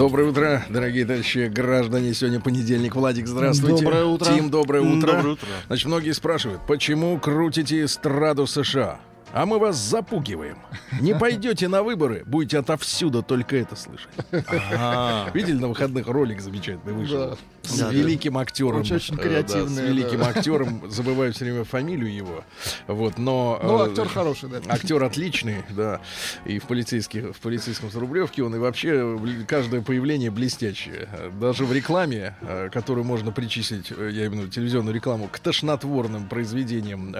Доброе 0.00 0.30
утро, 0.30 0.64
дорогие 0.70 1.04
товарищи 1.04 1.50
граждане. 1.52 2.14
Сегодня 2.14 2.40
понедельник. 2.40 2.96
Владик, 2.96 3.26
здравствуйте. 3.26 3.84
Доброе 3.84 4.04
утро. 4.06 4.32
Тим, 4.32 4.48
доброе 4.48 4.80
утро. 4.80 5.12
Доброе 5.12 5.32
утро. 5.34 5.48
Значит, 5.66 5.86
многие 5.88 6.12
спрашивают, 6.12 6.62
почему 6.66 7.18
крутите 7.18 7.84
эстраду 7.84 8.46
США? 8.46 8.98
А 9.32 9.46
мы 9.46 9.58
вас 9.58 9.76
запугиваем. 9.76 10.56
Не 11.00 11.14
пойдете 11.14 11.68
на 11.68 11.82
выборы, 11.82 12.22
будете 12.26 12.58
отовсюду 12.58 13.22
только 13.22 13.56
это 13.56 13.76
слышать. 13.76 14.08
Ага. 14.32 15.30
Видели 15.32 15.56
на 15.58 15.68
выходных 15.68 16.06
ролик 16.08 16.40
замечательный 16.40 16.92
вышел? 16.92 17.38
С 17.62 17.78
великим 17.92 18.38
актером. 18.38 18.80
Очень- 18.80 19.00
Э, 19.14 19.22
креативный, 19.22 19.84
с 19.84 19.88
великим 19.88 20.22
актером. 20.22 20.90
Забываю 20.90 21.32
все 21.32 21.44
время 21.44 21.64
фамилию 21.64 22.12
его. 22.12 22.44
Вот, 22.86 23.18
но... 23.18 23.60
Ну, 23.62 23.84
э, 23.84 23.88
актер 23.88 24.08
хороший, 24.08 24.48
да. 24.48 24.60
Актер 24.68 25.02
отличный, 25.04 25.56
да. 25.70 26.00
И 26.46 26.58
в, 26.58 26.64
полицейских, 26.64 27.36
в 27.36 27.40
полицейском 27.40 27.90
с 27.90 27.94
Рублевке 27.94 28.42
он 28.42 28.54
и 28.54 28.58
вообще 28.58 29.18
каждое 29.46 29.82
появление 29.82 30.30
блестящее. 30.30 31.08
Даже 31.40 31.64
в 31.66 31.72
рекламе, 31.72 32.34
э, 32.40 32.70
которую 32.72 33.04
можно 33.04 33.30
причислить, 33.30 33.90
я 33.90 33.96
имею 34.26 34.30
в 34.30 34.34
виду 34.34 34.48
телевизионную 34.48 34.94
рекламу, 34.94 35.28
к 35.30 35.38
тошнотворным 35.38 36.28
произведениям 36.28 37.14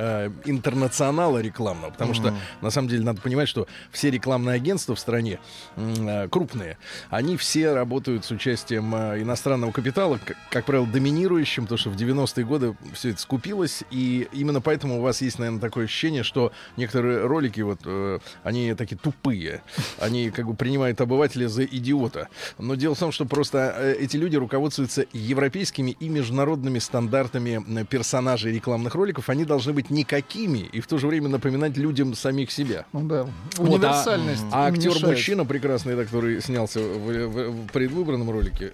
интернационала 0.45 1.39
рекламного. 1.39 1.93
Потому 2.01 2.15
что, 2.15 2.35
на 2.61 2.71
самом 2.71 2.89
деле, 2.89 3.05
надо 3.05 3.21
понимать, 3.21 3.49
что 3.49 3.67
все 3.91 4.11
рекламные 4.11 4.57
агентства 4.57 4.95
в 4.95 5.01
стране 5.01 5.39
э, 5.77 6.29
крупные, 6.29 6.79
они 7.11 7.37
все 7.37 7.73
работают 7.73 8.25
с 8.25 8.31
участием 8.31 8.95
э, 8.95 9.21
иностранного 9.23 9.71
капитала, 9.73 10.19
к- 10.19 10.35
как 10.51 10.65
правило, 10.65 10.87
доминирующим, 10.87 11.65
потому 11.65 11.79
что 11.79 11.91
в 11.91 11.97
90-е 11.97 12.45
годы 12.45 12.77
все 12.95 13.11
это 13.11 13.21
скупилось, 13.21 13.85
и 13.91 14.29
именно 14.33 14.61
поэтому 14.61 14.99
у 14.99 15.03
вас 15.03 15.21
есть, 15.21 15.39
наверное, 15.39 15.61
такое 15.61 15.85
ощущение, 15.85 16.23
что 16.23 16.53
некоторые 16.77 17.27
ролики, 17.27 17.61
вот, 17.61 17.81
э, 17.85 18.19
они 18.45 18.75
такие 18.75 18.97
тупые, 18.97 19.63
они 19.99 20.31
как 20.31 20.47
бы 20.47 20.55
принимают 20.55 21.01
обывателя 21.01 21.49
за 21.49 21.65
идиота. 21.65 22.29
Но 22.59 22.75
дело 22.77 22.95
в 22.95 22.99
том, 22.99 23.13
что 23.13 23.27
просто 23.27 23.95
эти 23.99 24.17
люди 24.17 24.37
руководствуются 24.37 25.05
европейскими 25.13 25.91
и 25.91 26.09
международными 26.09 26.79
стандартами 26.79 27.85
персонажей 27.85 28.53
рекламных 28.53 28.95
роликов, 28.95 29.29
они 29.29 29.45
должны 29.45 29.73
быть 29.73 29.91
никакими 29.91 30.59
и 30.73 30.81
в 30.81 30.87
то 30.87 30.97
же 30.99 31.07
время 31.07 31.29
напоминать 31.29 31.77
людям 31.77 31.90
самих 32.15 32.51
себя. 32.51 32.87
Ну 32.93 33.03
да. 33.09 33.27
Вот, 33.57 33.69
Универсальность. 33.79 34.45
А, 34.53 34.67
а 34.67 34.69
им 34.69 34.75
актер 34.75 34.91
мешает. 34.91 35.07
мужчина 35.07 35.45
прекрасный, 35.45 35.97
да, 35.97 36.05
который 36.05 36.41
снялся 36.43 36.81
в, 36.81 37.27
в- 37.27 37.51
в 37.51 37.67
предвыборном 37.69 38.31
ролике, 38.31 38.73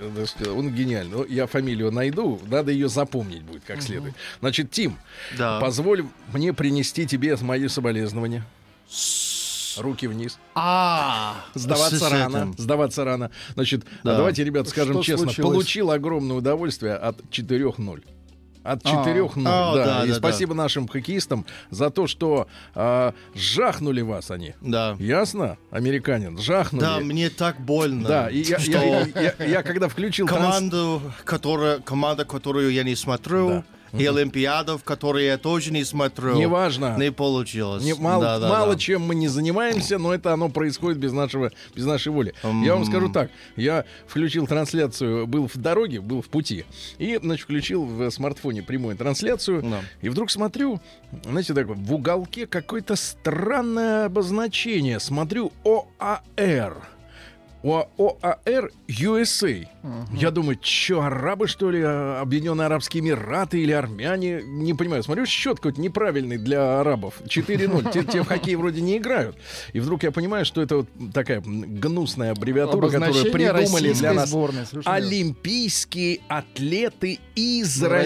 он 0.54 0.70
гениальный. 0.74 1.16
Ну, 1.18 1.24
Я 1.26 1.46
фамилию 1.46 1.90
найду, 1.90 2.40
надо 2.46 2.72
ее 2.72 2.88
запомнить 2.88 3.42
будет 3.42 3.62
как 3.66 3.82
следует. 3.82 4.14
Значит, 4.40 4.70
Тим, 4.70 4.96
Да. 5.38 5.60
позволь 5.60 6.04
мне 6.32 6.52
принести 6.52 7.06
тебе 7.06 7.36
мои 7.40 7.68
соболезнования. 7.68 8.44
Руки 9.78 10.06
вниз. 10.06 10.38
А, 10.54 11.36
Сдаваться 11.54 12.08
рано. 12.08 12.54
Сдаваться 12.56 13.04
рано. 13.04 13.30
Значит, 13.54 13.84
Да. 14.02 14.16
давайте, 14.16 14.42
ребята, 14.42 14.70
скажем 14.70 15.02
честно, 15.02 15.30
получил 15.32 15.90
огромное 15.90 16.36
удовольствие 16.36 16.94
от 16.94 17.20
4-0. 17.30 18.02
От 18.66 18.80
А. 18.84 18.88
4-0, 19.04 19.42
А, 19.46 19.74
да. 19.74 19.84
да, 19.84 20.04
И 20.04 20.08
да, 20.08 20.14
спасибо 20.14 20.54
нашим 20.54 20.88
хоккеистам 20.88 21.46
за 21.70 21.90
то, 21.90 22.06
что 22.06 22.48
а, 22.74 23.14
жахнули 23.34 24.00
вас 24.00 24.30
они. 24.30 24.54
Да. 24.60 24.96
Ясно, 24.98 25.56
американин? 25.70 26.36
Жахнули. 26.38 26.80
Да, 26.82 26.98
мне 27.00 27.30
так 27.30 27.60
больно. 27.60 28.08
Да, 28.08 28.28
и 28.30 28.42
я, 28.42 28.58
что 28.58 28.70
я- 28.72 29.00
я- 29.14 29.34
я- 29.38 29.44
я 29.46 29.62
когда 29.62 29.88
включил 29.88 30.26
транс- 30.26 30.44
команду, 30.44 31.02
которая, 31.24 31.78
команда, 31.78 32.24
которую 32.24 32.72
я 32.72 32.82
не 32.82 32.96
смотрю, 32.96 33.64
и 33.98 34.06
Олимпиадов, 34.06 34.84
которые 34.84 35.26
я 35.26 35.38
тоже 35.38 35.72
не 35.72 35.84
смотрю, 35.84 36.34
Неважно. 36.36 36.96
не 36.98 37.10
получилось. 37.12 37.82
Не- 37.84 37.94
мало, 37.94 38.22
Да, 38.24 38.38
да, 38.38 38.48
мало 38.48 38.72
да. 38.74 38.78
чем 38.78 39.02
мы 39.02 39.14
не 39.14 39.28
занимаемся, 39.28 39.98
но 39.98 40.14
это 40.14 40.32
оно 40.32 40.48
происходит 40.48 40.98
без 40.98 41.12
нашего, 41.12 41.50
без 41.74 41.84
нашей 41.84 42.12
воли. 42.12 42.34
Я 42.64 42.74
вам 42.74 42.84
скажу 42.84 43.08
так: 43.10 43.30
я 43.56 43.84
включил 44.06 44.46
трансляцию, 44.46 45.26
был 45.26 45.48
в 45.48 45.56
дороге, 45.56 46.00
был 46.00 46.22
в 46.22 46.28
пути, 46.28 46.64
и 46.98 47.18
значит 47.22 47.44
включил 47.44 47.84
в 47.84 48.10
смартфоне 48.10 48.62
прямую 48.62 48.96
трансляцию, 48.96 49.62
Да. 49.62 49.80
и 50.02 50.08
вдруг 50.08 50.30
смотрю, 50.30 50.80
знаете, 51.24 51.54
так 51.54 51.66
в 51.68 51.92
уголке 51.94 52.46
какое-то 52.46 52.96
странное 52.96 54.06
обозначение. 54.06 55.00
Смотрю 55.00 55.52
ОАР. 55.64 56.76
ОАР 57.62 58.70
USA. 58.88 59.66
Я 60.12 60.30
думаю, 60.30 60.58
что, 60.62 61.02
арабы, 61.02 61.48
что 61.48 61.70
ли, 61.70 61.82
Объединенные 61.82 62.66
Арабские 62.66 63.02
Эмираты 63.02 63.60
или 63.60 63.72
армяне? 63.72 64.42
Не 64.44 64.74
понимаю. 64.74 65.02
Смотрю, 65.02 65.26
счет 65.26 65.56
какой-то 65.56 65.80
неправильный 65.80 66.38
для 66.38 66.80
арабов. 66.80 67.20
4-0. 67.26 67.92
Те, 67.92 68.04
те 68.04 68.22
в 68.22 68.26
хоккей 68.26 68.54
вроде 68.56 68.80
не 68.80 68.98
играют. 68.98 69.36
И 69.72 69.80
вдруг 69.80 70.02
я 70.02 70.12
понимаю, 70.12 70.44
что 70.44 70.62
это 70.62 70.76
вот 70.76 70.88
такая 71.12 71.40
гнусная 71.40 72.32
аббревиатура, 72.32 72.88
которую 72.88 73.32
придумали 73.32 73.92
для 73.92 74.12
нас 74.12 74.28
сборной, 74.28 74.64
олимпийские 74.84 76.20
атлеты 76.28 77.18
из 77.34 77.82
России. 77.82 77.96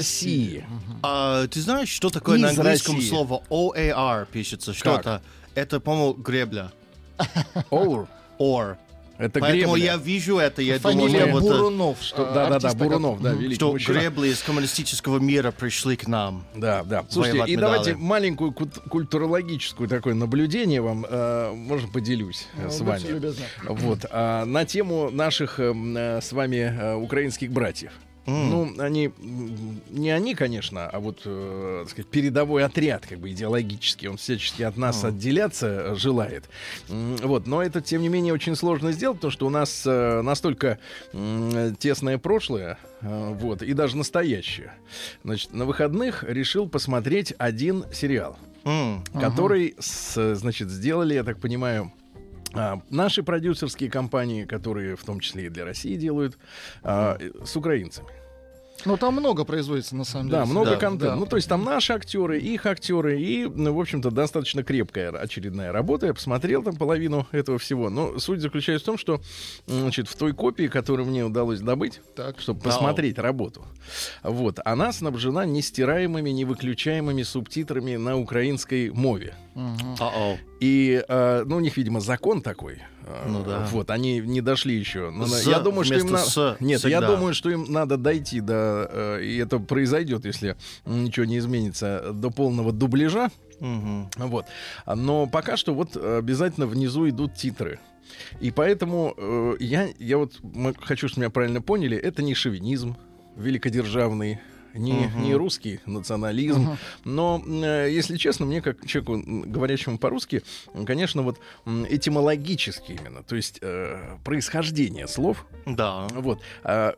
России. 0.60 0.65
А, 1.03 1.47
ты 1.47 1.60
знаешь, 1.60 1.89
что 1.89 2.10
такое 2.10 2.39
Из 2.39 2.43
на 2.43 2.49
английском 2.50 2.94
России. 2.97 3.09
слово 3.09 3.43
OAR 3.50 4.27
пишется? 4.31 4.72
Что 4.72 4.97
Как? 4.97 5.22
это? 5.55 5.81
По-моему, 5.81 6.15
гребля. 6.15 6.72
Оур. 7.71 8.09
Or. 8.39 8.77
Это 9.20 9.38
Поэтому 9.38 9.75
гребля. 9.75 9.92
я 9.92 9.97
вижу 9.98 10.38
это, 10.38 10.62
я 10.62 10.78
Фамилия 10.78 11.26
думаю, 11.26 11.32
вот, 11.32 11.42
э, 11.42 11.56
Бурунов. 11.58 12.03
Что- 12.03 12.22
а, 12.31 12.34
Да-да-да, 12.34 12.54
артиста, 12.69 12.78
Бурунов, 12.78 13.20
да, 13.20 13.32
великий 13.32 13.54
что 13.56 13.72
мужчина. 13.72 13.98
гребли 13.98 14.28
из 14.31 14.42
коммунистического 14.42 15.19
мира 15.19 15.50
пришли 15.50 15.97
к 15.97 16.06
нам. 16.08 16.44
Да, 16.54 16.82
да. 16.84 17.04
Слушайте, 17.10 17.38
и 17.38 17.56
медали. 17.56 17.56
давайте 17.60 17.97
маленькую 17.97 18.53
культурологическую 18.53 19.88
такое 19.88 20.14
наблюдение 20.14 20.80
вам, 20.80 21.04
э, 21.09 21.53
можно 21.54 21.88
поделюсь 21.88 22.47
э, 22.56 22.64
Ну, 22.64 22.70
с 22.70 22.80
вами. 22.80 23.32
Вот, 23.69 24.06
а, 24.10 24.44
на 24.44 24.64
тему 24.64 25.10
наших 25.10 25.60
эм, 25.60 25.97
э, 25.97 26.20
с 26.22 26.32
вами 26.32 26.56
э, 26.56 26.94
украинских 26.94 27.50
братьев. 27.53 27.92
Ну, 28.30 28.74
они, 28.78 29.12
не 29.91 30.10
они, 30.10 30.34
конечно, 30.34 30.86
а 30.86 31.00
вот, 31.00 31.22
э, 31.24 31.80
так 31.82 31.91
сказать, 31.91 32.10
передовой 32.10 32.64
отряд, 32.64 33.06
как 33.06 33.18
бы 33.18 33.30
идеологически, 33.30 34.06
он 34.06 34.16
всячески 34.16 34.62
от 34.62 34.76
нас 34.76 35.04
отделяться 35.04 35.66
э, 35.66 35.94
желает. 35.96 36.48
Вот, 36.88 37.46
но 37.46 37.62
это, 37.62 37.80
тем 37.80 38.02
не 38.02 38.08
менее, 38.08 38.32
очень 38.32 38.56
сложно 38.56 38.92
сделать, 38.92 39.18
потому 39.18 39.30
что 39.32 39.46
у 39.46 39.50
нас 39.50 39.84
э, 39.86 40.22
настолько 40.22 40.78
м, 41.12 41.74
тесное 41.76 42.18
прошлое, 42.18 42.78
э, 43.00 43.34
вот, 43.34 43.62
и 43.62 43.72
даже 43.72 43.96
настоящее. 43.96 44.72
Значит, 45.24 45.52
на 45.52 45.64
выходных 45.64 46.24
решил 46.24 46.68
посмотреть 46.68 47.34
один 47.38 47.84
сериал 47.92 48.38
М. 48.64 49.04
который, 49.18 49.74
с, 49.78 50.34
значит, 50.34 50.68
сделали, 50.68 51.14
я 51.14 51.24
так 51.24 51.38
понимаю, 51.41 51.92
а, 52.52 52.80
наши 52.91 53.22
продюсерские 53.22 53.91
компании, 53.91 54.44
которые 54.44 54.97
в 54.97 55.04
том 55.04 55.20
числе 55.20 55.47
и 55.47 55.48
для 55.48 55.64
России 55.64 55.97
делают, 55.97 56.36
а, 56.82 57.16
э, 57.18 57.30
с 57.44 57.56
украинцами. 57.56 58.08
Ну, 58.84 58.96
там 58.96 59.14
много 59.14 59.44
производится, 59.44 59.94
на 59.96 60.04
самом 60.04 60.26
деле. 60.28 60.38
Да, 60.41 60.46
много 60.46 60.70
Да, 60.70 60.76
контента. 60.76 61.06
да. 61.06 61.16
Ну, 61.16 61.26
то 61.26 61.36
есть 61.36 61.48
там 61.48 61.64
наши 61.64 61.92
актеры, 61.92 62.38
их 62.38 62.66
актеры, 62.66 63.20
и, 63.20 63.46
ну, 63.46 63.72
в 63.74 63.80
общем-то, 63.80 64.10
достаточно 64.10 64.62
крепкая 64.62 65.10
очередная 65.10 65.72
работа. 65.72 66.06
Я 66.06 66.14
посмотрел 66.14 66.62
там 66.62 66.76
половину 66.76 67.26
этого 67.32 67.58
всего. 67.58 67.91
Но 67.91 68.18
суть 68.18 68.41
заключается 68.41 68.84
в 68.84 68.86
том, 68.86 68.98
что, 68.98 69.20
значит, 69.66 70.08
в 70.08 70.16
той 70.16 70.32
копии, 70.32 70.68
которую 70.68 71.06
мне 71.08 71.24
удалось 71.24 71.60
добыть, 71.60 72.00
Так. 72.16 72.41
чтобы 72.41 72.60
Вау. 72.60 72.72
посмотреть 72.72 73.18
работу, 73.18 73.65
вот, 74.22 74.59
она 74.65 74.92
снабжена 74.92 75.44
нестираемыми, 75.44 76.30
невыключаемыми 76.30 77.22
субтитрами 77.22 77.97
на 77.97 78.16
украинской 78.18 78.91
мове. 78.91 79.34
А-о. 79.54 80.36
И, 80.60 81.02
э, 81.06 81.44
ну, 81.47 81.56
у 81.56 81.60
них, 81.60 81.76
видимо, 81.76 82.00
закон 82.00 82.41
такой. 82.42 82.78
Э, 83.06 83.26
Ну 83.28 83.42
да. 83.44 83.66
Вот, 83.72 83.91
они 83.91 84.20
не 84.20 84.41
дошли 84.41 84.76
еще. 84.76 85.10
Но, 85.10 85.26
С 85.26 85.47
я 85.47 85.58
думаю, 85.60 85.84
что 85.84 85.94
им 85.97 86.06
надо... 86.10 86.24
с 86.30 86.56
Нет, 86.60 86.82
я 86.84 86.98
всегда. 86.98 87.06
думаю, 87.16 87.34
что 87.34 87.50
им 87.50 87.64
надо 87.68 87.97
дойти 87.97 88.41
до... 88.41 88.88
э, 88.92 89.22
и 89.24 89.36
это 89.38 89.58
произойдет, 89.58 90.24
если 90.24 90.56
ничего 90.86 91.26
не 91.26 91.38
изменится, 91.38 92.12
до 92.12 92.30
полного 92.30 92.72
дубляжа. 92.72 93.30
Мгм. 93.60 94.08
Вот. 94.16 94.47
Но 94.86 95.26
пока 95.26 95.56
что 95.56 95.74
вот 95.74 95.97
обязательно 95.97 96.66
внизу 96.66 97.08
идут 97.08 97.34
титры. 97.34 97.78
И 98.41 98.50
поэтому 98.50 99.14
э, 99.16 99.54
я, 99.60 99.88
я 99.98 100.16
вот 100.18 100.32
м- 100.42 100.74
хочу, 100.80 101.08
чтобы 101.08 101.22
меня 101.22 101.30
правильно 101.30 101.60
поняли, 101.62 101.97
это 101.97 102.22
не 102.22 102.34
шовинизм 102.34 102.97
великодержавный, 103.36 104.38
не, 104.75 105.11
не 105.17 105.34
русский 105.34 105.81
национализм. 105.87 106.77
Но, 107.05 107.43
э, 107.47 107.89
если 107.91 108.17
честно, 108.17 108.47
мне, 108.47 108.63
как 108.63 108.87
человеку, 108.87 109.22
говорящему 109.47 109.99
по-русски, 109.99 110.43
конечно, 110.87 111.22
вот 111.22 111.39
этимологически 111.67 112.93
именно, 112.93 113.22
то 113.22 113.37
есть 113.37 113.59
э, 113.63 114.17
происхождение 114.25 115.07
слов, 115.09 115.47
Да. 115.67 116.07
вот, 116.15 116.41
э, 116.65 116.93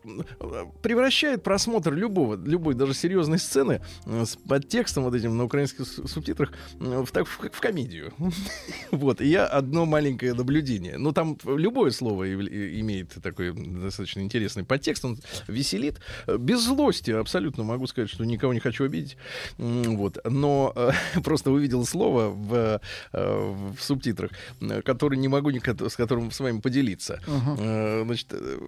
превращает 0.82 1.42
просмотр 1.42 1.92
любого, 1.92 2.36
любой 2.36 2.74
даже 2.74 2.94
серьезной 2.94 3.38
сцены 3.38 3.80
э, 4.06 4.24
с 4.24 4.36
подтекстом 4.36 5.04
вот 5.04 5.14
этим 5.14 5.36
на 5.36 5.44
украинских 5.44 5.86
субтитрах 5.86 6.52
в, 6.78 7.06
так, 7.12 7.26
в, 7.26 7.38
в 7.50 7.60
комедию. 7.60 8.12
Вот, 8.90 9.20
и 9.20 9.26
я 9.26 9.46
одно 9.46 9.84
маленькое 9.86 10.34
наблюдение. 10.34 10.96
Ну, 10.98 11.12
там 11.12 11.36
любое 11.44 11.90
слово 11.90 12.24
и- 12.24 12.80
имеет 12.80 13.10
такой 13.22 13.52
достаточно 13.52 14.20
интересный 14.20 14.64
подтекст, 14.64 15.04
он 15.04 15.18
веселит. 15.48 16.00
Э, 16.26 16.36
Без 16.38 16.60
злости 16.62 17.10
абсолютно 17.10 17.61
могу 17.64 17.86
сказать, 17.86 18.10
что 18.10 18.24
никого 18.24 18.52
не 18.52 18.60
хочу 18.60 18.84
обидеть. 18.84 19.16
Вот, 19.58 20.18
но 20.24 20.72
э, 20.74 20.90
просто 21.24 21.50
увидел 21.50 21.84
слово 21.86 22.28
в, 22.28 22.80
э, 23.12 23.72
в 23.76 23.80
субтитрах, 23.80 24.30
э, 24.60 24.82
которое 24.82 25.16
не 25.16 25.28
могу 25.28 25.50
с 25.88 25.96
которым 25.96 26.30
с 26.30 26.40
вами 26.40 26.60
поделиться. 26.60 27.20
Э, 27.58 28.02
Значит, 28.04 28.28
э, 28.32 28.58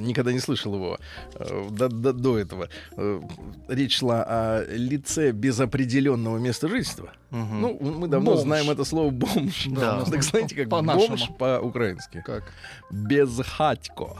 никогда 0.00 0.32
не 0.32 0.40
слышал 0.40 0.74
его 0.74 0.98
э, 1.34 1.68
до, 1.70 1.88
до- 1.88 2.12
до 2.12 2.38
этого. 2.38 2.68
Э, 2.96 3.20
Речь 3.68 3.98
шла 3.98 4.22
о 4.26 4.64
лице 4.68 5.32
без 5.32 5.58
определенного 5.60 6.38
места 6.38 6.68
жительства. 6.68 7.12
Ну, 7.30 7.78
мы 7.80 8.08
давно 8.08 8.32
Бомж. 8.32 8.42
знаем 8.42 8.70
это 8.70 8.84
слово 8.84 9.10
бомж. 9.10 9.66
Да. 9.68 10.04
Так 10.10 10.22
знаете, 10.24 10.56
как 10.56 10.68
по-нашему. 10.68 11.08
бомж 11.08 11.28
по-украински? 11.38 12.22
Как? 12.26 12.42
Безхатько. 12.90 14.16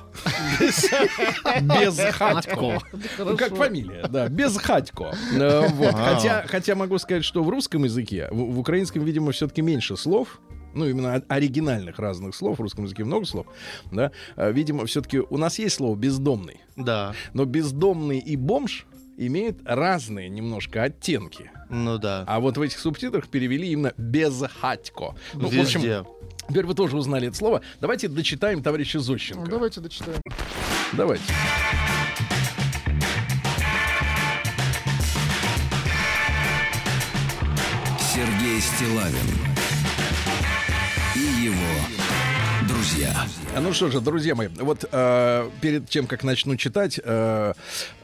Безхатько. 1.61 2.81
Ну, 3.19 3.37
как 3.37 3.55
фамилия, 3.57 4.07
да, 4.09 4.29
Безхатько. 4.29 5.13
Э. 5.33 6.47
Хотя, 6.47 6.75
могу 6.75 6.99
сказать, 6.99 7.25
что 7.25 7.43
в 7.43 7.49
русском 7.49 7.85
языке, 7.85 8.29
в 8.31 8.59
украинском, 8.59 9.05
видимо, 9.05 9.33
все-таки 9.33 9.63
меньше 9.63 9.97
слов, 9.97 10.41
ну, 10.75 10.87
именно 10.89 11.23
оригинальных 11.29 11.99
разных 11.99 12.35
слов, 12.35 12.59
в 12.59 12.63
русском 12.63 12.85
языке 12.85 13.05
много 13.05 13.25
слов, 13.27 13.47
да, 13.91 14.13
А, 14.37 14.51
видимо, 14.51 14.87
все-таки 14.87 15.19
у 15.21 15.37
нас 15.37 15.59
есть 15.59 15.77
слово 15.77 15.97
«бездомный», 15.97 16.61
Да. 16.77 17.15
но 17.35 17.45
«бездомный» 17.45 18.19
и 18.19 18.37
«бомж» 18.37 18.87
имеют 19.17 19.59
разные 19.65 20.29
немножко 20.31 20.83
оттенки. 20.85 21.51
Ну 21.69 21.99
да. 21.99 22.25
А 22.27 22.41
вот 22.41 22.57
в 22.57 22.63
этих 22.63 22.79
субтитрах 22.79 23.29
перевели 23.29 23.69
именно 23.71 23.93
«безхатько». 23.99 25.15
Ну, 25.35 25.49
в 25.49 25.59
общем, 25.61 25.81
Везде. 25.83 26.05
теперь 26.49 26.65
вы 26.65 26.75
тоже 26.75 26.97
узнали 26.97 27.29
это 27.29 27.37
слово. 27.37 27.61
Давайте 27.81 28.09
дочитаем 28.09 28.63
товарища 28.63 28.99
Ну, 28.99 29.05
Зощенко. 29.05 29.51
давайте 29.51 29.81
дочитаем. 29.81 30.21
Давайте. 30.95 31.25
Сергей 37.99 38.61
Стилавин 38.61 39.50
друзья. 43.01 43.27
А 43.57 43.61
Ну 43.61 43.73
что 43.73 43.89
же, 43.91 44.01
друзья 44.01 44.35
мои, 44.35 44.49
вот 44.49 44.85
э, 44.91 45.51
перед 45.61 45.89
тем, 45.89 46.07
как 46.07 46.23
начну 46.25 46.57
читать, 46.57 47.01
э, 47.03 47.53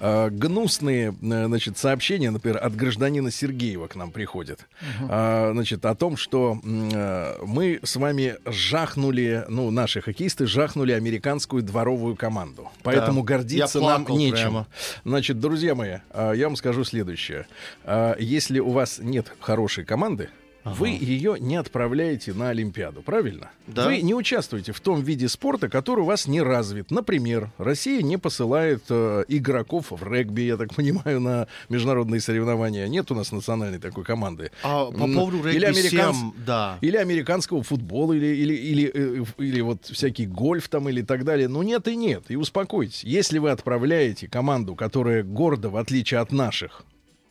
э, 0.01 0.31
гнусные, 0.31 1.09
э, 1.11 1.47
значит, 1.47 1.79
сообщения, 1.79 2.31
например, 2.31 2.59
от 2.63 2.75
гражданина 2.75 3.31
Сергеева 3.31 3.87
к 3.89 3.97
нам 3.97 4.11
приходят, 4.11 4.67
А, 5.09 5.51
значит, 5.53 5.85
о 5.85 5.95
том, 5.95 6.17
что 6.17 6.59
э, 6.63 7.39
мы 7.45 7.81
с 7.83 7.97
вами 7.97 8.37
жахнули, 8.47 9.45
ну, 9.49 9.71
наши 9.71 10.01
хоккеисты 10.01 10.47
жахнули 10.47 10.93
американскую 10.93 11.63
дворовую 11.63 12.17
команду, 12.17 12.71
поэтому 12.83 13.23
гордиться 13.23 13.79
Я 13.79 13.85
нам 13.85 14.07
нечем. 14.09 14.37
прямо. 14.37 14.67
Значит, 15.05 15.41
друзья 15.41 15.75
мои, 15.75 15.99
э, 16.11 16.33
я 16.37 16.47
вам 16.47 16.57
скажу 16.57 16.85
следующее: 16.85 17.47
Э, 17.85 18.15
если 18.19 18.61
у 18.61 18.71
вас 18.71 18.99
нет 18.99 19.33
хорошей 19.41 19.85
команды 19.85 20.31
вы 20.75 20.89
ее 20.91 21.37
не 21.39 21.57
отправляете 21.57 22.33
на 22.33 22.51
Олимпиаду, 22.51 23.03
правильно? 23.03 23.51
Да. 23.67 23.87
Вы 23.87 24.03
не 24.03 24.15
участвуете 24.15 24.73
в 24.73 24.81
том 24.81 25.03
виде 25.03 25.29
спорта, 25.29 25.69
который 25.69 26.01
у 26.01 26.05
вас 26.05 26.27
не 26.27 26.43
развит. 26.43 26.91
Например, 26.91 27.51
Россия 27.59 28.03
не 28.03 28.17
посылает 28.17 28.83
э, 28.89 29.25
игроков 29.29 29.87
в 29.91 30.13
регби, 30.13 30.43
я 30.43 30.57
так 30.57 30.75
понимаю, 30.75 31.21
на 31.21 31.47
международные 31.69 32.21
соревнования. 32.21 32.89
Нет 32.89 33.11
у 33.11 33.15
нас 33.15 33.33
национальной 33.33 33.79
такой 33.79 34.05
команды. 34.05 34.51
А 34.63 34.87
по 34.87 35.07
поводу 35.07 35.49
или 35.49 35.59
регби 35.67 35.79
американц- 35.81 36.15
7, 36.15 36.33
да. 36.45 36.79
Или 36.81 36.97
американского 36.97 37.63
футбола, 37.63 38.13
или, 38.13 38.27
или, 38.27 38.55
или, 38.55 38.91
э, 38.93 39.25
или 39.39 39.61
вот 39.61 39.87
всякий 39.87 40.27
гольф 40.27 40.69
там, 40.69 40.89
или 40.89 41.03
так 41.03 41.25
далее. 41.25 41.49
Ну 41.49 41.63
нет 41.63 41.87
и 41.89 41.97
нет. 41.97 42.25
И 42.29 42.37
успокойтесь. 42.37 43.05
Если 43.05 43.39
вы 43.39 43.51
отправляете 43.51 44.29
команду, 44.29 44.75
которая 44.75 45.23
гордо, 45.23 45.71
в 45.71 45.77
отличие 45.77 46.21
от 46.21 46.33
наших, 46.33 46.85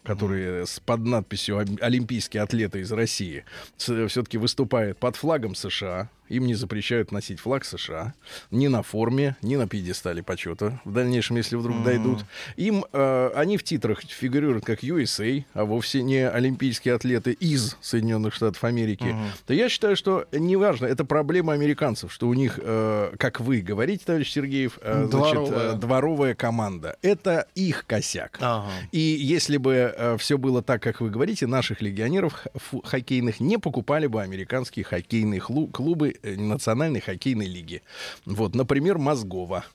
которые 0.05 0.65
с 0.65 0.79
под 0.79 1.01
надписью 1.01 1.59
«Об- 1.59 1.81
«Олимпийские 1.81 2.43
атлеты 2.43 2.79
из 2.81 2.91
России», 2.91 3.43
все-таки 3.77 4.37
выступает 4.37 4.97
под 4.97 5.15
флагом 5.15 5.55
США. 5.55 6.09
Им 6.29 6.45
не 6.45 6.55
запрещают 6.55 7.11
носить 7.11 7.39
флаг 7.39 7.65
США 7.65 8.13
ни 8.51 8.67
на 8.67 8.81
форме, 8.83 9.35
ни 9.41 9.55
на 9.55 9.67
пьедестале 9.67 10.23
почета. 10.23 10.81
В 10.85 10.93
дальнейшем, 10.93 11.35
если 11.37 11.55
вдруг 11.55 11.83
дойдут. 11.83 12.25
Им, 12.55 12.85
э, 12.91 13.31
они 13.35 13.57
в 13.57 13.63
титрах 13.63 14.01
фигурируют 14.01 14.65
как 14.65 14.83
USA, 14.83 15.43
а 15.53 15.65
вовсе 15.65 16.01
не 16.01 16.27
олимпийские 16.27 16.95
атлеты 16.95 17.31
из 17.33 17.77
Соединенных 17.81 18.33
Штатов 18.33 18.63
Америки. 18.63 19.15
То 19.45 19.53
я 19.53 19.69
считаю, 19.69 19.95
что 19.95 20.25
неважно, 20.31 20.85
это 20.85 21.05
проблема 21.05 21.53
американцев, 21.53 22.11
что 22.11 22.27
у 22.27 22.33
них, 22.33 22.59
э, 22.61 23.13
как 23.17 23.39
вы 23.39 23.61
говорите, 23.61 24.03
товарищ 24.05 24.31
Сергеев, 24.31 24.79
э, 24.81 25.07
значит, 25.09 25.11
Дворовая. 25.33 25.73
э, 25.73 25.77
дворовая 25.77 26.35
команда. 26.35 26.97
Это 27.01 27.47
их 27.55 27.85
косяк. 27.85 28.37
Ага. 28.41 28.69
И 28.91 28.99
если 28.99 29.57
бы 29.57 30.15
все 30.19 30.37
было 30.37 30.61
так, 30.61 30.81
как 30.81 31.01
вы 31.01 31.09
говорите, 31.09 31.47
наших 31.47 31.81
легионеров 31.81 32.45
хоккейных 32.83 33.39
не 33.39 33.57
покупали 33.57 34.07
бы 34.07 34.21
американские 34.21 34.83
хоккейные 34.83 35.39
клубы 35.39 36.14
э, 36.21 36.35
национальной 36.35 36.99
хоккейной 36.99 37.45
лиги. 37.45 37.81
Вот, 38.25 38.55
например, 38.55 38.97
Мозгова. 38.97 39.65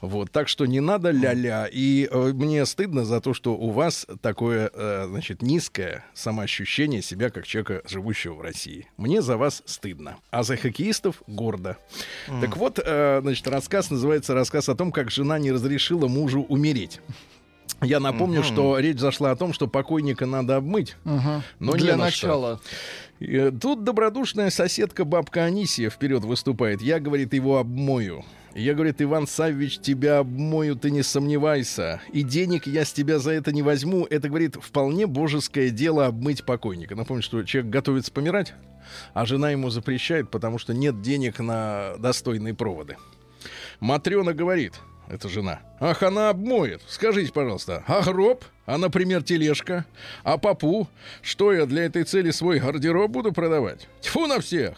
Вот, 0.00 0.30
так 0.30 0.48
что 0.48 0.66
не 0.66 0.80
надо 0.80 1.10
ля-ля. 1.10 1.68
И 1.70 2.08
э, 2.10 2.32
мне 2.32 2.64
стыдно 2.66 3.04
за 3.04 3.20
то, 3.20 3.34
что 3.34 3.54
у 3.56 3.70
вас 3.70 4.06
такое, 4.20 4.70
э, 4.72 5.06
значит, 5.08 5.42
низкое 5.42 6.04
самоощущение 6.14 7.02
себя 7.02 7.30
как 7.30 7.46
человека, 7.46 7.82
живущего 7.88 8.34
в 8.34 8.40
России. 8.40 8.88
Мне 8.96 9.22
за 9.22 9.36
вас 9.36 9.62
стыдно. 9.66 10.16
А 10.30 10.42
за 10.42 10.56
хоккеистов 10.56 11.22
гордо. 11.26 11.76
Так 12.40 12.56
вот, 12.56 12.78
э, 12.82 13.20
значит, 13.22 13.46
рассказ 13.48 13.90
называется 13.90 14.34
«Рассказ 14.34 14.68
о 14.68 14.74
том, 14.74 14.92
как 14.92 15.10
жена 15.10 15.38
не 15.38 15.52
разрешила 15.52 16.08
мужу 16.08 16.42
умереть». 16.42 17.00
Я 17.82 18.00
напомню, 18.00 18.42
что 18.42 18.78
речь 18.78 18.98
зашла 18.98 19.32
о 19.32 19.36
том, 19.36 19.52
что 19.52 19.66
покойника 19.66 20.24
надо 20.24 20.56
обмыть. 20.56 20.96
Ага. 21.04 21.42
Но 21.58 21.72
не 21.72 21.82
Для 21.82 21.96
на 21.96 22.10
что. 22.10 22.26
начала. 22.26 22.52
Э, 22.54 22.58
Тут 23.18 23.84
добродушная 23.84 24.50
соседка 24.50 25.04
бабка 25.04 25.44
Анисия 25.44 25.88
вперед 25.88 26.24
выступает. 26.24 26.82
Я, 26.82 27.00
говорит, 27.00 27.32
его 27.32 27.58
обмою. 27.58 28.24
Я, 28.54 28.74
говорит, 28.74 29.02
Иван 29.02 29.26
Саввич, 29.26 29.78
тебя 29.78 30.18
обмою, 30.18 30.76
ты 30.76 30.90
не 30.90 31.02
сомневайся. 31.02 32.00
И 32.12 32.22
денег 32.22 32.66
я 32.66 32.84
с 32.84 32.92
тебя 32.92 33.18
за 33.18 33.32
это 33.32 33.52
не 33.52 33.62
возьму. 33.62 34.06
Это, 34.08 34.28
говорит, 34.28 34.56
вполне 34.56 35.06
божеское 35.06 35.70
дело 35.70 36.06
обмыть 36.06 36.44
покойника. 36.44 36.94
Напомню, 36.94 37.22
что 37.22 37.42
человек 37.42 37.70
готовится 37.70 38.12
помирать, 38.12 38.54
а 39.12 39.26
жена 39.26 39.50
ему 39.50 39.70
запрещает, 39.70 40.30
потому 40.30 40.58
что 40.58 40.72
нет 40.74 41.02
денег 41.02 41.38
на 41.38 41.96
достойные 41.98 42.54
проводы. 42.54 42.96
Матрена 43.80 44.32
говорит, 44.32 44.74
это 45.08 45.28
жена, 45.28 45.60
ах, 45.80 46.02
она 46.02 46.30
обмоет. 46.30 46.82
Скажите, 46.88 47.32
пожалуйста, 47.32 47.84
а 47.86 48.02
гроб? 48.02 48.44
А, 48.66 48.78
например, 48.78 49.22
тележка? 49.22 49.84
А 50.24 50.38
попу? 50.38 50.88
Что 51.22 51.52
я 51.52 51.66
для 51.66 51.84
этой 51.84 52.04
цели 52.04 52.30
свой 52.30 52.58
гардероб 52.58 53.10
буду 53.10 53.32
продавать? 53.32 53.88
Тьфу 54.00 54.26
на 54.26 54.40
всех! 54.40 54.74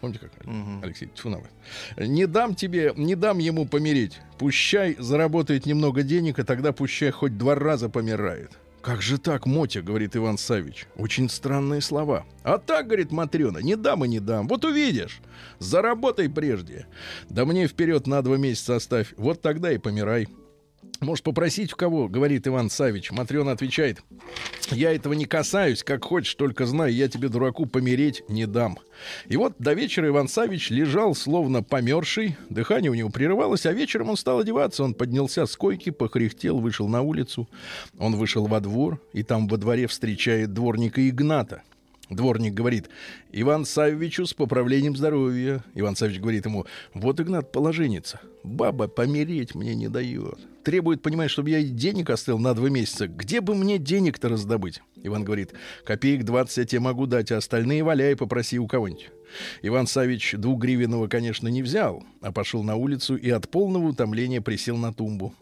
Помните, 0.00 0.20
как 0.20 0.32
Алексей? 0.82 1.08
Тьфу 1.14 1.28
на 1.28 1.38
вас. 1.38 1.48
Не 1.96 2.26
дам 2.26 2.54
тебе, 2.54 2.92
не 2.96 3.14
дам 3.14 3.38
ему 3.38 3.66
помереть. 3.66 4.20
Пущай 4.38 4.96
заработает 4.98 5.66
немного 5.66 6.02
денег, 6.02 6.38
и 6.38 6.42
тогда 6.42 6.72
пущай 6.72 7.10
хоть 7.10 7.36
два 7.36 7.54
раза 7.54 7.88
помирает. 7.88 8.52
Как 8.86 9.02
же 9.02 9.18
так, 9.18 9.46
Мотя, 9.46 9.82
говорит 9.82 10.14
Иван 10.14 10.38
Савич. 10.38 10.86
Очень 10.94 11.28
странные 11.28 11.80
слова. 11.80 12.24
А 12.44 12.56
так, 12.58 12.86
говорит 12.86 13.10
Матрена, 13.10 13.58
не 13.58 13.74
дам 13.74 14.04
и 14.04 14.08
не 14.08 14.20
дам. 14.20 14.46
Вот 14.46 14.64
увидишь. 14.64 15.22
Заработай 15.58 16.30
прежде. 16.30 16.86
Да 17.28 17.44
мне 17.44 17.66
вперед 17.66 18.06
на 18.06 18.22
два 18.22 18.36
месяца 18.36 18.76
оставь. 18.76 19.12
Вот 19.16 19.42
тогда 19.42 19.72
и 19.72 19.78
помирай. 19.78 20.28
Можешь 21.00 21.22
попросить 21.22 21.72
у 21.74 21.76
кого, 21.76 22.08
говорит 22.08 22.48
Иван 22.48 22.70
Савич. 22.70 23.10
Матрена 23.10 23.52
отвечает. 23.52 24.02
Я 24.70 24.94
этого 24.94 25.12
не 25.12 25.26
касаюсь, 25.26 25.84
как 25.84 26.04
хочешь, 26.04 26.34
только 26.34 26.64
знай, 26.64 26.92
я 26.92 27.08
тебе, 27.08 27.28
дураку, 27.28 27.66
помереть 27.66 28.22
не 28.28 28.46
дам. 28.46 28.78
И 29.28 29.36
вот 29.36 29.54
до 29.58 29.74
вечера 29.74 30.08
Иван 30.08 30.28
Савич 30.28 30.70
лежал, 30.70 31.14
словно 31.14 31.62
померший, 31.62 32.36
дыхание 32.48 32.90
у 32.90 32.94
него 32.94 33.10
прерывалось, 33.10 33.66
а 33.66 33.72
вечером 33.72 34.10
он 34.10 34.16
стал 34.16 34.40
одеваться, 34.40 34.84
он 34.84 34.94
поднялся 34.94 35.44
с 35.44 35.54
койки, 35.56 35.90
похрехтел, 35.90 36.58
вышел 36.58 36.88
на 36.88 37.02
улицу. 37.02 37.48
Он 37.98 38.16
вышел 38.16 38.46
во 38.46 38.60
двор, 38.60 39.00
и 39.12 39.22
там 39.22 39.48
во 39.48 39.58
дворе 39.58 39.86
встречает 39.86 40.54
дворника 40.54 41.06
Игната. 41.06 41.62
Дворник 42.08 42.54
говорит, 42.54 42.88
Иван 43.32 43.64
Саввичу 43.64 44.26
с 44.26 44.34
поправлением 44.34 44.96
здоровья. 44.96 45.64
Иван 45.74 45.96
Саввич 45.96 46.20
говорит 46.20 46.46
ему, 46.46 46.64
вот, 46.94 47.18
Игнат, 47.20 47.50
положенница, 47.50 48.20
баба 48.44 48.86
помереть 48.86 49.54
мне 49.56 49.74
не 49.74 49.88
дает. 49.88 50.38
Требует, 50.62 51.02
понимаешь, 51.02 51.32
чтобы 51.32 51.50
я 51.50 51.62
денег 51.62 52.10
оставил 52.10 52.38
на 52.38 52.54
два 52.54 52.68
месяца. 52.68 53.08
Где 53.08 53.40
бы 53.40 53.54
мне 53.54 53.78
денег-то 53.78 54.28
раздобыть? 54.28 54.82
Иван 55.02 55.24
говорит, 55.24 55.52
копеек 55.84 56.24
20 56.24 56.58
я 56.58 56.64
тебе 56.64 56.80
могу 56.80 57.06
дать, 57.06 57.32
а 57.32 57.38
остальные 57.38 57.82
валяй, 57.82 58.16
попроси 58.16 58.58
у 58.58 58.68
кого-нибудь. 58.68 59.10
Иван 59.62 59.86
Савич 59.86 60.34
двугривенного, 60.36 61.08
конечно, 61.08 61.48
не 61.48 61.62
взял, 61.62 62.04
а 62.20 62.30
пошел 62.30 62.62
на 62.62 62.76
улицу 62.76 63.16
и 63.16 63.30
от 63.30 63.48
полного 63.48 63.88
утомления 63.88 64.40
присел 64.40 64.76
на 64.76 64.92
тумбу. 64.92 65.34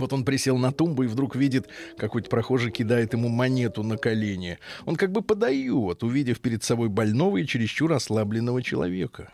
Вот 0.00 0.12
он 0.12 0.24
присел 0.24 0.56
на 0.58 0.72
тумбу 0.72 1.04
и 1.04 1.06
вдруг 1.06 1.36
видит, 1.36 1.68
какой-то 1.96 2.28
прохожий 2.28 2.72
кидает 2.72 3.12
ему 3.12 3.28
монету 3.28 3.82
на 3.82 3.96
колени. 3.96 4.58
Он 4.86 4.96
как 4.96 5.12
бы 5.12 5.22
подает, 5.22 6.02
увидев 6.02 6.40
перед 6.40 6.64
собой 6.64 6.88
больного 6.88 7.36
и 7.36 7.46
чересчур 7.46 7.92
ослабленного 7.92 8.62
человека. 8.62 9.32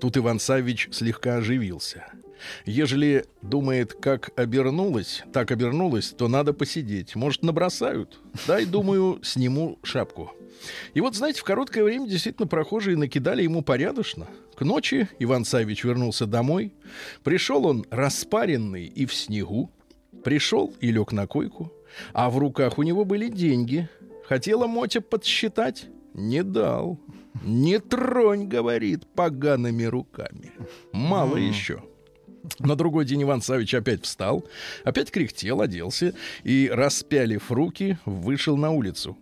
Тут 0.00 0.16
Иван 0.16 0.40
Савич 0.40 0.88
слегка 0.92 1.36
оживился. 1.36 2.04
Ежели 2.64 3.24
думает, 3.42 3.94
как 3.94 4.30
обернулась, 4.36 5.22
так 5.32 5.50
обернулась, 5.50 6.10
то 6.10 6.28
надо 6.28 6.52
посидеть. 6.52 7.16
Может, 7.16 7.42
набросают? 7.42 8.20
Дай, 8.46 8.64
думаю, 8.64 9.20
сниму 9.22 9.78
шапку. 9.82 10.32
И 10.94 11.00
вот, 11.00 11.14
знаете, 11.14 11.40
в 11.40 11.44
короткое 11.44 11.84
время 11.84 12.08
действительно 12.08 12.46
прохожие 12.46 12.96
накидали 12.96 13.42
ему 13.42 13.62
порядочно. 13.62 14.26
К 14.56 14.62
ночи 14.62 15.08
Иван 15.18 15.44
Савич 15.44 15.84
вернулся 15.84 16.26
домой. 16.26 16.74
Пришел 17.22 17.64
он 17.66 17.86
распаренный 17.90 18.86
и 18.86 19.06
в 19.06 19.14
снегу. 19.14 19.70
Пришел 20.24 20.72
и 20.80 20.90
лег 20.90 21.12
на 21.12 21.26
койку, 21.26 21.72
а 22.12 22.30
в 22.30 22.38
руках 22.38 22.78
у 22.78 22.82
него 22.82 23.04
были 23.04 23.28
деньги. 23.28 23.88
Хотела 24.24 24.66
Мотя 24.66 25.00
подсчитать? 25.00 25.86
Не 26.14 26.42
дал. 26.42 26.98
Не 27.44 27.78
тронь, 27.78 28.46
говорит, 28.46 29.06
погаными 29.06 29.84
руками. 29.84 30.52
Мало 30.92 31.36
еще. 31.36 31.82
На 32.58 32.76
другой 32.76 33.04
день 33.04 33.22
Иван 33.22 33.42
Савич 33.42 33.74
опять 33.74 34.04
встал, 34.04 34.44
опять 34.84 35.10
кряхтел, 35.10 35.60
оделся 35.60 36.14
и, 36.44 36.70
распялив 36.72 37.50
руки, 37.50 37.98
вышел 38.04 38.56
на 38.56 38.70
улицу. 38.70 39.16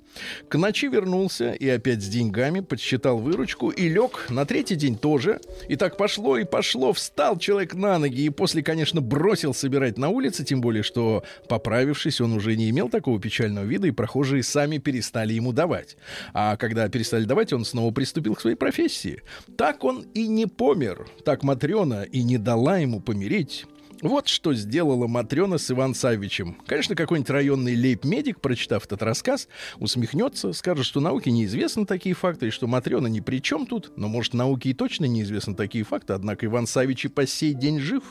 К 0.49 0.56
ночи 0.56 0.87
вернулся 0.87 1.52
и 1.52 1.68
опять 1.68 2.02
с 2.02 2.08
деньгами 2.08 2.61
подсчитал 2.61 3.18
выручку 3.18 3.70
и 3.70 3.88
лег 3.88 4.26
на 4.30 4.44
третий 4.44 4.76
день 4.76 4.96
тоже. 4.96 5.40
И 5.68 5.76
так 5.76 5.96
пошло 5.96 6.38
и 6.38 6.44
пошло. 6.44 6.92
Встал 6.92 7.38
человек 7.38 7.75
на 7.75 7.99
ноги 7.99 8.23
и 8.23 8.30
после, 8.30 8.62
конечно, 8.62 9.00
бросил 9.00 9.54
собирать 9.54 9.99
на 9.99 10.08
улице, 10.08 10.44
тем 10.44 10.61
более, 10.61 10.82
что, 10.82 11.25
поправившись, 11.49 12.20
он 12.20 12.32
уже 12.32 12.56
не 12.56 12.70
имел 12.70 12.88
такого 12.88 13.20
печального 13.20 13.64
вида, 13.64 13.88
и 13.88 13.92
прохожие 13.92 14.42
сами 14.42 14.78
перестали 14.78 15.32
ему 15.32 15.52
давать. 15.52 15.96
А 16.32 16.56
когда 16.56 16.88
перестали 16.88 17.25
давать, 17.25 17.52
он 17.52 17.64
снова 17.64 17.92
приступил 17.92 18.35
к 18.35 18.40
своей 18.40 18.56
профессии. 18.56 19.23
Так 19.56 19.85
он 19.85 20.06
и 20.14 20.26
не 20.28 20.46
помер. 20.46 21.06
Так 21.25 21.42
Матрена 21.42 22.02
и 22.02 22.23
не 22.23 22.38
дала 22.38 22.78
ему 22.78 23.00
помереть. 23.00 23.66
Вот 24.03 24.29
что 24.29 24.53
сделала 24.53 25.07
Матрена 25.07 25.57
с 25.57 25.71
Иван 25.71 25.95
Савичем. 25.95 26.59
Конечно, 26.67 26.95
какой-нибудь 26.95 27.31
районный 27.31 27.75
лейб-медик, 27.75 28.41
прочитав 28.41 28.85
этот 28.85 29.03
рассказ, 29.03 29.49
усмехнется, 29.79 30.53
скажет, 30.53 30.85
что 30.85 31.00
науке 31.00 31.31
неизвестны 31.31 31.87
такие 31.87 32.15
факты, 32.15 32.49
и 32.49 32.50
что 32.50 32.67
Матрена 32.67 33.07
ни 33.07 33.21
при 33.21 33.41
чем 33.41 33.67
тут, 33.67 33.93
но, 33.97 34.09
может, 34.09 34.35
науке 34.35 34.71
и 34.71 34.75
точно 34.75 35.07
неизвестны 35.07 35.55
такие 35.55 35.83
факты, 35.83 36.12
однако 36.12 36.45
Иван 36.45 36.67
Савич 36.67 37.07
и 37.07 37.09
по 37.09 37.26
сей 37.26 37.55
день 37.55 37.81
жив, 37.81 38.03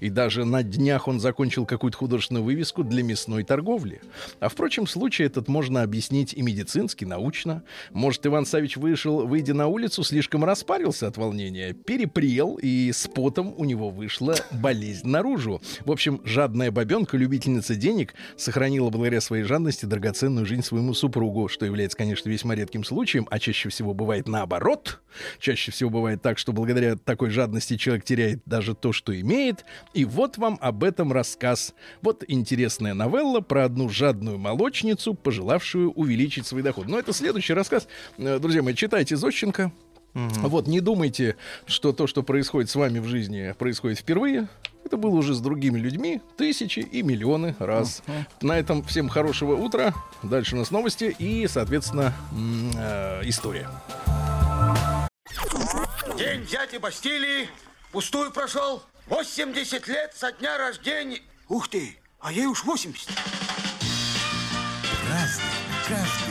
и 0.00 0.08
даже 0.08 0.46
на 0.46 0.62
днях 0.62 1.06
он 1.06 1.20
закончил 1.20 1.66
какую-то 1.66 1.98
художественную 1.98 2.44
вывеску 2.44 2.82
для 2.82 3.02
мясной 3.02 3.44
торговли. 3.44 4.00
А, 4.40 4.48
впрочем, 4.48 4.86
случай 4.86 5.24
этот 5.24 5.48
можно 5.48 5.82
объяснить 5.82 6.32
и 6.32 6.40
медицински, 6.40 7.04
научно. 7.04 7.62
Может, 7.92 8.26
Иван 8.26 8.46
Савич 8.46 8.78
вышел, 8.78 9.26
выйдя 9.26 9.52
на 9.52 9.66
улицу, 9.66 10.02
слишком 10.02 10.44
распарился 10.44 11.08
от 11.08 11.18
волнения, 11.18 11.74
перепрел, 11.74 12.58
и 12.60 12.90
с 12.90 13.06
потом 13.06 13.54
у 13.58 13.66
него 13.66 13.90
вышла 13.90 14.34
болезнь 14.50 15.06
наружу 15.08 15.25
наружу. 15.26 15.60
В 15.84 15.90
общем, 15.90 16.20
жадная 16.24 16.70
бабенка, 16.70 17.16
любительница 17.16 17.74
денег, 17.74 18.14
сохранила 18.36 18.90
благодаря 18.90 19.20
своей 19.20 19.44
жадности 19.44 19.84
драгоценную 19.84 20.46
жизнь 20.46 20.62
своему 20.62 20.94
супругу, 20.94 21.48
что 21.48 21.66
является, 21.66 21.96
конечно, 21.96 22.28
весьма 22.28 22.54
редким 22.54 22.84
случаем, 22.84 23.26
а 23.30 23.38
чаще 23.38 23.68
всего 23.68 23.94
бывает 23.94 24.28
наоборот. 24.28 25.00
Чаще 25.38 25.72
всего 25.72 25.90
бывает 25.90 26.22
так, 26.22 26.38
что 26.38 26.52
благодаря 26.52 26.96
такой 26.96 27.30
жадности 27.30 27.76
человек 27.76 28.04
теряет 28.04 28.42
даже 28.46 28.74
то, 28.74 28.92
что 28.92 29.18
имеет. 29.18 29.64
И 29.94 30.04
вот 30.04 30.38
вам 30.38 30.58
об 30.60 30.84
этом 30.84 31.12
рассказ. 31.12 31.74
Вот 32.02 32.24
интересная 32.28 32.94
новелла 32.94 33.40
про 33.40 33.64
одну 33.64 33.88
жадную 33.88 34.38
молочницу, 34.38 35.14
пожелавшую 35.14 35.90
увеличить 35.92 36.46
свой 36.46 36.62
доход. 36.62 36.86
Но 36.86 36.98
это 36.98 37.12
следующий 37.12 37.54
рассказ. 37.54 37.88
Э, 38.18 38.38
друзья 38.38 38.62
мои, 38.62 38.74
читайте 38.74 39.16
Зощенко. 39.16 39.72
Угу. 40.16 40.48
Вот, 40.48 40.66
не 40.66 40.80
думайте, 40.80 41.36
что 41.66 41.92
то, 41.92 42.06
что 42.06 42.22
происходит 42.22 42.70
с 42.70 42.74
вами 42.74 43.00
в 43.00 43.06
жизни, 43.06 43.54
происходит 43.58 43.98
впервые. 43.98 44.48
Это 44.82 44.96
было 44.96 45.14
уже 45.16 45.34
с 45.34 45.40
другими 45.40 45.78
людьми 45.78 46.22
тысячи 46.38 46.78
и 46.78 47.02
миллионы 47.02 47.54
раз. 47.58 48.02
Uh-huh. 48.06 48.24
На 48.40 48.58
этом 48.58 48.82
всем 48.84 49.08
хорошего 49.08 49.54
утра. 49.54 49.92
Дальше 50.22 50.54
у 50.54 50.58
нас 50.58 50.70
новости 50.70 51.14
и, 51.18 51.46
соответственно, 51.48 52.14
э, 52.78 53.20
история. 53.24 53.68
День 56.16 56.46
дяди 56.46 56.78
Бастилии 56.78 57.48
пустую 57.92 58.30
прошел. 58.30 58.82
80 59.08 59.86
лет 59.88 60.14
со 60.14 60.32
дня 60.32 60.56
рождения. 60.56 61.20
Ух 61.48 61.68
ты, 61.68 61.96
а 62.20 62.32
ей 62.32 62.46
уж 62.46 62.64
80. 62.64 63.08
Разный, 65.10 65.44
каждый 65.86 66.25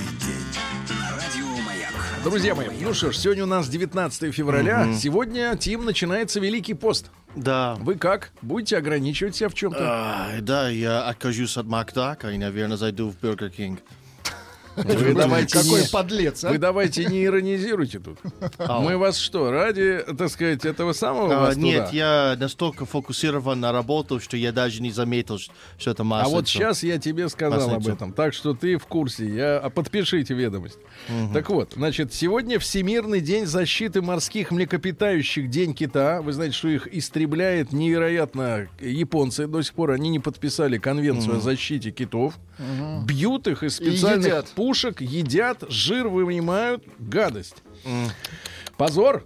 Друзья 2.25 2.55
мои, 2.55 2.69
ну 2.81 2.91
что 2.95 3.11
ж, 3.11 3.17
сегодня 3.17 3.43
у 3.43 3.45
нас 3.45 3.69
19 3.69 4.33
февраля. 4.33 4.87
Угу. 4.87 4.95
Сегодня, 4.95 5.55
Тим, 5.55 5.85
начинается 5.85 6.39
Великий 6.39 6.73
пост. 6.73 7.11
Да. 7.35 7.75
Вы 7.79 7.99
как? 7.99 8.31
Будете 8.41 8.77
ограничивать 8.77 9.35
себя 9.35 9.47
в 9.47 9.53
чем-то? 9.53 9.77
А, 9.79 10.41
да, 10.41 10.67
я 10.69 11.07
откажусь 11.07 11.55
от 11.55 11.67
Макдака 11.67 12.31
и, 12.31 12.39
наверное, 12.39 12.77
зайду 12.77 13.11
в 13.11 13.19
Burger 13.19 13.51
King. 13.51 13.79
Вы 14.75 15.13
давайте 15.13 15.57
Какой 15.57 15.81
не, 15.81 15.87
подлец, 15.87 16.43
а? 16.43 16.49
Вы 16.49 16.57
давайте 16.57 17.05
не 17.05 17.23
иронизируйте 17.25 17.99
тут. 17.99 18.17
Мы 18.59 18.97
вас 18.97 19.17
что, 19.17 19.51
ради, 19.51 20.03
так 20.17 20.29
сказать, 20.29 20.65
этого 20.65 20.93
самого 20.93 21.35
а, 21.35 21.39
вас 21.39 21.55
Нет, 21.55 21.85
туда? 21.85 21.97
я 21.97 22.35
настолько 22.39 22.85
фокусирован 22.85 23.59
на 23.59 23.71
работу, 23.71 24.19
что 24.19 24.37
я 24.37 24.51
даже 24.51 24.81
не 24.81 24.91
заметил, 24.91 25.39
что 25.77 25.91
это 25.91 26.03
маслица. 26.03 26.31
А 26.31 26.35
вот 26.35 26.47
сейчас 26.47 26.83
я 26.83 26.97
тебе 26.97 27.29
сказал 27.29 27.69
Маслица. 27.69 27.91
об 27.91 27.95
этом, 27.95 28.13
так 28.13 28.33
что 28.33 28.53
ты 28.53 28.77
в 28.77 28.85
курсе. 28.85 29.27
Я 29.27 29.57
а 29.59 29.69
подпишите 29.69 30.33
ведомость. 30.33 30.77
Так 31.33 31.49
вот, 31.49 31.73
значит, 31.75 32.13
сегодня 32.13 32.59
Всемирный 32.59 33.21
день 33.21 33.45
защиты 33.45 34.01
морских 34.01 34.51
млекопитающих, 34.51 35.49
день 35.49 35.73
кита. 35.73 36.21
Вы 36.21 36.33
знаете, 36.33 36.55
что 36.55 36.67
их 36.67 36.87
истребляет 36.93 37.71
невероятно 37.71 38.67
японцы 38.79 39.47
до 39.47 39.61
сих 39.61 39.73
пор. 39.73 39.91
Они 39.91 40.09
не 40.09 40.19
подписали 40.19 40.77
конвенцию 40.77 41.37
о 41.37 41.39
защите 41.39 41.91
китов. 41.91 42.35
Бьют 43.05 43.47
их 43.47 43.63
из 43.63 43.79
И 43.79 43.91
специальных 43.91 44.25
едят. 44.25 44.47
Пушек, 44.65 44.99
едят, 45.01 45.63
жир 45.69 46.07
вынимают, 46.07 46.83
гадость. 46.97 47.57
Позор. 48.77 49.23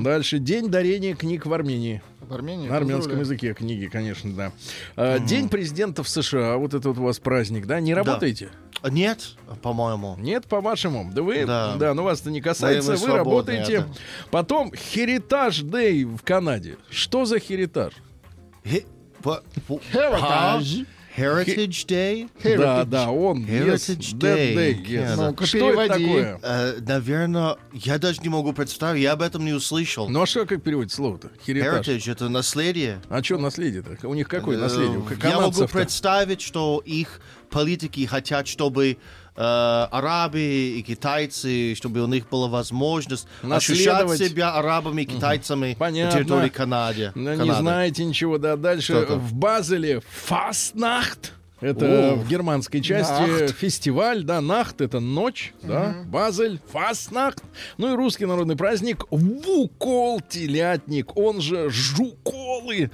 Дальше 0.00 0.38
день 0.38 0.70
дарения 0.70 1.14
книг 1.14 1.44
в 1.44 1.52
Армении. 1.52 2.00
В 2.22 2.32
Армении? 2.32 2.68
На 2.68 2.76
армянском 2.78 3.18
Поздравляю. 3.18 3.24
языке 3.26 3.52
книги, 3.54 3.86
конечно, 3.86 4.32
да. 4.32 4.52
А, 4.96 5.18
День 5.18 5.50
президентов 5.50 6.08
США, 6.08 6.56
вот 6.56 6.72
это 6.72 6.88
вот 6.88 6.96
у 6.98 7.02
вас 7.02 7.18
праздник, 7.18 7.66
да? 7.66 7.80
Не 7.80 7.92
работаете? 7.92 8.48
А 8.80 8.88
Нет, 8.90 9.36
по-моему. 9.62 10.16
Нет, 10.18 10.46
по-вашему? 10.46 11.10
Да 11.12 11.20
вы, 11.22 11.44
да, 11.44 11.76
Да. 11.76 11.92
ну 11.94 12.02
вас-то 12.02 12.30
не 12.30 12.40
касается, 12.40 12.92
Мы- 12.92 12.96
вы 12.96 13.06
мы 13.06 13.12
свободны, 13.14 13.52
работаете. 13.56 13.72
это. 13.74 13.88
Потом 14.30 14.70
Heritage 14.70 15.64
Day 15.64 16.04
в 16.16 16.22
Канаде. 16.22 16.76
Что 16.90 17.24
за 17.26 17.36
Heritage? 17.36 17.92
Хе- 18.64 18.86
по- 19.22 19.42
по- 19.66 19.80
Heritage. 21.16 21.56
Heritage 21.56 21.86
Day? 21.86 22.56
Да, 22.56 22.84
да, 22.84 23.10
он. 23.10 23.44
Heritage 23.44 24.14
Day. 24.18 24.54
day, 24.54 24.84
yes. 24.86 25.16
Ну-ка, 25.16 25.46
Что 25.46 25.70
это 25.82 25.94
такое? 25.94 26.40
Э, 26.42 26.78
наверное, 26.80 27.56
я 27.72 27.98
даже 27.98 28.20
не 28.22 28.28
могу 28.28 28.52
представить, 28.52 29.02
я 29.02 29.12
об 29.12 29.22
этом 29.22 29.44
не 29.44 29.52
услышал. 29.52 30.08
Ну 30.08 30.22
а 30.22 30.26
что 30.26 30.46
как 30.46 30.62
переводится 30.62 30.96
слово-то? 30.96 31.30
Heritage. 31.46 31.82
Heritage— 31.84 32.12
это 32.12 32.28
наследие. 32.28 33.00
А 33.08 33.22
что 33.22 33.38
наследие-то? 33.38 34.06
У 34.06 34.14
них 34.14 34.28
какое 34.28 34.56
Э, 34.56 34.60
наследие? 34.60 34.98
У 34.98 35.26
Я 35.26 35.40
могу 35.40 35.66
представить, 35.66 36.40
что 36.40 36.82
их 36.84 37.20
политики 37.50 38.04
хотят, 38.06 38.46
чтобы 38.46 38.98
арабы 39.40 40.40
и 40.40 40.82
китайцы, 40.82 41.74
чтобы 41.76 42.00
у 42.00 42.06
них 42.06 42.28
была 42.28 42.48
возможность 42.48 43.26
ощущать 43.42 44.10
себя 44.18 44.54
арабами 44.54 45.02
и 45.02 45.06
китайцами 45.06 45.76
Понятно. 45.78 46.12
на 46.12 46.18
территории 46.24 46.48
Канады. 46.48 47.12
Не 47.14 47.36
Канады. 47.36 47.60
знаете 47.60 48.04
ничего, 48.04 48.38
да. 48.38 48.56
Дальше 48.56 49.06
в 49.08 49.34
Базеле 49.34 50.02
Фастнахт. 50.26 51.32
Это 51.60 52.12
О. 52.12 52.14
в 52.14 52.28
германской 52.28 52.80
части 52.80 53.20
Нахт. 53.20 53.56
фестиваль, 53.56 54.22
да, 54.22 54.40
Нахт 54.40 54.80
это 54.80 55.00
ночь, 55.00 55.52
да, 55.62 55.96
Базель, 56.06 56.60
Фастнахт. 56.70 57.42
Ну 57.78 57.92
и 57.92 57.96
русский 57.96 58.26
народный 58.26 58.56
праздник 58.56 59.04
Вукол 59.10 60.20
Телятник, 60.20 61.16
он 61.16 61.40
же 61.40 61.68
Жуколы. 61.68 62.90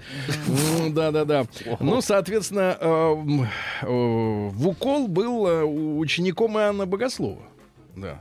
М, 0.81 0.95
Да-да-да. 0.95 1.47
Ну, 1.81 2.01
соответственно, 2.01 2.77
э, 2.81 3.15
э, 3.83 4.49
Вукол 4.49 5.09
был 5.09 5.47
э, 5.47 5.63
учеником 5.65 6.57
Иоанна 6.59 6.87
Богослова. 6.87 7.43
Да. 7.97 8.19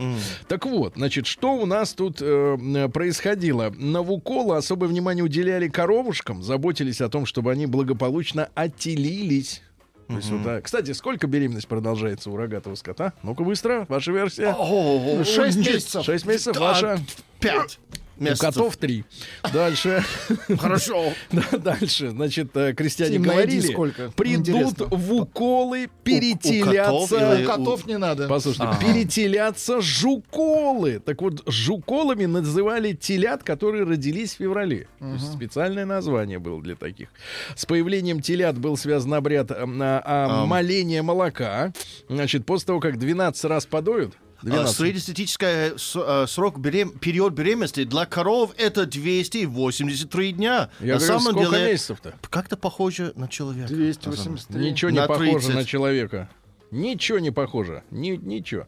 Так 0.47 0.65
вот, 0.67 0.93
значит, 0.97 1.25
что 1.25 1.53
у 1.53 1.65
нас 1.65 1.93
тут 1.93 2.17
э, 2.21 2.89
происходило? 2.93 3.71
На 3.75 4.01
Вукола 4.03 4.57
особое 4.57 4.87
внимание 4.87 5.23
уделяли 5.23 5.67
коровушкам, 5.67 6.43
заботились 6.43 7.01
о 7.01 7.09
том, 7.09 7.25
чтобы 7.25 7.51
они 7.51 7.65
благополучно 7.65 8.49
отелились. 8.53 9.61
То 10.07 10.15
есть, 10.15 10.29
вот, 10.29 10.43
да. 10.43 10.61
Кстати, 10.61 10.91
сколько 10.91 11.27
беременность 11.27 11.67
продолжается 11.67 12.29
у 12.29 12.35
рогатого 12.35 12.75
скота? 12.75 13.13
Ну-ка 13.23 13.43
быстро, 13.43 13.85
ваша 13.89 14.11
версия. 14.11 14.55
О, 14.57 15.23
6 15.23 15.57
месяцев. 15.57 16.03
6 16.05 16.25
месяцев, 16.25 16.57
ваша. 16.57 16.99
5. 17.39 17.79
Ну, 18.17 18.25
месяцев. 18.25 18.49
У 18.49 18.53
котов 18.53 18.77
три. 18.77 19.05
Дальше. 19.51 20.03
Хорошо. 20.59 21.13
Дальше. 21.51 22.09
Значит, 22.09 22.55
э, 22.55 22.73
крестьяне 22.73 23.19
говорили, 23.19 23.75
придут 24.15 24.81
в 24.91 25.13
уколы, 25.13 25.89
перетелятся. 26.03 27.41
У, 27.41 27.45
котов, 27.45 27.87
не 27.87 27.97
надо. 27.97 28.27
Послушайте, 28.27 28.73
перетелятся 28.79 29.81
жуколы. 29.81 30.99
Так 30.99 31.21
вот, 31.21 31.43
жуколами 31.47 32.25
называли 32.25 32.93
телят, 32.93 33.43
которые 33.43 33.83
родились 33.83 34.33
в 34.35 34.37
феврале. 34.37 34.87
Специальное 35.35 35.85
название 35.85 36.39
было 36.39 36.61
для 36.61 36.75
таких. 36.75 37.09
С 37.55 37.65
появлением 37.65 38.21
телят 38.21 38.57
был 38.57 38.77
связан 38.77 39.13
обряд 39.13 39.51
э, 39.51 39.55
а, 39.55 40.01
а, 40.05 40.45
моления 40.45 41.01
молока. 41.01 41.73
Значит, 42.07 42.45
после 42.45 42.67
того, 42.67 42.79
как 42.79 42.97
12 42.99 43.45
раз 43.45 43.65
подоют, 43.65 44.13
12. 44.43 44.75
Среднестатистический 44.77 45.77
с- 45.77 45.95
э, 45.95 46.25
срок 46.27 46.59
берем- 46.59 46.97
период 46.99 47.33
беременности 47.33 47.83
для 47.85 48.05
коров 48.05 48.51
это 48.57 48.85
283 48.85 50.31
дня. 50.33 50.69
Я 50.79 50.93
на 50.95 50.99
говорю, 50.99 51.19
самом 51.19 51.33
сколько 51.33 51.55
деле 51.57 51.71
месяцев-то? 51.71 52.13
как-то 52.29 52.57
похоже 52.57 53.13
на 53.15 53.27
человека. 53.27 53.67
283. 53.73 54.71
Ничего 54.71 54.91
не 54.91 54.99
На 54.99 55.07
похоже 55.07 55.31
30. 55.31 55.55
на 55.55 55.65
человека. 55.65 56.29
Ничего 56.73 57.19
не 57.19 57.29
похоже. 57.31 57.83
Ни- 57.91 58.17
ничего. 58.17 58.65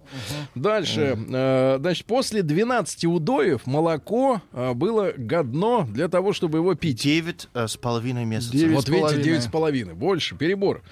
Дальше. 0.53 1.17
э, 1.27 1.77
значит, 1.79 2.05
после 2.05 2.43
12 2.43 3.05
удоев 3.05 3.65
молоко 3.65 4.41
э, 4.53 4.73
было 4.73 5.11
годно 5.17 5.87
для 5.89 6.07
того, 6.07 6.31
чтобы 6.31 6.59
его 6.59 6.75
пить. 6.75 7.01
Девять 7.01 7.47
э, 7.53 7.67
с 7.67 7.77
половиной 7.77 8.25
месяцев. 8.25 8.53
Девять 8.53 8.75
вот 8.75 8.83
с 8.85 8.87
видите, 8.87 9.01
половиной. 9.01 9.23
девять 9.23 9.43
с 9.43 9.47
половиной. 9.47 9.93
Больше, 9.95 10.35
перебор. 10.35 10.83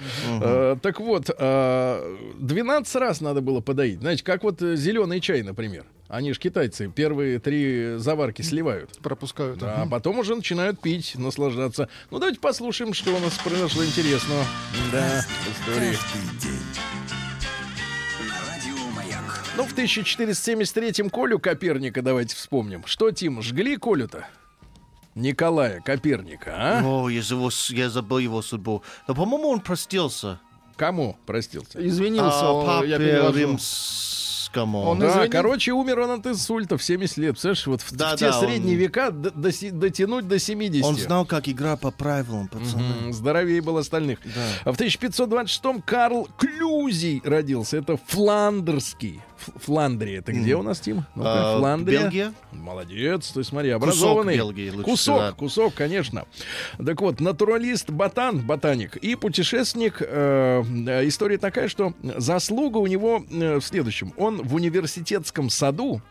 Э, 0.42 0.76
так 0.82 1.00
вот, 1.00 1.30
э, 1.38 2.18
12 2.40 2.96
раз 2.96 3.22
надо 3.22 3.42
было 3.42 3.62
подоить. 3.62 4.00
Знаете, 4.00 4.24
как 4.24 4.44
вот 4.44 4.62
э, 4.62 4.76
зеленый 4.76 5.20
чай, 5.22 5.44
например. 5.44 5.86
Они 6.10 6.32
же 6.34 6.40
китайцы 6.40 6.92
первые 6.94 7.40
три 7.40 7.96
заварки 7.98 8.44
сливают. 8.44 9.00
Пропускают. 9.02 9.58
Да, 9.60 9.82
а 9.84 9.88
потом 9.88 10.20
уже 10.20 10.36
начинают 10.36 10.80
пить, 10.80 11.14
наслаждаться. 11.16 11.90
Ну, 12.12 12.20
давайте 12.20 12.40
послушаем, 12.40 12.94
что 12.94 13.16
у 13.16 13.20
нас 13.20 13.34
произошло 13.40 13.84
интересного. 13.84 14.44
Да, 14.92 15.22
в 15.26 15.72
истории. 15.72 17.03
Ну, 19.56 19.64
в 19.66 19.74
1473-м 19.78 21.10
Колю 21.10 21.40
Коперника 21.40 22.02
давайте 22.02 22.36
вспомним. 22.36 22.84
Что, 22.86 23.12
Тим, 23.12 23.42
жгли 23.42 23.78
Колю-то? 23.78 24.26
Николая 25.16 25.80
Коперника, 25.82 26.54
а? 26.58 26.82
О, 26.84 27.08
я, 27.10 27.20
его 27.20 27.50
я 27.70 27.90
забыл 27.92 28.18
его 28.18 28.42
судьбу. 28.42 28.82
Но, 29.08 29.14
по-моему, 29.14 29.50
он 29.50 29.60
простился. 29.60 30.40
Кому 30.76 31.18
простился? 31.28 31.86
Извинился, 31.86 32.40
А, 32.48 32.52
он, 32.52 32.66
папе 32.66 32.90
я 32.90 32.98
перевожу. 32.98 33.38
римскому. 33.38 34.80
Он 34.82 34.98
Да, 34.98 35.08
извини- 35.12 35.30
короче, 35.30 35.72
умер 35.72 36.00
он 36.00 36.20
от 36.20 36.26
инсульта 36.26 36.80
в 36.80 36.84
70 36.84 37.18
лет. 37.18 37.32
Представляешь, 37.34 37.68
вот 37.68 37.82
в, 37.84 37.92
в 37.92 37.96
Да, 37.96 38.16
те 38.18 38.32
да, 38.32 38.40
он- 38.40 38.48
средние 38.48 38.76
века 38.76 39.12
д- 39.12 39.30
доси- 39.30 39.70
дотянуть 39.70 40.28
до 40.28 40.40
70. 40.40 40.84
Он 40.84 40.96
знал, 40.98 41.26
как 41.28 41.48
игра 41.48 41.78
по 41.78 41.92
правилам, 41.92 42.48
пацаны. 42.48 42.84
Мгм, 43.02 43.14
Здоровее 43.14 43.62
был 43.62 43.78
остальных. 43.78 44.18
Да. 44.26 44.32
А 44.66 44.72
в 44.74 44.78
1526-м 44.78 45.84
Карл 45.84 46.28
Клюзий 46.40 47.22
родился. 47.24 47.78
Это 47.78 47.98
фландерский. 48.08 49.22
Фландрия. 49.56 50.20
Это 50.20 50.32
где 50.32 50.56
у 50.56 50.62
нас, 50.62 50.80
Тим? 50.80 51.06
А, 51.16 51.58
Фландрия. 51.58 52.02
Бельгия? 52.04 52.34
Молодец. 52.52 53.30
То 53.30 53.40
есть, 53.40 53.50
смотри, 53.50 53.70
образованный. 53.72 54.38
Бельгии, 54.38 54.70
лучше 54.70 54.84
кусок, 54.84 55.16
сказать. 55.18 55.36
кусок, 55.36 55.74
конечно. 55.74 56.26
Так 56.84 57.02
вот, 57.02 57.20
натуралист, 57.20 57.90
ботан, 57.90 58.40
ботаник 58.40 58.96
и 58.98 59.16
путешественник. 59.16 59.98
э, 60.02 60.64
э, 60.88 61.08
история 61.08 61.38
такая, 61.38 61.68
что 61.68 61.94
заслуга 62.02 62.78
у 62.78 62.88
него 62.88 63.24
э, 63.32 63.60
в 63.60 63.62
следующем. 63.66 64.14
Он 64.18 64.42
в 64.42 64.56
университетском 64.56 65.50
саду 65.50 66.02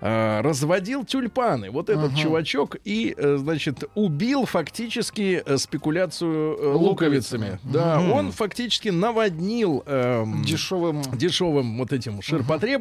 э, 0.00 0.40
разводил 0.40 1.04
тюльпаны. 1.04 1.70
Вот 1.70 1.88
этот 1.90 2.14
чувачок 2.16 2.76
и, 2.84 3.14
э, 3.16 3.36
значит, 3.38 3.84
убил 3.94 4.44
фактически 4.46 5.42
э, 5.44 5.56
спекуляцию 5.58 6.56
э, 6.58 6.72
луковицами. 6.74 7.58
Да, 7.64 8.00
он 8.00 8.32
фактически 8.32 8.88
наводнил 8.90 9.82
эм, 9.86 10.42
Дешевым. 10.44 11.02
дешевым 11.14 11.78
вот 11.78 11.92
этим 11.92 12.20
ширпотребом, 12.22 12.73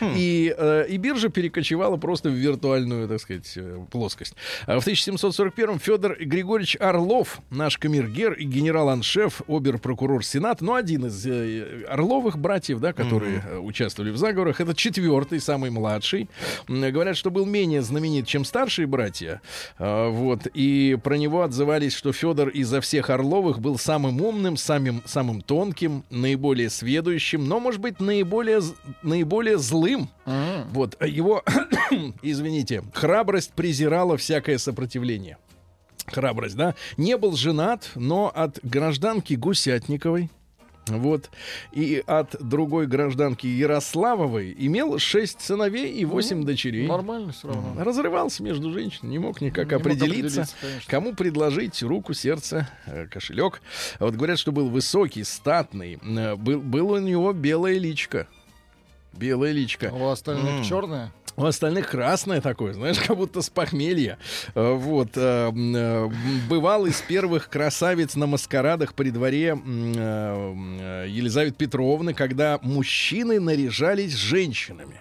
и, 0.00 0.54
э, 0.56 0.86
и 0.88 0.96
биржа 0.96 1.28
перекочевала 1.28 1.96
просто 1.96 2.28
в 2.30 2.32
виртуальную, 2.34 3.08
так 3.08 3.20
сказать, 3.20 3.52
э, 3.56 3.78
плоскость. 3.90 4.34
А 4.66 4.80
в 4.80 4.86
1741-м 4.86 5.78
Федор 5.78 6.16
Григорьевич 6.18 6.76
Орлов, 6.80 7.40
наш 7.50 7.78
камергер 7.78 8.32
и 8.34 8.44
генерал-аншеф, 8.44 9.42
обер-прокурор 9.48 10.24
Сената, 10.24 10.64
ну, 10.64 10.74
один 10.74 11.06
из 11.06 11.26
э, 11.26 11.84
Орловых 11.88 12.38
братьев, 12.38 12.80
да, 12.80 12.92
которые 12.92 13.42
э, 13.46 13.58
участвовали 13.58 14.10
в 14.10 14.16
заговорах, 14.16 14.60
это 14.60 14.74
четвертый, 14.74 15.40
самый 15.40 15.70
младший. 15.70 16.28
Говорят, 16.68 17.16
что 17.16 17.30
был 17.30 17.46
менее 17.46 17.82
знаменит, 17.82 18.26
чем 18.26 18.44
старшие 18.44 18.86
братья. 18.86 19.40
А, 19.78 20.08
вот, 20.10 20.46
и 20.54 20.98
про 21.02 21.16
него 21.16 21.42
отзывались, 21.42 21.94
что 21.94 22.12
Федор 22.12 22.48
изо 22.48 22.80
всех 22.80 23.10
Орловых 23.10 23.60
был 23.60 23.78
самым 23.78 24.20
умным, 24.20 24.56
самым, 24.56 25.02
самым 25.04 25.40
тонким, 25.40 26.04
наиболее 26.10 26.70
сведущим, 26.70 27.46
но, 27.46 27.60
может 27.60 27.80
быть, 27.80 28.00
наиболее, 28.00 28.60
з- 28.60 28.74
наиболее 29.32 29.58
злым. 29.58 30.10
М. 30.26 30.68
Вот, 30.72 30.96
а 31.00 31.06
его, 31.06 31.42
извините, 32.22 32.84
храбрость 32.92 33.52
презирала 33.54 34.16
всякое 34.16 34.58
сопротивление. 34.58 35.38
Храбрость, 36.06 36.56
да? 36.56 36.74
Не 36.96 37.16
был 37.16 37.34
женат, 37.36 37.90
но 37.94 38.30
от 38.34 38.58
гражданки 38.62 39.34
Гусятниковой, 39.34 40.30
вот, 40.88 41.30
и 41.70 42.02
от 42.06 42.34
другой 42.40 42.88
гражданки 42.88 43.46
Ярославовой 43.46 44.52
имел 44.58 44.98
шесть 44.98 45.40
сыновей 45.40 45.92
и 45.92 46.04
восемь 46.04 46.44
дочерей. 46.44 46.88
Нормально 46.88 47.32
все 47.32 47.48
равно. 47.48 47.84
Разрывался 47.84 48.42
между 48.42 48.72
женщинами, 48.72 49.12
не 49.12 49.18
мог 49.20 49.40
никак 49.40 49.68
Не 49.68 49.74
мог 49.74 49.80
определиться, 49.80 50.42
определиться, 50.42 50.56
конечно. 50.60 50.90
кому 50.90 51.14
предложить 51.14 51.80
руку, 51.84 52.14
сердце, 52.14 52.68
э, 52.86 53.06
кошелек. 53.06 53.62
Вот 54.00 54.16
говорят, 54.16 54.40
что 54.40 54.50
был 54.50 54.68
высокий, 54.70 55.22
статный, 55.22 56.00
э, 56.02 56.34
был, 56.34 56.60
было 56.60 56.96
у 56.96 57.00
него 57.00 57.32
белое 57.32 57.78
личко. 57.78 58.26
Белое 59.12 59.52
личко. 59.52 59.90
У 59.92 60.08
остальных 60.08 60.58
М. 60.58 60.64
черное. 60.64 61.12
У 61.34 61.46
остальных 61.46 61.88
красное 61.88 62.42
такое, 62.42 62.74
знаешь, 62.74 62.98
как 62.98 63.16
будто 63.16 63.40
с 63.40 63.48
похмелья. 63.48 64.18
Э, 64.54 64.74
Вот. 64.74 65.12
э, 65.16 65.50
э, 65.50 66.08
Бывал 66.50 66.84
из 66.84 67.00
первых 67.00 67.48
красавиц 67.48 68.16
на 68.16 68.26
маскарадах 68.26 68.92
при 68.92 69.08
дворе 69.08 69.56
Елизаветы 71.08 71.54
Петровны, 71.56 72.12
когда 72.14 72.58
мужчины 72.62 73.40
наряжались 73.40 74.14
женщинами, 74.14 74.96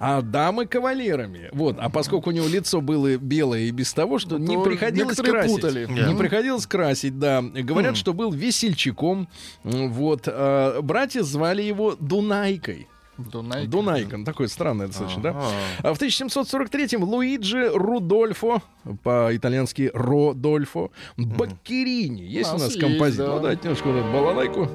а 0.00 0.22
дамы 0.22 0.66
кавалерами. 0.66 1.50
Вот. 1.52 1.76
А 1.78 1.88
поскольку 1.88 2.30
у 2.30 2.32
него 2.32 2.48
лицо 2.48 2.80
было 2.80 3.16
белое 3.16 3.60
и 3.60 3.70
без 3.70 3.92
того, 3.92 4.18
что 4.18 4.38
не 4.38 4.56
То 4.56 4.62
приходилось 4.64 5.16
красить. 5.18 5.54
путали. 5.54 5.86
Не 5.86 6.16
приходилось 6.16 6.66
красить, 6.66 7.18
да. 7.18 7.42
Говорят, 7.42 7.96
что 7.96 8.12
был 8.12 8.32
весельчаком. 8.32 9.28
Вот. 9.62 10.22
А 10.26 10.80
Братья 10.82 11.22
звали 11.22 11.62
его 11.62 11.94
Дунайкой. 11.98 12.88
Дунайка. 13.18 13.70
Дунайка, 13.70 14.16
ну, 14.16 14.24
такое 14.24 14.48
странное 14.48 14.86
достаточно, 14.86 15.22
да? 15.22 15.30
Ага. 15.30 15.50
А 15.82 15.94
в 15.94 16.00
1743-м 16.00 17.04
Луиджи 17.04 17.70
Рудольфо, 17.72 18.62
по-итальянски 19.02 19.90
Родольфо, 19.92 20.90
Баккерини. 21.16 22.22
Есть 22.22 22.50
у 22.50 22.54
нас 22.54 22.62
нас 22.62 22.76
композитор? 22.76 23.26
да. 23.26 23.34
Ну, 23.36 23.40
дайте 23.42 23.62
немножко 23.64 23.86
вот 23.88 23.96
эту 23.98 24.12
балалайку. 24.12 24.68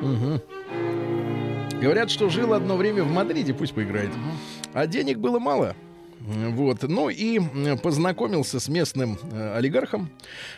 Мгм. 0.00 0.40
Говорят, 1.80 2.10
что 2.10 2.28
жил 2.30 2.54
одно 2.54 2.76
время 2.76 3.04
в 3.04 3.10
Мадриде, 3.12 3.52
пусть 3.52 3.74
поиграет. 3.74 4.10
А 4.72 4.86
денег 4.86 5.18
было 5.18 5.38
мало. 5.38 5.76
Вот. 6.26 6.82
Ну 6.82 7.08
и 7.08 7.38
познакомился 7.76 8.58
с 8.60 8.68
местным 8.68 9.18
э, 9.32 9.56
олигархом, 9.56 10.10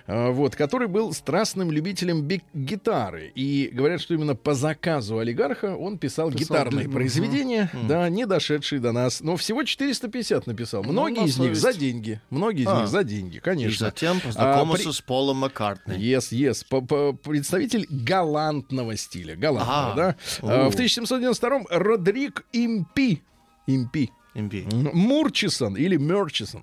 э, 0.07 0.31
вот, 0.31 0.57
который 0.57 0.89
был 0.89 1.13
страстным 1.13 1.71
любителем 1.71 2.23
би- 2.23 2.43
гитары. 2.55 3.31
И 3.35 3.69
говорят, 3.73 4.01
что 4.01 4.15
именно 4.15 4.35
по 4.35 4.55
заказу 4.55 5.19
олигарха 5.19 5.77
он 5.77 5.99
писал, 5.99 6.31
Писал 6.33 6.39
гитарные 6.57 6.87
ги- 6.87 6.91
произведения, 6.93 7.71
да, 7.87 8.09
не 8.09 8.25
дошедшие 8.27 8.81
до 8.81 8.93
нас. 8.93 9.21
Но 9.21 9.37
всего 9.37 9.63
450 9.63 10.47
написал. 10.47 10.83
Ну, 10.85 10.93
Многие 10.93 11.21
на 11.21 11.27
из 11.27 11.39
них 11.39 11.55
за 11.57 11.73
деньги. 11.73 12.21
Многие 12.31 12.63
из 12.63 12.69
А. 12.69 12.81
них 12.81 12.89
за 12.89 13.05
деньги, 13.05 13.37
И 13.37 13.41
конечно. 13.41 13.87
затем 13.87 14.21
познакомился 14.21 14.83
А, 14.85 14.87
при- 14.87 14.93
с 14.97 15.01
Полом 15.03 15.37
Маккартни. 15.39 15.97
Yes, 15.97 16.33
yes. 16.33 16.65
По- 16.69 16.81
по- 16.81 17.13
Представитель 17.13 17.87
галантного 17.91 18.97
стиля. 18.97 19.37
Галантного, 19.37 19.93
Ага. 19.93 20.17
да? 20.43 20.65
А. 20.67 20.71
В 20.71 20.75
1792-м 20.77 21.67
Родрик 21.71 22.47
Импи. 22.53 23.23
Импи. 23.67 24.11
Имби. 24.39 24.65
Мурчисон 24.73 25.77
или 25.77 25.97
Мерчисон. 25.97 26.63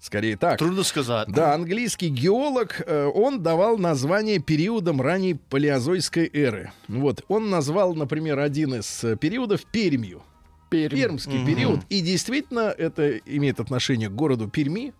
Скорее 0.00 0.38
так. 0.38 0.58
Трудно 0.58 0.82
сказать. 0.82 1.28
Да, 1.28 1.52
английский 1.52 2.08
геолог, 2.08 2.80
э, 2.86 3.04
он 3.14 3.42
давал 3.42 3.76
название 3.76 4.38
периодам 4.38 5.02
ранней 5.02 5.34
палеозойской 5.34 6.30
эры. 6.32 6.72
Вот, 6.88 7.22
он 7.28 7.50
назвал, 7.50 7.94
например, 7.94 8.38
один 8.38 8.74
из 8.76 9.04
э, 9.04 9.16
периодов 9.16 9.66
Пермью. 9.66 10.22
Пермь. 10.70 10.96
Пермский 10.96 11.44
период. 11.44 11.80
И 11.88 12.00
действительно, 12.00 12.72
это 12.76 13.18
имеет 13.18 13.60
отношение 13.60 14.08
к 14.08 14.12
городу 14.12 14.48
Перми, 14.48 14.94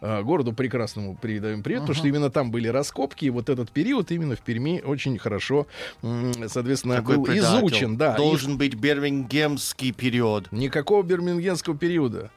э, 0.00 0.22
городу 0.22 0.52
прекрасному 0.52 1.16
передаем 1.16 1.62
привет, 1.62 1.82
потому 1.82 1.94
что 1.94 2.08
именно 2.08 2.28
там 2.28 2.50
были 2.50 2.66
раскопки, 2.68 3.24
и 3.26 3.30
вот 3.30 3.48
этот 3.48 3.70
период 3.70 4.10
именно 4.10 4.34
в 4.36 4.40
Перми 4.40 4.82
очень 4.84 5.16
хорошо, 5.18 5.66
соответственно, 6.48 6.96
Какой 6.96 7.16
был 7.16 7.24
предатель. 7.24 7.58
изучен. 7.58 7.96
Да, 7.96 8.14
И 8.14 8.16
Должен 8.16 8.58
быть 8.58 8.74
бирмингемский 8.74 9.92
период. 9.92 10.50
Никакого 10.50 11.02
бирмингемского 11.02 11.76
периода. 11.78 12.30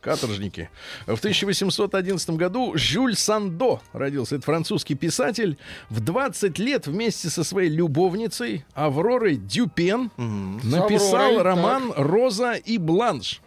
Каторжники. 0.00 0.70
В 1.06 1.18
1811 1.18 2.30
году 2.30 2.72
Жюль 2.74 3.14
Сандо 3.14 3.80
родился. 3.92 4.36
Это 4.36 4.44
французский 4.44 4.94
писатель. 4.94 5.58
В 5.90 6.00
20 6.00 6.58
лет 6.58 6.86
вместе 6.86 7.28
со 7.28 7.44
своей 7.44 7.70
любовницей 7.70 8.64
Авророй 8.74 9.36
Дюпен 9.36 10.10
написал 10.16 11.38
Авророй, 11.38 11.42
роман 11.42 11.92
«Роза 11.96 12.52
и 12.54 12.78
Бланш». 12.78 13.42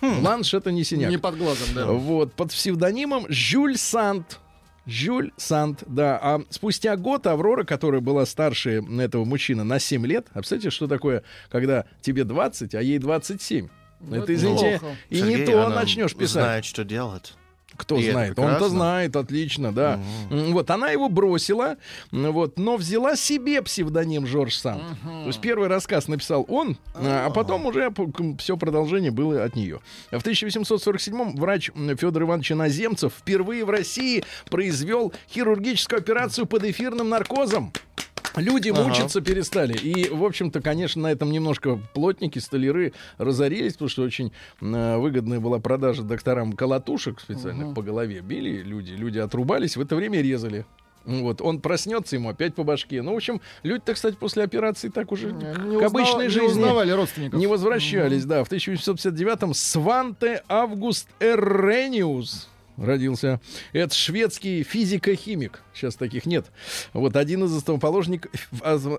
Бланш— 0.00 0.52
это 0.54 0.70
не 0.70 0.84
синяк. 0.84 1.10
Не 1.10 1.18
под 1.18 1.38
глазом, 1.38 1.68
да. 1.74 1.86
Вот, 1.86 2.34
под 2.34 2.50
псевдонимом 2.50 3.24
Жюль 3.30 3.78
Сант. 3.78 4.40
Жюль 4.86 5.32
Сант, 5.38 5.82
да. 5.86 6.18
А 6.22 6.42
спустя 6.50 6.96
год 6.96 7.26
Аврора, 7.26 7.64
которая 7.64 8.02
была 8.02 8.26
старше 8.26 8.82
этого 9.00 9.24
мужчины 9.24 9.64
на 9.64 9.78
7 9.78 10.04
лет, 10.04 10.26
а 10.32 10.40
представляете, 10.40 10.68
что 10.68 10.86
такое, 10.86 11.22
когда 11.48 11.86
тебе 12.02 12.24
20, 12.24 12.74
а 12.74 12.82
ей 12.82 12.98
27? 12.98 13.68
Ну, 14.08 14.16
это, 14.16 14.34
извините, 14.34 14.78
плохо. 14.80 14.96
и 15.10 15.16
Сергей, 15.18 15.36
не 15.36 15.44
то 15.46 15.66
она 15.66 15.74
начнешь 15.76 16.14
писать. 16.14 16.30
знает, 16.42 16.64
что 16.64 16.84
делать. 16.84 17.34
Кто 17.76 17.96
И 17.96 18.08
знает? 18.08 18.38
Он-то 18.38 18.68
знает, 18.68 19.16
отлично, 19.16 19.72
да. 19.74 19.98
М, 20.30 20.52
Вот, 20.52 20.70
она 20.70 20.90
его 20.90 21.08
бросила, 21.08 21.76
вот, 22.12 22.56
но 22.56 22.76
взяла 22.76 23.16
себе 23.16 23.62
псевдоним 23.62 24.28
Жорж 24.28 24.54
Санд. 24.54 24.80
То 25.02 25.26
есть 25.26 25.40
первый 25.40 25.66
рассказ 25.66 26.06
написал 26.06 26.44
он, 26.48 26.78
а 26.94 27.26
а 27.26 27.30
потом 27.30 27.66
уже 27.66 27.92
все 28.38 28.56
продолжение 28.56 29.10
было 29.10 29.42
от 29.42 29.56
нее. 29.56 29.80
В 30.12 30.22
1847-м 30.24 31.34
врач 31.34 31.72
Федор 31.98 32.22
Иванович 32.22 32.52
Иноземцев 32.52 33.12
впервые 33.18 33.64
в 33.64 33.70
России 33.70 34.22
произвел 34.50 35.12
хирургическую 35.32 35.98
операцию 35.98 36.46
под 36.46 36.62
эфирным 36.62 37.08
наркозом. 37.08 37.72
Люди 38.36 38.70
Ага. 38.70 38.82
мучиться 38.82 39.20
перестали. 39.20 39.74
И, 39.76 40.08
в 40.08 40.24
общем-то, 40.24 40.60
конечно, 40.60 41.02
на 41.02 41.12
этом 41.12 41.30
немножко 41.30 41.78
плотники, 41.94 42.38
столяры 42.40 42.92
разорились, 43.18 43.74
потому 43.74 43.88
что 43.88 44.02
очень 44.02 44.32
э, 44.60 44.96
выгодная 44.96 45.38
была 45.40 45.58
продажа 45.60 46.02
докторам 46.02 46.52
колотушек 46.52 47.20
специальных 47.20 47.74
по 47.74 47.82
голове. 47.82 48.20
Били 48.20 48.62
люди, 48.62 48.92
люди 48.92 49.18
отрубались, 49.18 49.76
в 49.76 49.80
это 49.80 49.94
время 49.94 50.20
резали. 50.20 50.66
Вот, 51.06 51.42
он 51.42 51.60
проснется, 51.60 52.16
ему 52.16 52.30
опять 52.30 52.54
по 52.54 52.64
башке. 52.64 53.02
Ну, 53.02 53.12
в 53.12 53.16
общем, 53.16 53.42
люди-то, 53.62 53.92
кстати, 53.92 54.16
после 54.18 54.42
операции 54.42 54.88
так 54.88 55.12
уже 55.12 55.32
Не 55.32 55.40
к 55.44 55.58
узнава- 55.58 55.86
обычной 55.86 56.24
не 56.24 56.30
жизни 56.30 56.46
узнавали 56.46 56.90
родственников. 56.92 57.38
не 57.38 57.46
возвращались, 57.46 58.24
да. 58.24 58.42
В 58.42 58.48
1859-м 58.50 59.52
Сванте 59.52 60.42
Август 60.48 61.08
Эррениус 61.20 62.48
родился. 62.76 63.40
Это 63.72 63.94
шведский 63.94 64.62
физико-химик. 64.62 65.62
Сейчас 65.74 65.96
таких 65.96 66.26
нет. 66.26 66.46
Вот 66.92 67.16
один 67.16 67.44
из 67.44 67.56
основоположников, 67.56 68.30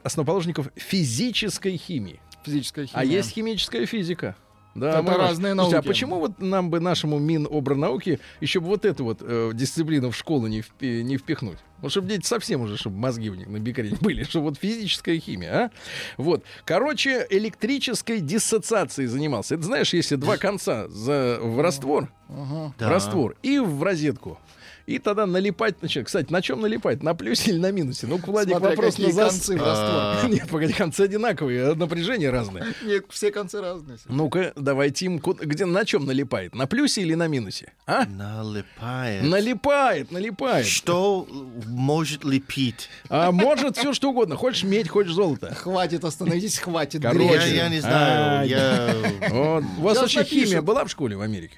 основоположников 0.04 0.70
физической 0.76 1.78
химии. 1.78 2.20
Физическая 2.46 2.86
химия. 2.86 3.02
А 3.02 3.06
есть 3.06 3.32
химическая 3.32 3.86
физика. 3.86 4.36
Да, 4.76 4.90
Это 5.00 5.04
мы- 5.04 5.14
разные 5.16 5.54
Слушайте, 5.54 5.76
науки. 5.76 5.76
а 5.76 5.82
почему 5.88 6.20
вот 6.20 6.40
нам 6.42 6.70
бы 6.70 6.82
нашему 6.82 7.18
Минобрнауки 7.18 8.20
еще 8.42 8.60
бы 8.60 8.68
вот 8.68 8.84
эту 8.84 9.06
вот 9.06 9.20
э, 9.22 9.52
дисциплину 9.54 10.12
в 10.12 10.16
школу 10.18 10.48
не, 10.48 10.60
впи- 10.60 11.02
не 11.02 11.16
впихнуть? 11.18 11.58
Вот 11.82 11.92
чтобы 11.92 12.10
дети 12.10 12.26
совсем 12.26 12.62
уже, 12.62 12.78
чтобы 12.78 12.98
мозги 12.98 13.30
у 13.30 13.36
них 13.36 13.48
на 13.48 13.58
бекрень 13.60 13.96
были, 14.02 14.24
чтобы 14.24 14.50
вот 14.50 14.58
физическая 14.58 15.18
химия, 15.20 15.54
а? 15.56 15.72
Вот. 16.18 16.44
Короче, 16.66 17.26
электрической 17.30 18.20
диссоциацией 18.20 19.08
занимался. 19.08 19.56
Это 19.56 19.64
знаешь, 19.64 19.94
если 19.94 20.16
два 20.18 20.36
конца 20.38 20.88
за, 20.90 21.38
в 21.42 21.62
раствор, 21.62 22.12
Ага. 22.28 22.74
в 22.78 22.82
раствор 22.90 23.36
и 23.44 23.60
в 23.60 23.82
розетку. 23.82 24.38
И 24.86 25.00
тогда 25.00 25.26
налипать 25.26 25.82
начинает. 25.82 26.06
Кстати, 26.08 26.32
на 26.32 26.42
чем 26.44 26.62
налипать? 26.62 27.02
На 27.02 27.16
плюсе 27.16 27.52
или 27.52 27.58
на 27.58 27.72
минусе? 27.72 28.06
Ну, 28.06 28.18
Владик, 28.18 28.52
Смотря 28.58 28.70
вопрос 28.76 28.98
на 29.00 29.08
зас- 29.08 29.30
концы 29.30 29.58
в 29.58 29.64
раствор. 29.64 30.30
Нет, 30.32 30.48
погоди, 30.48 30.74
концы 30.74 31.02
одинаковые, 31.02 31.72
а 31.72 31.76
напряжение 31.76 32.30
разное. 32.30 32.68
Нет, 32.84 33.06
все 33.10 33.32
концы 33.32 33.62
разные. 33.62 33.98
Ну-ка, 34.08 34.54
давайте 34.56 35.06
им 35.06 35.20
ку- 35.20 35.34
где 35.34 35.66
на 35.66 35.86
чем 35.86 36.06
налипает? 36.06 36.54
На 36.54 36.68
плюсе 36.68 37.02
или 37.02 37.16
на 37.16 37.28
минусе? 37.28 37.74
А? 37.88 38.06
Налипает. 38.06 39.24
Налипает, 39.24 40.12
налипает. 40.12 40.68
Что 40.68 41.28
может 41.68 42.24
липить? 42.24 42.90
А 43.10 43.32
может 43.32 43.78
все 43.78 43.92
что 43.94 44.12
угодно. 44.12 44.36
Хочешь 44.36 44.64
медь, 44.64 44.88
хочешь 44.88 45.14
золото. 45.14 45.54
Хватит, 45.56 46.04
остановитесь, 46.06 46.60
хватит. 46.60 47.02
Короче. 47.02 47.34
Я, 47.34 47.46
я 47.46 47.70
не 47.70 47.78
А, 47.78 47.82
знаю. 47.82 48.48
Я... 48.48 48.96
Вот. 49.30 49.64
У 49.80 49.82
вас 49.82 49.98
вообще 50.00 50.24
химия 50.24 50.62
была 50.62 50.86
в 50.86 50.90
школе 50.92 51.16
в 51.18 51.22
Америке? 51.22 51.58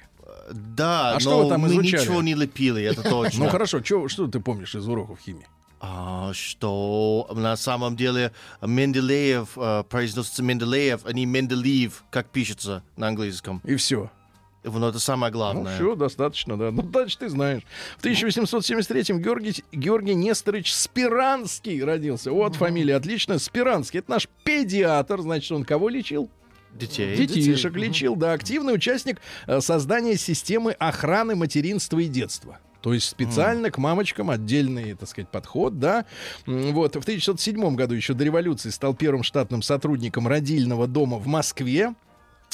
Да, 0.52 1.10
А 1.10 1.14
но 1.14 1.20
что 1.20 1.42
вы 1.44 1.48
там 1.50 1.60
мы 1.62 1.68
изучали? 1.68 2.02
ничего 2.02 2.22
не 2.22 2.34
лепили, 2.34 2.82
это 2.82 3.02
точно. 3.08 3.44
Ну 3.44 3.50
хорошо, 3.50 3.80
чё, 3.80 4.08
что 4.08 4.26
ты 4.26 4.40
помнишь 4.40 4.74
из 4.74 4.86
уроков 4.88 5.18
химии? 5.20 5.46
А, 5.80 6.32
что 6.34 7.28
на 7.34 7.56
самом 7.56 7.94
деле 7.96 8.32
Менделеев 8.60 9.50
э, 9.56 9.84
произносится 9.88 10.42
Менделеев, 10.42 11.02
а 11.04 11.12
не 11.12 11.24
Менделиев, 11.24 12.02
как 12.10 12.30
пишется 12.30 12.82
на 12.96 13.08
английском. 13.08 13.60
И 13.64 13.76
все. 13.76 14.10
Вот 14.64 14.82
это 14.82 14.98
самое 14.98 15.32
Ну, 15.32 15.38
главное. 15.38 15.76
все, 15.76 15.94
достаточно, 15.94 16.58
да. 16.58 16.72
Ну, 16.72 16.82
дальше 16.82 17.16
ты 17.18 17.28
знаешь. 17.28 17.62
В 17.96 18.04
1873-м 18.04 19.20
Георгий, 19.22 19.64
Георгий 19.70 20.14
Несторович 20.14 20.72
Спиранский 20.74 21.82
родился. 21.82 22.32
Вот 22.32 22.56
фамилия 22.56 22.96
отличная. 22.96 23.38
Спиранский. 23.38 24.00
Это 24.00 24.10
наш 24.10 24.28
педиатр. 24.44 25.20
Значит, 25.22 25.52
он 25.52 25.64
кого 25.64 25.88
лечил? 25.88 26.28
Детей. 26.72 27.16
Детишек 27.16 27.74
лечил, 27.76 28.16
да. 28.16 28.32
Активный 28.32 28.74
участник 28.74 29.20
э, 29.46 29.60
создания 29.60 30.16
системы 30.16 30.72
охраны 30.72 31.34
материнства 31.34 31.98
и 31.98 32.06
детства. 32.06 32.58
То 32.80 32.94
есть 32.94 33.08
специально 33.08 33.70
к 33.70 33.78
мамочкам 33.78 34.30
отдельный, 34.30 34.94
так 34.94 35.08
сказать, 35.08 35.28
подход, 35.28 35.78
да. 35.78 36.04
Вот, 36.46 36.94
в 36.94 37.00
1907 37.00 37.74
году, 37.74 37.94
еще 37.94 38.14
до 38.14 38.24
революции, 38.24 38.70
стал 38.70 38.94
первым 38.94 39.24
штатным 39.24 39.62
сотрудником 39.62 40.28
родильного 40.28 40.86
дома 40.86 41.18
в 41.18 41.26
Москве. 41.26 41.94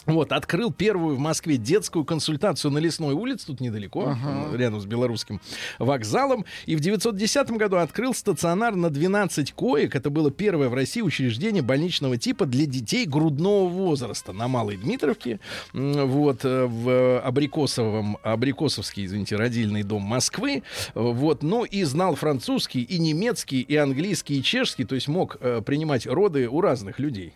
Вот, 0.06 0.32
открыл 0.32 0.72
первую 0.72 1.16
в 1.16 1.18
Москве 1.18 1.56
детскую 1.56 2.04
консультацию 2.04 2.70
на 2.70 2.78
Лесной 2.78 3.14
улице, 3.14 3.46
тут 3.46 3.60
недалеко, 3.60 4.02
м, 4.04 4.54
рядом 4.54 4.80
с 4.80 4.86
белорусским 4.86 5.40
вокзалом. 5.78 6.44
И 6.66 6.76
в 6.76 6.80
910 6.80 7.56
году 7.56 7.76
открыл 7.76 8.14
стационар 8.14 8.74
на 8.76 8.90
12 8.90 9.52
коек. 9.52 9.94
Это 9.94 10.10
было 10.10 10.30
первое 10.30 10.68
в 10.68 10.74
России 10.74 11.00
учреждение 11.00 11.62
больничного 11.62 12.16
типа 12.16 12.46
для 12.46 12.66
детей 12.66 13.06
грудного 13.06 13.68
возраста 13.68 14.32
на 14.32 14.48
Малой 14.48 14.76
Дмитровке. 14.76 15.40
Вот, 15.72 16.44
э, 16.44 16.66
в 16.66 17.20
Абрикосовом, 17.20 18.18
Абрикосовский, 18.22 19.04
извините, 19.06 19.36
родильный 19.36 19.82
дом 19.82 20.02
Москвы. 20.02 20.62
Вот, 20.94 21.42
ну 21.42 21.64
и 21.64 21.82
знал 21.84 22.14
французский, 22.14 22.82
и 22.82 22.98
немецкий, 22.98 23.60
и 23.60 23.76
английский, 23.76 24.38
и 24.38 24.42
чешский, 24.42 24.84
то 24.84 24.94
есть 24.94 25.08
мог 25.08 25.36
э, 25.40 25.62
принимать 25.64 26.06
роды 26.06 26.48
у 26.48 26.60
разных 26.60 26.98
людей. 26.98 27.32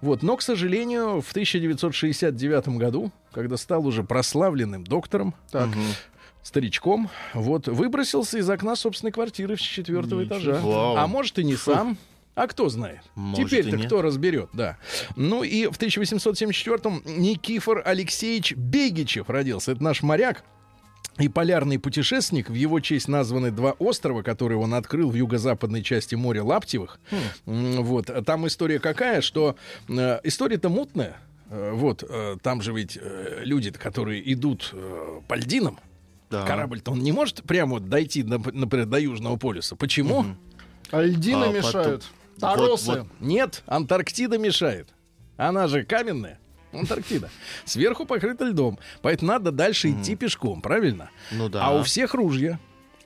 Вот, 0.00 0.22
но, 0.22 0.36
к 0.36 0.42
сожалению, 0.42 1.20
в 1.20 1.30
1969 1.30 2.68
году, 2.78 3.10
когда 3.32 3.56
стал 3.56 3.86
уже 3.86 4.02
прославленным 4.04 4.84
доктором, 4.84 5.34
Так. 5.50 5.68
старичком, 6.42 7.10
вот, 7.34 7.68
выбросился 7.68 8.38
из 8.38 8.48
окна 8.48 8.76
собственной 8.76 9.12
квартиры 9.12 9.56
с 9.56 9.60
четвертого 9.60 10.24
этажа. 10.24 10.60
Вау. 10.60 10.96
А 10.96 11.06
может 11.06 11.38
и 11.38 11.44
не 11.44 11.56
сам. 11.56 11.98
А 12.34 12.46
кто 12.46 12.68
знает? 12.68 13.00
Теперь-то 13.36 13.78
кто 13.78 14.00
разберет, 14.00 14.50
да. 14.52 14.78
Ну 15.16 15.42
и 15.42 15.66
в 15.66 15.72
1874-м 15.72 17.02
Никифор 17.04 17.82
Алексеевич 17.84 18.54
Бегичев 18.54 19.28
родился. 19.28 19.72
Это 19.72 19.82
наш 19.82 20.02
моряк 20.02 20.44
и 21.18 21.28
полярный 21.28 21.78
путешественник. 21.78 22.48
В 22.50 22.54
его 22.54 22.80
честь 22.80 23.08
названы 23.08 23.50
два 23.50 23.72
острова, 23.72 24.22
которые 24.22 24.58
он 24.58 24.74
открыл 24.74 25.10
в 25.10 25.14
юго-западной 25.14 25.82
части 25.82 26.14
моря 26.14 26.42
Лаптевых. 26.44 26.98
М, 27.46 27.82
Вот. 27.82 28.10
Там 28.24 28.46
история 28.46 28.78
какая, 28.78 29.20
что 29.20 29.56
э, 29.88 30.20
история-то 30.24 30.68
мутная. 30.68 31.16
Э, 31.50 31.72
Вот, 31.74 32.04
э, 32.08 32.36
там 32.42 32.62
же 32.62 32.72
ведь 32.72 32.98
э, 33.00 33.40
люди, 33.44 33.70
которые 33.70 34.32
идут 34.32 34.70
э, 34.72 35.20
по 35.26 35.34
льдинам, 35.34 35.78
Да. 36.30 36.44
корабль-то 36.46 36.92
он 36.92 37.00
не 37.00 37.12
может 37.12 37.42
прямо 37.42 37.72
вот 37.74 37.88
дойти, 37.88 38.22
нап- 38.22 38.52
например, 38.52 38.86
до 38.86 38.98
Южного 38.98 39.36
полюса. 39.36 39.74
Почему? 39.76 40.24
А 40.90 41.02
льдины 41.02 41.36
А, 41.36 41.46
потом- 41.46 41.56
мешают. 41.56 42.04
вот- 42.38 42.40
Торосы. 42.40 42.86
вот 43.00 43.06
Нет, 43.20 43.62
Антарктида 43.66 44.38
мешает. 44.38 44.88
Она 45.36 45.66
же 45.66 45.82
каменная. 45.84 46.38
Антарктида. 46.78 47.30
Сверху 47.64 48.04
покрыта 48.06 48.44
льдом. 48.44 48.78
Поэтому 49.02 49.32
надо 49.32 49.50
дальше 49.52 49.90
идти 49.90 50.16
пешком, 50.16 50.60
правильно? 50.60 51.10
Ну 51.30 51.48
да. 51.48 51.64
А 51.66 51.74
у 51.78 51.82
всех 51.82 52.14
ружья. 52.14 52.58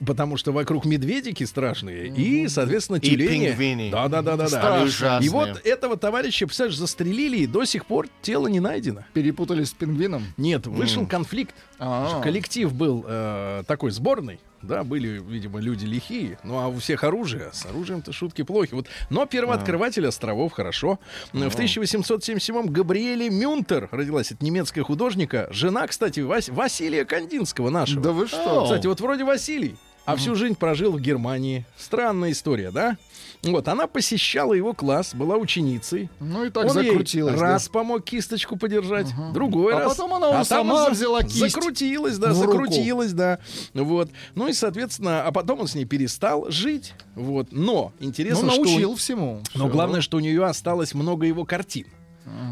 Потому 0.04 0.36
что 0.36 0.50
вокруг 0.50 0.84
медведики 0.84 1.44
страшные 1.44 2.08
и, 2.08 2.48
соответственно, 2.48 2.96
И 2.96 3.00
тюлени. 3.08 3.46
пингвины. 3.46 3.90
Да, 3.92 4.08
да, 4.08 4.20
да, 4.20 4.36
да, 4.36 4.48
да. 4.48 4.88
Страшные. 4.88 5.26
И 5.26 5.28
вот 5.28 5.60
этого 5.64 5.96
товарища, 5.96 6.44
представляешь, 6.46 6.76
застрелили, 6.76 7.38
и 7.38 7.46
до 7.46 7.64
сих 7.64 7.86
пор 7.86 8.08
тело 8.20 8.48
не 8.48 8.58
найдено. 8.58 9.04
Перепутали 9.12 9.62
с 9.62 9.70
пингвином. 9.70 10.24
Нет, 10.36 10.66
вышел 10.66 11.06
конфликт. 11.06 11.54
А. 11.78 12.20
Коллектив 12.20 12.72
был 12.74 13.04
э, 13.06 13.62
такой 13.68 13.92
сборный. 13.92 14.40
Да, 14.62 14.84
были, 14.84 15.20
видимо, 15.20 15.60
люди 15.60 15.84
лихие. 15.84 16.38
Ну, 16.44 16.58
а 16.58 16.68
у 16.68 16.78
всех 16.78 17.04
оружие. 17.04 17.50
С 17.52 17.66
оружием-то 17.66 18.12
шутки 18.12 18.42
плохи. 18.42 18.74
Вот. 18.74 18.86
Но 19.10 19.26
первооткрыватель 19.26 20.06
островов 20.06 20.52
хорошо. 20.52 20.98
В 21.32 21.36
1877-м 21.36 22.68
Габриэле 22.68 23.28
Мюнтер 23.30 23.88
родилась 23.90 24.32
от 24.32 24.42
немецкого 24.42 24.84
художника. 24.84 25.48
Жена, 25.50 25.86
кстати, 25.86 26.20
Вас- 26.20 26.48
Василия 26.48 27.04
Кандинского 27.04 27.70
нашего. 27.70 28.02
Да 28.02 28.12
вы 28.12 28.26
что? 28.28 28.64
Кстати, 28.64 28.86
вот 28.86 29.00
вроде 29.00 29.24
Василий, 29.24 29.76
а 30.04 30.16
всю 30.16 30.34
жизнь 30.34 30.54
прожил 30.56 30.92
в 30.92 31.00
Германии. 31.00 31.64
Странная 31.76 32.32
история, 32.32 32.70
да? 32.70 32.96
Вот, 33.42 33.66
она 33.66 33.88
посещала 33.88 34.52
его 34.52 34.72
класс, 34.72 35.14
была 35.14 35.36
ученицей. 35.36 36.08
Ну 36.20 36.44
и 36.44 36.50
так 36.50 36.70
Он 36.70 36.78
ей 36.80 37.22
да. 37.24 37.34
раз 37.36 37.68
помог 37.68 38.04
кисточку 38.04 38.56
подержать, 38.56 39.08
другой 39.34 39.74
А 39.74 39.80
раз. 39.80 39.92
потом 39.96 40.14
она 40.14 40.30
там 40.30 40.44
сама 40.44 40.90
взяла 40.90 41.22
кисть 41.22 41.38
Закрутилась, 41.52 42.18
да, 42.18 42.32
в 42.32 42.40
руку. 42.40 42.52
закрутилась, 42.52 43.12
да. 43.12 43.40
Вот. 43.74 44.10
Ну 44.36 44.46
и, 44.46 44.52
соответственно, 44.52 45.24
а 45.24 45.32
потом 45.32 45.60
он 45.60 45.66
с 45.66 45.74
ней 45.74 45.84
перестал 45.84 46.50
жить. 46.50 46.94
Вот. 47.16 47.48
Но 47.50 47.92
Ну, 47.98 48.06
интересно, 48.06 48.50
что... 48.50 48.62
научил 48.64 48.94
всему. 48.94 49.42
Но 49.54 49.64
Всё. 49.64 49.72
главное, 49.72 50.00
что 50.02 50.18
у 50.18 50.20
нее 50.20 50.44
осталось 50.44 50.94
много 50.94 51.26
его 51.26 51.44
картин. 51.44 51.86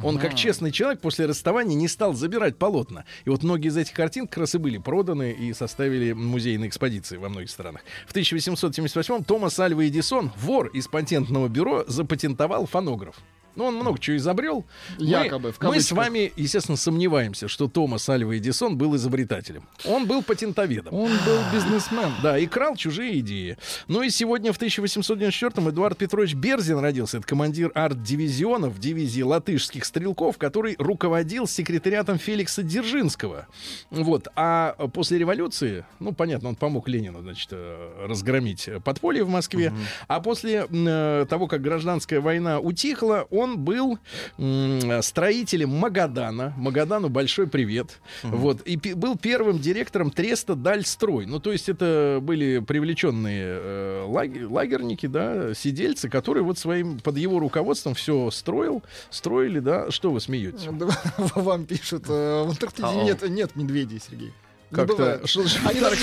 Он, 0.02 0.18
как 0.18 0.34
честный 0.34 0.72
человек, 0.72 1.00
после 1.00 1.26
расставания 1.26 1.76
не 1.76 1.88
стал 1.88 2.14
забирать 2.14 2.56
полотна. 2.56 3.04
И 3.24 3.30
вот 3.30 3.42
многие 3.42 3.68
из 3.68 3.76
этих 3.76 3.92
картин 3.92 4.26
как 4.26 4.38
раз 4.38 4.54
и 4.54 4.58
были 4.58 4.78
проданы 4.78 5.32
и 5.32 5.52
составили 5.52 6.12
музейные 6.12 6.68
экспозиции 6.68 7.16
во 7.16 7.28
многих 7.28 7.50
странах. 7.50 7.82
В 8.06 8.14
1878-м 8.14 9.24
Томас 9.24 9.58
Альва 9.58 9.86
Эдисон, 9.86 10.32
вор 10.36 10.68
из 10.68 10.88
патентного 10.88 11.48
бюро, 11.48 11.84
запатентовал 11.86 12.66
фонограф. 12.66 13.16
Ну, 13.60 13.66
он 13.66 13.74
много 13.74 13.98
чего 13.98 14.16
изобрел. 14.16 14.64
Мы- 14.98 15.04
Якобы, 15.04 15.52
в 15.52 15.60
мы, 15.60 15.80
с 15.82 15.92
вами, 15.92 16.32
естественно, 16.34 16.78
сомневаемся, 16.78 17.46
что 17.46 17.68
Томас 17.68 18.08
Альва 18.08 18.38
Эдисон 18.38 18.78
был 18.78 18.96
изобретателем. 18.96 19.64
Он 19.84 20.06
был 20.06 20.22
патентоведом. 20.22 20.94
Он 20.94 21.10
был 21.10 21.38
бизнесмен. 21.52 22.10
Да, 22.22 22.38
и 22.38 22.46
крал 22.46 22.74
чужие 22.76 23.18
идеи. 23.20 23.58
Ну 23.86 24.00
и 24.00 24.08
сегодня 24.08 24.54
в 24.54 24.58
1894-м 24.58 25.68
Эдуард 25.68 25.98
Петрович 25.98 26.32
Берзин 26.32 26.78
родился. 26.78 27.18
Это 27.18 27.26
командир 27.26 27.70
арт-дивизиона 27.74 28.70
в 28.70 28.78
дивизии 28.78 29.20
латышских 29.20 29.84
стрелков, 29.84 30.38
который 30.38 30.74
руководил 30.78 31.46
секретариатом 31.46 32.18
Феликса 32.18 32.62
Дзержинского. 32.62 33.46
Вот. 33.90 34.28
А 34.36 34.72
после 34.94 35.18
революции, 35.18 35.84
ну, 35.98 36.14
понятно, 36.14 36.48
он 36.48 36.56
помог 36.56 36.88
Ленину, 36.88 37.20
значит, 37.20 37.48
э, 37.52 38.06
разгромить 38.08 38.70
подполье 38.84 39.22
в 39.24 39.28
Москве. 39.28 39.70
А 40.08 40.20
после 40.20 40.66
э, 40.70 41.26
того, 41.28 41.46
как 41.46 41.60
гражданская 41.60 42.22
война 42.22 42.58
утихла, 42.58 43.26
он 43.30 43.49
был 43.58 43.98
м, 44.38 45.02
строителем 45.02 45.70
Магадана. 45.70 46.54
Магадану 46.56 47.08
большой 47.08 47.46
привет. 47.46 47.98
Вот. 48.22 48.62
И 48.66 48.76
был 48.94 49.16
первым 49.16 49.58
директором 49.58 50.10
Треста 50.10 50.54
Дальстрой. 50.54 51.26
Ну, 51.26 51.40
то 51.40 51.52
есть 51.52 51.68
это 51.68 52.18
были 52.22 52.58
привлеченные 52.60 53.44
э, 53.46 54.04
лаги- 54.08 54.44
лагерники, 54.44 55.06
да, 55.06 55.54
сидельцы, 55.54 56.08
которые 56.08 56.44
вот 56.44 56.58
своим, 56.58 56.98
под 57.00 57.16
его 57.16 57.38
руководством 57.38 57.94
все 57.94 58.30
строил, 58.30 58.82
строили, 59.10 59.58
да. 59.60 59.90
Что 59.90 60.10
вы 60.10 60.20
смеетесь? 60.20 60.66
Вам 61.34 61.64
пишут, 61.66 62.04
э, 62.08 62.44
в 62.44 62.50
Антарктиде 62.50 62.86
А-о. 62.86 63.04
нет, 63.04 63.28
нет 63.28 63.56
медведей, 63.56 64.00
Сергей. 64.06 64.32
Как-то... 64.70 65.20
Они 65.66 65.80
даже 65.80 65.96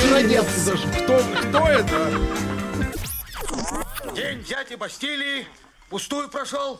Кто, 1.03 1.21
кто 1.47 1.67
это? 1.67 2.11
День 4.15 4.43
дяди 4.43 4.75
Бастилии 4.75 5.45
пустую 5.89 6.29
прошел. 6.29 6.79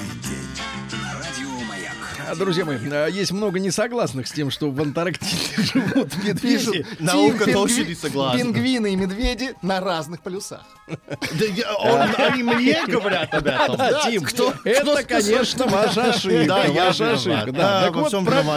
Друзья 2.35 2.65
мои, 2.65 2.77
а, 2.91 3.07
есть 3.07 3.31
много 3.31 3.59
несогласных 3.59 4.27
с 4.27 4.31
тем, 4.31 4.51
что 4.51 4.71
в 4.71 4.81
Антарктиде 4.81 5.63
живут 5.73 6.23
медведи. 6.23 6.85
Наука 6.99 7.45
пингви- 7.45 7.87
не 7.87 7.95
согласна. 7.95 8.39
Пингвины 8.39 8.93
и 8.93 8.95
медведи 8.95 9.53
на 9.61 9.79
разных 9.79 10.21
полюсах. 10.21 10.61
Они 10.87 12.43
мне 12.43 12.85
говорят 12.87 13.33
об 13.33 13.45
этом. 13.45 13.77
Да, 13.77 14.01
Тим, 14.09 14.23
кто- 14.23 14.53
это, 14.63 15.03
конечно, 15.03 15.67
ваша 15.67 16.11
ошибка. 16.11 16.45
Да, 16.47 16.71
ваша 16.71 17.13
ошибка. 17.13 17.51
Так 17.53 17.95
во 17.95 18.01
вот, 18.03 18.11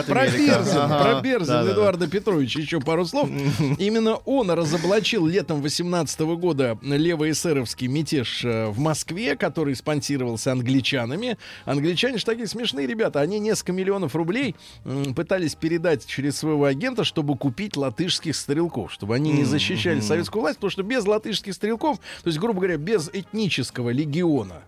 про. 0.07 0.27
Берзин, 0.27 0.89
про 0.89 1.21
Берзин. 1.23 1.71
Эдуарда 1.71 2.07
Петровича 2.09 2.61
еще 2.61 2.81
пару 2.81 3.05
слов. 3.07 3.29
Именно 3.79 4.17
он 4.17 4.51
разоблачил 4.51 5.27
летом 5.27 5.63
18 5.63 6.21
года 6.21 6.79
левоэсеровский 6.83 7.87
мятеж 7.87 8.45
э, 8.45 8.67
в 8.67 8.79
Москве, 8.79 9.37
который 9.37 9.75
спонсировался 9.75 10.53
англичанами. 10.53 11.39
Англичане 11.65 12.19
же 12.19 12.25
такие 12.25 12.47
смешные 12.47 12.87
ребята. 12.87 13.21
Они 13.21 13.39
несколько 13.39 13.64
миллионов 13.73 14.15
рублей 14.15 14.55
пытались 15.15 15.55
передать 15.55 16.07
через 16.07 16.39
своего 16.39 16.65
агента, 16.65 17.05
чтобы 17.05 17.37
купить 17.37 17.77
латышских 17.77 18.37
стрелков, 18.37 18.93
чтобы 18.93 19.15
они 19.15 19.33
не 19.33 19.45
защищали 19.45 20.01
советскую 20.01 20.43
власть, 20.43 20.57
потому 20.57 20.71
что 20.71 20.83
без 20.83 21.07
латышских 21.07 21.55
стрелков, 21.55 21.99
то 22.23 22.29
есть, 22.29 22.39
грубо 22.39 22.61
говоря, 22.61 22.77
без 22.77 23.09
этнического 23.13 23.91
легиона 23.91 24.63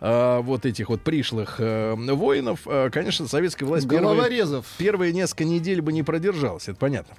а, 0.00 0.40
вот 0.40 0.66
этих 0.66 0.88
вот 0.88 1.02
пришлых 1.02 1.56
э, 1.58 1.94
воинов, 1.94 2.60
э, 2.66 2.90
конечно, 2.90 3.28
советская 3.28 3.68
власть 3.68 3.88
первые, 3.88 4.62
первые 4.78 5.12
несколько 5.12 5.44
недель 5.44 5.80
бы 5.80 5.92
не 5.92 6.02
продержалась, 6.02 6.68
это 6.68 6.78
понятно. 6.78 7.14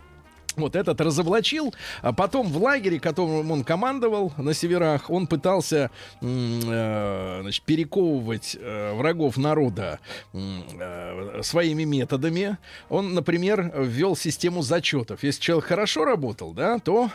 Вот 0.60 0.76
этот 0.76 1.00
разоблачил, 1.02 1.74
а 2.02 2.14
потом 2.14 2.48
в 2.48 2.58
лагере, 2.62 3.00
которым 3.00 3.52
он 3.52 3.64
командовал 3.64 4.34
на 4.38 4.54
северах, 4.54 5.10
он 5.10 5.28
пытался 5.28 5.90
э, 6.22 7.40
значит, 7.42 7.64
перековывать 7.64 8.58
э, 8.60 8.94
врагов 8.94 9.38
народа 9.38 10.00
э, 10.34 11.40
своими 11.44 11.84
методами. 11.84 12.58
Он, 12.90 13.14
например, 13.14 13.72
ввел 13.78 14.16
систему 14.16 14.62
зачетов. 14.62 15.24
Если 15.24 15.42
человек 15.42 15.66
хорошо 15.66 16.06
работал, 16.06 16.54
да, 16.54 16.80
то 16.80 17.10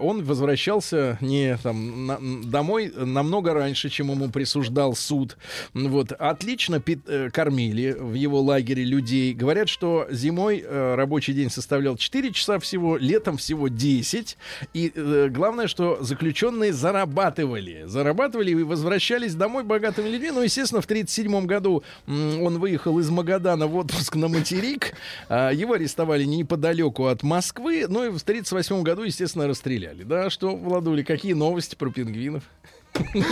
он 0.00 0.24
возвращался 0.24 1.18
не 1.20 1.56
там 1.62 2.06
на- 2.06 2.18
домой 2.44 2.92
намного 2.94 3.54
раньше, 3.54 3.88
чем 3.88 4.10
ему 4.10 4.28
присуждал 4.30 4.94
суд. 4.94 5.36
Вот 5.74 6.12
отлично 6.12 6.80
пи- 6.80 7.30
кормили 7.32 7.92
в 7.92 8.14
его 8.14 8.40
лагере 8.40 8.84
людей. 8.84 9.32
Говорят, 9.34 9.68
что 9.68 10.06
зимой 10.10 10.64
рабочий 10.68 11.32
день 11.32 11.50
составлял 11.50 11.96
4 11.96 12.32
часа 12.32 12.58
всего, 12.58 12.81
летом 12.96 13.36
всего 13.36 13.68
10. 13.68 14.36
И 14.74 14.92
э, 14.94 15.28
главное, 15.28 15.66
что 15.66 15.98
заключенные 16.02 16.72
зарабатывали. 16.72 17.84
Зарабатывали 17.86 18.50
и 18.50 18.62
возвращались 18.62 19.34
домой 19.34 19.64
богатыми 19.64 20.08
людьми. 20.08 20.30
Ну, 20.30 20.42
естественно, 20.42 20.80
в 20.80 20.84
1937 20.84 21.46
году 21.46 21.82
он 22.06 22.58
выехал 22.58 22.98
из 22.98 23.10
Магадана 23.10 23.66
в 23.66 23.76
отпуск 23.76 24.16
на 24.16 24.28
материк. 24.28 24.94
А, 25.28 25.50
Его 25.50 25.74
арестовали 25.74 26.24
неподалеку 26.24 27.06
от 27.06 27.22
Москвы. 27.22 27.86
Ну 27.88 28.04
и 28.04 28.08
в 28.08 28.22
1938 28.22 28.82
году, 28.82 29.02
естественно, 29.02 29.46
расстреляли. 29.46 30.02
Да, 30.02 30.30
что, 30.30 30.54
Владули, 30.56 31.02
какие 31.02 31.32
новости 31.32 31.74
про 31.74 31.90
пингвинов? 31.90 32.44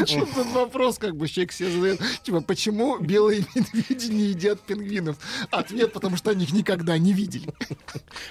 Чё 0.07 0.27
тут 0.27 0.47
вопрос, 0.53 0.99
как 0.99 1.17
бы 1.17 1.29
человек 1.29 1.53
себе 1.53 1.71
задает. 1.71 2.01
Типа, 2.23 2.41
почему 2.41 2.99
белые 2.99 3.45
медведи 3.55 4.11
не 4.11 4.25
едят 4.27 4.61
пингвинов? 4.61 5.17
Ответ, 5.51 5.93
потому 5.93 6.17
что 6.17 6.31
они 6.31 6.45
их 6.45 6.53
никогда 6.53 6.97
не 6.99 7.13
видели. 7.13 7.49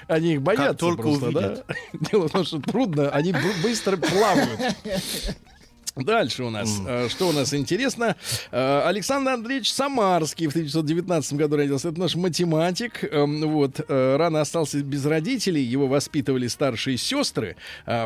Они 0.08 0.34
их 0.34 0.42
боятся 0.42 0.74
только 0.74 1.04
просто, 1.04 1.26
увидят. 1.28 1.66
да? 1.68 1.76
Дело 2.12 2.28
в 2.28 2.32
том, 2.32 2.46
что 2.46 2.60
трудно, 2.60 3.10
они 3.12 3.34
быстро 3.64 3.98
плавают. 3.98 4.76
Дальше 6.04 6.44
у 6.44 6.50
нас, 6.50 6.70
э, 6.88 7.08
что 7.10 7.30
у 7.30 7.32
нас 7.32 7.54
интересно. 7.54 8.16
Э, 8.52 8.82
Александр 8.86 9.32
Андреевич 9.32 9.72
Самарский 9.72 10.48
в 10.48 10.52
1919 10.52 11.34
году 11.34 11.58
родился. 11.58 11.90
Это 11.90 12.00
наш 12.00 12.16
математик. 12.16 13.04
Эм, 13.04 13.40
Вот, 13.50 13.80
э, 13.88 14.16
рано 14.18 14.42
остался 14.42 14.82
без 14.84 15.06
родителей, 15.06 15.62
его 15.64 15.88
воспитывали 15.88 16.48
старшие 16.48 16.98
сестры. 16.98 17.56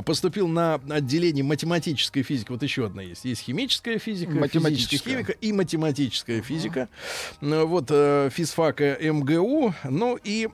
Поступил 0.06 0.48
на 0.48 0.76
отделение 0.90 1.44
математической 1.44 2.24
физики. 2.24 2.52
Вот 2.52 2.64
еще 2.64 2.86
одна 2.86 3.02
есть. 3.02 3.26
Есть 3.26 3.42
химическая 3.42 4.00
физика, 4.00 4.32
Математическая. 4.34 5.00
химика 5.14 5.32
и 5.34 5.52
математическая 5.52 6.42
физика. 6.42 6.90
Ну, 7.42 7.66
Вот 7.68 7.90
физфака 7.90 8.98
МГУ. 9.02 9.74
Ну 9.90 10.20
и 10.24 10.48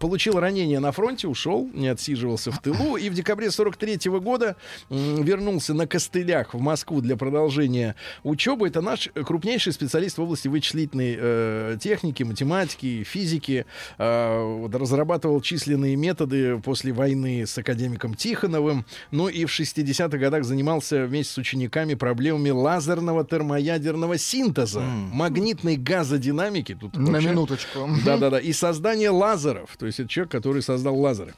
получил 0.00 0.38
ранение 0.38 0.80
на 0.80 0.92
фронте, 0.92 1.28
ушел, 1.28 1.68
не 1.72 1.88
отсиживался 1.88 2.50
в 2.52 2.60
тылу. 2.60 2.96
И 2.96 3.08
в 3.10 3.14
декабре 3.14 3.50
43 3.50 3.98
года 4.20 4.56
м, 4.90 5.22
вернулся 5.22 5.74
на 5.74 5.86
костыли 5.86 6.27
февралях 6.28 6.54
в 6.54 6.60
Москву 6.60 7.00
для 7.00 7.16
продолжения 7.16 7.94
учебы. 8.22 8.68
Это 8.68 8.80
наш 8.80 9.08
крупнейший 9.14 9.72
специалист 9.72 10.18
в 10.18 10.22
области 10.22 10.48
вычислительной 10.48 11.16
э, 11.18 11.78
техники, 11.80 12.22
математики, 12.22 13.02
физики. 13.04 13.64
Э, 13.98 14.68
разрабатывал 14.72 15.40
численные 15.40 15.96
методы 15.96 16.58
после 16.58 16.92
войны 16.92 17.46
с 17.46 17.56
академиком 17.58 18.14
Тихоновым. 18.14 18.84
Ну 19.10 19.28
и 19.28 19.44
в 19.44 19.48
60-х 19.60 20.18
годах 20.18 20.44
занимался 20.44 21.04
вместе 21.06 21.32
с 21.34 21.38
учениками 21.38 21.94
проблемами 21.94 22.50
лазерного 22.50 23.24
термоядерного 23.24 24.18
синтеза, 24.18 24.80
магнитной 24.80 25.76
газодинамики. 25.76 26.74
Тут 26.74 26.96
На 26.96 27.12
вообще- 27.12 27.28
минуточку. 27.30 27.88
да-да-да. 28.04 28.38
И 28.38 28.52
создание 28.52 29.10
лазеров. 29.10 29.76
То 29.78 29.86
есть 29.86 30.00
это 30.00 30.08
человек, 30.08 30.32
который 30.32 30.62
создал 30.62 30.98
лазеры. 30.98 31.34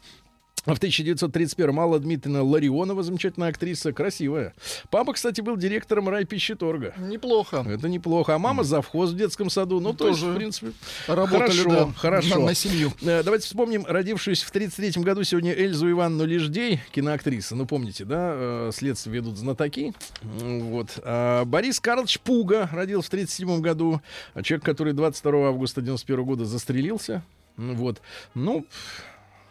А 0.65 0.75
В 0.75 0.79
1931-м 0.79 1.79
Алла 1.79 1.97
Дмитриевна 1.99 2.43
Ларионова, 2.43 3.01
замечательная 3.01 3.49
актриса, 3.49 3.93
красивая. 3.93 4.53
Папа, 4.91 5.13
кстати, 5.13 5.41
был 5.41 5.57
директором 5.57 6.07
райпищеторга. 6.07 6.93
Неплохо. 6.99 7.65
Это 7.67 7.89
неплохо. 7.89 8.35
А 8.35 8.37
мама 8.37 8.63
завхоз 8.63 9.09
в 9.09 9.15
детском 9.17 9.49
саду. 9.49 9.79
Ну, 9.79 9.93
то 9.93 10.07
есть, 10.09 10.19
Тоже 10.19 10.33
в 10.33 10.35
принципе, 10.35 10.71
Работали, 11.07 11.39
хорошо, 11.63 11.69
да, 11.69 11.89
хорошо. 11.95 12.39
на- 12.39 12.45
на 12.45 12.53
семью. 12.53 12.93
Э, 13.01 13.23
Давайте 13.23 13.47
вспомним 13.47 13.85
родившуюся 13.87 14.45
в 14.45 14.51
33 14.51 15.01
году 15.03 15.23
сегодня 15.23 15.51
Эльзу 15.51 15.89
Ивановну 15.89 16.25
Леждей, 16.25 16.79
киноактриса. 16.91 17.55
Ну, 17.55 17.65
помните, 17.65 18.05
да? 18.05 18.31
э, 18.35 18.71
Следствие 18.71 19.15
ведут 19.15 19.37
знатоки. 19.37 19.93
Вот. 20.21 20.99
А 21.03 21.43
Борис 21.45 21.79
Карлович 21.79 22.19
Пуга 22.19 22.69
родился 22.71 23.07
в 23.07 23.09
37 23.11 23.61
году. 23.61 23.99
Человек, 24.43 24.63
который 24.63 24.93
22 24.93 25.47
августа 25.47 25.81
91 25.81 26.23
года 26.23 26.45
застрелился. 26.45 27.23
Вот. 27.57 27.99
Ну, 28.35 28.65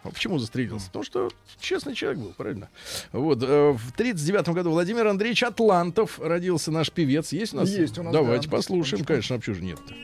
почему 0.08 0.38
застрелился? 0.38 0.86
Потому 0.86 1.04
что 1.04 1.28
честный 1.60 1.94
человек 1.94 2.20
был, 2.20 2.32
правильно? 2.36 2.68
Вот. 3.12 3.42
э, 3.42 3.72
В 3.72 3.92
39 3.92 4.48
году 4.48 4.70
Владимир 4.70 5.06
Андреевич 5.06 5.42
Атлантов 5.42 6.18
родился, 6.18 6.70
наш 6.70 6.90
певец. 6.90 7.32
Есть 7.32 7.52
у 7.52 7.58
нас? 7.58 7.68
Есть 7.68 7.98
у 7.98 8.02
нас, 8.02 8.12
Давайте 8.12 8.48
да. 8.48 8.56
послушаем, 8.56 9.04
конечно, 9.04 9.36
а 9.36 9.38
почему 9.38 9.56
же 9.56 9.62
нет-то? 9.62 9.94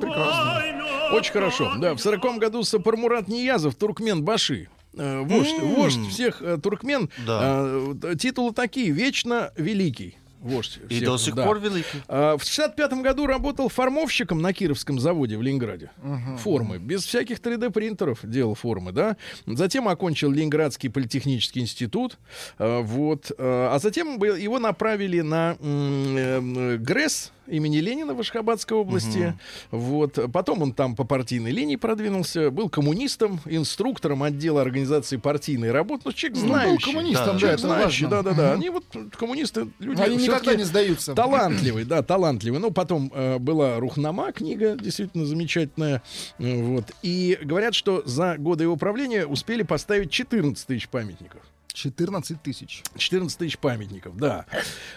Прекрасно. 0.00 1.14
Очень 1.16 1.32
хорошо. 1.32 1.72
Да, 1.78 1.94
в 1.94 2.00
сороком 2.00 2.38
году 2.38 2.62
Сапармурат 2.62 3.28
Ниязов, 3.28 3.74
туркмен 3.74 4.22
Баши. 4.24 4.68
Э, 4.96 5.20
Вождь, 5.22 5.58
вождь 5.60 6.08
всех 6.08 6.40
э, 6.42 6.58
туркмен. 6.62 7.08
Да. 7.26 7.62
Э, 8.02 8.14
Титулы 8.18 8.52
такие. 8.52 8.90
Вечно 8.90 9.50
великий. 9.56 10.16
Вождь 10.40 10.78
И 10.90 10.96
всех, 10.96 11.04
до 11.08 11.16
сих 11.16 11.34
да. 11.34 11.46
пор 11.46 11.58
великий. 11.58 12.02
А, 12.06 12.36
В 12.36 12.44
65 12.44 12.92
году 13.00 13.26
работал 13.26 13.70
формовщиком 13.70 14.42
на 14.42 14.52
Кировском 14.52 14.98
заводе 15.00 15.38
в 15.38 15.42
Ленинграде. 15.42 15.90
Формы. 16.38 16.76
Без 16.78 17.02
всяких 17.06 17.38
3D-принтеров 17.38 18.18
делал 18.22 18.54
формы, 18.54 18.92
да. 18.92 19.16
Затем 19.46 19.88
окончил 19.88 20.30
Ленинградский 20.30 20.90
политехнический 20.90 21.62
институт. 21.62 22.18
А, 22.58 22.82
Вот. 22.82 23.32
А 23.38 23.78
затем 23.80 24.22
его 24.22 24.58
направили 24.58 25.22
на 25.22 25.56
м, 25.60 26.16
э, 26.16 26.76
ГРЭС 26.76 27.32
имени 27.46 27.78
Ленина 27.78 28.14
в 28.14 28.20
Ашхабадской 28.20 28.76
области. 28.76 29.34
Вот. 29.70 30.18
Потом 30.32 30.62
он 30.62 30.72
там 30.72 30.96
по 30.96 31.04
партийной 31.04 31.50
линии 31.50 31.76
продвинулся. 31.76 32.50
Был 32.50 32.68
коммунистом, 32.68 33.40
инструктором 33.46 34.22
отдела 34.22 34.62
организации 34.62 35.16
партийной 35.16 35.70
работы. 35.70 36.02
Ну, 36.06 36.12
человек 36.12 36.38
Ну, 36.38 36.42
был 36.42 36.48
знающий. 36.54 36.84
коммунистом, 36.84 37.32
да, 37.34 37.38
Человек 37.38 37.58
это 37.58 37.66
знающий, 37.68 38.04
важно. 38.06 38.22
да-да-да. 38.22 38.52
Они 38.54 38.70
вот 38.70 38.84
коммунисты, 39.18 39.68
люди 39.78 40.00
Они 40.00 40.16
никогда 40.16 40.54
не 40.54 40.64
сдаются. 40.64 41.14
Талантливый, 41.14 41.84
да, 41.84 42.02
талантливый. 42.02 42.60
Ну, 42.60 42.70
потом 42.70 43.10
э, 43.14 43.38
была 43.38 43.78
Рухнама 43.80 44.32
книга, 44.32 44.76
действительно 44.76 45.26
замечательная. 45.26 46.02
Вот. 46.38 46.90
И 47.02 47.38
говорят, 47.42 47.74
что 47.74 48.02
за 48.06 48.36
годы 48.38 48.64
его 48.64 48.76
правления 48.76 49.26
успели 49.26 49.62
поставить 49.62 50.10
14 50.10 50.66
тысяч 50.66 50.88
памятников. 50.88 51.40
14 51.72 52.40
тысяч. 52.40 52.82
14 52.96 53.36
тысяч 53.36 53.58
памятников, 53.58 54.16
да. 54.16 54.46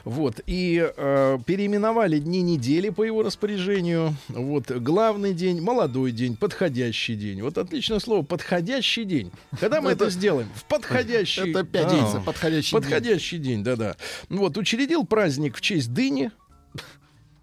Вот. 0.04 0.42
И 0.46 0.88
э, 0.96 1.40
переименовали 1.46 2.20
дни 2.20 2.42
недели 2.44 2.90
по 2.90 3.04
его 3.04 3.24
распоряжению. 3.24 4.16
Вот. 4.30 4.70
Главный 4.72 5.34
день, 5.34 5.60
молодой 5.60 6.12
день, 6.12 6.36
подходящий 6.38 7.16
день. 7.16 7.42
Вот 7.42 7.58
отличное 7.58 8.00
слово 8.00 8.22
«подходящий 8.24 9.06
день». 9.06 9.32
Когда 9.60 9.82
мы 9.82 9.92
это 9.92 10.10
сделаем? 10.12 10.50
В 10.54 10.66
подходящий... 10.66 11.50
Это 11.50 11.64
пятница, 11.64 12.22
подходящий 12.24 12.72
день. 12.76 12.82
Подходящий 12.82 13.38
день, 13.40 13.64
да-да. 13.64 13.96
Вот, 14.30 14.56
учредил 14.58 15.04
праздник 15.06 15.56
в 15.58 15.62
честь 15.62 15.92
дыни. 15.94 16.30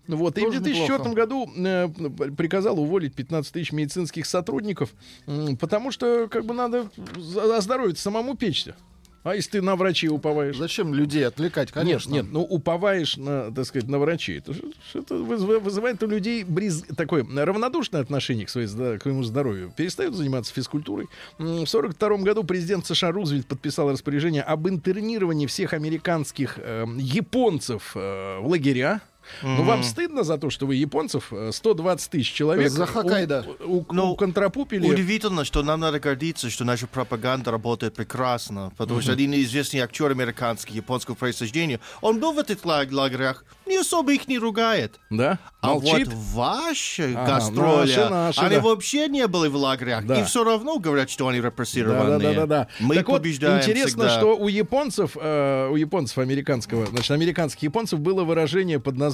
Вот, 0.06 0.36
и 0.36 0.42
в 0.42 0.44
Тоже 0.44 0.60
2004 0.60 0.98
неплохо. 0.98 1.14
году 1.16 1.50
э, 1.56 1.88
приказал 2.36 2.78
уволить 2.78 3.14
15 3.14 3.52
тысяч 3.52 3.72
медицинских 3.72 4.26
сотрудников, 4.26 4.90
м, 5.26 5.56
потому 5.56 5.90
что 5.90 6.28
как 6.28 6.44
бы 6.44 6.52
надо 6.52 6.90
за- 7.16 7.56
оздоровиться, 7.56 8.02
самому 8.02 8.36
печься. 8.36 8.76
А 9.24 9.34
если 9.34 9.52
ты 9.52 9.62
на 9.62 9.74
врачей 9.74 10.10
уповаешь? 10.10 10.56
Зачем 10.56 10.92
людей 10.92 11.26
отвлекать, 11.26 11.72
конечно. 11.72 12.12
Нет, 12.12 12.24
нет, 12.24 12.32
ну 12.32 12.42
уповаешь 12.42 13.16
на, 13.16 13.50
так 13.50 13.64
сказать, 13.64 13.88
на 13.88 13.98
врачей. 13.98 14.38
Это, 14.38 14.52
это 14.92 15.14
вызывает 15.14 16.02
у 16.02 16.06
людей 16.06 16.44
бриз, 16.44 16.84
такое 16.94 17.24
равнодушное 17.24 18.02
отношение 18.02 18.44
к, 18.44 18.50
своей, 18.50 18.68
к 18.68 19.02
своему 19.02 19.22
здоровью. 19.22 19.72
Перестают 19.74 20.14
заниматься 20.14 20.52
физкультурой. 20.52 21.06
В 21.38 21.42
1942 21.42 22.18
году 22.18 22.44
президент 22.44 22.86
США 22.86 23.12
Рузвельт 23.12 23.46
подписал 23.46 23.90
распоряжение 23.90 24.42
об 24.42 24.68
интернировании 24.68 25.46
всех 25.46 25.72
американских 25.72 26.58
э, 26.58 26.84
японцев 26.98 27.92
э, 27.94 28.38
в 28.40 28.46
лагеря. 28.46 29.00
Ну, 29.42 29.62
вам 29.64 29.82
стыдно 29.82 30.22
за 30.24 30.38
то, 30.38 30.50
что 30.50 30.66
вы 30.66 30.74
японцев, 30.76 31.28
э, 31.32 31.50
120 31.52 32.10
тысяч 32.10 32.32
человек, 32.32 32.70
За 32.70 32.86
Хоккайдо. 32.86 33.44
у- 33.64 33.78
у- 33.78 33.86
Ну, 33.90 34.10
уконтрапупили. 34.10 34.86
Удивительно, 34.90 35.44
что 35.44 35.62
нам 35.62 35.80
надо 35.80 36.00
гордиться, 36.00 36.50
что 36.50 36.64
наша 36.64 36.86
пропаганда 36.86 37.50
работает 37.50 37.94
прекрасно, 37.94 38.72
потому 38.76 39.00
что 39.00 39.12
один 39.12 39.32
известный 39.34 39.80
актер 39.80 40.10
американский 40.10 40.74
японского 40.74 41.14
происхождения, 41.14 41.80
он 42.00 42.20
был 42.20 42.32
в 42.32 42.38
этих 42.38 42.64
лаг- 42.64 42.92
лагерях, 42.92 43.44
не 43.66 43.76
особо 43.78 44.12
их 44.12 44.28
не 44.28 44.38
ругает. 44.38 45.00
Да? 45.10 45.38
А 45.60 45.68
Молчит? 45.68 46.08
вот 46.08 46.14
ваши 46.34 47.14
Ага, 47.14 47.26
гастроли, 47.36 47.86
наши, 47.96 48.08
наши, 48.10 48.40
они 48.40 48.56
да. 48.56 48.60
вообще 48.62 49.08
не 49.08 49.26
были 49.26 49.48
в 49.48 49.56
лагерях, 49.56 50.04
Да. 50.06 50.20
и 50.20 50.24
все 50.24 50.44
равно 50.44 50.78
говорят, 50.78 51.10
что 51.10 51.26
они 51.28 51.40
Да, 51.40 51.46
репрессированные. 51.46 52.18
да, 52.18 52.18
да, 52.18 52.34
да, 52.34 52.46
да. 52.46 52.68
Мы 52.80 52.94
так 52.94 53.08
вот, 53.08 53.18
побеждаем 53.22 53.58
интересно, 53.62 54.04
всегда. 54.08 54.18
что 54.18 54.36
у 54.36 54.48
японцев, 54.48 55.16
э, 55.20 55.68
у 55.70 55.76
японцев 55.76 56.18
американского, 56.18 56.86
значит, 56.86 57.10
американских 57.10 57.62
японцев 57.62 58.00
было 58.00 58.24
выражение 58.24 58.78
под 58.80 58.96
названием 58.96 59.13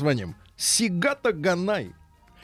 «сигата 0.56 1.32
ганай». 1.32 1.92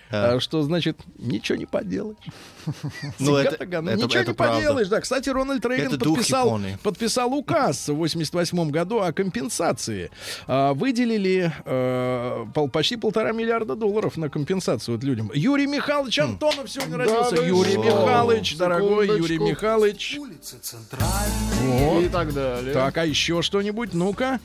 А. 0.08 0.34
А, 0.36 0.40
что 0.40 0.62
значит 0.62 1.00
ничего 1.18 1.58
не 1.58 1.66
поделаешь. 1.66 2.16
Ну, 3.18 3.34
это- 3.34 3.66
ганай. 3.66 3.94
это- 3.94 4.04
ничего 4.04 4.20
это 4.20 4.30
не 4.30 4.36
правда. 4.36 4.56
поделаешь. 4.58 4.86
Да, 4.86 5.00
кстати, 5.00 5.28
Рональд 5.30 5.66
Рейган 5.66 5.98
подписал, 5.98 6.60
подписал 6.80 7.34
указ 7.34 7.88
в 7.88 7.94
88 7.96 8.70
году 8.70 9.00
о 9.00 9.12
компенсации. 9.12 10.12
А, 10.46 10.74
выделили 10.74 11.52
э, 11.64 12.46
пол- 12.54 12.68
почти 12.68 12.96
полтора 12.96 13.32
миллиарда 13.32 13.74
долларов 13.74 14.16
на 14.16 14.28
компенсацию 14.28 14.94
вот 14.94 15.02
людям. 15.02 15.28
Юрий 15.34 15.66
Михайлович 15.66 16.20
Антонов 16.20 16.70
сегодня 16.70 16.98
родился. 16.98 17.34
вы 17.34 17.46
Юрий 17.48 17.72
что? 17.72 17.82
Михайлович, 17.82 18.56
дорогой 18.56 19.06
Секундочку. 19.08 19.32
Юрий 19.34 19.38
Михайлович. 19.50 20.16
Улицы 20.20 20.56
центральные, 20.62 22.06
И 22.06 22.08
так 22.10 22.32
далее. 22.32 22.72
Так, 22.72 22.96
а 22.98 23.04
еще 23.04 23.42
что-нибудь? 23.42 23.92
Ну-ка. 23.92 24.38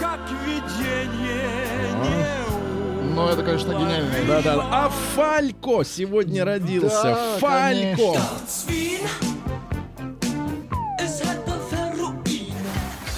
Как 0.00 0.20
видение 0.44 1.90
не 2.02 3.14
Ну, 3.14 3.28
это, 3.28 3.42
конечно, 3.42 3.72
гениально. 3.72 4.12
Да, 4.26 4.42
да. 4.42 4.68
А 4.70 4.90
Фалько 5.14 5.84
сегодня 5.84 6.44
родился. 6.44 7.02
Да, 7.02 7.38
Фалько. 7.38 7.96
конечно. 7.96 8.72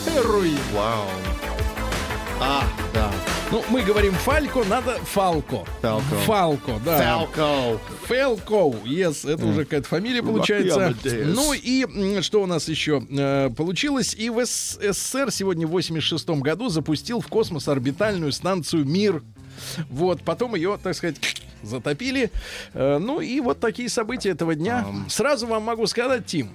Heroin 0.07 0.59
Heroin. 0.73 1.30
А, 2.43 2.65
да. 2.95 3.13
Ну, 3.51 3.63
мы 3.69 3.83
говорим 3.83 4.13
Фалько, 4.15 4.65
надо 4.65 4.93
Фалко. 5.05 5.67
Фалко. 5.83 6.15
Фалко, 6.25 6.81
да. 6.85 6.99
Фалко. 6.99 7.81
Фелко, 8.09 8.79
yes, 8.87 9.31
это 9.31 9.45
уже 9.45 9.65
какая-то 9.65 9.87
фамилия 9.87 10.23
получается. 10.23 10.89
Amadeus. 10.89 11.25
Ну 11.35 11.53
и 11.53 12.23
что 12.23 12.43
у 12.43 12.47
нас 12.47 12.69
еще 12.69 13.03
э, 13.11 13.51
получилось? 13.55 14.15
И 14.15 14.31
в 14.31 14.43
СССР 14.43 15.31
сегодня 15.31 15.67
в 15.67 15.71
86 15.71 16.31
году 16.31 16.71
запустил 16.71 17.21
в 17.21 17.29
космос 17.29 17.69
орбитальную 17.69 18.33
станцию 18.33 18.87
«Мир». 18.87 19.23
Вот, 19.91 20.23
потом 20.23 20.55
ее, 20.55 20.79
так 20.83 20.95
сказать, 20.95 21.17
затопили. 21.63 22.31
Э, 22.73 22.97
ну 22.99 23.21
и 23.21 23.41
вот 23.41 23.61
такие 23.61 23.91
события 23.91 24.31
этого 24.31 24.55
дня. 24.55 24.87
Сразу 25.09 25.47
вам 25.47 25.65
могу 25.65 25.87
сказать, 25.87 26.25
Тим, 26.25 26.51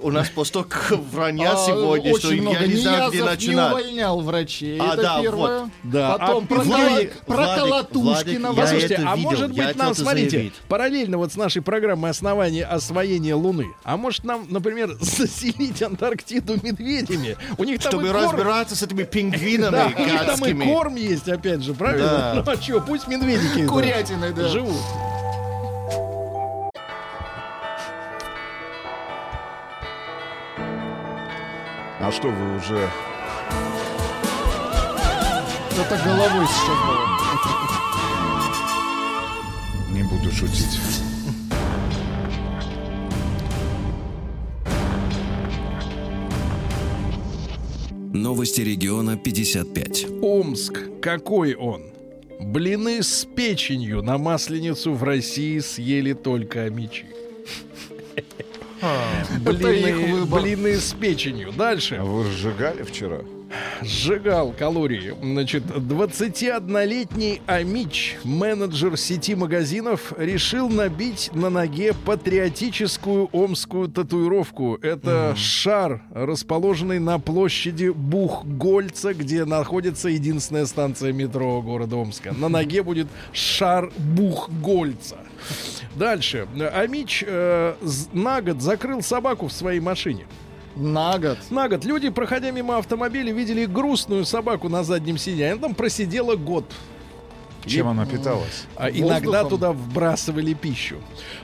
У 0.00 0.10
нас 0.10 0.28
столько 0.44 0.96
вранья 0.96 1.52
А, 1.52 1.56
сегодня, 1.66 2.16
что 2.18 2.32
я 2.32 2.66
не 2.66 2.76
знаю, 2.76 3.08
где 3.10 3.18
Ниязов 3.18 3.40
не 3.40 3.46
начинать. 3.48 3.72
увольнял 3.72 4.20
врачей. 4.20 4.78
А, 4.80 4.94
это 4.94 5.02
да, 5.02 5.20
первое. 5.20 5.60
вот. 5.62 5.70
Да, 5.82 6.16
Потом 6.18 6.44
а 6.44 6.46
про, 6.46 6.62
Владик- 6.62 7.12
Кола- 7.24 7.24
про 7.26 7.36
Владик- 7.36 7.56
Колотушкина. 7.58 8.52
Владик, 8.52 8.56
я 8.58 8.62
Послушайте, 8.62 8.94
это 8.94 9.10
а 9.12 9.16
видел, 9.16 9.30
может 9.30 9.52
быть 9.52 9.76
нам, 9.76 9.94
смотрите, 9.94 10.30
заявить. 10.30 10.54
параллельно 10.68 11.18
вот 11.18 11.32
с 11.32 11.36
нашей 11.36 11.62
программой 11.62 12.10
основания 12.10 12.64
освоения 12.64 13.34
Луны, 13.34 13.66
а 13.84 13.96
может 13.96 14.24
нам, 14.24 14.46
например, 14.48 14.96
заселить 15.00 15.82
Антарктиду 15.82 16.54
медведями? 16.62 17.36
У 17.58 17.64
них 17.64 17.82
там 17.82 17.92
Чтобы 17.92 18.12
разбираться 18.12 18.76
с 18.76 18.82
этими 18.82 19.02
пингвинами 19.02 19.94
у 19.98 20.04
них 20.04 20.24
там 20.26 20.44
и 20.46 20.64
корм 20.72 20.94
есть, 20.96 21.28
опять 21.28 21.62
же, 21.62 21.74
правильно? 21.74 22.06
Да. 22.08 22.42
Ну 22.46 22.52
а 22.52 22.56
что, 22.62 22.80
пусть 22.80 23.08
медведики 23.08 23.66
живут. 24.48 24.76
А 32.00 32.12
что 32.12 32.28
вы 32.28 32.56
уже... 32.56 32.88
Это 35.72 35.96
головой 36.04 36.46
сейчас 36.46 36.78
было. 36.86 37.08
Не 39.90 40.04
буду 40.04 40.30
шутить. 40.30 40.78
Новости 48.12 48.60
региона 48.60 49.16
55. 49.16 50.06
Омск, 50.22 51.00
какой 51.00 51.54
он? 51.54 51.82
Блины 52.38 53.02
с 53.02 53.24
печенью 53.24 54.02
на 54.02 54.18
масленицу 54.18 54.92
в 54.92 55.02
России 55.02 55.58
съели 55.58 56.12
только 56.12 56.62
амичи. 56.62 57.06
Их 58.80 59.40
Блины, 59.40 60.24
блины 60.26 60.76
с 60.76 60.92
печенью. 60.92 61.52
Дальше. 61.52 61.96
А 61.96 62.04
вы 62.04 62.24
сжигали 62.24 62.82
вчера? 62.82 63.20
Сжигал 63.82 64.52
калории. 64.52 65.14
Значит, 65.22 65.64
21-летний 65.64 67.40
Амич, 67.46 68.16
менеджер 68.24 68.96
сети 68.96 69.34
магазинов, 69.34 70.12
решил 70.16 70.68
набить 70.68 71.30
на 71.32 71.48
ноге 71.48 71.94
патриотическую 72.04 73.28
омскую 73.32 73.88
татуировку. 73.88 74.78
Это 74.82 75.34
шар, 75.36 76.02
расположенный 76.12 76.98
на 76.98 77.18
площади 77.18 77.88
Бухгольца, 77.88 79.14
где 79.14 79.44
находится 79.44 80.08
единственная 80.08 80.66
станция 80.66 81.12
метро 81.12 81.62
города 81.62 81.96
Омска. 81.96 82.32
На 82.32 82.48
ноге 82.48 82.82
будет 82.82 83.06
шар 83.32 83.90
Бухгольца. 83.96 85.18
Дальше. 85.94 86.46
Амич 86.74 87.24
э, 87.26 87.74
на 88.12 88.40
год 88.42 88.60
закрыл 88.60 89.02
собаку 89.02 89.48
в 89.48 89.52
своей 89.52 89.80
машине. 89.80 90.26
На 90.78 91.18
год. 91.18 91.38
На 91.50 91.68
год 91.68 91.84
люди, 91.84 92.08
проходя 92.08 92.52
мимо 92.52 92.78
автомобиля, 92.78 93.32
видели 93.32 93.66
грустную 93.66 94.24
собаку 94.24 94.68
на 94.68 94.84
заднем 94.84 95.18
сиденье. 95.18 95.52
Она 95.52 95.60
там 95.60 95.74
просидела 95.74 96.36
год. 96.36 96.64
Чем 97.66 97.88
она 97.88 98.06
питалась? 98.06 98.64
А 98.76 98.88
иногда 98.88 99.42
Воздухом. 99.42 99.48
туда 99.48 99.72
вбрасывали 99.72 100.54
пищу. 100.54 100.96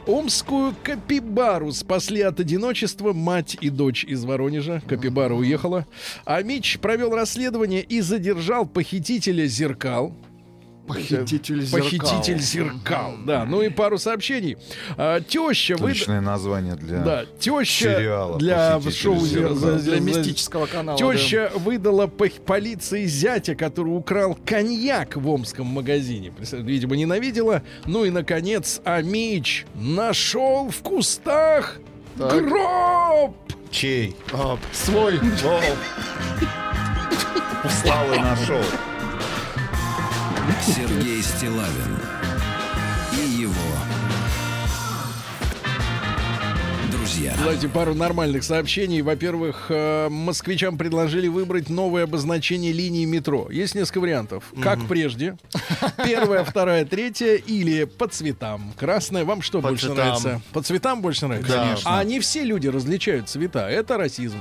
Омскую 0.06 0.74
капибару 0.82 1.72
спасли 1.72 2.22
от 2.22 2.40
одиночества 2.40 3.12
мать 3.12 3.58
и 3.60 3.68
дочь 3.68 4.04
из 4.04 4.24
Воронежа. 4.24 4.80
Капибара 4.86 5.34
уехала. 5.34 5.86
А 6.24 6.40
Мич 6.42 6.78
провел 6.78 7.14
расследование 7.14 7.82
и 7.82 8.00
задержал 8.00 8.64
похитителя 8.64 9.46
зеркал. 9.46 10.14
Похититель 10.86 11.62
зеркал. 11.62 11.80
Похититель 11.80 12.38
зеркал. 12.40 13.14
Да, 13.24 13.44
ну 13.46 13.62
и 13.62 13.70
пару 13.70 13.96
сообщений. 13.98 14.56
А, 14.98 15.20
теща 15.20 15.74
выда- 15.74 15.94
Точное 15.94 16.20
название 16.20 16.74
для... 16.74 16.98
Да, 17.00 17.24
теща 17.38 17.96
сериала 17.96 18.38
для 18.38 18.74
«Похититель 18.76 19.00
шоу 19.02 19.20
зеркал». 19.20 19.78
Для 19.78 20.00
мистического 20.00 20.66
канала. 20.66 20.98
Теща 20.98 21.50
выдала 21.54 22.06
пох- 22.06 22.40
полиции 22.42 23.06
зятя, 23.06 23.54
который 23.54 23.88
украл 23.96 24.38
коньяк 24.44 25.16
в 25.16 25.26
омском 25.28 25.66
магазине. 25.66 26.32
Видимо, 26.52 26.96
ненавидела. 26.96 27.62
Ну 27.86 28.04
и, 28.04 28.10
наконец, 28.10 28.80
Амич 28.84 29.64
нашел 29.74 30.68
в 30.70 30.82
кустах 30.82 31.78
Так. 32.18 32.44
гроб. 32.46 33.36
Чей? 33.70 34.14
да. 34.30 34.58
Свой. 34.72 35.18
Устал 37.64 38.12
и 38.14 38.18
нашел. 38.18 38.60
Сергей 40.66 41.22
Стилавин 41.22 41.98
и 43.12 43.42
его 43.42 43.52
друзья. 46.90 47.34
Давайте 47.38 47.68
пару 47.68 47.94
нормальных 47.94 48.44
сообщений. 48.44 49.00
Во-первых, 49.02 49.66
э, 49.68 50.08
москвичам 50.08 50.76
предложили 50.76 51.28
выбрать 51.28 51.68
новое 51.70 52.04
обозначение 52.04 52.72
линии 52.72 53.04
метро. 53.04 53.48
Есть 53.50 53.74
несколько 53.74 54.00
вариантов. 54.00 54.44
Как 54.62 54.84
прежде. 54.86 55.36
Первая, 56.04 56.44
вторая, 56.44 56.84
третья 56.84 57.34
или 57.34 57.84
по 57.84 58.08
цветам. 58.08 58.72
Красная. 58.78 59.24
Вам 59.24 59.42
что 59.42 59.60
По 59.60 59.68
больше 59.68 59.86
цветам. 59.86 60.04
нравится? 60.06 60.40
По 60.52 60.62
цветам 60.62 61.02
больше 61.02 61.26
нравится? 61.26 61.52
Да. 61.52 61.64
Конечно. 61.64 61.98
А 61.98 62.04
не 62.04 62.20
все 62.20 62.42
люди 62.42 62.68
различают 62.68 63.28
цвета. 63.28 63.68
Это 63.68 63.96
расизм. 63.96 64.40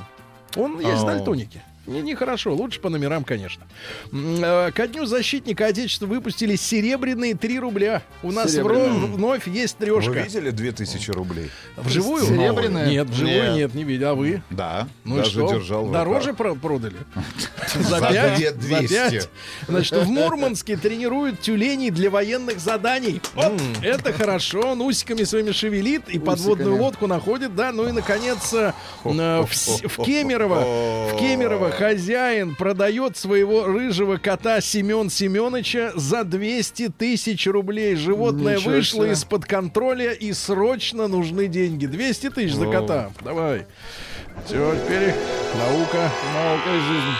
Он 0.55 0.79
есть 0.79 1.01
Ау. 1.01 1.07
дальтоники. 1.07 1.61
Не- 1.85 2.01
Нехорошо, 2.01 2.53
лучше 2.53 2.79
по 2.79 2.89
номерам, 2.89 3.23
конечно. 3.25 3.65
Э, 4.13 4.71
Ко 4.73 4.87
дню 4.87 5.05
защитника 5.05 5.65
Отечества 5.65 6.05
выпустили 6.05 6.55
серебряные 6.55 7.35
3 7.35 7.59
рубля. 7.59 8.03
У 8.23 8.31
нас 8.31 8.47
вро- 8.55 8.75
Серебряные. 8.75 9.05
вновь 9.07 9.47
есть 9.47 9.75
Вы 9.79 9.85
трешка. 9.87 10.11
видели 10.21 10.51
2000 10.51 11.11
рублей? 11.11 11.49
Вживую? 11.75 12.23
Серебряная? 12.25 12.89
Нет, 12.89 13.09
вживую 13.09 13.43
Нет. 13.43 13.55
нет, 13.55 13.75
не 13.75 13.83
видел. 13.83 14.09
А 14.09 14.15
вы? 14.15 14.41
Да. 14.49 14.87
Ну 15.03 15.17
даже 15.17 15.31
что? 15.31 15.53
держал 15.53 15.87
Дороже 15.89 16.33
про- 16.33 16.55
продали? 16.55 16.95
За 17.75 17.99
За 17.99 18.07
пять? 18.07 18.37
две 18.37 18.51
За 18.51 18.57
200. 18.79 18.93
пять? 18.93 19.29
Значит, 19.67 19.97
в 19.97 20.07
Мурманске 20.09 20.77
тренируют 20.77 21.41
тюленей 21.41 21.89
для 21.89 22.09
военных 22.09 22.59
заданий. 22.59 23.21
Это 23.81 24.13
хорошо. 24.13 24.71
Он 24.71 24.81
усиками 24.81 25.23
своими 25.23 25.51
шевелит 25.51 26.07
и 26.07 26.17
подводную 26.17 26.77
лодку 26.77 27.07
находит, 27.07 27.55
да. 27.55 27.71
Ну 27.73 27.89
и, 27.89 27.91
наконец, 27.91 28.53
э, 28.53 28.71
в 29.03 30.03
Кемерово, 30.05 31.09
в 31.13 31.17
Кемерово 31.19 31.72
хозяин 31.77 32.55
продает 32.55 33.17
своего 33.17 33.65
рыжего 33.65 34.17
кота 34.17 34.61
Семен 34.61 35.09
Семеновича 35.09 35.91
за 35.95 36.23
200 36.23 36.89
тысяч 36.89 37.47
рублей. 37.47 37.95
Животное 37.95 38.57
Ничего 38.57 38.71
вышло 38.71 39.03
себе. 39.03 39.13
из-под 39.13 39.45
контроля 39.45 40.11
и 40.13 40.33
срочно 40.33 41.07
нужны 41.07 41.47
деньги. 41.47 41.85
200 41.85 42.29
тысяч 42.31 42.53
за 42.53 42.67
кота. 42.67 43.11
Давай. 43.21 43.65
Все, 44.45 44.75
теперь 44.75 45.13
наука. 45.55 46.11
Наука 46.33 46.69
и 46.69 46.79
жизнь. 46.79 47.13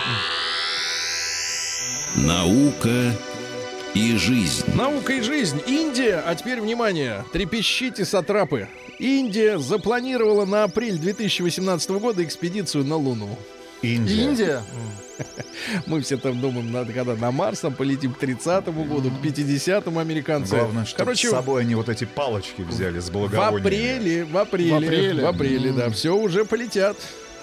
Наука 2.16 3.12
и 3.94 4.16
жизнь. 4.16 4.64
Наука 4.74 5.12
и 5.14 5.20
жизнь. 5.20 5.60
Индия, 5.66 6.22
а 6.26 6.34
теперь 6.34 6.60
внимание, 6.60 7.24
трепещите 7.32 8.04
сатрапы. 8.04 8.68
Индия 8.98 9.58
запланировала 9.58 10.44
на 10.44 10.64
апрель 10.64 10.98
2018 10.98 11.90
года 11.90 12.22
экспедицию 12.24 12.84
на 12.84 12.96
Луну. 12.96 13.36
Индия. 13.84 14.22
Индия. 14.24 14.62
Мы 15.86 16.00
все 16.00 16.16
там 16.16 16.40
думаем, 16.40 16.72
надо 16.72 16.92
когда 16.92 17.14
на 17.14 17.30
Марс 17.30 17.60
там 17.60 17.74
полетим 17.74 18.12
к 18.14 18.22
30-му 18.22 18.84
году, 18.84 19.10
к 19.10 19.24
50-му 19.24 20.00
американцы. 20.00 20.56
Главное, 20.56 20.84
чтобы 20.84 21.04
Короче, 21.04 21.28
с 21.28 21.30
собой 21.30 21.62
они 21.62 21.74
вот 21.74 21.88
эти 21.88 22.04
палочки 22.04 22.62
взяли 22.62 22.98
с 23.00 23.08
в 23.08 23.12
благовониями. 23.12 23.60
апреле, 23.60 24.24
в 24.24 24.36
апреле, 24.36 24.72
В 24.72 24.76
апреле. 24.84 25.22
в 25.22 25.26
апреле, 25.26 25.72
да, 25.72 25.90
все 25.90 26.16
уже 26.16 26.44
полетят. 26.44 26.96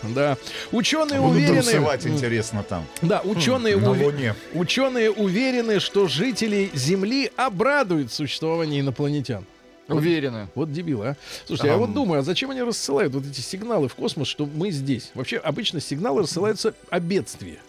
Да. 0.03 0.35
Ученые 0.71 1.21
Будут 1.21 1.35
уверены... 1.37 1.61
танцевать 1.61 2.07
интересно 2.07 2.63
там. 2.63 2.85
Да, 3.03 3.21
ученые, 3.23 3.77
На 3.77 3.85
уве- 3.89 4.03
Луне. 4.05 4.35
ученые 4.53 5.11
уверены, 5.11 5.79
что 5.79 6.07
жители 6.07 6.71
Земли 6.73 7.31
обрадуют 7.37 8.11
существование 8.11 8.81
инопланетян. 8.81 9.45
Уверены. 9.97 10.47
Вот 10.55 10.71
дебилы, 10.71 11.07
а. 11.09 11.15
Слушайте, 11.45 11.69
я 11.71 11.77
вот 11.77 11.93
думаю, 11.93 12.19
а 12.21 12.23
зачем 12.23 12.51
они 12.51 12.61
рассылают 12.61 13.13
вот 13.13 13.25
эти 13.25 13.41
сигналы 13.41 13.87
в 13.87 13.95
космос, 13.95 14.27
что 14.27 14.45
мы 14.45 14.71
здесь? 14.71 15.11
Вообще, 15.13 15.37
обычно 15.37 15.79
сигналы 15.79 16.21
рассылаются 16.23 16.73
о 16.89 16.99
бедствии. 16.99 17.59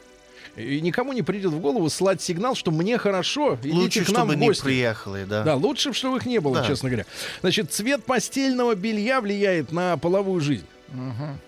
И 0.57 0.83
никому 0.83 1.15
не 1.15 1.23
придет 1.23 1.53
в 1.53 1.61
голову 1.61 1.89
слать 1.89 2.21
сигнал, 2.21 2.55
что 2.55 2.71
мне 2.71 2.99
хорошо, 2.99 3.59
идите 3.63 3.75
Лучше, 3.75 4.05
к 4.05 4.09
нам 4.11 4.27
чтобы 4.29 4.35
в 4.35 4.37
не 4.39 4.47
гости. 4.49 4.63
приехали, 4.65 5.25
да. 5.25 5.43
Да, 5.45 5.55
лучше, 5.55 5.95
чтобы 5.95 6.19
их 6.19 6.27
не 6.27 6.41
было, 6.41 6.57
Да. 6.57 6.67
честно 6.67 6.91
говоря. 6.91 7.07
Значит, 7.41 7.73
цвет 7.73 8.05
постельного 8.05 8.75
белья 8.75 9.23
влияет 9.23 9.73
на 9.73 9.97
половую 9.97 10.43
жизнь. 10.43 10.67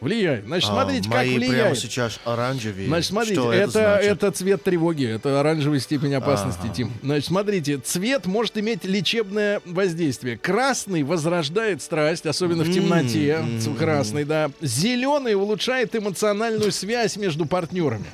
Влияет. 0.01 0.45
Значит, 0.47 0.71
А, 0.71 0.73
смотрите, 0.73 1.09
как 1.09 1.19
мои 1.19 1.39
прямо 1.39 1.53
влияет. 1.53 1.79
сейчас 1.79 2.21
оранжевые. 2.25 2.87
Значит, 2.89 3.09
смотрите, 3.11 3.35
Что 3.35 3.53
это, 3.53 3.63
это, 3.63 3.79
это, 4.03 4.19
значит? 4.21 4.37
цвет 4.39 4.63
тревоги, 4.63 5.07
это 5.07 5.41
оранжевая 5.41 5.81
степень 5.81 6.15
опасности, 6.15 6.71
Тим. 6.75 6.93
Значит, 7.03 7.27
смотрите, 7.27 7.79
цвет 7.79 8.27
может 8.27 8.57
иметь 8.59 8.85
лечебное 8.85 9.61
воздействие. 9.65 10.39
Красный 10.39 11.03
возрождает 11.03 11.83
страсть, 11.83 12.27
особенно 12.27 12.65
в 12.65 12.73
темноте. 12.73 13.45
Ц- 13.61 13.71
Красный, 13.75 14.25
да. 14.25 14.51
Зеленый 14.61 15.35
улучшает 15.35 15.95
эмоциональную 15.95 16.73
связь 16.73 17.17
между 17.17 17.47
партнерами. 17.47 18.05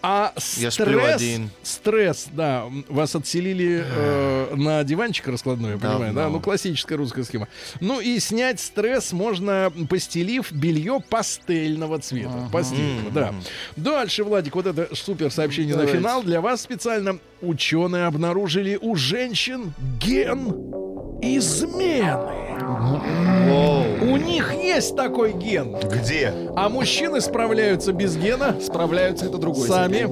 А 0.00 0.32
Я 0.56 0.70
сплю 0.70 0.86
стресс, 0.86 1.16
один. 1.16 1.50
стресс, 1.62 2.28
да, 2.32 2.66
вас 2.88 3.16
отселили 3.16 3.84
э, 3.84 4.54
на 4.54 4.84
диванчик 4.84 5.26
раскладной, 5.26 5.72
я 5.72 5.78
понимаю, 5.78 6.14
да, 6.14 6.28
ну 6.28 6.40
классическая 6.40 6.96
русская 6.96 7.24
схема. 7.24 7.48
Ну 7.80 7.98
и 8.00 8.18
снять 8.20 8.60
стресс 8.60 9.12
можно, 9.12 9.72
постелив 9.90 10.52
белье 10.52 11.00
пастельного 11.08 11.98
цвета, 11.98 12.48
постельного, 12.52 13.10
да. 13.10 13.34
Дальше, 13.76 14.22
Владик, 14.22 14.54
вот 14.54 14.66
это 14.66 14.88
супер 14.94 15.32
сообщение 15.32 15.74
на 15.76 15.86
финал 15.86 16.22
для 16.22 16.40
вас 16.40 16.62
специально. 16.62 17.18
Ученые 17.40 18.06
обнаружили 18.06 18.78
у 18.80 18.96
женщин 18.96 19.72
ген 20.00 20.52
измены. 21.20 22.18
У 24.00 24.16
них 24.16 24.52
есть 24.54 24.94
такой 24.96 25.32
ген, 25.32 25.74
Где? 25.80 26.32
а 26.56 26.68
мужчины 26.68 27.20
справляются 27.20 27.92
без 27.92 28.16
гена. 28.16 28.56
Справляются 28.60 29.26
это 29.26 29.38
другой. 29.38 29.66
Сами. 29.68 30.08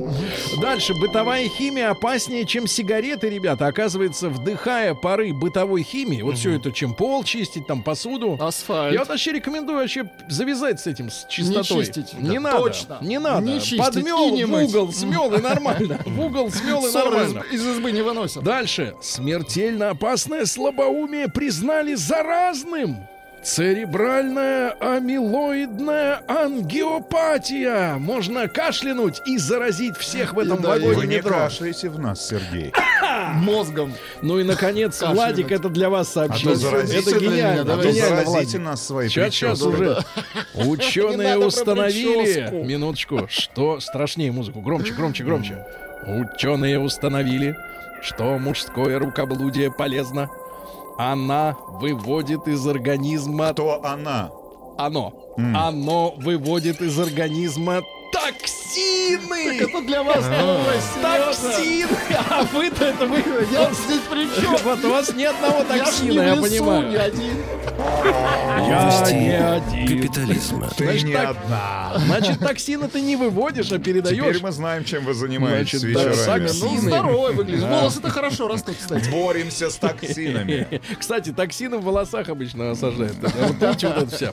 Дальше. 0.61 0.95
Бытовая 1.01 1.49
химия 1.49 1.91
опаснее, 1.91 2.45
чем 2.47 2.67
сигареты, 2.67 3.29
ребята. 3.29 3.67
Оказывается, 3.67 4.29
вдыхая 4.29 4.95
пары 4.95 5.33
бытовой 5.33 5.83
химии, 5.83 6.23
вот 6.23 6.37
все 6.39 6.57
это, 6.57 6.73
чем 6.73 6.95
пол 6.95 7.25
чистить, 7.25 7.67
там 7.67 7.83
посуду. 7.83 8.37
Асфальт. 8.41 8.93
Я 8.93 9.01
вот 9.01 9.09
вообще 9.09 9.33
рекомендую 9.33 9.79
вообще 9.79 10.11
завязать 10.29 10.81
с 10.81 10.87
этим, 10.87 11.11
с 11.11 11.27
чистотой. 11.29 11.85
чистить. 11.85 12.15
Не 12.21 12.37
Да, 12.37 12.41
надо. 12.41 12.59
точно. 12.59 12.99
Не 13.01 13.19
надо. 13.19 13.47
Не 13.47 13.61
чистить 13.61 13.79
Подмел 13.79 14.31
не 14.33 14.45
в 14.45 14.55
угол, 14.55 14.93
смел 14.93 15.33
и 15.35 15.41
нормально. 15.41 16.01
В 16.07 16.21
угол 16.21 16.51
смел 16.51 16.87
и 16.87 16.93
нормально. 16.93 17.45
из, 17.53 17.61
из 17.61 17.67
избы 17.77 17.93
не 17.93 18.03
выносят. 18.03 18.43
Дальше. 18.43 18.95
Смертельно 19.03 19.91
опасное 19.91 20.47
слабоумие 20.47 20.96
признали 21.33 21.95
заразным. 21.95 22.97
Церебральная 23.43 24.71
амилоидная 24.81 26.21
ангиопатия. 26.27 27.95
Можно 27.95 28.49
кашлянуть 28.49 29.23
и 29.25 29.39
заразить 29.39 29.97
всех 29.97 30.35
в 30.35 30.39
этом 30.41 30.61
вагоне 30.61 30.95
Вы 30.95 31.07
не 31.07 31.17
метро. 31.17 31.31
кашляете 31.31 31.89
в 31.91 31.99
нас, 32.01 32.27
Сергей. 32.27 32.73
Мозгом. 33.35 33.93
Ну 34.21 34.41
и, 34.41 34.43
наконец, 34.45 34.95
Кашлянуть. 34.99 35.17
Владик, 35.17 35.53
это 35.53 35.69
для 35.69 35.91
вас 35.91 36.09
А 36.11 36.13
сообщение. 36.13 36.57
заразите 36.57 37.11
это 37.11 37.21
гениально. 37.21 37.75
А 37.75 37.77
гениально, 37.77 37.93
заразите 38.25 38.31
Владик. 38.31 38.61
нас 38.61 38.85
своей 38.87 39.11
Сейчас, 39.11 39.33
сейчас 39.35 39.63
уже. 39.63 39.99
Ученые 40.55 41.39
установили, 41.39 42.51
минуточку, 42.65 43.27
что 43.29 43.79
страшнее 43.79 44.33
музыку, 44.33 44.61
громче, 44.61 44.93
громче, 44.93 45.23
громче. 45.23 45.65
Ученые 46.07 46.81
установили, 46.81 47.57
что 48.03 48.39
мужское 48.39 48.99
рукоблудие 48.99 49.71
полезно. 49.73 50.29
Она 50.99 51.57
выводит 51.69 52.49
из 52.49 52.67
организма 52.67 53.53
Кто 53.53 53.85
она? 53.85 54.31
оно. 54.79 55.13
Оно 55.37 56.15
выводит 56.19 56.81
из 56.81 56.99
организма 56.99 57.83
токсины. 58.13 59.61
Это 59.61 59.81
для 59.83 60.03
вас 60.03 60.25
новость. 60.27 60.95
серьезно. 60.95 61.51
Токсины. 61.51 61.87
А 62.31 62.43
вы-то 62.53 62.85
это 62.85 63.07
вы. 63.07 63.19
Я 63.53 63.71
здесь 63.73 64.01
при 64.11 64.41
чем? 64.41 64.57
Вот 64.65 64.85
у 64.85 64.91
вас 64.91 65.15
ни 65.15 65.25
одного 65.25 65.59
Я 65.59 65.65
токсина, 65.85 66.21
я 66.23 66.37
понимаю. 66.37 66.89
не 66.91 66.97
один. 66.97 67.37
Я 68.69 69.11
не 69.13 69.37
один. 69.37 70.03
Капитализма. 70.03 70.71
Ты 70.77 70.85
Значит, 70.85 71.05
не 71.05 71.13
так- 71.15 71.31
одна. 71.31 71.93
Значит, 72.07 72.39
токсины 72.41 72.89
ты 72.89 73.01
не 73.01 73.17
выводишь, 73.17 73.71
а 73.73 73.79
передаешь. 73.79 74.17
Теперь 74.19 74.43
мы 74.43 74.51
знаем, 74.53 74.85
чем 74.85 75.05
вы 75.05 75.15
занимаетесь 75.15 75.81
Значит, 75.81 75.97
вечерами. 76.17 76.51
Ну, 76.61 76.81
здоровый 76.81 77.33
выглядит. 77.33 77.65
Волосы-то 77.65 78.11
хорошо 78.11 78.49
растут, 78.49 78.77
кстати. 78.79 79.09
Боремся 79.11 79.71
с 79.71 79.77
токсинами. 79.77 80.81
Кстати, 80.99 81.33
токсины 81.33 81.79
в 81.79 81.85
волосах 81.85 82.29
обычно 82.29 82.71
осаждают. 82.71 83.19
Да, 83.21 83.29
Вот 83.39 83.83
это 83.83 84.07
все. 84.09 84.33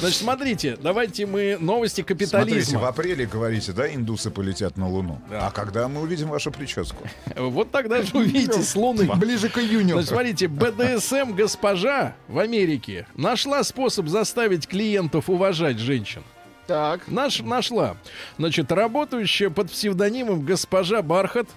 Значит, 0.00 0.18
смотрите, 0.18 0.78
давайте 0.80 1.26
мы 1.26 1.56
новости 1.60 2.00
Смотрите, 2.00 2.26
в 2.26 2.30
капитализма. 2.30 2.80
Апреле, 3.24 3.26
говорите, 3.26 3.72
да, 3.72 3.92
индусы 3.92 4.30
полетят 4.30 4.76
на 4.76 4.88
Луну. 4.88 5.20
А 5.30 5.50
когда 5.50 5.88
мы 5.88 6.00
увидим 6.02 6.28
вашу 6.28 6.50
прическу? 6.50 7.06
Вот 7.36 7.70
тогда 7.70 8.02
же 8.02 8.16
увидите 8.16 8.62
с 8.62 8.74
Луны. 8.74 9.08
Ближе 9.16 9.48
к 9.48 9.58
июню. 9.58 9.94
Значит, 9.94 10.08
смотрите, 10.08 10.48
БДСМ 10.48 11.32
госпожа 11.34 12.14
в 12.28 12.38
Америке 12.38 13.06
нашла 13.14 13.62
способ 13.62 14.08
заставить 14.08 14.66
клиентов 14.66 15.28
уважать 15.28 15.78
женщин. 15.78 16.22
Так. 16.66 17.08
Наш, 17.08 17.40
нашла. 17.40 17.96
Значит, 18.38 18.72
работающая 18.72 19.50
под 19.50 19.70
псевдонимом 19.70 20.44
госпожа 20.44 21.02
Бархат, 21.02 21.48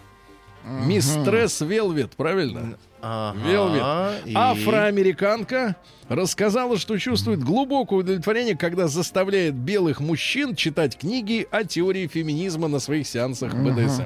мистресс 0.65 1.61
Велвет, 1.61 2.15
правильно? 2.15 2.77
Ага, 3.01 3.37
Велвет. 3.47 4.25
и- 4.25 4.33
Афроамериканка 4.35 5.75
рассказала, 6.09 6.77
что 6.77 6.97
чувствует 6.97 7.43
глубокое 7.43 7.99
удовлетворение, 7.99 8.55
когда 8.55 8.87
заставляет 8.87 9.55
белых 9.55 9.99
мужчин 9.99 10.55
читать 10.55 10.97
книги 10.97 11.45
о 11.51 11.63
теории 11.65 12.07
феминизма 12.07 12.67
на 12.69 12.79
своих 12.79 13.05
сеансах 13.07 13.53
БДСМ. 13.53 14.03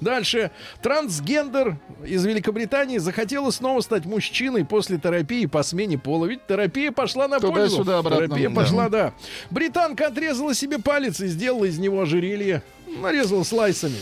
Дальше. 0.00 0.50
Трансгендер 0.82 1.76
из 2.04 2.24
Великобритании 2.24 2.98
захотела 2.98 3.50
снова 3.50 3.80
стать 3.80 4.04
мужчиной 4.06 4.64
после 4.64 4.98
терапии 4.98 5.46
по 5.46 5.62
смене 5.62 5.98
пола. 5.98 6.26
Ведь 6.26 6.46
терапия 6.46 6.90
пошла 6.90 7.28
на 7.28 7.38
пользу. 7.38 7.52
Туда-сюда, 7.78 7.98
обратно. 7.98 8.26
Терапия 8.26 8.48
Да. 8.48 8.54
пошла, 8.54 8.88
да. 8.88 9.12
Британка 9.50 10.08
отрезала 10.08 10.52
себе 10.54 10.78
палец 10.80 11.20
и 11.20 11.28
сделала 11.28 11.64
из 11.64 11.78
него 11.78 12.00
ожерелье. 12.02 12.62
Нарезала 13.00 13.42
слайсами. 13.42 13.98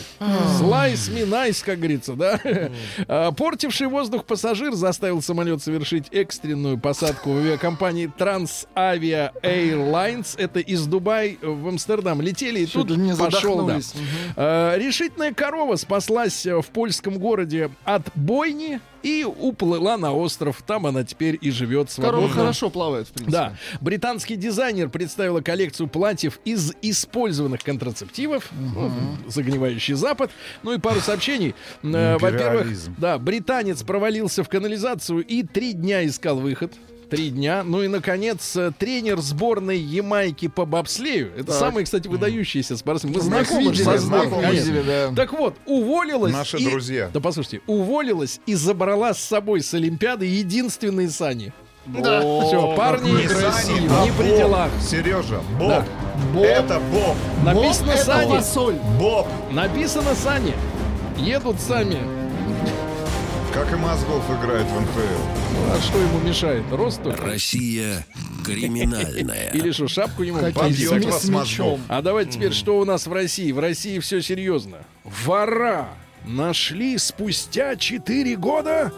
Слайс 0.59 1.09
me 1.09 1.27
nice, 1.29 1.63
как 1.65 1.79
говорится, 1.79 2.15
да? 2.15 2.41
А, 3.09 3.33
Портивший 3.33 3.89
воздух 3.89 4.25
пассажир 4.25 4.73
заставил 4.75 5.21
самолет 5.23 5.63
совершить 5.63 6.07
экстренную 6.13 6.79
посадку 6.79 7.33
в 7.33 7.39
авиакомпании 7.39 8.11
Transavia 8.17 9.33
Airlines. 9.43 10.35
Это 10.39 10.61
из 10.61 10.87
Дубай 10.87 11.39
в 11.43 11.69
Амстердам. 11.69 12.21
Летели 12.21 12.61
и 12.61 12.67
тут 12.67 12.91
пошел, 13.19 13.67
да. 13.67 13.79
А, 14.37 14.77
Решительная 14.77 15.33
корова 15.33 15.77
спаслась 15.77 16.47
в 16.47 16.65
польском 16.73 17.19
городе 17.19 17.71
от 17.85 18.03
бойни 18.15 18.81
и 19.05 19.25
уплыла 19.25 19.97
на 19.97 20.13
остров. 20.13 20.63
Там 20.67 20.87
она 20.87 21.05
теперь 21.05 21.39
и 21.41 21.51
живет 21.51 21.95
Корова 21.95 22.13
свободно. 22.13 22.35
хорошо 22.43 22.71
плавает, 22.71 23.07
в 23.09 23.13
принципе. 23.13 23.31
Да, 23.31 23.57
британский 23.81 24.37
дизайнер 24.37 24.89
представила 24.89 25.41
коллекцию 25.43 25.89
платьев 25.89 26.41
из 26.45 26.73
использованных 26.83 27.63
контрацептивов, 27.63 28.51
ну, 28.53 28.91
загнивающий 29.29 29.95
Запад. 29.95 30.31
Ну 30.63 30.73
и 30.73 30.79
пару 30.79 31.01
сообщений. 31.01 31.55
Э, 31.83 32.17
Во-первых, 32.19 32.67
да, 32.99 33.19
британец 33.19 33.83
провалился 33.83 34.43
в 34.43 34.49
канализацию 34.49 35.25
и 35.25 35.43
три 35.43 35.75
дня 35.75 36.05
искал 36.07 36.39
выход. 36.41 36.73
Три 37.11 37.31
дня. 37.31 37.63
Ну 37.65 37.83
и, 37.83 37.89
наконец, 37.89 38.57
э, 38.57 38.73
тренер 38.79 39.21
сборной 39.21 39.79
Ямайки 39.79 40.49
по 40.49 40.65
бобслею. 40.65 41.33
Это 41.37 41.47
Так. 41.49 41.57
самый, 41.57 41.85
кстати, 41.85 42.09
выдающийся 42.09 42.77
спортсмен. 42.77 43.13
Мы 43.15 43.21
знакомы 43.21 43.71
видели, 43.73 43.83
со 43.85 43.99
сборной, 43.99 44.51
видели, 44.53 44.83
да. 44.87 45.13
Так 45.15 45.33
вот, 45.33 45.55
уволилась. 45.67 46.33
Наши 46.33 46.59
и- 46.59 46.65
друзья. 46.65 47.11
Да 47.13 47.21
послушайте, 47.21 47.61
уволилась 47.67 48.41
и 48.47 48.55
забрала 48.55 49.13
с 49.15 49.21
собой 49.23 49.61
с 49.61 49.73
Олимпиады 49.75 50.27
единственные 50.27 51.11
сани. 51.11 51.53
Да. 51.87 52.21
Все, 52.47 52.75
парни 52.77 53.11
Не 53.11 53.27
красивые, 53.29 53.53
Сани, 53.53 53.89
а 53.91 54.05
не 54.07 54.13
при 54.13 54.29
Боб. 54.31 54.39
делах. 54.39 54.71
Сережа, 54.81 55.41
Боб. 55.59 55.69
Да. 55.69 55.85
Боб. 56.33 56.43
Это 56.43 56.81
Боб. 56.81 57.17
Написано 57.45 57.89
Боб, 57.89 57.95
это 57.97 58.05
сани. 58.05 58.31
фасоль. 58.31 58.75
Боб. 58.99 59.27
Написано 59.53 60.15
сани. 60.15 60.55
Едут 61.19 61.61
сами. 61.61 61.99
Как 63.55 63.73
и 63.73 63.77
мозгов 63.77 64.25
играет 64.31 64.67
в 64.67 64.81
НФЛ. 64.81 65.73
А 65.73 65.81
что 65.81 65.99
ему 65.99 66.19
мешает? 66.19 66.65
Рост 66.73 67.01
только? 67.05 67.23
Россия 67.23 68.05
криминальная. 68.45 69.51
Или 69.53 69.71
что, 69.71 69.87
шапку 69.87 70.25
ему? 70.25 70.41
Побьет 70.53 70.93
сми- 70.93 71.07
вас 71.11 71.25
мозгов. 71.29 71.79
А 71.87 72.03
давайте 72.03 72.33
теперь, 72.33 72.53
что 72.53 72.81
у 72.81 72.85
нас 72.85 73.07
в 73.07 73.13
России? 73.13 73.53
В 73.53 73.61
России 73.61 74.01
все 74.01 74.21
серьезно. 74.23 74.79
Вора 75.05 75.89
нашли 76.27 76.99
спустя 76.99 77.77
4 77.77 78.37
года 78.37 78.93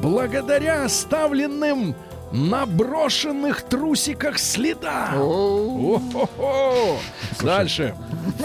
благодаря 0.00 0.84
оставленным 0.84 1.94
на 2.32 2.66
брошенных 2.66 3.62
трусиках 3.62 4.38
следа. 4.38 5.12
О-хо-хо. 5.16 6.98
Дальше. 7.40 7.94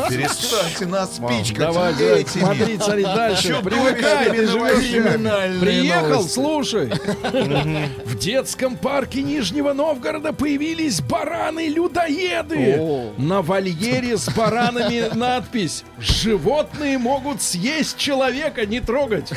Перестаньте 0.10 0.86
нас 0.86 1.16
спичкать 1.16 1.60
Давай, 1.60 1.94
этими. 1.94 2.42
смотри, 2.42 2.78
смотри, 2.78 3.04
дальше. 3.04 3.60
Привыкай, 3.64 4.30
ты 4.32 4.48
живешь 4.48 5.60
Приехал, 5.60 6.10
новости. 6.10 6.34
слушай. 6.34 6.92
В 8.06 8.18
детском 8.18 8.78
парке 8.78 9.22
Нижнего 9.22 9.74
Новгорода 9.74 10.34
появились 10.34 11.02
бараны-людоеды. 11.02 13.12
На 13.18 13.42
вольере 13.42 14.18
с 14.18 14.30
баранами 14.30 15.14
надпись 15.16 15.84
«Животные 16.00 16.98
могут 16.98 17.42
съесть 17.42 17.98
человека, 17.98 18.66
не 18.66 18.80
трогать». 18.80 19.32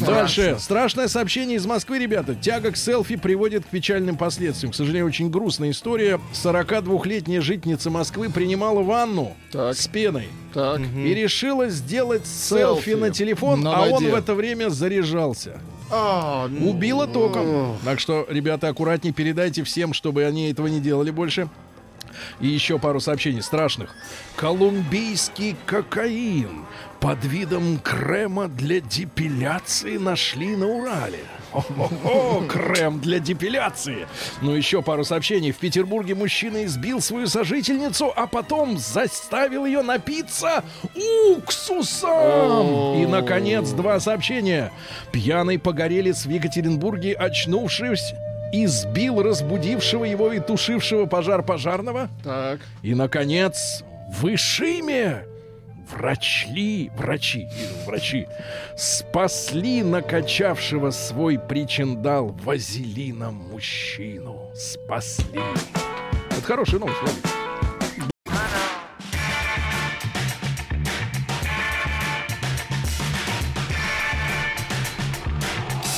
Дальше. 0.00 0.56
Страшное 0.58 1.08
сообщение 1.08 1.56
из 1.56 1.66
Москвы, 1.66 1.98
ребята. 1.98 2.34
Тяга 2.34 2.72
к 2.72 2.76
селфи 2.76 3.16
приводит 3.16 3.64
к 3.66 3.68
печальным 3.86 4.16
последствиям. 4.16 4.72
К 4.72 4.74
сожалению, 4.74 5.06
очень 5.06 5.30
грустная 5.30 5.70
история. 5.70 6.18
42-летняя 6.32 7.40
жительница 7.40 7.88
Москвы 7.88 8.28
принимала 8.30 8.82
ванну 8.82 9.36
Так. 9.52 9.76
с 9.76 9.86
пеной 9.86 10.26
Так. 10.52 10.80
и 10.80 11.14
решила 11.14 11.68
сделать 11.68 12.26
селфи, 12.26 12.86
Селфи 12.86 12.90
на 13.00 13.10
телефон, 13.10 13.60
на 13.60 13.76
а 13.76 13.82
он 13.84 13.92
воде. 13.92 14.10
в 14.10 14.14
это 14.16 14.34
время 14.34 14.70
заряжался. 14.70 15.60
А, 15.88 16.48
ну, 16.48 16.70
Убило 16.70 17.06
током. 17.06 17.76
Так 17.84 18.00
что, 18.00 18.26
ребята, 18.28 18.66
аккуратнее 18.66 19.14
передайте 19.14 19.62
всем, 19.62 19.92
чтобы 19.92 20.24
они 20.24 20.50
этого 20.50 20.66
не 20.66 20.80
делали 20.80 21.12
больше. 21.12 21.48
И 22.40 22.48
еще 22.48 22.78
пару 22.78 23.00
сообщений 23.00 23.42
страшных. 23.42 23.94
Колумбийский 24.36 25.56
кокаин 25.66 26.64
под 27.00 27.24
видом 27.24 27.78
крема 27.78 28.48
для 28.48 28.80
депиляции 28.80 29.96
нашли 29.96 30.56
на 30.56 30.66
Урале. 30.66 31.20
О, 31.52 32.42
крем 32.48 33.00
для 33.00 33.18
депиляции. 33.18 34.06
Ну, 34.42 34.54
еще 34.54 34.82
пару 34.82 35.04
сообщений. 35.04 35.52
В 35.52 35.56
Петербурге 35.56 36.14
мужчина 36.14 36.64
избил 36.64 37.00
свою 37.00 37.26
сожительницу, 37.26 38.12
а 38.14 38.26
потом 38.26 38.78
заставил 38.78 39.64
ее 39.64 39.82
напиться 39.82 40.64
уксусом. 41.30 43.00
И, 43.00 43.06
наконец, 43.06 43.70
два 43.70 44.00
сообщения. 44.00 44.72
Пьяный 45.12 45.58
погорелец 45.58 46.26
в 46.26 46.30
Екатеринбурге, 46.30 47.14
очнувшись, 47.14 48.14
избил 48.52 49.22
разбудившего 49.22 50.04
его 50.04 50.32
и 50.32 50.40
тушившего 50.40 51.06
пожар 51.06 51.42
пожарного. 51.42 52.08
Так. 52.22 52.60
И, 52.82 52.94
наконец, 52.94 53.82
в 54.08 54.26
Ишиме 54.32 55.24
врачи, 55.90 56.90
врачи, 56.96 57.48
врачи 57.86 58.26
спасли 58.76 59.82
накачавшего 59.82 60.90
свой 60.90 61.38
причиндал 61.38 62.28
вазелином 62.42 63.34
мужчину. 63.50 64.50
Спасли. 64.54 65.40
Это 66.30 66.42
хорошая 66.42 66.80
новость, 66.80 67.00
Владик. 67.02 67.26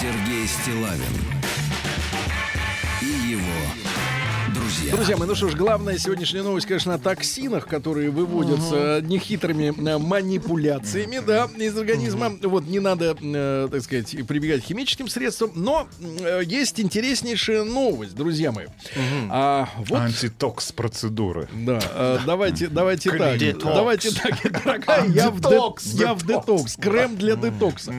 Сергей 0.01 0.47
Стилавин 0.47 1.38
его 3.29 3.98
друзья. 4.91 5.17
Мои, 5.17 5.29
ну 5.29 5.35
что 5.35 5.49
ж, 5.49 5.55
главная 5.55 5.99
сегодняшняя 5.99 6.43
новость, 6.43 6.67
конечно, 6.67 6.95
о 6.95 6.99
токсинах, 6.99 7.67
которые 7.67 8.11
выводятся 8.11 9.01
нехитрыми 9.03 9.73
э, 9.89 9.99
манипуляциями, 9.99 11.21
да, 11.25 11.49
из 11.59 11.77
организма. 11.77 12.33
Вот, 12.43 12.67
не 12.67 12.81
надо, 12.81 13.17
э, 13.21 13.69
так 13.71 13.83
сказать, 13.83 14.15
прибегать 14.27 14.63
к 14.63 14.67
химическим 14.67 15.09
средствам, 15.09 15.53
но 15.55 15.87
э, 16.21 16.43
есть 16.45 16.81
интереснейшая 16.81 17.65
новость, 17.65 18.15
друзья 18.15 18.53
мои. 18.53 18.67
А, 19.31 19.69
вот 19.79 19.99
Антитокс 20.01 20.73
процедуры. 20.73 21.49
Да, 21.53 21.81
э, 21.95 22.19
давайте, 22.27 22.69
давайте 22.69 23.11
так. 23.11 23.39
Детокс. 23.39 23.75
Давайте 23.75 24.11
так, 24.13 24.53
дорогая, 24.65 25.07
я 25.09 25.31
в, 25.31 25.41
де- 25.41 25.49
Детокс, 25.49 25.87
я 25.95 26.15
в 26.15 26.27
детокс, 26.27 26.77
крем 26.77 27.17
для 27.17 27.37
детокса. 27.37 27.93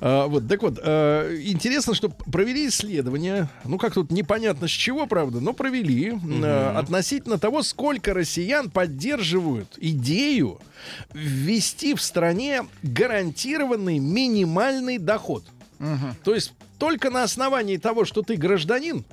А, 0.00 0.26
Вот, 0.26 0.48
так 0.48 0.62
вот, 0.62 0.78
э, 0.82 1.40
интересно, 1.44 1.94
что 1.94 2.08
провели 2.08 2.68
исследование, 2.68 3.48
ну 3.64 3.78
как 3.78 3.94
тут 3.94 4.10
непонятно 4.10 4.68
с 4.68 4.70
чего, 4.70 5.06
правда, 5.06 5.40
но 5.40 5.52
провели 5.52 6.12
э, 6.22 6.72
относительно 6.76 7.38
того, 7.38 7.62
сколько 7.62 8.14
россиян 8.14 8.70
поддерживают 8.70 9.76
идею 9.78 10.60
ввести 11.12 11.94
в 11.94 12.02
стране 12.02 12.62
гарантированный 12.82 13.98
минимальный 13.98 14.98
доход. 14.98 15.44
То 16.24 16.34
есть 16.34 16.52
только 16.78 17.10
на 17.10 17.22
основании 17.22 17.76
того, 17.76 18.04
что 18.04 18.22
ты 18.22 18.36
гражданин, 18.36 19.04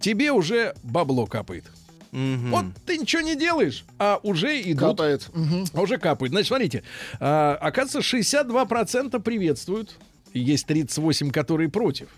тебе 0.00 0.32
уже 0.32 0.74
бабло 0.82 1.26
капает. 1.26 1.64
Вот 2.12 2.66
ты 2.84 2.98
ничего 2.98 3.22
не 3.22 3.34
делаешь, 3.34 3.84
а 3.98 4.20
уже 4.22 4.60
идут. 4.60 4.98
Капает. 4.98 5.30
А 5.72 5.80
Уже 5.80 5.96
капает. 5.96 6.30
Значит, 6.30 6.48
смотрите, 6.48 6.82
а, 7.20 7.56
оказывается, 7.60 8.00
62% 8.00 9.18
приветствуют. 9.20 9.96
Есть 10.34 10.66
38, 10.66 11.30
которые 11.30 11.70
против 11.70 12.08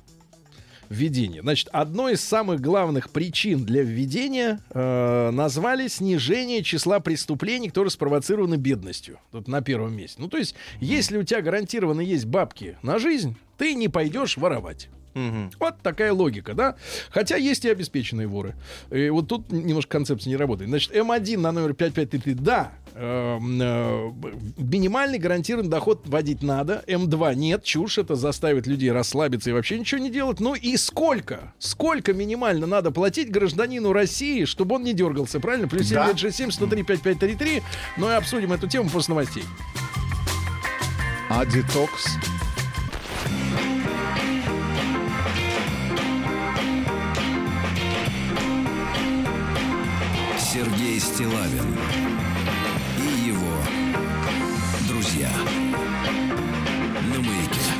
введения. 0.88 1.42
Значит, 1.42 1.68
одной 1.72 2.14
из 2.14 2.20
самых 2.20 2.60
главных 2.60 3.10
причин 3.10 3.64
для 3.64 3.82
введения 3.82 4.60
э, 4.70 5.30
назвали 5.30 5.88
снижение 5.88 6.62
числа 6.62 7.00
преступлений, 7.00 7.68
которые 7.68 7.90
спровоцированы 7.90 8.56
бедностью. 8.56 9.18
Тут 9.32 9.48
на 9.48 9.62
первом 9.62 9.96
месте. 9.96 10.20
Ну, 10.20 10.28
то 10.28 10.36
есть, 10.36 10.54
если 10.80 11.18
у 11.18 11.22
тебя 11.22 11.42
гарантированно 11.42 12.00
есть 12.00 12.26
бабки 12.26 12.76
на 12.82 12.98
жизнь, 12.98 13.36
ты 13.58 13.74
не 13.74 13.88
пойдешь 13.88 14.36
воровать. 14.36 14.88
Вот 15.60 15.80
такая 15.82 16.12
логика, 16.12 16.54
да? 16.54 16.76
Хотя 17.10 17.36
есть 17.36 17.64
и 17.64 17.70
обеспеченные 17.70 18.26
воры. 18.26 18.54
И 18.90 19.08
вот 19.10 19.28
тут 19.28 19.50
немножко 19.52 19.92
концепция 19.92 20.30
не 20.30 20.36
работает. 20.36 20.68
Значит, 20.68 20.92
М1 20.92 21.38
на 21.38 21.52
номер 21.52 21.74
5533, 21.74 22.34
да, 22.34 22.72
минимальный 24.56 25.18
гарантированный 25.18 25.70
доход 25.70 26.02
вводить 26.06 26.42
надо. 26.42 26.84
М2 26.86 27.34
нет, 27.34 27.64
чушь, 27.64 27.98
это 27.98 28.14
заставит 28.14 28.66
людей 28.66 28.92
расслабиться 28.92 29.50
и 29.50 29.52
вообще 29.52 29.78
ничего 29.78 30.00
не 30.00 30.10
делать. 30.10 30.40
Ну 30.40 30.54
и 30.54 30.76
сколько? 30.76 31.52
Сколько 31.58 32.12
минимально 32.12 32.66
надо 32.66 32.90
платить 32.92 33.30
гражданину 33.30 33.92
России, 33.92 34.44
чтобы 34.44 34.76
он 34.76 34.84
не 34.84 34.94
дергался, 34.94 35.40
правильно? 35.40 35.68
Плюс 35.68 35.88
7 35.88 35.96
Да. 35.96 36.04
967 36.12 36.50
103 36.52 36.82
5533. 36.84 37.62
Ну 37.96 38.08
и 38.08 38.12
обсудим 38.12 38.52
эту 38.52 38.68
тему 38.68 38.88
после 38.88 39.14
новостей. 39.14 39.44
А 41.30 41.44
детокс? 41.44 42.06
Сергей 50.38 51.00
Стилавин 51.00 51.76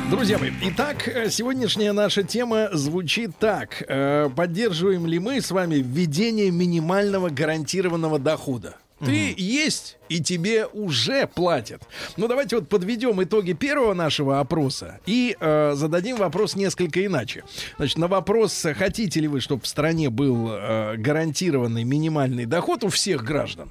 Друзья 0.09 0.37
мои, 0.37 0.51
итак, 0.61 1.07
э, 1.07 1.29
сегодняшняя 1.31 1.91
наша 1.91 2.21
тема 2.21 2.69
звучит 2.73 3.31
так. 3.39 3.83
Э, 3.87 4.29
Поддерживаем 4.35 5.07
ли 5.07 5.17
мы 5.17 5.41
с 5.41 5.49
вами 5.49 5.75
введение 5.77 6.51
минимального 6.51 7.29
гарантированного 7.29 8.19
дохода? 8.19 8.75
Ты 8.99 9.33
есть, 9.35 9.97
и 10.07 10.21
тебе 10.21 10.67
уже 10.67 11.27
платят. 11.27 11.81
Ну, 12.17 12.27
давайте 12.27 12.55
вот 12.55 12.69
подведем 12.69 13.21
итоги 13.21 13.53
первого 13.53 13.93
нашего 13.93 14.39
опроса 14.39 14.99
и 15.05 15.35
э, 15.39 15.73
зададим 15.75 16.17
вопрос 16.17 16.55
несколько 16.55 17.05
иначе. 17.05 17.43
Значит, 17.77 17.97
на 17.97 18.07
вопрос, 18.07 18.65
хотите 18.77 19.19
ли 19.19 19.27
вы, 19.27 19.41
чтобы 19.41 19.63
в 19.63 19.67
стране 19.67 20.09
был 20.09 20.49
э, 20.49 20.95
гарантированный 20.97 21.83
минимальный 21.83 22.45
доход 22.45 22.83
у 22.83 22.89
всех 22.89 23.23
граждан, 23.23 23.69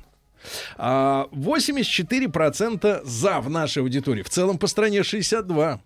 84% 0.78 3.04
за 3.04 3.40
в 3.40 3.50
нашей 3.50 3.82
аудитории. 3.82 4.22
В 4.22 4.30
целом 4.30 4.58
по 4.58 4.66
стране 4.66 5.02
62. 5.02 5.80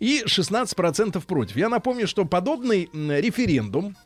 И 0.00 0.22
16% 0.26 1.24
против. 1.26 1.56
Я 1.56 1.68
напомню, 1.68 2.06
что 2.06 2.24
подобный 2.24 2.88
референдум 2.92 3.96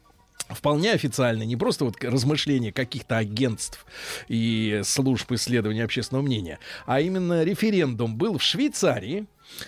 вполне 0.49 0.93
официальный, 0.93 1.45
не 1.45 1.57
просто 1.57 1.85
вот 1.85 2.03
размышления 2.03 2.73
каких-то 2.73 3.19
агентств 3.19 3.85
и 4.29 4.81
служб 4.83 5.31
исследования 5.33 5.85
общественного 5.85 6.25
мнения, 6.25 6.59
а 6.87 7.03
именно 7.03 7.45
референдум 7.45 8.17
был 8.17 8.39
в 8.39 8.43
Швейцарии. 8.43 9.27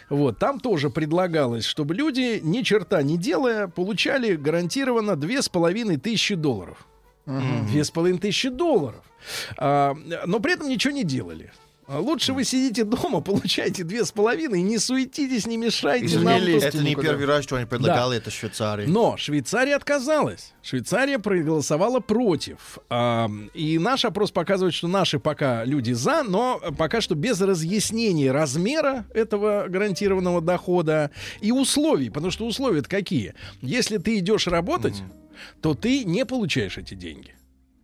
Вот, 0.08 0.38
там 0.38 0.58
тоже 0.58 0.88
предлагалось, 0.88 1.66
чтобы 1.66 1.94
люди, 1.94 2.40
ни 2.42 2.62
черта 2.62 3.02
не 3.02 3.18
делая, 3.18 3.68
получали 3.68 4.36
гарантированно 4.36 5.16
две 5.16 5.42
с 5.42 5.50
половиной 5.50 5.98
тысячи 5.98 6.34
долларов. 6.34 6.86
Две 7.26 7.84
с 7.84 7.90
половиной 7.90 8.20
тысячи 8.20 8.48
долларов. 8.48 9.04
А, 9.56 9.94
но 10.26 10.40
при 10.40 10.54
этом 10.54 10.68
ничего 10.68 10.92
не 10.92 11.04
делали. 11.04 11.52
А 11.92 11.98
Лучше 11.98 12.32
вы 12.32 12.44
сидите 12.44 12.84
дома, 12.84 13.20
получаете 13.20 13.82
две 13.82 14.04
с 14.04 14.12
половиной, 14.12 14.62
не 14.62 14.78
суетитесь, 14.78 15.44
не 15.48 15.56
мешайте 15.56 16.20
нам. 16.20 16.38
Извини, 16.38 16.54
тут- 16.54 16.62
Это 16.62 16.78
не 16.84 16.94
первый 16.94 17.26
раз, 17.26 17.42
что 17.42 17.56
они 17.56 17.66
предлагали 17.66 18.16
это 18.16 18.30
в 18.30 18.32
Швейцарии. 18.32 18.86
Но 18.86 19.16
Швейцария 19.16 19.74
отказалась. 19.74 20.52
Швейцария 20.62 21.18
проголосовала 21.18 21.98
против. 21.98 22.78
А, 22.90 23.28
И 23.54 23.76
наш 23.80 24.04
опрос 24.04 24.30
показывает, 24.30 24.72
что 24.72 24.86
наши 24.86 25.18
пока 25.18 25.64
люди 25.64 25.90
за, 25.90 26.22
но 26.22 26.60
пока 26.78 27.00
что 27.00 27.16
без 27.16 27.40
разъяснения 27.40 28.30
размера 28.30 29.04
этого 29.12 29.64
гарантированного 29.68 30.40
дохода 30.40 31.10
и 31.40 31.50
условий. 31.50 32.08
Потому 32.10 32.30
что 32.30 32.46
условия 32.46 32.82
какие? 32.82 33.34
Если 33.62 33.98
ты 33.98 34.16
идешь 34.18 34.46
работать, 34.46 35.02
то 35.60 35.74
ты 35.74 36.04
не 36.04 36.24
получаешь 36.24 36.78
эти 36.78 36.94
деньги. 36.94 37.34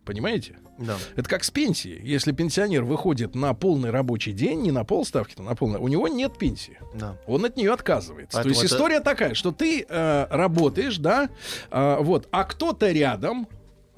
Понимаете? 0.07 0.55
Да. 0.77 0.95
Это 1.17 1.27
как 1.27 1.43
с 1.43 1.51
пенсией. 1.51 2.01
Если 2.01 2.31
пенсионер 2.31 2.83
выходит 2.85 3.35
на 3.35 3.53
полный 3.53 3.89
рабочий 3.89 4.31
день, 4.31 4.61
не 4.61 4.71
на 4.71 4.85
полставки, 4.85 5.35
то 5.35 5.43
на 5.43 5.53
полный, 5.53 5.79
у 5.79 5.87
него 5.89 6.07
нет 6.07 6.37
пенсии. 6.37 6.79
Да. 6.95 7.17
Он 7.27 7.43
от 7.43 7.57
нее 7.57 7.73
отказывается. 7.73 8.37
Поэтому 8.37 8.43
То 8.55 8.61
есть 8.61 8.63
это- 8.71 8.73
история 8.75 8.99
такая, 9.01 9.33
что 9.33 9.51
ты 9.51 9.85
э, 9.87 10.27
работаешь, 10.29 10.97
да, 10.97 11.29
э, 11.71 11.97
вот, 11.99 12.29
а 12.31 12.45
кто-то 12.45 12.89
рядом, 12.89 13.47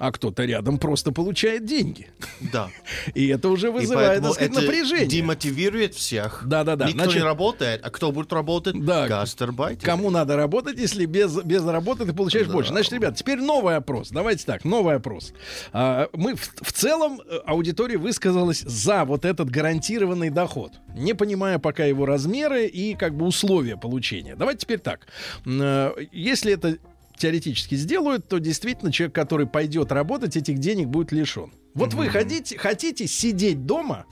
а 0.00 0.12
кто-то 0.12 0.46
рядом 0.46 0.78
просто 0.78 1.12
получает 1.12 1.66
деньги. 1.66 2.08
Да. 2.40 2.70
И 3.14 3.28
это 3.28 3.50
уже 3.50 3.70
вызывает, 3.70 4.22
так 4.22 4.32
сказать, 4.32 4.50
это 4.52 4.60
напряжение. 4.62 5.06
демотивирует 5.06 5.94
всех. 5.94 6.42
Да-да-да. 6.46 6.86
Никто 6.86 7.04
Значит- 7.04 7.18
не 7.20 7.22
работает, 7.22 7.80
а 7.84 7.90
кто 7.90 8.10
будет 8.10 8.32
работать? 8.32 8.82
Да. 8.82 9.06
Гастарбайтеры. 9.06 9.84
Кому 9.84 10.08
надо 10.08 10.36
работать, 10.36 10.78
если 10.78 11.04
без, 11.04 11.36
без 11.42 11.62
работы 11.66 12.06
ты 12.06 12.14
получаешь 12.14 12.46
больше? 12.48 12.70
Значит, 12.70 12.94
ребят, 12.94 13.16
теперь 13.16 13.40
новый 13.40 13.76
опрос. 13.76 14.08
Давайте 14.08 14.46
так, 14.46 14.64
новый 14.64 14.96
опрос. 14.96 15.34
А, 15.74 16.08
мы 16.14 16.34
в, 16.34 16.50
в 16.62 16.72
целом 16.72 17.20
э, 17.20 17.38
аудитория 17.44 17.98
высказалась 17.98 18.60
за 18.60 19.04
вот 19.04 19.26
этот 19.26 19.50
гарантированный 19.50 20.30
доход, 20.30 20.72
не 20.94 21.12
понимая 21.12 21.58
пока 21.58 21.84
его 21.84 22.06
размеры 22.06 22.64
и 22.66 22.94
как 22.94 23.14
бы 23.14 23.26
условия 23.26 23.76
получения. 23.76 24.34
Давайте 24.34 24.60
теперь 24.60 24.78
так. 24.78 25.06
Э, 25.44 25.92
Если 26.10 26.54
это 26.54 26.78
теоретически 27.20 27.74
сделают, 27.76 28.26
то 28.28 28.38
действительно 28.38 28.90
человек, 28.90 29.14
который 29.14 29.46
пойдет 29.46 29.92
работать, 29.92 30.36
этих 30.36 30.58
денег 30.58 30.88
будет 30.88 31.12
лишен. 31.12 31.52
Вот 31.74 31.94
вы 31.94 32.08
хотите, 32.08 32.58
хотите 32.58 33.06
сидеть 33.06 33.64
дома, 33.66 34.06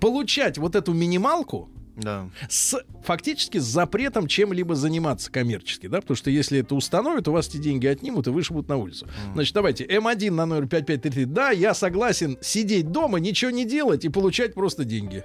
получать 0.00 0.58
вот 0.58 0.74
эту 0.76 0.92
минималку, 0.92 1.70
Да. 1.96 2.28
с 2.48 2.82
фактически 3.04 3.58
с 3.58 3.64
запретом 3.64 4.26
чем-либо 4.26 4.74
заниматься 4.74 5.30
коммерчески, 5.30 5.86
да, 5.88 6.00
потому 6.00 6.16
что 6.16 6.30
если 6.30 6.60
это 6.60 6.74
установят, 6.74 7.28
у 7.28 7.32
вас 7.32 7.48
эти 7.48 7.58
деньги 7.58 7.86
отнимут 7.86 8.26
и 8.26 8.30
вышибут 8.30 8.68
на 8.68 8.76
улицу. 8.76 9.06
Значит, 9.34 9.54
давайте 9.54 9.84
М1 9.84 10.30
на 10.30 10.46
номер 10.46 10.66
5533. 10.68 11.24
Да, 11.26 11.50
я 11.50 11.74
согласен 11.74 12.38
сидеть 12.40 12.90
дома, 12.90 13.18
ничего 13.20 13.50
не 13.50 13.64
делать 13.64 14.04
и 14.04 14.08
получать 14.08 14.54
просто 14.54 14.84
деньги. 14.84 15.22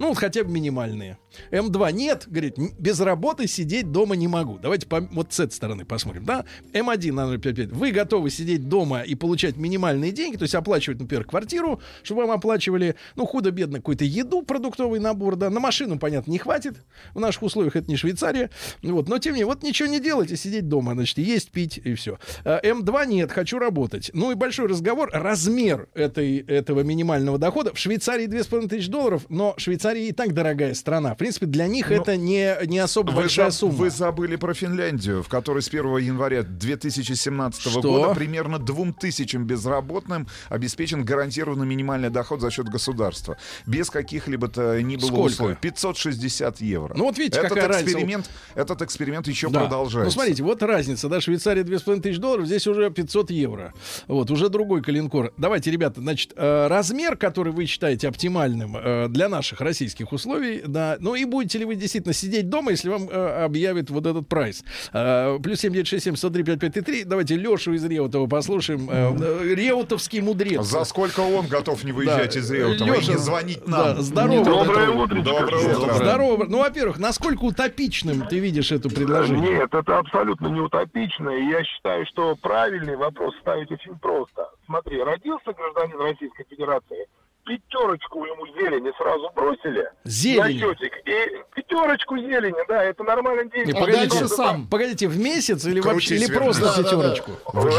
Ну, 0.00 0.08
вот 0.08 0.18
хотя 0.18 0.42
бы 0.42 0.50
минимальные. 0.50 1.18
М2 1.52 1.92
нет, 1.92 2.24
говорит, 2.26 2.58
«н- 2.58 2.72
без 2.78 2.98
работы 3.00 3.46
сидеть 3.46 3.92
дома 3.92 4.16
не 4.16 4.26
могу. 4.28 4.58
Давайте 4.58 4.86
по- 4.86 5.00
вот 5.12 5.32
с 5.32 5.38
этой 5.40 5.52
стороны 5.52 5.84
посмотрим, 5.84 6.24
да? 6.24 6.44
М1 6.72 7.12
на 7.12 7.38
055. 7.38 7.68
Вы 7.70 7.92
готовы 7.92 8.30
сидеть 8.30 8.66
дома 8.68 9.02
и 9.02 9.14
получать 9.14 9.56
минимальные 9.56 10.10
деньги, 10.10 10.36
то 10.36 10.42
есть 10.44 10.54
оплачивать, 10.54 10.98
например, 11.00 11.24
квартиру, 11.24 11.80
чтобы 12.02 12.22
вам 12.22 12.30
оплачивали, 12.32 12.96
ну, 13.14 13.26
худо-бедно 13.26 13.78
какую-то 13.78 14.04
еду, 14.06 14.42
продуктовый 14.42 14.98
набор, 15.00 15.36
да, 15.36 15.50
на 15.50 15.60
машину, 15.60 15.98
понятно, 15.98 16.30
не 16.30 16.38
хватит. 16.38 16.76
В 17.14 17.20
наших 17.20 17.42
условиях 17.42 17.76
это 17.76 17.88
не 17.90 17.96
Швейцария. 17.96 18.50
Вот, 18.82 19.06
но 19.08 19.18
тем 19.18 19.34
не 19.34 19.40
менее, 19.40 19.46
вот 19.54 19.62
ничего 19.62 19.88
не 19.88 20.00
делать 20.00 20.30
и 20.32 20.36
сидеть 20.36 20.66
дома, 20.66 20.94
значит, 20.94 21.18
есть, 21.18 21.50
пить 21.50 21.78
и 21.78 21.92
все. 21.94 22.18
М2 22.44 23.06
нет, 23.06 23.30
хочу 23.30 23.58
работать. 23.58 24.10
Ну 24.14 24.32
и 24.32 24.34
большой 24.34 24.66
разговор. 24.66 25.10
Размер 25.12 25.88
этой, 25.94 26.38
этого 26.38 26.80
минимального 26.80 27.36
дохода. 27.38 27.74
В 27.74 27.78
Швейцарии 27.78 28.26
2,5 28.26 28.66
тысячи 28.68 28.90
долларов, 28.90 29.26
но 29.28 29.52
Швейцария 29.58 29.89
и 29.96 30.12
так 30.12 30.34
дорогая 30.34 30.74
страна. 30.74 31.14
В 31.14 31.18
принципе, 31.18 31.46
для 31.46 31.66
них 31.66 31.90
это 31.90 32.16
не, 32.16 32.56
не 32.66 32.78
особо 32.78 33.10
Вы, 33.10 33.22
большая 33.22 33.50
за- 33.50 33.56
сумма. 33.58 33.74
вы 33.74 33.90
забыли 33.90 34.36
про 34.36 34.54
Финляндию, 34.54 35.22
в 35.22 35.28
которой 35.28 35.62
с 35.62 35.68
1 35.68 35.96
января 35.98 36.42
2017 36.42 37.60
Что? 37.60 37.80
года 37.80 38.14
примерно 38.14 38.58
двум 38.58 38.92
тысячам 38.92 39.44
безработным 39.46 40.26
обеспечен 40.48 41.04
гарантированный 41.04 41.66
минимальный 41.66 42.10
доход 42.10 42.40
за 42.40 42.50
счет 42.50 42.68
государства. 42.68 43.36
Без 43.66 43.90
каких-либо 43.90 44.48
то 44.48 44.80
ни 44.82 44.96
было 44.96 45.06
Сколько? 45.08 45.26
условий. 45.32 45.56
560 45.60 46.60
евро. 46.60 46.94
Ну, 46.96 47.04
вот 47.04 47.18
видите, 47.18 47.38
этот 47.38 47.50
какая 47.50 47.68
разница. 47.68 47.92
эксперимент, 47.92 48.30
Этот 48.54 48.82
эксперимент 48.82 49.26
еще 49.28 49.48
Да. 49.48 49.60
продолжается. 49.60 50.04
Ну, 50.04 50.10
смотрите, 50.10 50.42
вот 50.42 50.62
разница, 50.62 51.08
да, 51.08 51.20
Швейцария 51.20 51.62
2,5 51.62 52.00
тысячи 52.02 52.18
долларов, 52.20 52.46
здесь 52.46 52.66
уже 52.66 52.90
500 52.90 53.30
евро. 53.30 53.72
Вот, 54.06 54.30
уже 54.30 54.48
другой 54.48 54.82
калинкор. 54.82 55.32
Давайте, 55.36 55.70
ребята, 55.70 56.00
значит, 56.00 56.32
э, 56.36 56.66
размер, 56.68 57.16
который 57.16 57.52
вы 57.52 57.66
считаете 57.66 58.08
оптимальным 58.08 58.76
э, 58.76 59.08
для 59.08 59.28
наших 59.28 59.60
российских 59.60 59.79
условий, 60.12 60.62
да, 60.66 60.96
ну 61.00 61.14
и 61.14 61.24
будете 61.24 61.58
ли 61.58 61.64
вы 61.64 61.76
действительно 61.76 62.14
сидеть 62.14 62.48
дома, 62.48 62.72
если 62.72 62.88
вам 62.88 63.08
э, 63.08 63.44
объявят 63.44 63.90
вот 63.90 64.06
этот 64.06 64.28
прайс. 64.28 64.62
Э, 64.92 65.38
плюс 65.42 65.60
7967 65.60 66.16
103 66.16 66.42
5533. 66.44 67.04
Давайте 67.04 67.36
Лешу 67.36 67.72
из 67.72 67.84
Реутова 67.84 68.26
послушаем. 68.26 68.88
Э, 68.90 69.14
э, 69.20 69.54
Реутовский 69.54 70.20
мудрец. 70.20 70.64
За 70.64 70.84
сколько 70.84 71.20
он 71.20 71.46
готов 71.46 71.84
не 71.84 71.92
выезжать 71.92 72.34
Да. 72.34 72.40
из 72.40 72.50
Реутова 72.50 72.88
и 72.88 72.90
Лёша, 72.90 73.12
не 73.12 73.18
звонить 73.18 73.60
да, 73.66 73.94
нам? 73.94 74.02
здорово. 74.02 74.44
Доброе 74.44 74.90
утро. 74.90 75.22
Доброе 75.22 75.76
утро. 75.76 75.94
Здорово. 75.94 76.44
Ну, 76.48 76.58
во-первых, 76.58 76.98
насколько 76.98 77.44
утопичным 77.44 78.26
ты 78.26 78.38
видишь 78.38 78.72
это 78.72 78.88
предложение? 78.88 79.58
Нет, 79.58 79.74
это 79.74 79.98
абсолютно 79.98 80.48
не 80.48 80.60
утопично. 80.60 81.30
И 81.30 81.44
я 81.46 81.64
считаю, 81.64 82.06
что 82.06 82.36
правильный 82.36 82.96
вопрос 82.96 83.34
ставить 83.40 83.70
очень 83.70 83.98
просто. 83.98 84.48
Смотри, 84.66 85.02
родился 85.02 85.52
гражданин 85.52 85.98
Российской 86.00 86.44
Федерации, 86.48 87.06
пятерочку 87.50 88.24
ему 88.24 88.46
зелени 88.58 88.92
сразу 88.96 89.30
бросили 89.34 89.90
Зелени. 90.04 90.60
на 90.64 90.74
счетик. 90.74 90.92
И 91.04 91.42
пятерочку 91.54 92.16
зелени, 92.18 92.64
да, 92.68 92.84
это 92.84 93.02
нормальный 93.02 93.50
день. 93.50 93.66
Не, 93.66 93.72
А 93.72 93.80
погодите, 93.80 94.28
сам. 94.28 94.66
Погодите, 94.68 95.08
в 95.08 95.18
месяц 95.18 95.64
или 95.64 95.80
Крутись, 95.80 95.92
вообще, 96.10 96.14
или 96.16 96.26
просто 96.32 96.62
Да, 96.62 96.76
да, 96.76 96.82
да. 96.82 96.82
пятерочку? 96.84 97.30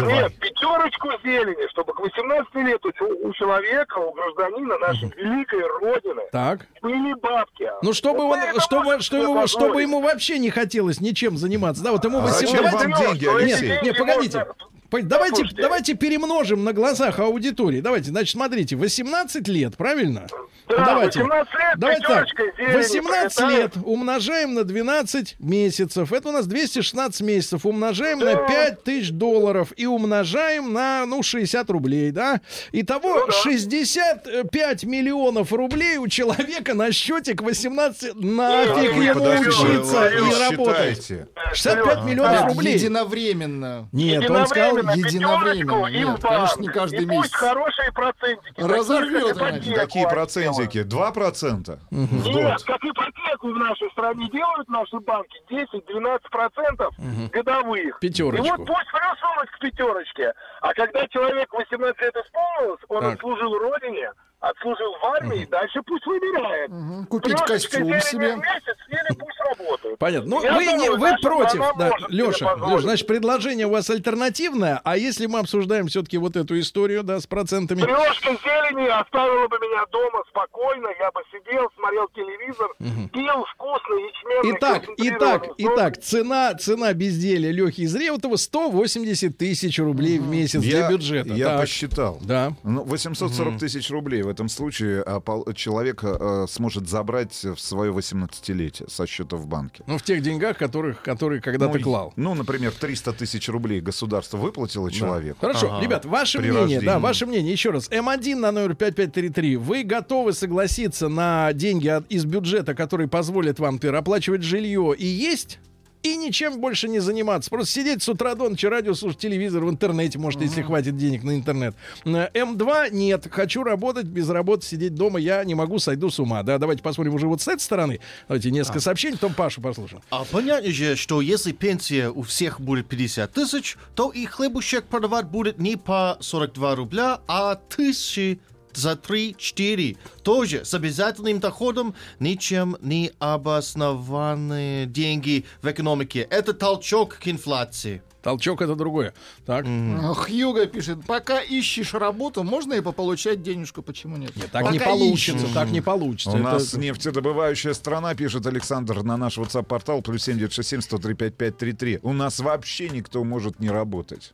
Нет, 0.07 0.36
пятерочку 0.39 1.07
зелени, 1.24 1.69
чтобы 1.69 1.93
к 1.93 1.99
18 1.99 2.55
лет 2.55 2.86
у, 2.86 3.28
у 3.28 3.34
человека, 3.34 3.97
у 3.99 4.11
гражданина 4.11 4.78
нашей 4.80 5.09
великой 5.15 5.61
Родины 5.80 6.22
Так. 6.32 6.67
были 6.82 7.13
бабки. 7.13 7.69
Ну, 7.82 7.93
чтобы 7.93 8.24
он, 8.24 8.39
это 8.39 8.59
чтобы, 8.59 8.99
что 8.99 9.47
чтобы 9.47 9.82
ему 9.82 10.01
вообще 10.01 10.38
не 10.39 10.49
хотелось 10.49 10.99
ничем 10.99 11.38
заниматься. 11.38 11.82
Да, 11.84 11.91
вот 11.93 12.03
ему 12.03 12.19
А 12.19 12.28
зачем 12.28 12.63
18... 12.63 12.89
вам 12.91 12.99
деньги, 13.17 13.26
Алексей? 13.26 13.69
Нет, 13.69 13.84
нет, 13.84 13.97
погодите. 13.97 14.39
По- 14.45 14.55
Давайте, 14.91 15.31
Послушайте. 15.31 15.61
давайте 15.61 15.93
перемножим 15.95 16.63
на 16.63 16.73
глазах 16.73 17.19
аудитории. 17.19 17.79
Давайте, 17.81 18.09
значит, 18.09 18.31
смотрите, 18.31 18.75
18 18.75 19.47
лет, 19.47 19.77
правильно? 19.77 20.27
Да, 20.67 20.85
давайте. 20.85 21.19
18 21.23 21.53
лет, 21.53 21.61
Давайте 21.77 22.01
так. 22.07 22.25
пятерочка 22.27 22.43
зелени 22.57 22.75
18 22.77 23.37
пролетает. 23.37 23.75
лет 23.75 23.83
умножаем 23.85 24.53
на 24.53 24.63
12 24.63 25.35
месяцев. 25.39 26.11
Это 26.13 26.29
у 26.29 26.31
нас 26.31 26.45
216 26.47 27.21
месяцев. 27.21 27.65
Умножаем 27.65 28.19
на 28.19 28.35
5 28.35 28.83
тысяч 28.83 29.11
долларов 29.11 29.73
и 29.75 29.85
умножаем 29.85 30.71
на, 30.73 31.05
ну, 31.05 31.23
60 31.23 31.69
рублей, 31.69 32.11
да? 32.11 32.41
Итого 32.71 33.25
Ну 33.25 33.31
65 33.31 34.83
миллионов 34.85 35.51
рублей 35.51 35.97
у 35.97 36.07
человека 36.07 36.73
на 36.73 36.91
счете 36.91 37.33
к 37.33 37.41
18. 37.41 38.15
Нафиг 38.15 38.95
Ну, 38.95 39.01
ему 39.01 39.23
учиться 39.39 39.99
вы 39.99 40.27
и 40.27 40.39
работать. 40.49 41.01
считаете. 41.03 41.27
65 41.53 42.03
миллионов 42.05 42.41
А, 42.43 42.47
рублей. 42.47 42.73
единовременно. 42.75 43.89
Нет, 43.91 44.29
он 44.29 44.47
сказал 44.47 44.77
Единовременно, 44.89 45.53
единовременно. 45.88 46.11
Нет, 46.11 46.19
в 46.19 46.27
конечно, 46.27 46.61
не 46.61 46.67
каждый 46.69 47.03
и 47.03 47.05
месяц. 47.05 47.21
пусть 47.21 47.36
хорошие 47.36 47.91
процентики. 47.91 48.61
Разорвет 48.61 49.38
Такие, 49.38 49.75
отделают. 49.82 50.09
процентики? 50.09 50.84
Два 50.84 51.11
процента 51.11 51.79
в 51.91 52.27
Нет, 52.27 52.63
как 52.63 52.84
ипотеку 52.84 53.51
в 53.53 53.57
нашей 53.57 53.89
стране 53.91 54.29
делают 54.29 54.67
наши 54.69 54.99
банки 54.99 55.41
10-12 55.49 56.19
процентов 56.32 56.93
годовых. 57.32 57.99
Пятерочку. 57.99 58.45
И 58.45 58.49
вот 58.49 58.65
пусть 58.65 58.91
плюсуют 58.91 59.49
к 59.51 59.59
пятерочке. 59.59 60.34
А 60.61 60.73
когда 60.73 61.07
человек 61.07 61.51
18 61.53 62.01
лет 62.01 62.15
исполнилось, 62.15 62.82
он 62.89 63.01
Так. 63.01 63.13
отслужил 63.15 63.57
родине, 63.57 64.11
отслужил 64.41 64.91
в 65.01 65.05
армии, 65.05 65.45
дальше 65.49 65.79
пусть 65.85 66.05
выбирает. 66.05 66.69
Мгм. 66.69 67.05
Купить 67.05 67.37
Трешечка 67.37 67.77
костюм 67.77 67.99
себе. 68.01 68.33
в 68.35 68.39
месяц 68.39 68.77
или 68.89 69.17
пусть 69.17 69.39
работает. 69.39 69.97
Понятно. 69.99 70.29
Ну, 70.29 70.43
Я 70.43 70.53
вы, 70.55 70.65
не, 70.65 70.71
думаю, 70.87 70.99
вы 70.99 71.09
наша 71.11 71.21
против. 71.21 71.61
Да, 71.77 71.91
Леша. 72.09 72.55
Леша, 72.55 72.77
значит, 72.79 73.07
предложение 73.07 73.67
у 73.67 73.71
вас 73.71 73.89
альтернативное. 73.89 74.81
А 74.83 74.97
если 74.97 75.27
мы 75.27 75.39
обсуждаем 75.39 75.87
все-таки 75.87 76.17
вот 76.17 76.35
эту 76.35 76.59
историю, 76.59 77.03
да, 77.03 77.19
с 77.19 77.27
процентами. 77.27 77.81
Трешка 77.81 78.29
зелени 78.43 78.87
оставила 78.87 79.47
бы 79.47 79.57
меня 79.59 79.85
дома 79.91 80.23
спокойно, 80.29 80.87
я 80.99 81.11
бы 81.11 81.21
сидел, 81.31 81.69
смотрел 81.77 82.07
телевизор, 82.15 82.69
пил 83.13 83.45
вкусный 83.53 84.03
ячменный 84.07 84.57
Итак, 84.57 84.83
итак, 84.97 85.43
концентрированный 85.45 85.75
итак, 85.75 85.97
цена, 86.01 86.53
цена 86.55 86.93
безделия 86.93 87.51
Лехи 87.51 87.81
из 87.81 87.95
Реутова 87.95 88.37
180 88.37 89.37
тысяч 89.37 89.77
рублей 89.79 90.17
в 90.19 90.27
месяц 90.27 90.59
для 90.61 90.89
бюджета. 90.89 91.33
Я 91.33 91.45
Так. 91.49 91.61
посчитал. 91.61 92.17
Да. 92.21 92.53
Ну, 92.63 92.83
840 92.83 93.59
тысяч 93.59 93.89
рублей 93.91 94.23
в 94.23 94.30
этом 94.32 94.49
случае 94.49 95.03
а, 95.05 95.21
человек 95.53 95.99
а, 96.03 96.45
сможет 96.49 96.89
забрать 96.89 97.34
в 97.43 97.57
свое 97.59 97.91
18-летие 97.93 98.89
со 98.89 99.05
счета 99.05 99.36
в 99.38 99.45
банке. 99.45 99.84
Ну, 99.88 99.97
в 99.97 100.03
тех 100.03 100.21
деньгах, 100.23 100.57
которых, 100.57 101.01
которые 101.03 101.41
когда-то 101.41 101.77
Ну, 101.77 101.84
клал. 101.84 102.13
Ну, 102.15 102.34
например, 102.34 102.71
300 102.71 103.13
тысяч 103.13 103.47
рублей 103.49 103.82
государство 103.82 104.38
выплатило 104.38 104.91
человеку. 104.91 105.38
Хорошо, 105.41 105.79
ребят, 105.82 106.05
ваше 106.05 106.39
При 106.39 106.49
мнение, 106.51 106.79
да, 106.79 106.86
рождении. 106.93 107.01
ваше 107.03 107.25
мнение, 107.27 107.51
еще 107.51 107.69
раз. 107.71 107.89
М1 107.89 108.36
на 108.36 108.51
номер 108.51 108.75
5533. 108.75 109.57
Вы 109.57 109.84
готовы 109.84 110.34
согласиться 110.34 111.07
на 111.09 111.53
деньги 111.53 111.88
от- 111.89 112.07
из 112.11 112.25
бюджета, 112.25 112.73
которые 112.73 113.07
позволят 113.07 113.59
вам, 113.59 113.75
например, 113.75 113.95
оплачивать 113.97 114.41
жилье 114.43 114.95
и 114.97 115.05
есть? 115.05 115.59
И 116.04 116.18
ничем 116.18 116.60
больше 116.60 116.89
не 116.89 116.99
заниматься. 116.99 117.49
Просто 117.49 117.74
сидеть 117.74 118.02
с 118.02 118.10
утра 118.10 118.34
до 118.34 118.49
ночи, 118.49 118.66
радио 118.66 118.93
слушать, 118.93 119.20
телевизор 119.20 119.64
в 119.64 119.70
интернете, 119.70 120.18
может, 120.18 120.41
если 120.41 120.62
хватит 120.64 120.97
денег 120.97 121.24
на 121.24 121.36
интернет. 121.36 121.76
Э, 122.06 122.30
М2 122.34 122.91
нет. 122.91 123.28
Хочу 123.30 123.64
работать, 123.64 124.06
без 124.06 124.30
работы 124.30 124.66
сидеть 124.66 124.95
дома. 124.95 125.20
Я 125.20 125.43
не 125.43 125.54
могу, 125.54 125.78
сойду 125.78 126.10
с 126.10 126.20
ума. 126.20 126.41
Да, 126.41 126.58
давайте 126.58 126.82
посмотрим 126.82 127.14
уже 127.14 127.28
вот 127.28 127.41
с 127.41 127.47
этой 127.47 127.62
стороны. 127.62 127.99
Давайте 128.28 128.49
несколько 128.49 128.80
сообщений, 128.80 129.16
потом 129.16 129.36
Пашу 129.36 129.62
послушаем. 129.62 130.02
А 130.10 130.26
понятно 130.26 130.72
же, 130.72 130.95
что 130.95 131.22
если 131.22 131.52
пенсия 131.52 132.10
у 132.10 132.24
всех 132.24 132.60
будет 132.60 132.88
50 132.88 133.32
тысяч, 133.32 133.78
то 133.95 134.10
и 134.10 134.26
хлебушек 134.26 134.86
продавать 134.86 135.28
будет 135.28 135.60
не 135.60 135.76
по 135.76 136.18
42 136.20 136.76
рубля, 136.76 137.20
а 137.28 137.56
тысячи 137.56 138.39
за 138.74 138.93
3-4. 138.93 139.97
Тоже 140.24 140.65
с 140.65 140.74
обязательным 140.74 141.39
доходом 141.39 141.95
ничем 142.19 142.78
не 142.82 143.11
обоснованные 143.19 144.86
деньги 144.86 145.45
в 145.61 145.69
экономике. 145.69 146.28
Это 146.30 146.53
толчок 146.53 147.17
к 147.17 147.28
инфляции. 147.28 148.01
Толчок 148.22 148.61
это 148.61 148.76
другое. 148.76 149.13
Так. 149.45 149.65
А, 149.67 150.13
Хьюга 150.13 150.67
пишет, 150.67 150.99
пока 151.07 151.41
ищешь 151.41 151.93
работу, 151.93 152.43
можно 152.43 152.74
и 152.74 152.82
пополучать 152.82 153.41
денежку, 153.41 153.82
почему 153.82 154.17
нет? 154.17 154.32
Так 154.51 154.63
Пока 154.63 154.72
не 154.72 154.80
получится, 154.80 155.43
ищешь. 155.43 155.53
так 155.53 155.69
не 155.69 155.82
получится. 155.82 156.32
У 156.32 156.39
Это- 156.39 156.43
нас 156.43 156.74
нефтедобывающая 156.74 157.74
страна, 157.74 158.13
пишет 158.13 158.45
Александр 158.45 159.01
на 159.03 159.17
наш 159.17 159.38
WhatsApp-портал, 159.38 160.01
плюс 160.01 160.24
7967 160.24 160.82
103 160.82 161.13
5533. 161.15 161.99
У 162.03 162.13
нас 162.13 162.39
вообще 162.39 162.89
никто 162.89 163.24
может 163.24 163.59
не 163.59 163.69
работать. 163.69 164.34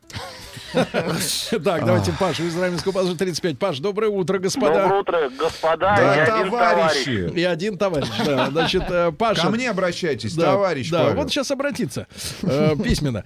Так, 1.63 1.85
давайте 1.85 2.11
Пашу 2.19 2.43
из 2.43 2.57
Раменского 2.57 2.91
положи 2.91 3.15
35. 3.15 3.57
Паш, 3.57 3.79
доброе 3.79 4.09
утро, 4.09 4.37
господа. 4.37 4.83
Доброе 4.83 4.99
утро, 5.01 5.29
господа 5.29 5.95
Да, 5.95 6.43
товарищи! 6.43 7.31
И 7.33 7.43
один 7.43 7.77
товарищ, 7.77 8.07
да. 8.25 8.49
Значит, 8.51 8.83
э, 8.89 9.11
Паша... 9.11 9.43
Ко 9.43 9.49
мне 9.49 9.69
обращайтесь, 9.69 10.33
товарищ 10.35 10.89
Да, 10.89 11.11
вот 11.11 11.29
сейчас 11.29 11.51
обратиться 11.51 12.07
э, 12.41 12.75
письменно. 12.83 13.23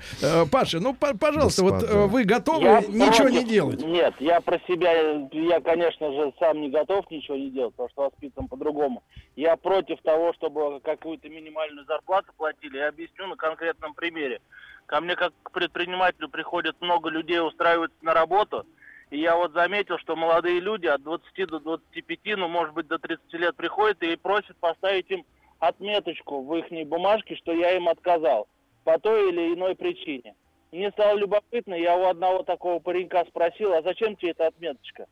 Паша, 0.52 0.80
ну, 0.80 0.93
по- 0.93 1.18
пожалуйста, 1.18 1.64
вот 1.64 1.74
Господа. 1.74 1.93
э, 1.93 2.08
вы 2.08 2.24
готовы 2.26 2.64
Я 2.64 2.82
ничего 2.82 3.28
против- 3.28 3.32
не 3.32 3.43
делать? 3.45 3.82
Нет, 3.84 4.14
я 4.20 4.41
про 4.41 4.60
себя, 4.68 4.91
я, 5.32 5.62
конечно 5.62 6.12
же, 6.12 6.34
сам 6.39 6.62
не 6.62 6.70
готов 6.70 7.10
ничего 7.10 7.38
не 7.38 7.49
делать, 7.52 7.74
потому 7.76 7.89
что 7.89 8.02
воспитан 8.04 8.47
по-другому. 8.47 9.02
Я 9.36 9.56
против 9.56 10.02
того, 10.02 10.34
чтобы 10.34 10.80
какую-то 10.82 11.30
минимальную 11.30 11.86
зарплату 11.86 12.32
платили. 12.38 12.78
Я 12.78 12.89
объясню 12.89 13.28
на 13.28 13.36
конкретном 13.36 13.93
примере. 13.93 14.41
Ко 14.88 14.99
мне 14.99 15.16
как 15.16 15.32
к 15.43 15.52
предпринимателю 15.52 16.28
приходит 16.28 16.76
много 16.82 17.10
людей 17.10 17.39
устраиваться 17.39 17.95
на 18.02 18.14
работу, 18.14 18.66
и 19.10 19.20
я 19.20 19.38
вот 19.38 19.54
заметил, 19.54 19.97
что 19.99 20.16
молодые 20.18 20.60
люди 20.60 20.88
от 20.88 21.02
20 21.04 21.45
до 21.45 21.60
25, 21.60 22.36
ну, 22.36 22.47
может 22.49 22.74
быть, 22.74 22.88
до 22.88 22.99
30 22.99 23.34
лет 23.34 23.56
приходят 23.56 24.02
и 24.04 24.16
просят 24.18 24.58
поставить 24.58 25.10
им 25.10 25.24
отметочку 25.60 26.41
в 26.43 26.56
их 26.56 26.88
бумажке, 26.88 27.36
что 27.36 27.54
я 27.54 27.76
им 27.78 27.88
отказал 27.88 28.47
по 28.84 28.97
той 28.99 29.30
или 29.30 29.54
иной 29.54 29.76
причине. 29.76 30.34
Мне 30.72 30.89
стало 30.91 31.17
любопытно, 31.17 31.74
я 31.74 31.97
у 31.97 32.05
одного 32.05 32.43
такого 32.43 32.80
паренька 32.80 33.26
спросил, 33.26 33.74
а 33.74 33.82
зачем 33.82 34.15
тебе 34.15 34.32
эта 34.32 34.47
отметочка? 34.47 35.07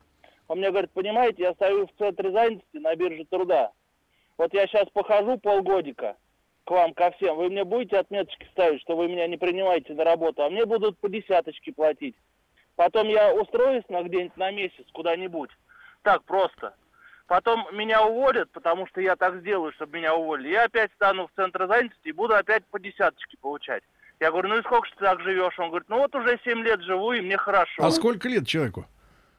Он 0.47 0.59
мне 0.59 0.71
говорит, 0.71 0.91
понимаете, 0.91 1.43
я 1.43 1.53
стою 1.53 1.87
в 1.87 1.91
центре 1.97 2.31
занятости 2.31 2.77
на 2.77 2.95
бирже 2.95 3.25
труда. 3.25 3.71
Вот 4.37 4.53
я 4.53 4.67
сейчас 4.67 4.87
похожу 4.89 5.37
полгодика 5.37 6.15
к 6.63 6.71
вам, 6.71 6.93
ко 6.93 7.11
всем, 7.11 7.35
вы 7.35 7.49
мне 7.49 7.65
будете 7.65 7.97
отметочки 7.97 8.47
ставить, 8.51 8.81
что 8.81 8.95
вы 8.95 9.09
меня 9.09 9.27
не 9.27 9.37
принимаете 9.37 9.93
на 9.93 10.05
работу, 10.05 10.43
а 10.43 10.49
мне 10.49 10.65
будут 10.65 10.97
по 10.99 11.09
десяточке 11.09 11.73
платить. 11.73 12.15
Потом 12.75 13.09
я 13.09 13.33
устроюсь 13.33 13.83
на 13.89 14.03
где-нибудь 14.03 14.37
на 14.37 14.51
месяц 14.51 14.85
куда-нибудь. 14.93 15.49
Так 16.03 16.23
просто. 16.23 16.73
Потом 17.27 17.67
меня 17.73 18.05
уволят, 18.05 18.49
потому 18.51 18.87
что 18.87 19.01
я 19.01 19.17
так 19.17 19.41
сделаю, 19.41 19.73
чтобы 19.73 19.97
меня 19.97 20.15
уволили. 20.15 20.53
Я 20.53 20.63
опять 20.63 20.91
стану 20.93 21.27
в 21.27 21.31
центр 21.35 21.67
занятости 21.67 22.07
и 22.07 22.13
буду 22.13 22.35
опять 22.35 22.63
по 22.67 22.79
десяточке 22.79 23.37
получать. 23.41 23.83
Я 24.19 24.31
говорю, 24.31 24.49
ну 24.49 24.57
и 24.57 24.63
сколько 24.63 24.87
ж 24.87 24.91
ты 24.97 25.05
так 25.05 25.21
живешь? 25.21 25.57
Он 25.59 25.69
говорит, 25.69 25.87
ну 25.89 25.99
вот 25.99 26.13
уже 26.13 26.39
7 26.43 26.61
лет 26.63 26.81
живу, 26.81 27.13
и 27.13 27.21
мне 27.21 27.37
хорошо. 27.37 27.83
А 27.83 27.91
сколько 27.91 28.27
лет 28.27 28.45
человеку? 28.45 28.85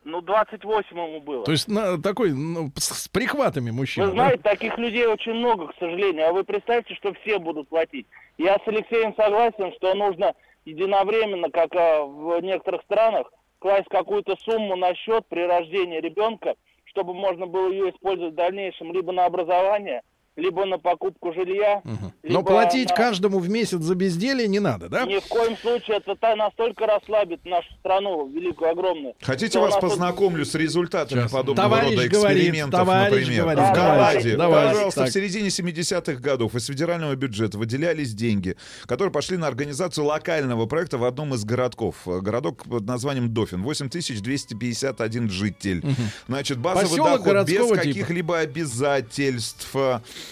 Ну, 0.05 0.23
28 0.23 0.97
ему 0.97 1.21
было. 1.21 1.45
То 1.45 1.53
есть 1.53 1.69
на, 1.69 2.01
такой 2.01 2.33
ну, 2.33 2.73
с, 2.77 3.07
прихватами 3.09 3.71
мужчина. 3.71 4.07
Вы 4.07 4.13
да? 4.13 4.17
знаете, 4.17 4.43
таких 4.43 4.79
людей 4.79 5.07
очень 5.07 5.35
много, 5.35 5.69
к 5.69 5.75
сожалению. 5.79 6.29
А 6.29 6.33
вы 6.33 6.43
представьте, 6.45 6.95
что 6.95 7.13
все 7.15 7.39
будут 7.39 7.69
платить. 7.69 8.07
Я 8.39 8.55
с 8.55 8.67
Алексеем 8.67 9.15
согласен, 9.15 9.75
что 9.77 9.95
нужно 9.95 10.35
единовременно, 10.65 11.51
как 11.51 11.75
а, 11.75 12.03
в 12.03 12.41
некоторых 12.41 12.83
странах, 12.85 13.31
класть 13.59 13.89
какую-то 13.91 14.37
сумму 14.37 14.77
на 14.77 14.95
счет 14.95 15.27
при 15.29 15.43
рождении 15.43 16.01
ребенка, 16.01 16.55
чтобы 16.85 17.13
можно 17.13 17.47
было 17.47 17.71
ее 17.71 17.91
использовать 17.91 18.33
в 18.33 18.37
дальнейшем 18.37 18.95
либо 18.95 19.13
на 19.13 19.27
образование, 19.27 20.01
либо 20.41 20.65
на 20.67 20.79
покупку 20.79 21.33
жилья. 21.33 21.83
Но 21.85 22.11
либо 22.23 22.43
платить 22.43 22.89
на- 22.91 22.97
каждому 22.97 23.39
в 23.39 23.49
месяц 23.49 23.81
за 23.81 23.95
безделье 23.95 24.49
не 24.49 24.59
надо, 24.61 24.89
да? 24.89 25.05
Ни 25.05 25.19
в 25.21 25.27
коем 25.29 25.57
случае 25.59 25.99
это 25.99 26.17
та- 26.17 26.35
настолько 26.37 26.87
расслабит 26.87 27.45
нашу 27.45 27.69
страну, 27.79 28.29
великую, 28.29 28.71
огромную. 28.71 29.15
Хотите, 29.21 29.59
вас 29.59 29.73
нас 29.75 29.81
тут- 29.81 29.91
познакомлю 29.91 30.45
с 30.45 30.55
результатами 30.55 31.21
Сейчас. 31.21 31.33
подобного 31.33 31.69
Товарищ 31.69 31.97
рода 31.99 32.09
говорит, 32.09 32.39
экспериментов, 32.39 32.81
товарищ 32.81 33.11
например. 33.21 33.43
говорит. 33.43 33.61
в 33.65 34.37
Давайте, 34.37 34.37
пожалуйста, 34.37 35.01
так. 35.03 35.11
в 35.11 35.13
середине 35.13 35.51
70-х 35.51 36.21
годов 36.21 36.55
из 36.55 36.67
федерального 36.67 37.15
бюджета 37.15 37.59
выделялись 37.59 38.15
деньги, 38.15 38.57
которые 38.87 39.13
пошли 39.13 39.37
на 39.37 39.47
организацию 39.47 40.05
локального 40.07 40.67
проекта 40.67 40.99
в 40.99 41.05
одном 41.05 41.35
из 41.35 41.45
городков. 41.45 41.97
Городок 42.07 42.65
под 42.65 42.85
названием 42.87 43.33
Дофин. 43.33 43.63
8251 43.63 45.29
житель. 45.31 45.83
Значит, 46.29 46.59
базовый 46.59 46.89
Поселок 46.89 47.23
доход 47.25 47.47
без 47.47 47.67
типа. 47.67 47.77
каких-либо 47.77 48.39
обязательств. 48.39 49.75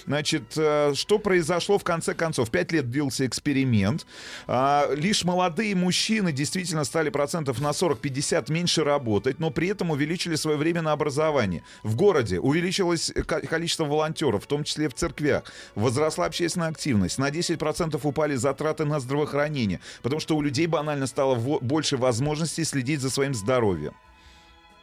Значит, 0.07 0.55
э, 0.57 0.93
что 0.95 1.19
произошло 1.19 1.79
в 1.79 1.85
конце 1.85 2.15
концов? 2.15 2.51
Пять 2.51 2.73
лет 2.73 2.91
длился 2.91 3.27
эксперимент. 3.27 4.07
А, 4.47 4.89
Лишь 4.95 5.25
молодые 5.25 5.75
мужчины 5.75 6.33
действительно 6.33 6.85
стали 6.85 7.11
процентов 7.11 7.61
на 7.61 7.71
40-50 7.71 8.51
меньше 8.53 8.85
работать, 8.85 9.39
но 9.39 9.51
при 9.51 9.69
этом 9.69 9.91
увеличили 9.91 10.35
свое 10.37 10.57
время 10.57 10.83
на 10.83 10.93
образование. 10.93 11.63
В 11.83 11.97
городе 11.97 12.39
увеличилось 12.41 13.13
ко- 13.27 13.41
количество 13.41 13.85
волонтеров, 13.85 14.45
в 14.45 14.47
том 14.47 14.65
числе 14.65 14.89
в 14.89 14.95
церквях. 14.95 15.45
Возросла 15.75 16.27
общественная 16.27 16.69
активность. 16.69 17.19
На 17.19 17.31
10% 17.31 18.01
упали 18.03 18.35
затраты 18.37 18.85
на 18.85 19.01
здравоохранение, 19.01 19.81
потому 20.03 20.21
что 20.21 20.37
у 20.37 20.43
людей 20.43 20.67
банально 20.67 21.07
стало 21.07 21.35
больше 21.35 21.97
возможностей 21.97 22.65
следить 22.65 23.01
за 23.01 23.11
своим 23.11 23.35
здоровьем. 23.35 23.95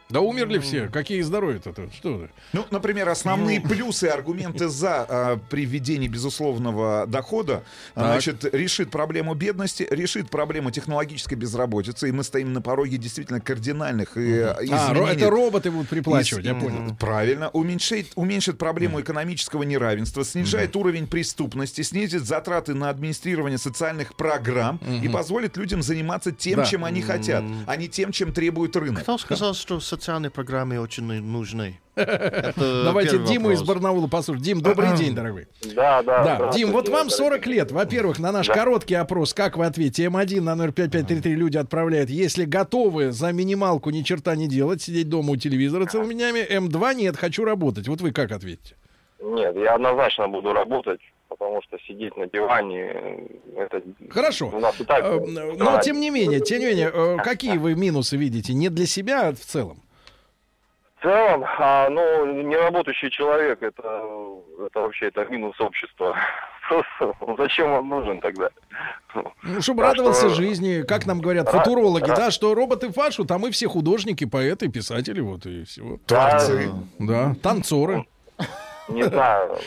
Да 0.08 0.20
умерли 0.20 0.58
все. 0.60 0.88
Какие 0.88 1.20
здоровья-то? 1.22 1.72
тут? 1.72 1.92
Что 1.94 2.14
вы? 2.14 2.30
Ну, 2.52 2.64
например, 2.70 3.08
основные 3.08 3.60
плюсы, 3.60 4.04
аргументы 4.04 4.68
за 4.68 5.04
а, 5.08 5.36
при 5.50 5.64
введении 5.66 6.06
безусловного 6.06 7.06
дохода, 7.08 7.64
а, 7.96 8.00
Так. 8.02 8.12
значит, 8.12 8.54
решит 8.54 8.90
проблему 8.92 9.34
бедности, 9.34 9.86
решит 9.90 10.30
проблему 10.30 10.70
технологической 10.70 11.36
безработицы, 11.36 12.08
и 12.08 12.12
мы 12.12 12.22
стоим 12.22 12.52
на 12.52 12.62
пороге 12.62 12.98
действительно 12.98 13.40
кардинальных 13.40 14.16
и, 14.16 14.38
а, 14.38 14.56
А, 14.60 14.64
изменений. 14.64 15.10
это 15.16 15.28
роботы 15.30 15.72
будут 15.72 15.88
приплачивать, 15.88 16.44
Из- 16.44 16.48
я 16.48 16.54
понял. 16.54 16.94
Правильно. 17.00 17.48
Уменьшит, 17.50 18.12
уменьшит 18.14 18.58
проблему 18.58 19.00
экономического 19.00 19.64
неравенства, 19.64 20.24
снижает 20.24 20.76
уровень 20.76 21.08
преступности, 21.08 21.82
снизит 21.82 22.24
затраты 22.24 22.74
на 22.74 22.90
администрирование 22.90 23.58
социальных 23.58 24.14
программ 24.14 24.76
и 25.02 25.08
позволит 25.08 25.56
людям 25.56 25.82
заниматься 25.82 26.30
тем, 26.30 26.56
Да. 26.60 26.64
чем 26.64 26.84
они 26.84 27.02
хотят, 27.02 27.42
а 27.66 27.74
не 27.76 27.88
тем, 27.88 28.12
чем 28.12 28.32
требует 28.32 28.76
рынок. 28.76 29.02
Кто 29.02 29.18
сказал, 29.18 29.54
что 29.54 29.80
социальные 29.96 30.30
программы 30.30 30.78
очень 30.78 31.04
нужны? 31.04 31.80
Это 31.96 32.84
Давайте 32.84 33.18
Диму 33.18 33.50
из 33.50 33.60
вопрос. 33.60 33.76
Барнаула 33.76 34.06
послушаем. 34.06 34.42
Дим, 34.42 34.60
добрый 34.60 34.94
день, 34.96 35.14
дорогой. 35.14 35.48
Да, 35.74 36.02
да. 36.02 36.38
Да, 36.38 36.50
Дим, 36.52 36.70
вот 36.72 36.88
вам 36.88 37.08
дорогие 37.08 37.16
40 37.16 37.46
лет. 37.46 37.72
Во-первых, 37.72 38.18
на 38.18 38.32
наш 38.32 38.48
короткий 38.48 38.94
опрос, 38.94 39.32
как 39.32 39.56
вы 39.56 39.64
ответите? 39.64 40.04
М1 40.04 40.42
на 40.42 40.54
номер 40.54 40.72
5533 40.72 41.34
люди 41.34 41.56
отправляют. 41.56 42.10
Если 42.10 42.44
готовы 42.44 43.12
за 43.12 43.32
минималку 43.32 43.90
ни 43.90 44.02
черта 44.02 44.36
не 44.36 44.46
делать, 44.46 44.82
сидеть 44.82 45.08
дома 45.08 45.32
у 45.32 45.36
телевизора 45.36 45.86
целыми 45.86 46.12
днями, 46.12 46.46
М2 46.46 46.94
нет, 46.94 47.16
хочу 47.16 47.44
работать. 47.44 47.88
Вот 47.88 48.00
вы 48.02 48.12
как 48.12 48.30
ответите? 48.30 48.76
Нет, 49.22 49.56
я 49.56 49.74
однозначно 49.74 50.28
буду 50.28 50.52
работать, 50.52 51.00
потому 51.28 51.62
что 51.62 51.78
сидеть 51.78 52.14
на 52.16 52.26
диване, 52.26 52.80
э, 52.82 53.26
это... 53.56 53.82
Хорошо. 54.10 54.50
У 54.52 54.60
нас 54.60 54.78
и 54.78 54.84
так... 54.84 55.02
Э, 55.02 55.18
Но 55.18 55.56
да. 55.56 55.80
тем 55.80 55.98
не 55.98 56.10
менее, 56.10 56.40
тем 56.40 56.60
не 56.60 56.66
менее, 56.66 56.90
э, 56.92 57.16
какие 57.24 57.56
вы 57.56 57.74
минусы 57.74 58.18
видите? 58.18 58.52
Не 58.52 58.68
для 58.68 58.86
себя, 58.86 59.28
а 59.28 59.32
в 59.32 59.38
целом. 59.40 59.82
Целом, 61.06 61.44
а, 61.60 61.88
ну, 61.88 62.42
неработающий 62.42 63.10
человек, 63.10 63.62
это, 63.62 64.02
это 64.66 64.80
вообще 64.80 65.06
это 65.06 65.24
минус 65.26 65.54
общества. 65.60 66.16
Просто 66.68 67.14
зачем 67.38 67.70
он 67.70 67.88
нужен 67.88 68.20
тогда? 68.20 68.48
Ну, 69.14 69.62
чтобы 69.62 69.82
Так 69.82 69.92
радовался 69.92 70.26
что- 70.30 70.34
жизни, 70.34 70.82
как 70.82 71.06
нам 71.06 71.20
говорят 71.20 71.46
Ра- 71.46 71.58
футурологи, 71.58 72.10
ра- 72.10 72.16
да, 72.16 72.30
что 72.32 72.54
роботы 72.56 72.90
фашут, 72.92 73.30
а 73.30 73.38
мы 73.38 73.52
все 73.52 73.68
художники, 73.68 74.24
поэты, 74.26 74.66
писатели, 74.68 75.20
вот 75.20 75.46
и 75.46 75.62
всего. 75.62 75.98
Творцы. 76.06 76.70
Да, 76.98 77.36
танцоры. 77.40 78.04
Не 78.88 79.04
знаю. 79.04 79.58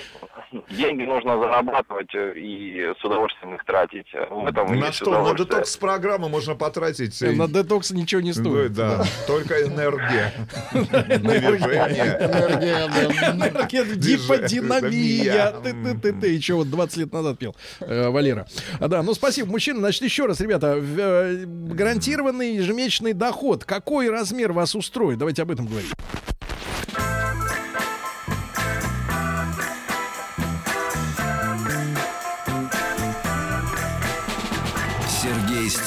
Деньги 0.72 1.04
нужно 1.04 1.38
зарабатывать 1.40 2.14
э, 2.16 2.34
и 2.38 2.94
с 3.00 3.04
удовольствием 3.06 3.56
их 3.56 3.64
тратить. 3.66 4.08
В 4.32 4.46
этом 4.48 4.80
На 4.80 4.92
что? 4.92 5.12
На 5.12 5.18
удовольствие. 5.22 5.46
детокс-программу 5.48 6.28
можно 6.30 6.56
потратить. 6.56 7.22
э, 7.22 7.32
На 7.32 7.48
детокс 7.48 7.92
ничего 7.92 8.22
не 8.22 8.30
Ну, 8.30 8.34
стоит. 8.34 8.74
да, 8.74 9.04
только 9.28 9.62
энергия. 9.64 10.34
Энергия. 10.74 11.88
Энергия, 13.32 13.84
Гиподинамия. 13.96 15.52
Ты, 15.64 15.96
ты, 16.02 16.14
ты. 16.14 16.28
Еще 16.30 16.54
вот 16.56 16.70
20 16.70 16.98
лет 16.98 17.14
назад 17.14 17.38
пел 17.38 17.56
э, 17.82 18.10
Валера. 18.10 18.48
А, 18.80 18.88
да, 18.88 19.04
ну 19.04 19.14
спасибо, 19.14 19.50
мужчина. 19.50 19.80
Значит, 19.80 20.02
еще 20.04 20.26
раз, 20.26 20.40
ребята, 20.42 20.78
э, 20.80 21.44
гарантированный 21.46 22.56
ежемесячный 22.56 23.14
доход. 23.14 23.66
Какой 23.66 24.10
размер 24.10 24.52
вас 24.54 24.76
устроит? 24.76 25.18
Давайте 25.20 25.42
об 25.44 25.52
этом 25.52 25.66
говорить. 25.68 25.92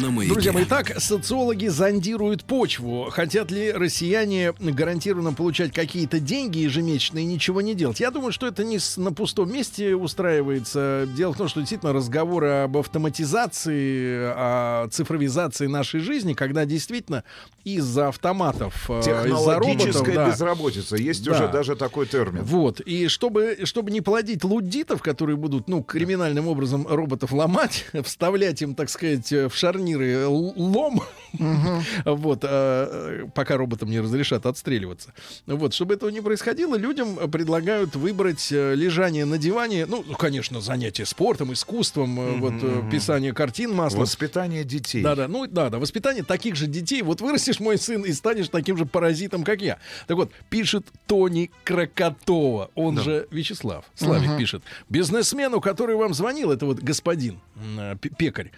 На 0.00 0.10
маяке. 0.10 0.32
Друзья 0.32 0.52
мои, 0.52 0.64
так 0.64 1.00
социологи 1.00 1.66
зондируют 1.66 2.44
почву. 2.44 3.08
Хотят 3.10 3.50
ли 3.50 3.72
россияне 3.72 4.52
гарантированно 4.58 5.32
получать 5.32 5.72
какие-то 5.72 6.20
деньги 6.20 6.58
ежемесячно 6.58 7.18
и 7.18 7.24
ничего 7.24 7.60
не 7.62 7.74
делать? 7.74 7.98
Я 7.98 8.10
думаю, 8.10 8.30
что 8.30 8.46
это 8.46 8.62
не 8.62 8.78
на 8.96 9.12
пустом 9.12 9.52
месте 9.52 9.96
устраивается. 9.96 11.08
Дело 11.16 11.32
в 11.32 11.36
том, 11.36 11.48
что 11.48 11.60
действительно 11.60 11.92
разговоры 11.92 12.48
об 12.64 12.76
автоматизации, 12.76 14.30
о 14.34 14.88
цифровизации 14.90 15.66
нашей 15.66 16.00
жизни, 16.00 16.34
когда 16.34 16.64
действительно 16.64 17.24
из-за 17.64 18.08
автоматов, 18.08 18.88
э, 18.88 19.00
из-за 19.00 19.14
роботов... 19.14 19.28
Технологическая 19.28 20.14
да, 20.14 20.28
безработица. 20.28 20.96
Есть 20.96 21.24
Да. 21.24 21.32
уже 21.32 21.48
даже 21.48 21.76
такой 21.76 22.06
термин. 22.06 22.42
вот, 22.44 22.80
и 22.80 23.08
чтобы, 23.08 23.58
чтобы 23.64 23.90
не 23.90 24.00
плодить 24.00 24.44
луддитов, 24.44 25.02
которые 25.02 25.36
будут, 25.36 25.68
ну, 25.68 25.82
криминальным 25.82 26.46
образом 26.46 26.86
роботов 26.86 27.32
ломать, 27.32 27.86
вставлять 28.04 28.62
им, 28.62 28.74
так 28.74 28.90
сказать, 28.90 29.30
в 29.30 29.50
шарнир 29.52 29.88
гарниры 29.98 30.22
л- 30.24 30.52
лом, 30.56 31.02
вот, 32.04 32.40
а, 32.44 33.22
э, 33.22 33.26
пока 33.34 33.56
роботам 33.56 33.90
не 33.90 34.00
разрешат 34.00 34.46
отстреливаться. 34.46 35.12
Вот, 35.46 35.74
чтобы 35.74 35.94
этого 35.94 36.10
не 36.10 36.20
происходило, 36.20 36.76
людям 36.76 37.16
предлагают 37.30 37.96
выбрать 37.96 38.50
э, 38.50 38.74
лежание 38.74 39.24
на 39.24 39.38
диване, 39.38 39.86
ну, 39.86 40.04
ну, 40.06 40.14
конечно, 40.14 40.60
занятие 40.60 41.04
спортом, 41.06 41.52
искусством, 41.52 42.18
э, 42.20 42.36
вот, 42.38 42.54
э, 42.62 42.90
писание 42.90 43.32
картин 43.32 43.74
маслом. 43.74 44.02
Воспитание 44.02 44.64
детей. 44.64 45.02
Да, 45.02 45.14
да, 45.14 45.28
ну 45.28 45.46
да, 45.46 45.70
да, 45.70 45.78
воспитание 45.78 46.24
таких 46.24 46.56
же 46.56 46.66
детей. 46.66 47.02
Вот 47.02 47.20
вырастешь 47.20 47.60
мой 47.60 47.78
сын 47.78 48.02
и 48.02 48.12
станешь 48.12 48.48
таким 48.48 48.76
же 48.76 48.86
паразитом, 48.86 49.44
как 49.44 49.60
я. 49.60 49.78
Так 50.06 50.16
вот, 50.16 50.30
пишет 50.48 50.86
Тони 51.06 51.50
Крокотова, 51.64 52.70
он 52.74 52.98
же 52.98 53.26
Вячеслав. 53.30 53.84
Славик 53.94 54.36
пишет. 54.38 54.62
Бизнесмену, 54.88 55.60
который 55.60 55.96
вам 55.96 56.14
звонил, 56.14 56.50
это 56.50 56.66
вот 56.66 56.78
господин 56.78 57.40
э, 57.56 57.96
пекарь. 58.16 58.50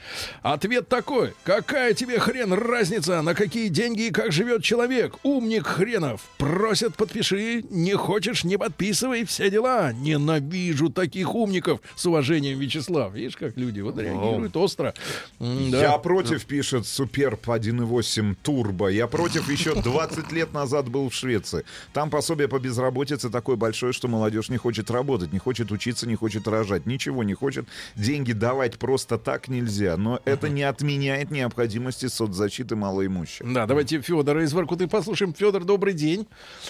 Ответ 0.43 0.89
такой: 0.89 1.20
какая 1.45 1.95
тебе 1.95 2.19
хрен 2.19 2.53
разница, 2.53 3.23
на 3.23 3.35
какие 3.35 3.69
деньги 3.69 4.09
и 4.09 4.11
как 4.11 4.33
живет 4.33 4.63
человек? 4.63 5.17
Умник 5.23 5.67
хренов. 5.67 6.23
Просят, 6.39 6.97
подпиши. 6.97 7.65
Не 7.71 7.95
хочешь, 7.95 8.45
не 8.45 8.57
подписывай. 8.57 9.25
Все 9.25 9.51
дела. 9.51 9.93
Ненавижу 9.93 10.91
таких 10.91 11.35
умников. 11.35 11.81
С 11.97 12.07
уважением, 12.07 12.59
Вячеслав. 12.59 13.15
Видишь, 13.15 13.37
как 13.37 13.57
люди 13.57 13.81
вот 13.81 13.99
реагируют 13.99 14.57
остро. 14.57 14.95
М, 15.39 15.71
да. 15.71 15.81
Я 15.81 15.99
против, 15.99 16.45
пишет 16.47 16.87
Суперб 16.87 17.49
1.8 17.49 18.37
Турбо. 18.43 18.89
Я 18.89 19.07
против 19.07 19.51
еще 19.51 19.75
20 19.75 20.33
лет 20.33 20.53
назад 20.53 20.89
был 20.89 21.09
в 21.11 21.15
Швеции. 21.15 21.65
Там 21.93 22.11
пособие 22.11 22.49
по 22.49 22.59
безработице 22.59 23.31
такое 23.31 23.57
большое, 23.57 23.93
что 23.93 24.09
молодежь 24.09 24.49
не 24.49 24.57
хочет 24.57 24.91
работать, 24.91 25.33
не 25.33 25.39
хочет 25.39 25.71
учиться, 25.73 26.07
не 26.09 26.17
хочет 26.17 26.49
рожать, 26.49 26.87
ничего 26.87 27.23
не 27.25 27.35
хочет. 27.35 27.67
Деньги 27.97 28.33
давать 28.33 28.79
просто 28.79 29.19
так 29.19 29.49
нельзя. 29.49 29.97
Но 29.97 30.21
это 30.25 30.49
не 30.49 30.63
отменяет 30.63 31.10
необходимости 31.31 32.07
соцзащиты 32.07 32.77
малоимущих. 32.77 33.53
Да, 33.53 33.67
давайте 33.67 34.01
Федора 34.01 34.43
из 34.45 34.53
Воркуты 34.53 34.89
послушаем. 34.89 35.35
Федор, 35.35 35.65
добрый 35.65 35.93
день. 35.93 36.27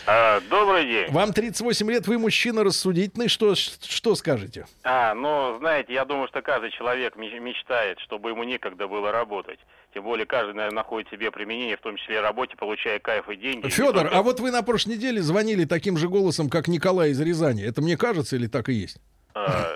А, 0.07 0.41
добрый 0.51 0.85
день. 0.87 1.11
Вам 1.11 1.33
38 1.33 1.91
лет, 1.91 2.07
вы 2.07 2.19
мужчина 2.19 2.65
рассудительный. 2.65 3.29
Что, 3.29 3.55
что 3.55 4.15
скажете? 4.15 4.67
А, 4.85 5.15
ну, 5.15 5.57
знаете, 5.59 5.93
я 5.93 6.05
думаю, 6.05 6.29
что 6.29 6.43
каждый 6.43 6.71
человек 6.71 7.17
меч- 7.17 7.41
мечтает, 7.41 7.99
чтобы 8.01 8.31
ему 8.31 8.45
некогда 8.45 8.89
было 8.89 9.13
работать. 9.13 9.59
Тем 9.93 10.05
более 10.05 10.25
каждый, 10.27 10.55
наверное, 10.55 10.77
находит 10.77 11.11
себе 11.11 11.31
применение, 11.33 11.77
в 11.77 11.81
том 11.81 11.97
числе 11.97 12.17
и 12.17 12.19
работе, 12.21 12.55
получая 12.57 13.01
кайф 13.01 13.29
и 13.29 13.37
деньги. 13.37 13.69
Федор, 13.69 14.09
а 14.13 14.23
вот 14.23 14.39
вы 14.39 14.51
на 14.53 14.63
прошлой 14.63 14.95
неделе 14.95 15.21
звонили 15.21 15.65
таким 15.65 15.97
же 15.97 16.09
голосом, 16.09 16.49
как 16.49 16.69
Николай 16.69 17.11
из 17.11 17.21
Рязани. 17.21 17.65
Это 17.65 17.83
мне 17.83 17.97
кажется 17.97 18.37
или 18.37 18.47
так 18.47 18.69
и 18.69 18.73
есть? 18.75 18.99
А, 19.35 19.67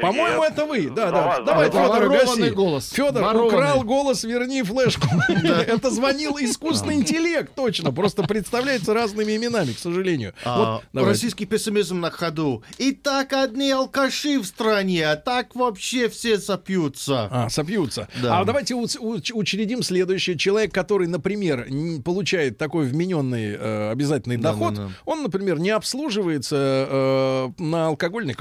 По-моему, 0.00 0.42
это 0.42 0.66
вы. 0.66 0.88
Да, 0.90 1.10
да. 1.10 1.40
Давай. 1.40 1.66
Федор, 1.66 2.08
гаси. 2.08 2.50
голос. 2.50 2.90
Федор, 2.90 3.22
Ворованный. 3.22 3.48
украл 3.48 3.82
голос, 3.82 4.24
верни 4.24 4.62
флешку. 4.62 5.06
Это 5.28 5.90
звонил 5.90 6.36
искусственный 6.40 6.94
интеллект, 6.94 7.52
точно. 7.54 7.92
Просто 7.92 8.22
представляется 8.22 8.94
разными 8.94 9.36
именами, 9.36 9.72
к 9.72 9.78
сожалению. 9.78 10.34
А, 10.44 10.80
российский 10.92 11.44
пессимизм 11.46 12.00
на 12.00 12.10
ходу. 12.10 12.62
И 12.78 12.92
так 12.92 13.32
одни 13.32 13.70
алкаши 13.70 14.38
в 14.38 14.46
стране, 14.46 15.10
а 15.10 15.16
так 15.16 15.54
вообще 15.54 16.08
все 16.08 16.38
сопьются. 16.38 17.28
А, 17.30 17.48
сопьются. 17.48 18.08
А 18.22 18.44
давайте 18.44 18.74
учредим 18.74 19.82
следующее. 19.82 20.38
Человек, 20.38 20.72
который, 20.72 21.08
например, 21.08 21.66
получает 22.04 22.58
такой 22.58 22.86
вмененный 22.86 23.56
э, 23.58 23.90
обязательный 23.90 24.36
доход, 24.36 24.78
он, 25.04 25.22
например, 25.22 25.58
не 25.58 25.70
обслуживается 25.70 26.56
э, 26.88 27.50
на 27.58 27.86
алкогольной 27.88 28.34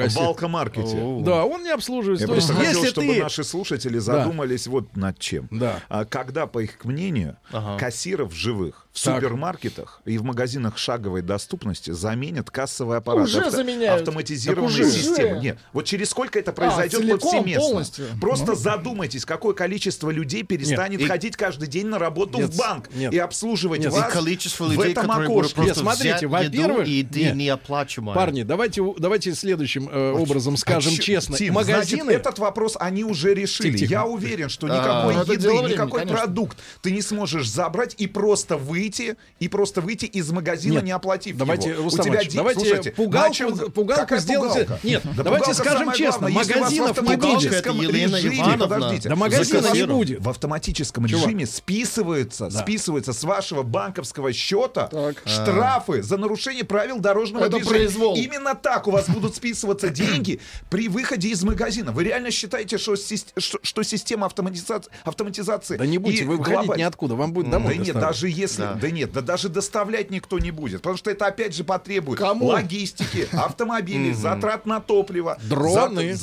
В 0.47 0.71
кассе. 0.71 0.97
алкомаркете. 0.97 1.23
Да, 1.25 1.45
он 1.45 1.63
не 1.63 1.69
обслуживается. 1.69 2.23
Я 2.23 2.27
То 2.27 2.35
есть, 2.35 2.47
просто 2.47 2.65
хотел, 2.65 2.81
если 2.81 2.91
чтобы 2.93 3.13
ты... 3.13 3.23
наши 3.23 3.43
слушатели 3.43 3.97
задумались 3.99 4.67
вот 4.67 4.95
над 4.95 5.19
чем. 5.19 5.47
Да. 5.51 5.79
А 5.89 6.05
когда, 6.05 6.47
по 6.47 6.59
их 6.59 6.83
мнению, 6.83 7.37
Ага. 7.51 7.77
кассиров 7.79 8.33
живых 8.33 8.82
в 8.93 9.03
Так. 9.03 9.15
супермаркетах 9.15 10.01
и 10.05 10.19
в 10.19 10.23
магазинах 10.23 10.77
шаговой 10.77 11.23
доступности 11.23 11.89
заменят 11.89 12.51
кассовый 12.51 12.99
аппарат. 12.99 13.23
Уже 13.23 13.49
заменяют. 13.49 14.01
Автоматизированные 14.01 14.69
Так 14.77 14.85
уже. 14.85 14.91
системы. 14.91 15.39
Нет, 15.41 15.57
вот 15.73 15.85
через 15.85 16.11
сколько 16.11 16.37
это 16.37 16.53
произойдет 16.53 16.99
целиком, 17.01 17.19
повсеместно? 17.19 17.61
полностью? 17.63 18.05
Просто 18.21 18.53
задумайтесь, 18.53 19.25
какое 19.25 19.55
количество 19.55 20.11
людей 20.11 20.43
перестанет 20.43 20.99
Нет, 20.99 21.01
и- 21.01 21.11
ходить 21.11 21.35
каждый 21.35 21.67
день 21.67 21.87
на 21.87 21.97
работу 21.97 22.37
Нет, 22.37 22.51
в 22.51 22.57
банк 22.57 22.89
нет. 22.93 23.11
и 23.11 23.17
обслуживать 23.17 23.79
Нет, 23.79 23.91
и 23.91 23.95
вас 23.95 24.09
И 24.09 24.13
количество 24.13 24.65
в 24.65 24.71
людей, 24.71 24.91
этом 24.91 25.07
которые 25.07 25.27
будут 25.27 25.39
окошке. 25.53 25.55
просто 25.55 25.83
Нет, 25.83 25.95
смотрите, 25.95 26.27
во-первых, 26.27 26.87
и 26.87 26.91
еды 26.91 27.23
нет. 27.23 27.35
неоплачиваемые. 27.35 28.13
Парни, 28.15 28.43
давайте, 28.43 28.83
давайте 28.99 29.33
следующим 29.33 29.89
э, 29.91 30.11
образом 30.11 30.55
скажем 30.55 30.93
А 30.93 31.01
честно. 31.01 31.35
Тим, 31.35 31.55
Магазины... 31.55 32.03
значит, 32.03 32.19
этот 32.21 32.37
вопрос 32.37 32.77
они 32.79 33.03
уже 33.03 33.33
решили. 33.33 33.69
Тихо, 33.69 33.77
тихо. 33.79 33.91
Я 33.91 34.05
уверен, 34.05 34.49
что 34.49 34.67
А, 34.67 34.69
никакой 34.69 35.15
ну, 35.15 35.21
это 35.21 35.33
еды, 35.33 35.49
времени, 35.49 35.71
никакой 35.73 35.99
конечно. 36.01 36.17
продукт 36.19 36.57
ты 36.83 36.91
не 36.91 37.01
сможешь 37.01 37.49
забрать 37.49 37.95
и 37.97 38.05
просто 38.05 38.55
выйти, 38.83 39.15
и 39.39 39.47
просто 39.47 39.81
выйти 39.81 40.05
из 40.05 40.29
магазина, 40.31 40.73
Нет, 40.75 40.83
не 40.83 40.91
оплатив 40.91 41.37
давайте, 41.37 41.69
его. 41.69 41.83
Рустам 41.83 42.01
У 42.01 42.03
тебя 42.09 42.19
давайте 42.33 42.59
Слушайте, 42.59 42.91
пугалку- 42.91 43.27
на 43.29 43.33
чем- 43.33 43.71
пугалку 43.71 44.01
какая 44.01 44.19
сделайте- 44.19 44.59
пугалка? 44.65 44.87
Нет, 44.87 45.01
Да 45.15 45.23
давайте 45.23 45.45
пугалка 45.51 45.69
скажем 45.69 45.93
честно, 45.93 46.29
главное. 46.29 46.55
Магазинов 46.57 47.01
не 47.01 47.15
будет. 47.15 47.65
Елена 47.83 48.15
режиме, 48.17 48.37
Ивановна. 48.37 48.67
подождите, 48.67 49.09
Да 49.09 49.15
магазина 49.15 49.67
в- 49.69 49.73
не 49.73 49.83
будет. 49.85 50.19
В 50.21 50.29
автоматическом 50.29 51.07
Чувак. 51.07 51.25
режиме 51.27 51.45
списываются, 51.45 52.49
списываются 52.49 53.13
с 53.13 53.23
вашего 53.23 53.63
банковского 53.63 54.33
счета 54.33 54.87
Так. 54.87 55.21
штрафы 55.25 56.03
за 56.03 56.17
нарушение 56.17 56.63
правил 56.65 56.99
дорожного 56.99 57.45
Это 57.45 57.57
движения. 57.57 57.69
произвол. 57.69 58.15
Именно 58.15 58.55
так 58.55 58.87
у 58.87 58.91
вас 58.91 59.09
будут 59.09 59.35
списываться 59.35 59.89
деньги 59.89 60.39
при 60.69 60.87
выходе 60.89 61.29
из 61.29 61.43
магазина. 61.43 61.91
Вы 61.91 62.03
реально 62.05 62.31
считаете, 62.31 62.77
что, 62.77 62.95
что, 62.95 63.59
что 63.61 63.83
система 63.83 64.25
автоматизации, 64.27 64.91
автоматизации 65.03 65.77
Да 65.77 65.85
не 65.85 65.97
будете 65.97 66.23
и 66.23 66.27
вы 66.27 66.37
выходить 66.37 66.59
глобаль- 66.67 66.77
ниоткуда, 66.79 67.15
вам 67.15 67.33
будет 67.33 67.45
да 67.45 67.51
домой 67.53 67.75
нет, 67.77 67.85
доставлять. 67.87 68.07
даже 68.09 68.29
если, 68.29 68.61
да. 68.61 68.72
Да. 68.79 68.89
нет, 68.89 69.11
да 69.11 69.21
даже 69.21 69.49
доставлять 69.49 70.11
никто 70.11 70.39
не 70.39 70.51
будет, 70.51 70.81
потому 70.81 70.97
что 70.97 71.11
это 71.11 71.25
опять 71.27 71.55
же 71.55 71.63
потребует 71.63 72.19
Кому? 72.19 72.47
логистики, 72.47 73.27
автомобилей, 73.33 74.13
затрат 74.13 74.65
на 74.65 74.79
топливо, 74.79 75.37
Дроны. 75.49 76.15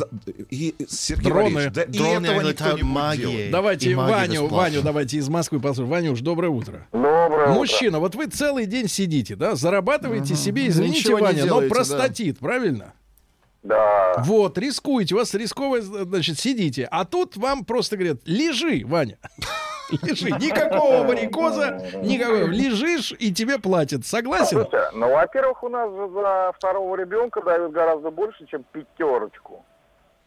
и 0.50 0.74
Сергей 0.88 1.30
Дроны. 1.30 1.70
Да 1.70 1.82
и 1.82 1.98
Дроны 1.98 2.26
этого 2.26 2.36
никто 2.40 2.48
летают 2.50 2.76
не 2.76 2.82
будет 2.82 2.92
магией. 2.94 3.32
делать. 3.36 3.50
Давайте 3.50 3.94
Ваню. 3.94 4.46
Ваню 4.46 4.82
давайте 4.82 5.16
из 5.18 5.28
Москвы 5.28 5.60
послушаем. 5.60 5.90
Ванюш, 5.90 6.20
доброе 6.20 6.48
утро. 6.48 6.86
Доброе 6.92 7.48
Мужчина, 7.48 7.98
вот 7.98 8.14
вы 8.14 8.26
целый 8.26 8.66
день 8.66 8.88
сидите, 8.88 9.36
да, 9.36 9.54
зарабатываете 9.54 10.34
себе, 10.36 10.68
извините, 10.68 10.98
Ничего 10.98 11.18
не 11.18 11.24
Ваня, 11.24 11.44
но 11.46 11.62
простатит, 11.62 12.38
правильно? 12.38 12.92
Да. 13.62 14.14
Вот, 14.24 14.56
рискуете, 14.58 15.14
у 15.14 15.18
вас 15.18 15.34
рисковое, 15.34 15.82
значит, 15.82 16.38
сидите. 16.38 16.88
А 16.90 17.04
тут 17.04 17.36
вам 17.36 17.64
просто 17.64 17.96
говорят, 17.96 18.20
лежи, 18.24 18.82
Ваня. 18.86 19.18
Лежи. 20.02 20.30
Никакого 20.30 21.04
варикоза, 21.04 21.80
никакого. 22.02 22.46
Лежишь, 22.46 23.12
и 23.18 23.32
тебе 23.32 23.58
платят. 23.58 24.06
Согласен? 24.06 24.62
Слушайте, 24.62 24.90
ну, 24.94 25.12
во-первых, 25.12 25.62
у 25.62 25.68
нас 25.68 25.90
же 25.90 26.08
за 26.08 26.52
второго 26.56 26.96
ребенка 26.96 27.42
дают 27.42 27.72
гораздо 27.72 28.10
больше, 28.10 28.46
чем 28.46 28.64
пятерочку. 28.72 29.64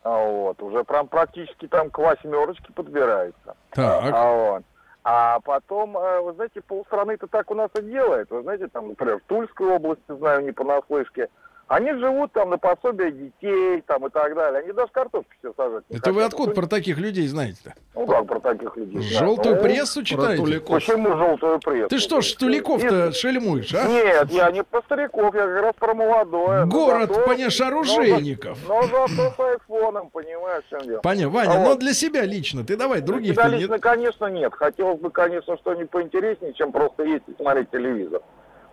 А 0.03 0.25
вот, 0.25 0.61
уже 0.61 0.83
прям 0.83 1.07
практически 1.07 1.67
там 1.67 1.89
к 1.89 1.97
восьмерочке 1.97 2.73
подбирается. 2.73 3.55
Так. 3.71 4.13
А, 4.13 4.31
вот. 4.31 4.63
А 5.05 5.39
потом, 5.41 5.97
э, 5.97 6.21
вы 6.21 6.33
знаете, 6.33 6.61
полстраны-то 6.61 7.27
так 7.27 7.51
у 7.51 7.55
нас 7.55 7.69
и 7.77 7.81
делает. 7.81 8.29
Вы 8.29 8.41
знаете, 8.41 8.67
там, 8.67 8.89
например, 8.89 9.19
в 9.19 9.23
Тульской 9.23 9.67
области, 9.67 10.03
знаю, 10.07 10.43
не 10.43 10.51
понаслышке, 10.51 11.29
они 11.75 11.91
живут 11.93 12.31
там 12.33 12.49
на 12.51 12.57
пособие 12.57 13.11
детей 13.11 13.81
там 13.87 14.05
и 14.05 14.09
так 14.09 14.35
далее. 14.35 14.61
Они 14.61 14.71
даже 14.73 14.91
картошку 14.91 15.29
все 15.39 15.53
сажать. 15.55 15.83
не 15.89 15.97
Это 15.97 16.11
вы 16.11 16.21
хотят. 16.21 16.33
откуда 16.33 16.51
про 16.53 16.67
таких 16.67 16.97
людей 16.97 17.27
знаете-то? 17.27 17.73
Ну 17.95 18.05
как 18.07 18.27
про 18.27 18.39
таких 18.39 18.75
людей? 18.77 19.01
Желтую 19.01 19.55
Ну, 19.55 19.61
прессу 19.61 20.03
читаете? 20.03 20.59
Почему 20.61 21.15
желтую 21.17 21.59
прессу? 21.59 21.89
Ты 21.89 21.99
что 21.99 22.21
ж, 22.21 22.25
Штуляков-то 22.25 23.11
шельмуешь, 23.11 23.73
а? 23.73 23.87
Нет, 23.87 24.29
я 24.31 24.51
не 24.51 24.63
про 24.63 24.81
стариков, 24.83 25.33
я 25.35 25.45
как 25.47 25.61
раз 25.63 25.75
про 25.79 25.93
молодое. 25.93 26.65
Но 26.65 26.71
Город, 26.71 27.09
зато- 27.09 27.27
понимаешь, 27.27 27.61
оружейников. 27.61 28.57
Но, 28.67 28.81
за- 28.83 28.91
но 28.93 29.07
зато 29.07 29.31
с 29.35 29.39
айфоном, 29.39 30.09
понимаешь, 30.09 30.63
в 30.65 30.69
чем 30.69 30.81
дело. 30.81 30.99
Понятно, 31.01 31.29
Ваня, 31.33 31.51
А 31.51 31.59
но 31.59 31.65
вот. 31.69 31.79
для 31.79 31.93
себя 31.93 32.23
лично 32.25 32.63
ты 32.65 32.77
давай, 32.77 32.99
Для 32.99 33.07
других 33.07 33.33
тебя 33.33 33.49
нет. 33.49 33.59
лично, 33.61 33.79
конечно, 33.79 34.25
нет. 34.27 34.53
Хотелось 34.53 34.99
бы, 34.99 35.09
конечно, 35.09 35.57
что-нибудь 35.57 35.89
поинтереснее, 35.89 36.53
чем 36.53 36.71
просто 36.71 37.03
есть 37.03 37.23
и 37.27 37.33
смотреть 37.41 37.69
телевизор. 37.71 38.21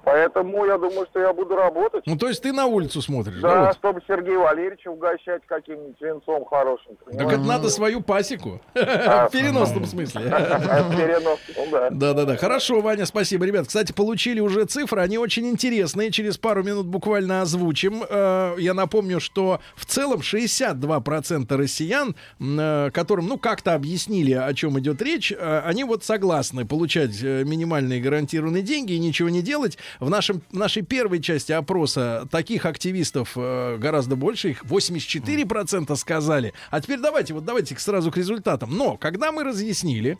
Поэтому 0.04 0.64
я 0.66 0.78
думаю, 0.78 1.06
что 1.10 1.20
я 1.20 1.32
буду 1.32 1.54
работать. 1.56 2.02
Ну, 2.06 2.16
то 2.16 2.28
есть 2.28 2.42
ты 2.42 2.52
на 2.52 2.66
улицу 2.66 3.02
смотришь, 3.02 3.40
да? 3.40 3.54
Да, 3.54 3.66
вот? 3.66 3.76
чтобы 3.76 4.02
Сергея 4.06 4.38
Валерьевича 4.38 4.88
угощать 4.90 5.42
каким-нибудь 5.46 6.00
венцом 6.00 6.44
хорошим. 6.46 6.96
Так 7.12 7.28
это 7.32 7.42
надо 7.42 7.68
свою 7.68 8.00
пасеку. 8.00 8.60
В 8.74 9.28
переносном 9.32 9.86
смысле. 9.86 10.22
Переносным, 10.22 11.70
да. 11.70 11.90
Да-да-да. 11.90 12.36
Хорошо, 12.36 12.80
Ваня, 12.80 13.06
спасибо. 13.06 13.44
Ребят, 13.44 13.66
кстати, 13.66 13.92
получили 13.92 14.40
уже 14.40 14.64
цифры, 14.64 15.00
они 15.02 15.18
очень 15.18 15.48
интересные. 15.48 16.10
Через 16.10 16.38
пару 16.38 16.62
минут 16.62 16.86
буквально 16.86 17.42
озвучим. 17.42 18.02
Э, 18.08 18.54
Я 18.58 18.74
напомню, 18.74 19.20
что 19.20 19.60
в 19.76 19.84
целом 19.84 20.20
62% 20.20 21.56
россиян, 21.56 22.14
э, 22.40 22.90
которым, 22.92 23.26
ну, 23.28 23.38
как-то 23.38 23.74
объяснили, 23.74 24.32
о 24.32 24.52
чем 24.54 24.78
идет 24.78 25.02
речь, 25.02 25.32
э, 25.32 25.62
они 25.64 25.84
вот 25.84 26.04
согласны 26.04 26.66
получать 26.66 27.20
минимальные 27.22 28.00
гарантированные 28.00 28.62
деньги 28.62 28.92
и 28.92 28.98
ничего 28.98 29.28
не 29.28 29.42
делать. 29.42 29.78
В, 29.98 30.08
нашем, 30.10 30.42
в 30.50 30.56
нашей 30.56 30.82
первой 30.82 31.20
части 31.20 31.52
опроса 31.52 32.28
таких 32.30 32.66
активистов 32.66 33.32
э, 33.36 33.76
гораздо 33.78 34.16
больше, 34.16 34.50
их 34.50 34.64
84% 34.64 35.96
сказали. 35.96 36.52
А 36.70 36.80
теперь 36.80 37.00
давайте, 37.00 37.34
вот 37.34 37.44
давайте 37.44 37.76
сразу 37.78 38.10
к 38.10 38.16
результатам. 38.16 38.76
Но, 38.76 38.96
когда 38.96 39.32
мы 39.32 39.44
разъяснили, 39.44 40.18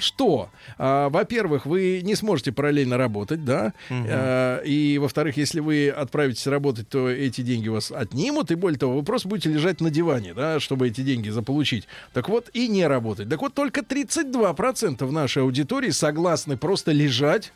что, 0.00 0.50
а, 0.78 1.08
во-первых, 1.08 1.66
вы 1.66 2.00
не 2.02 2.14
сможете 2.14 2.52
параллельно 2.52 2.96
работать, 2.96 3.44
да, 3.44 3.72
А, 3.90 4.60
и, 4.62 4.98
во-вторых, 4.98 5.36
если 5.36 5.60
вы 5.60 5.88
отправитесь 5.88 6.46
работать, 6.46 6.88
то 6.88 7.08
эти 7.08 7.40
деньги 7.42 7.68
у 7.68 7.74
вас 7.74 7.90
отнимут, 7.92 8.50
и 8.50 8.54
более 8.54 8.78
того, 8.78 8.96
вы 8.96 9.02
просто 9.02 9.28
будете 9.28 9.50
лежать 9.50 9.80
на 9.80 9.90
диване, 9.90 10.34
да, 10.34 10.60
чтобы 10.60 10.88
эти 10.88 11.00
деньги 11.02 11.28
заполучить. 11.30 11.86
Так 12.12 12.28
вот, 12.28 12.50
и 12.52 12.68
не 12.68 12.86
работать. 12.86 13.28
Так 13.28 13.40
вот, 13.40 13.54
только 13.54 13.80
32% 13.80 15.04
в 15.04 15.12
нашей 15.12 15.42
аудитории 15.42 15.90
согласны 15.90 16.56
просто 16.56 16.92
лежать, 16.92 17.52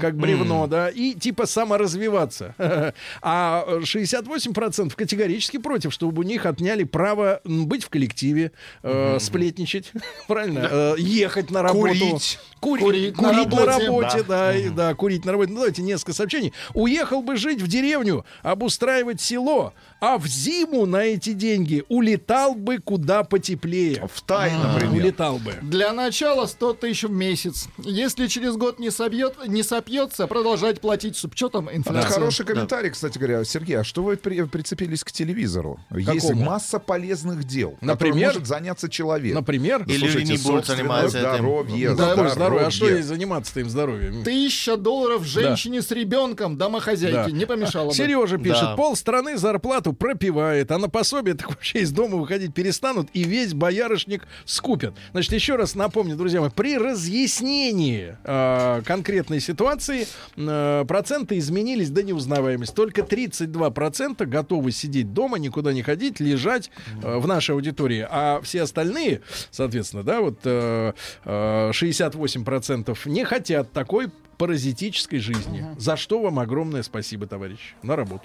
как 0.00 0.16
бревно, 0.16 0.66
да, 0.66 0.88
и 0.88 1.14
типа 1.14 1.46
саморазвиваться. 1.46 2.54
А 3.22 3.64
68% 3.68 4.94
категорически 4.94 5.58
против, 5.58 5.92
чтобы 5.92 6.20
у 6.20 6.22
них 6.22 6.46
отняли 6.46 6.84
право 6.84 7.40
быть 7.44 7.84
в 7.84 7.88
коллективе, 7.88 8.52
э, 8.82 9.18
сплетничать, 9.20 9.92
правильно, 10.28 10.68
э, 10.70 10.94
ехать 10.98 11.50
на 11.50 11.62
работу. 11.62 11.87
Курить. 11.88 12.38
Кури- 12.60 12.80
Курить 12.80 13.14
курить, 13.14 13.18
на 13.50 13.56
на 13.60 13.66
работе. 13.66 13.86
работе, 13.86 14.22
да, 14.24 14.56
и- 14.56 14.68
да, 14.68 14.94
курить 14.94 15.24
на 15.24 15.32
работе. 15.32 15.50
Ну, 15.52 15.56
давайте 15.58 15.82
несколько 15.82 16.12
сообщений. 16.12 16.52
Уехал 16.74 17.22
бы 17.22 17.36
жить 17.36 17.62
в 17.62 17.68
деревню, 17.68 18.24
обустраивать 18.42 19.20
село, 19.20 19.72
а 20.00 20.18
в 20.18 20.26
зиму 20.26 20.86
на 20.86 20.98
эти 21.04 21.32
деньги 21.32 21.84
улетал 21.88 22.54
бы 22.54 22.78
куда 22.78 23.24
потеплее. 23.24 24.08
В 24.12 24.20
Тай, 24.22 24.52
например. 24.56 25.02
Улетал 25.04 25.38
бы. 25.38 25.54
Для 25.62 25.92
начала 25.92 26.46
100 26.46 26.74
тысяч 26.74 27.04
в 27.04 27.10
месяц. 27.10 27.66
Если 27.78 28.26
через 28.28 28.56
год 28.56 28.78
не, 28.78 28.90
собьет, 28.90 29.34
не 29.48 29.62
сопьется, 29.62 30.26
продолжать 30.26 30.80
платить. 30.80 31.16
Что 31.16 31.48
там 31.48 31.68
Это 31.68 31.78
инфляция? 31.78 32.10
Хороший 32.12 32.46
комментарий, 32.46 32.90
кстати 32.90 33.18
говоря. 33.18 33.44
Сергей, 33.44 33.78
а 33.80 33.84
что 33.84 34.02
вы 34.02 34.16
при- 34.16 34.42
прицепились 34.44 35.02
к 35.04 35.10
телевизору? 35.12 35.80
Есть 35.90 36.28
Какому? 36.28 36.44
масса 36.44 36.78
полезных 36.78 37.44
дел, 37.44 37.76
Например? 37.80 38.28
может 38.28 38.46
заняться 38.46 38.88
человек. 38.88 39.34
Например, 39.34 39.84
И 39.88 39.96
люди 39.96 40.22
не 40.32 40.38
будут 40.38 40.66
заниматься 40.66 41.18
этим. 41.18 41.28
здоровье, 41.30 41.94
здоровье. 41.94 42.30
здоровье. 42.30 42.66
А 42.66 42.70
что 42.70 42.88
ей 42.88 43.02
заниматься-то 43.02 43.60
им 43.60 43.68
здоровьем? 43.70 44.22
Тысяча 44.24 44.76
долларов 44.76 45.24
женщине 45.24 45.82
с 45.82 45.90
ребенком, 45.90 46.56
домохозяйке. 46.56 47.24
Да. 47.24 47.30
Не 47.30 47.46
помешало 47.46 47.88
бы. 47.88 47.94
Сережа 47.94 48.38
пишет, 48.38 48.60
Да. 48.62 48.76
пол 48.76 48.94
страны 48.96 49.36
зарплату 49.36 49.87
пропивает, 49.92 50.70
а 50.70 50.78
на 50.78 50.88
пособие 50.88 51.34
так 51.34 51.48
вообще 51.48 51.80
из 51.80 51.92
дома 51.92 52.16
выходить 52.16 52.54
перестанут 52.54 53.08
и 53.12 53.24
весь 53.24 53.54
боярышник 53.54 54.26
скупят. 54.44 54.94
Значит, 55.12 55.32
еще 55.32 55.56
раз 55.56 55.74
напомню, 55.74 56.16
друзья 56.16 56.40
мои, 56.40 56.50
при 56.50 56.76
разъяснении 56.78 58.16
э, 58.24 58.82
конкретной 58.84 59.40
ситуации 59.40 60.06
э, 60.36 60.84
проценты 60.86 61.38
изменились 61.38 61.90
до 61.90 62.02
неузнаваемости. 62.02 62.74
Только 62.74 63.02
32% 63.02 64.24
готовы 64.26 64.72
сидеть 64.72 65.12
дома, 65.12 65.38
никуда 65.38 65.72
не 65.72 65.82
ходить, 65.82 66.20
лежать 66.20 66.70
э, 67.02 67.18
в 67.18 67.26
нашей 67.26 67.54
аудитории, 67.54 68.06
а 68.08 68.40
все 68.42 68.62
остальные, 68.62 69.22
соответственно, 69.50 70.02
да, 70.02 70.20
вот 70.20 70.40
э, 70.44 70.92
э, 71.24 71.70
68% 71.70 72.96
не 73.06 73.24
хотят 73.24 73.72
такой 73.72 74.10
паразитической 74.38 75.18
жизни. 75.18 75.66
За 75.76 75.96
что 75.96 76.20
вам 76.20 76.38
огромное 76.38 76.82
спасибо, 76.82 77.26
товарищ. 77.26 77.74
На 77.82 77.96
работу. 77.96 78.24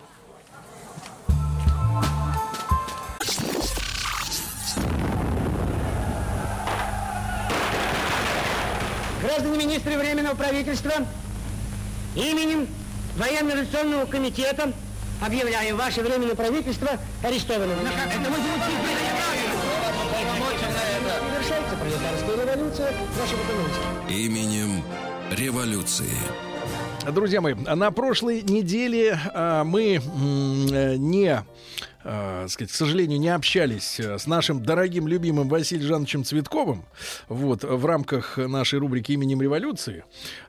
Граждане 9.22 9.58
министры 9.58 9.98
Временного 9.98 10.36
правительства, 10.36 10.94
именем 12.16 12.68
Военно-революционного 13.18 14.06
комитета 14.06 14.74
объявляю 15.22 15.76
ваше 15.78 16.02
Временное 16.02 16.36
правительство 16.36 16.90
арестованным. 17.24 17.78
Это 17.80 18.30
мы 18.30 18.38
Завершается 21.30 21.76
пролетарская 21.76 22.36
революция 22.46 22.92
в 22.92 23.18
нашей 23.20 23.36
экономике. 23.36 24.24
Именем 24.26 24.84
революции. 25.32 26.10
Друзья 27.12 27.42
мои, 27.42 27.54
на 27.54 27.92
прошлой 27.92 28.42
неделе 28.44 29.20
а, 29.34 29.66
мы 29.66 29.96
э, 29.96 30.96
не, 30.96 31.44
а, 32.04 32.48
сказать, 32.48 32.72
к 32.72 32.76
сожалению, 32.76 33.20
не 33.20 33.30
общались 33.30 34.00
э, 34.00 34.18
с 34.18 34.28
нашим 34.28 34.64
дорогим, 34.64 35.08
любимым 35.08 35.50
Василием 35.50 35.88
Жановичем 35.88 36.24
Цветковым 36.24 36.86
вот, 37.28 37.64
в 37.64 37.86
рамках 37.86 38.38
нашей 38.38 38.80
рубрики 38.80 39.14
«Именем 39.14 39.42
революции». 39.42 40.04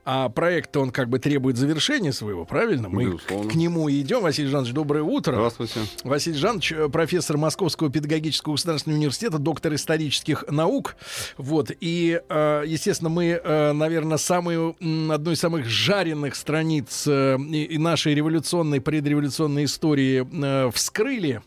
А 0.05 0.28
проект, 0.28 0.76
он 0.76 0.90
как 0.90 1.09
бы 1.09 1.18
требует 1.18 1.57
завершения 1.57 2.12
своего, 2.12 2.44
правильно? 2.44 2.88
Мы 2.88 3.05
Безусловно. 3.05 3.50
к 3.50 3.55
нему 3.55 3.90
идем. 3.90 4.22
Василий 4.22 4.48
Жанович, 4.48 4.72
доброе 4.72 5.02
утро. 5.02 5.32
Здравствуйте. 5.32 5.80
Василий 6.02 6.36
Жанович, 6.36 6.72
э, 6.72 6.88
профессор 6.88 7.36
Московского 7.36 7.90
педагогического 7.90 8.55
государственного 8.55 8.98
университета, 8.98 9.38
доктор 9.38 9.74
исторических 9.74 10.44
наук. 10.50 10.96
Вот. 11.38 11.70
И, 11.80 12.20
э, 12.28 12.64
естественно, 12.66 13.11
мы, 13.11 13.40
э, 13.42 13.72
наверное, 13.72 14.18
самую, 14.18 14.76
одну 15.11 15.30
из 15.30 15.40
самых 15.40 15.66
жареных 15.66 16.34
страниц 16.34 17.05
э, 17.07 17.38
и 17.38 17.78
нашей 17.78 18.14
революционной, 18.14 18.80
предреволюционной 18.80 19.64
истории 19.64 20.26
э, 20.30 20.70
вскрыли, 20.72 21.42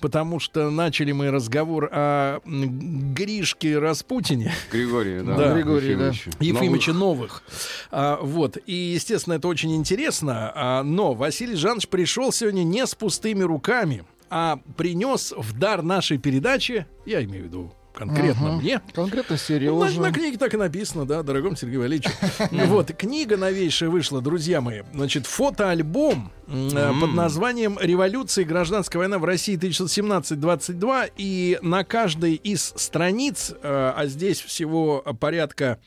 потому 0.00 0.40
что 0.40 0.70
начали 0.70 1.12
мы 1.12 1.30
разговор 1.30 1.88
о 1.92 2.40
Гришке 2.44 3.78
Распутине. 3.78 4.52
Григорий, 4.70 5.20
да. 5.22 5.36
Да. 5.36 5.54
Григорий, 5.54 5.94
да. 5.94 6.08
Ефимовича. 6.08 6.30
Ефимовича 6.40 6.92
новых. 6.92 7.42
А, 7.90 8.18
вот. 8.20 8.58
И, 8.66 8.74
естественно, 8.74 9.34
это 9.34 9.48
очень 9.48 9.74
интересно. 9.74 10.52
А, 10.54 10.82
но 10.82 11.14
Василий 11.14 11.56
Жанович 11.56 11.88
пришел 11.88 12.32
сегодня 12.32 12.62
не 12.62 12.86
с 12.86 12.94
пустыми 12.94 13.42
руками, 13.42 14.04
а 14.30 14.58
принес 14.76 15.32
в 15.36 15.58
дар 15.58 15.82
нашей 15.82 16.18
передачи, 16.18 16.86
я 17.04 17.22
имею 17.22 17.44
в 17.44 17.46
виду 17.46 17.72
конкретно 17.92 18.48
Ага. 18.48 18.60
мне, 18.60 18.80
Конкретно 18.94 19.34
ну, 19.34 19.38
Сережа. 19.38 19.72
на, 19.72 20.08
на 20.08 20.12
книге 20.12 20.38
так 20.38 20.54
и 20.54 20.56
написано, 20.56 21.06
да, 21.06 21.22
дорогом 21.22 21.56
Сергею 21.56 21.80
Валерьевичу. 21.80 22.10
Вот, 22.72 22.92
книга 22.92 23.36
новейшая 23.36 23.90
вышла, 23.90 24.20
друзья 24.20 24.60
мои. 24.60 24.82
Значит, 24.94 25.26
фотоальбом 25.26 26.32
э, 26.46 26.92
под 27.00 27.12
названием 27.14 27.78
«Революция 27.80 28.42
и 28.42 28.44
гражданская 28.44 29.00
война 29.00 29.18
в 29.18 29.24
России 29.24 29.58
1917-22». 29.58 31.12
И 31.16 31.58
на 31.62 31.84
каждой 31.84 32.34
из 32.34 32.72
страниц, 32.76 33.52
э, 33.52 33.56
а 33.62 34.06
здесь 34.06 34.40
всего 34.40 35.04
порядка 35.20 35.78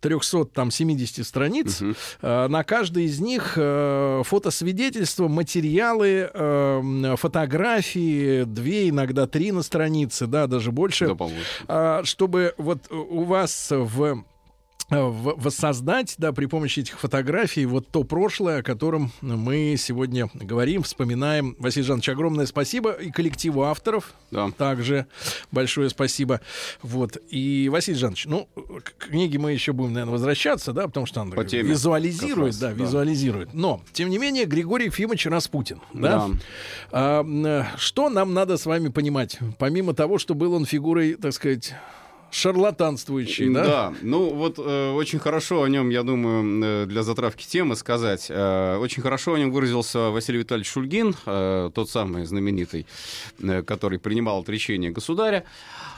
370 0.00 1.26
страниц, 1.26 1.82
э, 2.20 2.46
на 2.48 2.64
каждой 2.64 3.04
из 3.04 3.20
них 3.20 3.54
фотосвидетельства, 3.54 5.28
материалы, 5.28 6.30
фотографии, 7.16 8.44
две, 8.44 8.88
иногда 8.88 9.26
три 9.26 9.52
на 9.52 9.62
странице, 9.62 10.26
да, 10.26 10.46
даже 10.46 10.72
больше 10.72 11.06
Да, 11.08 11.14
чтобы 12.04 12.54
вот 12.58 12.90
у 12.90 13.24
вас 13.24 13.68
в 13.70 13.84
в- 13.94 14.24
воссоздать, 14.90 16.14
да, 16.18 16.32
при 16.32 16.46
помощи 16.46 16.80
этих 16.80 16.98
фотографий 16.98 17.64
вот 17.66 17.88
то 17.88 18.04
прошлое, 18.04 18.58
о 18.58 18.62
котором 18.62 19.12
мы 19.20 19.76
сегодня 19.78 20.28
говорим, 20.34 20.82
вспоминаем. 20.82 21.56
Василий 21.58 21.86
Жанович, 21.86 22.10
огромное 22.10 22.46
спасибо 22.46 22.92
и 22.92 23.10
коллективу 23.10 23.62
авторов. 23.62 24.12
Да. 24.30 24.50
Также 24.56 25.06
большое 25.50 25.88
спасибо. 25.88 26.40
Вот. 26.82 27.16
И, 27.30 27.68
Василий 27.72 27.98
Жанович, 27.98 28.26
ну, 28.26 28.48
к 28.54 29.08
книге 29.08 29.38
мы 29.38 29.52
еще 29.52 29.72
будем, 29.72 29.94
наверное, 29.94 30.12
возвращаться, 30.12 30.72
да, 30.72 30.86
потому 30.86 31.06
что 31.06 31.22
она 31.22 31.34
По 31.34 31.44
теме 31.44 31.70
визуализирует, 31.70 32.52
раз, 32.52 32.58
да, 32.58 32.68
да. 32.68 32.84
визуализирует. 32.84 33.54
Но, 33.54 33.80
тем 33.92 34.10
не 34.10 34.18
менее, 34.18 34.44
Григорий 34.44 34.86
Ефимович 34.86 35.26
Распутин, 35.26 35.80
да? 35.92 36.28
Да. 36.28 36.30
А, 36.92 37.24
э, 37.24 37.78
что 37.78 38.10
нам 38.10 38.34
надо 38.34 38.56
с 38.56 38.66
вами 38.66 38.88
понимать? 38.88 39.38
Помимо 39.58 39.94
того, 39.94 40.18
что 40.18 40.34
был 40.34 40.52
он 40.54 40.66
фигурой, 40.66 41.14
так 41.14 41.32
сказать, 41.32 41.74
шарлатанствующей, 42.34 43.48
да? 43.52 43.64
Да, 43.64 43.94
ну 44.02 44.30
вот 44.30 44.58
э, 44.58 44.90
очень 44.90 45.18
хорошо 45.18 45.62
о 45.62 45.68
нем, 45.68 45.90
я 45.90 46.02
думаю, 46.02 46.64
э, 46.64 46.86
для 46.86 47.02
затравки 47.02 47.46
темы 47.46 47.76
сказать. 47.76 48.26
Э, 48.28 48.76
очень 48.78 49.02
хорошо 49.02 49.34
о 49.34 49.38
нем 49.38 49.52
выразился 49.52 50.10
Василий 50.10 50.38
Витальевич 50.40 50.70
Шульгин, 50.70 51.14
э, 51.26 51.70
тот 51.74 51.90
самый 51.90 52.24
знаменитый, 52.24 52.86
э, 53.40 53.62
который 53.62 53.98
принимал 53.98 54.40
отречение 54.40 54.90
государя. 54.90 55.44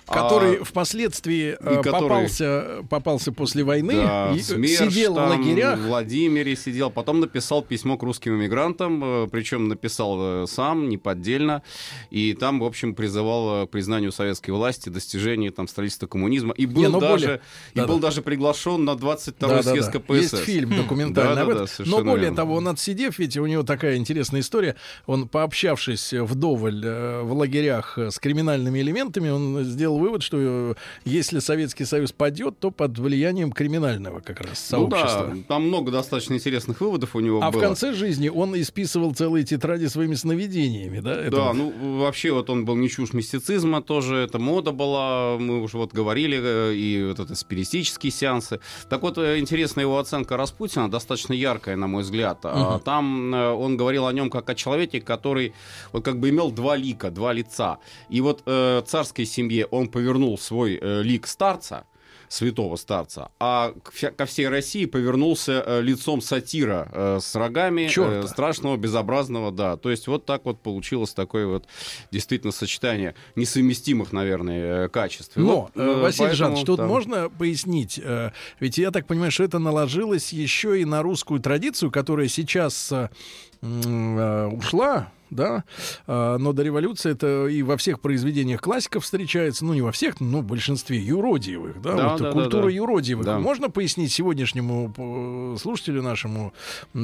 Который 0.07 0.59
А, 0.61 0.65
впоследствии 0.65 1.57
э, 1.59 1.83
который- 1.83 1.93
попался, 2.09 2.65
попался 2.89 3.33
после 3.33 3.65
войны, 3.65 3.95
Да, 3.95 4.33
и, 4.33 4.39
э, 4.39 4.43
СМЕРШ 4.43 4.79
сидел 4.95 5.13
в 5.15 5.17
там, 5.17 5.29
лагерях. 5.31 5.79
В 5.79 5.87
Владимире 5.87 6.55
сидел, 6.57 6.91
потом 6.91 7.21
написал 7.21 7.63
письмо 7.63 7.97
к 7.99 8.03
русским 8.05 8.35
иммигрантам, 8.37 9.29
причем 9.31 9.69
написал 9.69 10.17
э, 10.45 10.47
сам, 10.47 10.89
неподдельно, 10.89 11.63
и 12.11 12.35
там, 12.35 12.61
в 12.61 12.65
общем, 12.65 12.95
призывал 12.95 13.65
э, 13.65 13.67
к 13.67 13.71
признанию 13.71 14.13
советской 14.13 14.51
власти, 14.53 14.89
достижении 14.91 15.49
там 15.51 15.67
строительства 15.67 16.07
коммунизма, 16.07 16.55
и 16.55 16.67
был 16.67 16.83
Не, 16.83 16.89
ну, 16.89 17.01
даже 17.01 17.27
более- 17.27 17.37
и 17.75 17.77
Да-да. 17.79 17.89
был 17.89 17.99
даже 17.99 18.23
приглашен 18.23 18.85
на 18.85 18.93
22-й 18.95 19.49
Да-да-да. 19.57 19.71
съезд 19.73 19.91
КПСС. 19.93 20.33
Есть 20.33 20.37
фильм 20.45 20.77
документальный 20.77 21.43
об 21.43 21.49
этом. 21.49 21.67
Но 21.85 21.99
более 22.05 22.17
верно. 22.21 22.37
того, 22.37 22.55
он 22.55 22.69
отсидев, 22.69 23.19
ведь 23.19 23.37
у 23.37 23.47
него 23.47 23.65
такая 23.65 23.97
интересная 23.97 24.41
история. 24.41 24.77
Он, 25.07 25.29
пообщавшись 25.29 26.13
вдоволь 26.13 26.83
э, 26.85 27.23
в 27.23 27.33
лагерях 27.33 27.99
э, 27.99 28.11
с 28.11 28.19
криминальными 28.19 28.79
элементами, 28.81 29.31
он 29.31 29.65
сделал 29.65 29.96
вывод, 29.99 30.23
что 30.23 30.37
э, 30.41 30.75
если 31.05 31.39
Советский 31.41 31.85
Союз 31.85 32.13
падет, 32.13 32.59
то 32.59 32.71
под 32.71 32.99
влиянием 32.99 33.53
криминального 33.53 34.21
как 34.21 34.41
раз 34.41 34.69
Ну 34.73 34.89
сообщества. 34.91 35.33
да, 35.35 35.43
там 35.49 35.67
много 35.69 35.91
достаточно 35.91 36.35
интересных 36.35 36.81
выводов 36.81 37.15
у 37.17 37.21
него 37.21 37.41
А 37.43 37.51
было. 37.51 37.61
в 37.61 37.65
конце 37.65 37.93
жизни 37.93 38.29
он 38.29 38.55
исписывал 38.61 39.15
целые 39.15 39.45
тетради 39.45 39.87
своими 39.87 40.15
сновидениями, 40.15 41.01
да? 41.01 41.13
Это 41.21 41.31
Да, 41.31 41.53
ну 41.53 41.99
вообще 41.99 42.33
вот 42.33 42.51
он 42.51 42.65
был 42.65 42.77
не 42.77 42.89
чушь 42.89 43.13
мистицизма 43.13 43.83
тоже, 43.83 44.17
это 44.17 44.39
мода 44.39 44.73
была, 44.73 45.37
мы 45.39 45.63
уже 45.63 45.77
вот 45.79 45.93
говорили 45.93 46.39
э, 46.43 46.75
и 46.75 47.05
вот 47.09 47.21
это 47.21 47.35
спиритические 47.35 48.11
сеансы. 48.13 48.61
Так 48.89 49.03
вот, 49.03 49.19
э, 49.19 49.39
интересная 49.39 49.85
его 49.85 49.99
оценка 49.99 50.37
Распутина, 50.37 50.91
достаточно 50.91 51.33
яркая, 51.33 51.77
на 51.77 51.87
мой 51.87 52.03
взгляд. 52.03 52.39
А, 52.45 52.57
Мгм. 52.77 52.81
Там 52.81 53.35
он 53.35 53.77
говорил 53.77 54.07
о 54.07 54.13
нем 54.13 54.31
как 54.31 54.49
о 54.51 54.55
человеке, 54.55 55.01
который 55.01 55.53
вот 55.93 56.05
как 56.05 56.19
бы 56.19 56.31
имел 56.31 56.51
два 56.51 56.77
лика, 56.77 57.11
два 57.11 57.33
лица. 57.33 57.79
И 58.09 58.21
вот 58.21 58.43
э, 58.47 58.83
царской 58.87 59.25
семье 59.27 59.67
он 59.67 59.86
повернул 59.89 60.39
свой 60.39 60.79
э, 60.81 61.03
лик 61.03 61.27
старца, 61.27 61.85
святого 62.29 62.75
старца, 62.75 63.31
а 63.39 63.73
ко 64.17 64.27
всей 64.27 64.49
России 64.49 64.87
повернулся 64.87 65.63
э, 65.65 65.81
лицом 65.81 66.21
сатира 66.21 66.89
э, 66.93 67.19
с 67.23 67.37
рогами 67.37 67.87
Чёрта. 67.87 68.27
э, 68.27 68.29
страшного, 68.29 68.77
безобразного, 68.77 69.53
да. 69.53 69.77
То 69.77 69.93
есть 69.93 70.09
вот 70.09 70.27
так 70.27 70.45
вот 70.45 70.61
получилось 70.61 71.15
такое 71.15 71.47
вот 71.47 71.67
действительно 72.11 72.53
сочетание 72.53 73.15
несовместимых, 73.37 74.13
наверное, 74.13 74.87
э, 74.87 74.89
качеств. 74.89 75.37
Но, 75.37 75.61
вот, 75.63 75.71
э, 75.77 75.81
э, 75.89 76.01
Василий 76.01 76.29
поэтому 76.31 76.37
Жанович, 76.37 76.67
тут 76.67 76.77
там- 76.79 76.89
можно 76.89 77.31
пояснить, 77.31 78.01
э, 78.03 78.33
ведь 78.59 78.77
я 78.77 78.91
так 78.91 79.07
понимаю, 79.07 79.31
что 79.31 79.45
это 79.45 79.61
наложилось 79.61 80.33
еще 80.33 80.81
и 80.81 80.85
на 80.85 81.03
русскую 81.03 81.39
традицию, 81.39 81.93
которая 81.93 82.27
сейчас 82.27 82.91
э, 82.91 83.09
э, 83.63 84.47
ушла, 84.49 85.13
да, 85.31 85.65
э, 86.07 86.37
но 86.39 86.53
до 86.53 86.63
революции 86.63 87.13
это 87.13 87.47
и 87.47 87.63
во 87.63 87.77
всех 87.77 88.01
произведениях 88.01 88.61
классиков 88.61 89.05
встречается, 89.05 89.65
ну 89.65 89.75
не 89.75 89.83
во 89.83 89.93
всех, 89.93 90.21
но 90.21 90.41
в 90.41 90.45
большинстве 90.45 90.99
юродивых, 90.99 91.81
да, 91.81 91.95
Да, 91.95 92.09
вот 92.11 92.19
да, 92.21 92.25
да, 92.27 92.33
культура 92.33 92.65
да. 92.65 92.71
юродивых. 92.71 93.25
Да. 93.25 93.39
Можно 93.39 93.71
пояснить 93.71 94.13
сегодняшнему 94.13 94.93
э, 94.97 95.57
слушателю 95.61 96.03
нашему 96.03 96.53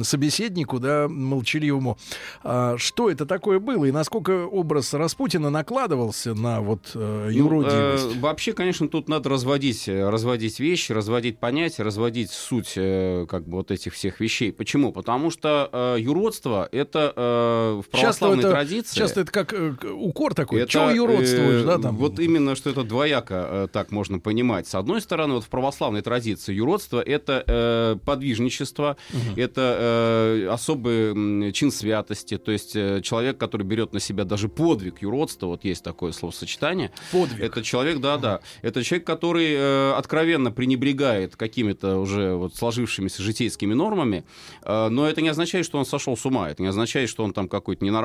собеседнику, 0.03 0.79
да, 0.79 1.07
молчаливому, 1.09 1.97
а, 2.43 2.75
что 2.77 3.09
это 3.09 3.25
такое 3.25 3.59
было 3.59 3.85
и 3.85 3.91
насколько 3.91 4.45
образ 4.45 4.93
Распутина 4.93 5.49
накладывался 5.49 6.33
на 6.33 6.61
вот 6.61 6.91
э, 6.95 7.25
Ну, 7.25 7.29
юродивость? 7.29 8.15
э, 8.15 8.19
вообще, 8.19 8.53
конечно, 8.53 8.87
тут 8.87 9.09
надо 9.09 9.29
разводить, 9.29 9.87
э, 9.87 10.09
разводить 10.09 10.59
вещи, 10.59 10.91
разводить 10.91 11.39
понятия, 11.39 11.83
разводить 11.83 12.31
суть 12.31 12.73
как 12.73 13.47
бы 13.47 13.57
вот 13.57 13.71
этих 13.71 13.93
всех 13.93 14.19
вещей. 14.19 14.51
Почему? 14.51 14.91
Потому 14.91 15.31
что 15.31 15.69
э, 15.71 15.97
юродство 15.99 16.67
это 16.71 17.13
э, 17.15 17.81
в 17.81 17.97
Часто 17.97 18.12
православной 18.19 18.43
это, 18.43 18.51
традиции. 18.51 18.97
часто 18.97 19.21
это 19.21 19.31
как 19.31 19.53
э, 19.53 19.75
укор 19.91 20.33
такой. 20.33 20.61
Это, 20.61 20.71
Чего 20.71 20.89
юродствуешь, 20.89 21.63
э, 21.63 21.65
да, 21.65 21.77
там? 21.77 21.97
Вот 21.97 22.19
именно, 22.19 22.55
что 22.55 22.69
это 22.69 22.83
двояко 22.83 23.47
э, 23.49 23.67
так 23.71 23.91
можно 23.91 24.19
понимать. 24.19 24.67
С 24.67 24.75
одной 24.75 25.01
стороны, 25.01 25.35
вот 25.35 25.43
в 25.43 25.49
православной 25.49 26.01
традиции 26.01 26.53
юродство— 26.53 27.01
это 27.05 27.43
э, 27.45 27.97
подвижничество, 28.05 28.97
это 29.35 29.77
э, 29.79 30.47
особый 30.51 31.51
чин 31.53 31.71
святости, 31.71 32.37
то 32.37 32.51
есть 32.51 32.75
э, 32.75 33.01
человек, 33.01 33.37
который 33.37 33.63
берет 33.63 33.93
на 33.93 33.99
себя 33.99 34.23
даже 34.23 34.49
подвиг 34.49 35.01
юродства, 35.01 35.47
вот 35.47 35.63
есть 35.63 35.83
такое 35.83 36.11
словосочетание. 36.11 36.91
Подвиг. 37.11 37.39
Это 37.39 37.63
человек, 37.63 37.99
да-да, 37.99 38.41
это 38.61 38.83
человек, 38.83 39.05
который 39.07 39.53
э, 39.53 39.93
откровенно 39.93 40.51
пренебрегает 40.51 41.35
какими-то 41.35 41.97
уже 41.97 42.35
вот 42.35 42.55
сложившимися 42.55 43.23
житейскими 43.23 43.73
нормами, 43.73 44.25
э, 44.63 44.89
но 44.89 45.07
это 45.07 45.21
не 45.21 45.29
означает, 45.29 45.65
что 45.65 45.77
он 45.77 45.85
сошел 45.85 46.17
с 46.17 46.25
ума, 46.25 46.49
это 46.49 46.61
не 46.61 46.69
означает, 46.69 47.09
что 47.09 47.23
он 47.23 47.33
там 47.33 47.47
какой-то 47.47 47.83
ненормальный, 47.83 48.02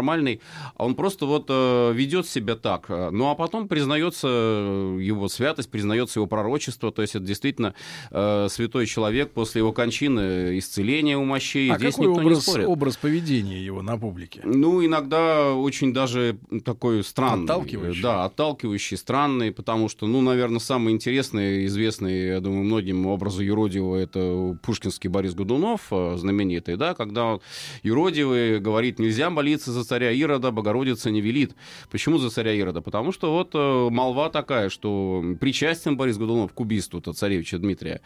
а 0.76 0.84
он 0.84 0.94
просто 0.94 1.26
вот 1.26 1.46
э, 1.48 1.92
ведет 1.94 2.26
себя 2.26 2.56
так. 2.56 2.88
Ну 2.88 3.30
а 3.30 3.34
потом 3.34 3.68
признается 3.68 4.28
э, 4.30 4.98
его 5.00 5.28
святость, 5.28 5.70
признается 5.70 6.18
его 6.18 6.26
пророчество, 6.26 6.90
то 6.92 7.02
есть 7.02 7.14
это 7.14 7.24
действительно 7.24 7.74
э, 8.10 8.48
святой 8.50 8.86
человек 8.86 9.32
после 9.32 9.60
его 9.60 9.72
кончины, 9.72 10.58
исцеления 10.58 11.16
у 11.18 11.24
мощей. 11.24 11.70
а 11.70 11.78
Здесь 11.78 11.94
какой 11.94 12.08
никто 12.08 12.22
не 12.22 12.28
образ, 12.28 12.42
спорит. 12.42 12.66
образ 12.68 12.96
поведения 12.96 13.64
его 13.64 13.82
на 13.82 13.98
публике? 13.98 14.40
Ну, 14.44 14.84
иногда 14.84 15.54
очень 15.54 15.92
даже 15.92 16.38
такой 16.64 17.04
странный. 17.04 17.44
Отталкивающий. 17.44 18.02
Да, 18.02 18.24
отталкивающий, 18.24 18.96
странный, 18.96 19.52
потому 19.52 19.88
что, 19.88 20.06
ну, 20.06 20.20
наверное, 20.20 20.60
самый 20.60 20.94
интересный, 20.94 21.66
известный, 21.66 22.28
я 22.28 22.40
думаю, 22.40 22.64
многим 22.64 23.06
образу 23.06 23.42
юродивого 23.42 23.96
это 23.96 24.56
пушкинский 24.62 25.08
Борис 25.08 25.34
Годунов, 25.34 25.88
знаменитый, 26.16 26.76
да, 26.76 26.94
когда 26.94 27.38
юродивый 27.82 28.60
говорит, 28.60 28.98
нельзя 28.98 29.30
молиться 29.30 29.72
за 29.72 29.84
царя 29.89 30.12
Ирода, 30.12 30.51
Богородица 30.51 31.10
не 31.10 31.20
велит. 31.20 31.55
Почему 31.90 32.19
за 32.19 32.31
царя 32.31 32.52
Ирода? 32.52 32.81
Потому 32.81 33.12
что 33.12 33.32
вот 33.32 33.51
э, 33.55 33.89
молва 33.90 34.28
такая, 34.28 34.69
что 34.69 35.24
причастен 35.40 35.97
Борис 35.97 36.19
Годунов 36.19 36.52
к 36.52 36.60
убийству-то 36.60 37.12
царевича 37.12 37.59
Дмитрия. 37.59 38.01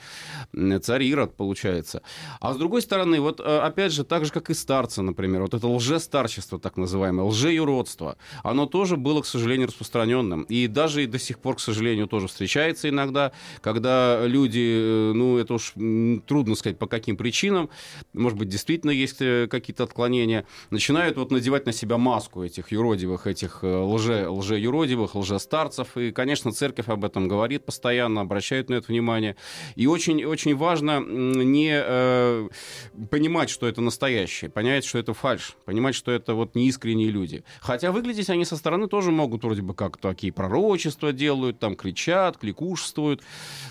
Царь 0.83 1.03
Ирод, 1.05 1.37
получается. 1.37 2.03
А 2.41 2.55
с 2.55 2.57
другой 2.57 2.83
стороны, 2.83 3.21
вот 3.21 3.41
э, 3.41 3.59
опять 3.59 3.93
же, 3.93 4.05
так 4.05 4.25
же, 4.25 4.33
как 4.33 4.51
и 4.51 4.55
старцы, 4.55 5.03
например, 5.03 5.43
вот 5.43 5.55
это 5.55 5.67
лжестарчество, 5.67 6.59
так 6.59 6.77
называемое, 6.77 7.25
лжеюродство, 7.25 8.17
оно 8.45 8.67
тоже 8.67 8.97
было, 8.97 9.23
к 9.23 9.27
сожалению, 9.27 9.69
распространенным. 9.69 10.43
И 10.43 10.69
даже 10.69 11.03
и 11.03 11.07
до 11.07 11.19
сих 11.19 11.39
пор, 11.39 11.57
к 11.57 11.61
сожалению, 11.61 12.07
тоже 12.07 12.29
встречается 12.29 12.89
иногда, 12.89 13.33
когда 13.61 14.25
люди, 14.27 14.61
э, 14.61 15.13
ну, 15.15 15.39
это 15.39 15.55
уж 15.55 15.75
трудно 16.27 16.55
сказать, 16.55 16.79
по 16.79 16.87
каким 16.87 17.17
причинам, 17.17 17.69
может 18.13 18.39
быть, 18.39 18.49
действительно 18.49 18.91
есть 18.91 19.19
какие-то 19.19 19.85
отклонения, 19.85 20.47
начинают 20.71 21.17
вот 21.17 21.31
надевать 21.31 21.67
на 21.67 21.72
себя 21.73 21.99
маску 21.99 22.43
этих 22.45 22.73
юродивых, 22.73 23.27
этих 23.27 23.61
э, 23.63 23.67
лже, 23.67 24.29
лжеюродивых, 24.29 25.15
лжестарцев. 25.15 25.97
И, 25.97 26.13
конечно, 26.13 26.53
церковь 26.53 26.89
об 26.89 27.05
этом 27.05 27.29
говорит 27.29 27.65
постоянно, 27.65 28.21
обращает 28.21 28.69
на 28.69 28.75
это 28.75 28.89
внимание. 28.89 29.37
И 29.75 29.87
очень, 29.87 30.25
очень 30.25 30.57
важно 30.57 31.01
не 31.01 31.73
э, 31.73 32.49
понимать, 33.11 33.51
что 33.51 33.67
это 33.67 33.81
настоящее, 33.81 34.51
понять, 34.51 34.85
что 34.85 34.99
это 34.99 35.15
фальш, 35.15 35.57
понимать, 35.65 35.95
что 35.95 36.13
это 36.13 36.35
вот 36.35 36.55
неискренние 36.55 37.11
люди. 37.11 37.45
Хотя 37.61 37.93
выглядеть 37.93 38.31
они 38.31 38.45
со 38.45 38.57
стороны 38.57 38.89
тоже 38.89 39.11
могут 39.11 39.45
вроде 39.45 39.63
бы 39.63 39.75
как 39.75 39.97
такие 39.97 40.33
пророчества 40.33 41.13
делают, 41.13 41.59
там 41.59 41.77
кричат, 41.77 42.39
кликушествуют. 42.39 43.23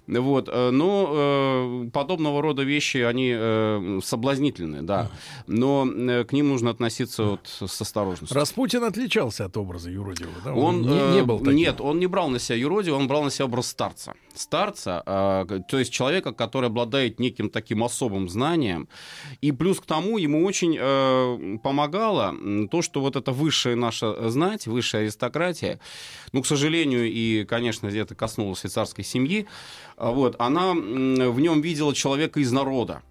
Вот. 0.07 0.49
э, 0.52 0.69
Но 0.72 1.10
э, 1.11 1.90
подобного 1.94 2.41
рода 2.41 2.64
вещи, 2.64 2.98
они 2.98 3.32
э, 3.34 3.99
соблазнительны, 4.03 4.82
да. 4.82 5.10
Но 5.48 5.88
э, 5.88 6.23
к 6.23 6.34
ним 6.34 6.49
нужно 6.49 6.72
относиться 6.72 7.23
вот 7.23 7.48
с 7.48 7.82
осторожностью. 7.91 8.35
Распутин 8.35 8.84
отличался 8.84 9.45
от 9.45 9.57
образа 9.57 9.89
юродивого, 9.89 10.41
да? 10.43 10.53
Он 10.53 10.81
не, 10.81 10.97
э, 10.97 11.13
не 11.13 11.23
был 11.23 11.39
таким. 11.39 11.55
Нет, 11.55 11.81
он 11.81 11.99
не 11.99 12.07
брал 12.07 12.30
на 12.30 12.39
себя 12.39 12.57
юродивого, 12.57 12.99
он 12.99 13.07
брал 13.07 13.23
на 13.23 13.31
себя 13.31 13.45
образ 13.45 13.68
старца. 13.68 14.13
Старца, 14.34 15.03
э, 15.05 15.59
то 15.68 15.80
есть 15.80 15.91
человека, 15.91 16.31
который 16.31 16.68
обладает 16.68 17.19
неким 17.19 17.49
таким 17.49 17.84
особым 17.84 18.30
знанием. 18.30 18.88
И 19.41 19.51
плюс 19.51 19.80
к 19.80 19.85
тому 19.85 20.18
ему 20.18 20.45
очень 20.45 20.77
э, 20.80 21.57
помогало 21.61 22.35
то, 22.72 22.81
что 22.81 23.01
вот 23.01 23.15
эта 23.15 23.31
высшая 23.31 23.76
наша 23.76 24.30
знать, 24.30 24.68
высшая 24.68 25.03
аристократия, 25.03 25.80
ну, 26.31 26.41
к 26.41 26.47
сожалению, 26.47 27.11
и, 27.11 27.43
конечно, 27.43 27.88
это 27.88 28.15
коснулось 28.15 28.65
и 28.65 28.69
царской 28.69 29.03
семьи, 29.03 29.47
а 29.97 30.11
вот, 30.11 30.35
она 30.39 30.73
в 30.73 31.39
нем 31.39 31.61
видела 31.61 31.93
человека 31.93 32.39
из 32.39 32.51
народа. 32.51 33.01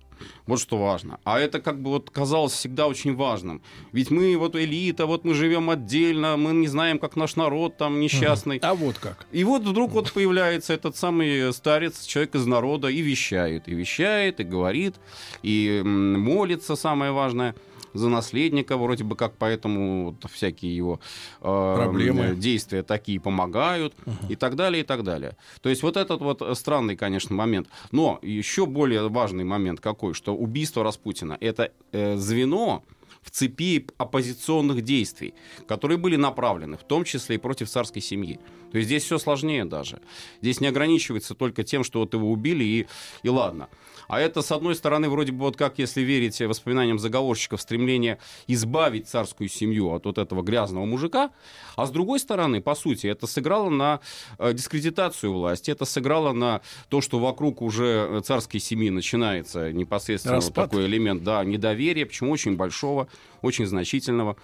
Вот 0.47 0.61
что 0.61 0.79
важно. 0.79 1.19
А 1.25 1.39
это 1.39 1.61
как 1.61 1.81
бы 1.81 1.91
вот 1.91 2.11
казалось 2.11 2.53
всегда 2.53 2.87
очень 2.87 3.15
важным. 3.15 3.63
Ведь 3.93 4.11
мы 4.11 4.37
вот 4.37 4.57
элита, 4.57 5.07
вот 5.07 5.25
мы 5.25 5.35
живем 5.35 5.71
отдельно, 5.71 6.37
мы 6.37 6.53
не 6.53 6.69
знаем, 6.69 6.99
как 6.99 7.17
наш 7.17 7.37
народ 7.37 7.77
там 7.77 8.01
несчастный. 8.01 8.59
А 8.63 8.75
вот 8.75 8.99
как. 8.99 9.27
И 9.33 9.45
вот 9.45 9.63
вдруг 9.63 9.93
вот 9.93 10.13
появляется 10.13 10.73
этот 10.73 10.97
самый 10.97 11.53
старец, 11.53 12.05
человек 12.05 12.35
из 12.35 12.47
народа, 12.47 12.89
и 12.89 13.01
вещает, 13.01 13.69
и 13.69 13.75
вещает, 13.75 14.41
и 14.41 14.45
говорит, 14.45 14.97
и 15.43 15.83
молится, 15.85 16.77
самое 16.77 17.13
важное 17.13 17.55
за 17.95 18.09
наследника, 18.09 18.77
вроде 18.77 19.05
бы 19.05 19.17
как 19.17 19.37
поэтому 19.37 20.17
вот 20.21 20.31
всякие 20.31 20.77
его 20.77 21.01
э, 21.41 21.75
Проблемы. 21.77 22.35
действия 22.37 22.83
такие 22.83 23.21
помогают 23.21 23.95
и 24.29 24.37
так 24.37 24.57
далее, 24.57 24.83
и 24.83 24.85
так 24.85 25.03
далее. 25.03 25.37
То 25.61 25.69
есть 25.69 25.83
вот 25.83 25.97
этот 25.97 26.21
вот 26.21 26.43
странный, 26.57 26.97
конечно, 26.97 27.35
момент. 27.35 27.69
Но 27.93 28.19
еще 28.23 28.67
более 28.67 29.09
важный 29.09 29.45
момент 29.45 29.81
какой, 29.81 30.15
что 30.15 30.35
убийство 30.35 30.85
Распутина— 30.85 31.37
это 31.41 31.73
э, 31.93 32.17
звено, 32.17 32.83
в 33.23 33.31
цепи 33.31 33.87
оппозиционных 33.99 34.83
действий, 34.83 35.35
которые 35.69 35.99
были 35.99 36.17
направлены, 36.17 36.77
в 36.77 36.85
том 36.85 37.05
числе 37.05 37.37
и 37.37 37.39
против 37.39 37.69
царской 37.69 38.03
семьи. 38.03 38.41
То 38.73 38.79
есть 38.79 38.87
здесь 38.87 39.05
все 39.05 39.19
сложнее 39.19 39.65
даже. 39.65 40.01
Здесь 40.41 40.61
не 40.61 40.69
ограничивается 40.69 41.35
только 41.35 41.65
тем, 41.65 41.85
что 41.85 42.01
вот 42.01 42.15
его 42.15 42.31
убили 42.31 42.65
и, 42.65 42.87
и 43.23 43.29
ладно. 43.29 43.69
А 44.11 44.21
это, 44.21 44.43
с 44.43 44.51
одной 44.51 44.75
стороны, 44.75 45.09
вроде 45.09 45.31
бы 45.31 45.39
вот 45.39 45.57
как, 45.57 45.79
если 45.79 46.01
верить 46.01 46.41
воспоминаниям 46.41 46.99
заговорщиков, 46.99 47.61
стремление 47.61 48.19
избавить 48.49 49.09
царскую 49.09 49.49
семью 49.49 49.93
от 49.93 50.05
вот 50.05 50.19
этого 50.19 50.43
грязного 50.43 50.85
мужика, 50.85 51.31
а 51.77 51.87
с 51.87 51.91
другой 51.91 52.19
стороны, 52.19 52.61
по 52.61 52.75
сути, 52.75 53.07
это 53.07 53.29
сыграло 53.29 53.71
на 53.71 54.01
э, 54.39 54.53
дискредитацию 54.53 55.33
власти, 55.33 55.71
это 55.71 55.85
сыграло 55.85 56.33
на 56.33 56.61
то, 56.89 57.01
что 57.01 57.21
вокруг 57.21 57.63
уже 57.63 58.21
царской 58.25 58.59
семьи 58.59 58.91
начинается 58.91 59.73
непосредственно 59.73 60.41
вот 60.41 60.55
такой 60.55 60.87
элемент 60.87 61.23
да, 61.23 61.45
недоверия, 61.45 62.05
почему 62.05 62.33
очень 62.33 62.57
большого. 62.57 63.07
Очень 63.43 63.66
значительного. 63.66 64.37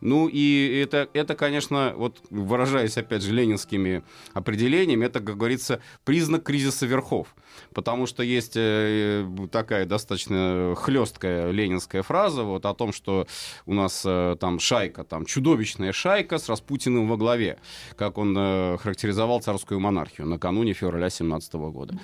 Ну 0.00 0.28
и 0.28 0.80
это, 0.82 1.08
это, 1.14 1.34
конечно, 1.34 1.94
вот 1.96 2.22
выражаясь 2.30 2.96
опять 2.96 3.22
же 3.22 3.32
ленинскими 3.32 4.02
определениями, 4.32 5.06
это, 5.06 5.20
как 5.20 5.36
говорится, 5.36 5.80
признак 6.04 6.42
кризиса 6.42 6.86
верхов. 6.86 7.34
Потому 7.72 8.06
что 8.06 8.22
есть 8.22 8.54
э, 8.56 9.26
такая 9.50 9.86
достаточно 9.86 10.74
хлесткая 10.76 11.50
ленинская 11.50 12.02
фраза 12.02 12.42
вот, 12.42 12.66
о 12.66 12.74
том, 12.74 12.92
что 12.92 13.26
у 13.66 13.74
нас 13.74 14.02
э, 14.04 14.36
там 14.40 14.58
шайка, 14.58 15.04
там 15.04 15.24
чудовищная 15.24 15.92
шайка 15.92 16.38
с 16.38 16.48
Распутиным 16.48 17.08
во 17.08 17.16
главе, 17.16 17.58
как 17.96 18.18
он 18.18 18.36
э, 18.36 18.76
характеризовал 18.78 19.40
царскую 19.40 19.80
монархию 19.80 20.26
накануне 20.26 20.72
февраля 20.72 21.10
17 21.10 21.54
года. 21.54 21.98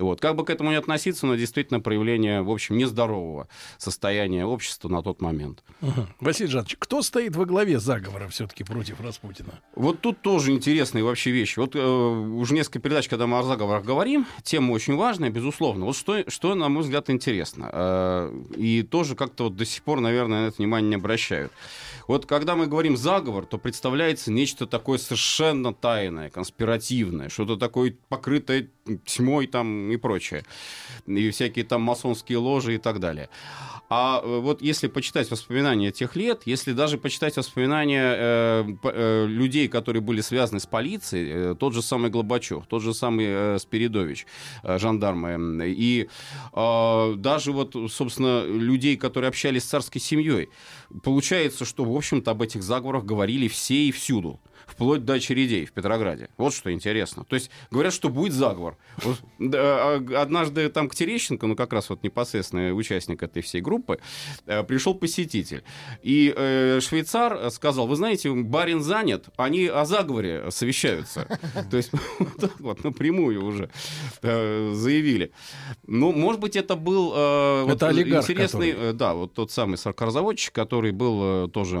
Вот. 0.00 0.20
Как 0.20 0.36
бы 0.36 0.44
к 0.44 0.50
этому 0.50 0.70
не 0.70 0.76
относиться, 0.76 1.26
но 1.26 1.36
действительно 1.36 1.80
проявление, 1.80 2.42
в 2.42 2.50
общем, 2.50 2.76
нездорового 2.76 3.48
состояния 3.78 4.44
общества 4.44 4.88
на 4.88 5.02
тот 5.02 5.20
момент. 5.20 5.62
Угу. 5.82 6.06
Василий 6.20 6.50
Жанович, 6.50 6.76
кто 6.78 7.02
стоит 7.02 7.36
во 7.36 7.44
главе 7.44 7.78
заговора 7.78 8.28
все-таки 8.28 8.64
против 8.64 9.00
Распутина? 9.00 9.60
Вот 9.74 10.00
тут 10.00 10.20
тоже 10.22 10.52
интересные 10.52 11.04
вообще 11.04 11.30
вещи. 11.30 11.58
Вот 11.58 11.76
э, 11.76 11.80
уже 11.80 12.54
несколько 12.54 12.78
передач, 12.78 13.08
когда 13.08 13.26
мы 13.26 13.38
о 13.38 13.42
заговорах 13.42 13.84
говорим, 13.84 14.26
тема 14.42 14.72
очень 14.72 14.96
важная, 14.96 15.30
безусловно. 15.30 15.84
Вот 15.84 15.96
что, 15.96 16.28
что 16.28 16.54
на 16.54 16.68
мой 16.68 16.82
взгляд, 16.82 17.10
интересно. 17.10 17.70
Э, 17.72 18.42
и 18.56 18.82
тоже 18.82 19.14
как-то 19.14 19.44
вот 19.44 19.56
до 19.56 19.64
сих 19.64 19.82
пор, 19.82 20.00
наверное, 20.00 20.42
на 20.42 20.46
это 20.48 20.56
внимание 20.58 20.90
не 20.90 20.96
обращают. 20.96 21.52
Вот 22.06 22.26
когда 22.26 22.56
мы 22.56 22.66
говорим 22.66 22.96
заговор, 22.96 23.46
то 23.46 23.58
представляется 23.58 24.32
нечто 24.32 24.66
такое 24.66 24.98
совершенно 24.98 25.72
тайное, 25.72 26.30
конспиративное, 26.30 27.28
что-то 27.28 27.56
такое 27.56 27.96
покрытое 28.08 28.68
тьмой 28.98 29.46
там 29.46 29.90
и 29.90 29.96
прочее. 29.96 30.44
И 31.06 31.30
всякие 31.30 31.64
там 31.64 31.82
масонские 31.82 32.38
ложи 32.38 32.74
и 32.74 32.78
так 32.78 33.00
далее. 33.00 33.28
А 33.92 34.22
э, 34.22 34.38
вот 34.38 34.62
если 34.62 34.86
почитать 34.86 35.28
воспоминания 35.32 35.90
тех 35.90 36.14
лет, 36.14 36.42
если 36.44 36.72
даже 36.72 36.96
почитать 36.96 37.36
воспоминания 37.36 38.14
э, 38.16 38.64
э, 38.84 39.26
людей, 39.26 39.66
которые 39.66 40.00
были 40.00 40.20
связаны 40.20 40.60
с 40.60 40.66
полицией, 40.66 41.52
э, 41.52 41.54
тот 41.58 41.74
же 41.74 41.82
самый 41.82 42.08
Глобачев, 42.08 42.66
тот 42.68 42.82
же 42.82 42.94
самый 42.94 43.26
э, 43.28 43.58
Спиридович, 43.58 44.26
э, 44.62 44.78
жандармы, 44.78 45.64
и 45.66 46.08
э, 46.52 47.14
даже 47.16 47.50
вот, 47.50 47.74
собственно, 47.90 48.46
людей, 48.46 48.96
которые 48.96 49.28
общались 49.28 49.64
с 49.64 49.66
царской 49.66 50.00
семьей, 50.00 50.50
получается, 51.02 51.64
что, 51.64 51.84
в 51.84 51.96
общем-то, 51.96 52.30
об 52.30 52.42
этих 52.42 52.62
заговорах 52.62 53.04
говорили 53.04 53.48
все 53.48 53.88
и 53.88 53.90
всюду 53.90 54.38
вплоть 54.70 55.04
до 55.04 55.14
очередей 55.14 55.66
в 55.66 55.72
Петрограде. 55.72 56.28
Вот 56.36 56.54
что 56.54 56.72
интересно. 56.72 57.24
То 57.24 57.34
есть 57.34 57.50
говорят, 57.70 57.92
что 57.92 58.08
будет 58.08 58.32
заговор. 58.32 58.76
Да, 59.38 59.94
однажды 59.94 60.68
там 60.68 60.88
к 60.88 60.94
Терещенко, 60.94 61.46
ну 61.46 61.56
как 61.56 61.72
раз 61.72 61.90
вот 61.90 62.02
непосредственный 62.02 62.78
участник 62.78 63.22
этой 63.22 63.42
всей 63.42 63.60
группы, 63.60 63.98
э, 64.46 64.62
пришел 64.62 64.94
посетитель. 64.94 65.62
И 66.02 66.32
э, 66.36 66.80
швейцар 66.80 67.50
сказал, 67.50 67.86
вы 67.86 67.96
знаете, 67.96 68.32
барин 68.32 68.82
занят, 68.82 69.28
они 69.36 69.66
о 69.66 69.84
заговоре 69.84 70.50
совещаются. 70.50 71.26
То 71.70 71.76
есть 71.76 71.90
вот 72.58 72.84
напрямую 72.84 73.44
уже 73.44 73.70
э, 74.22 74.72
заявили. 74.74 75.32
Ну, 75.86 76.12
может 76.12 76.40
быть, 76.40 76.56
это 76.56 76.76
был 76.76 77.12
э, 77.14 77.64
интересный, 77.70 78.92
да, 78.92 79.14
вот 79.14 79.34
тот 79.34 79.50
самый 79.50 79.76
сарказаводчик, 79.76 80.54
который 80.54 80.92
был 80.92 81.48
тоже 81.48 81.80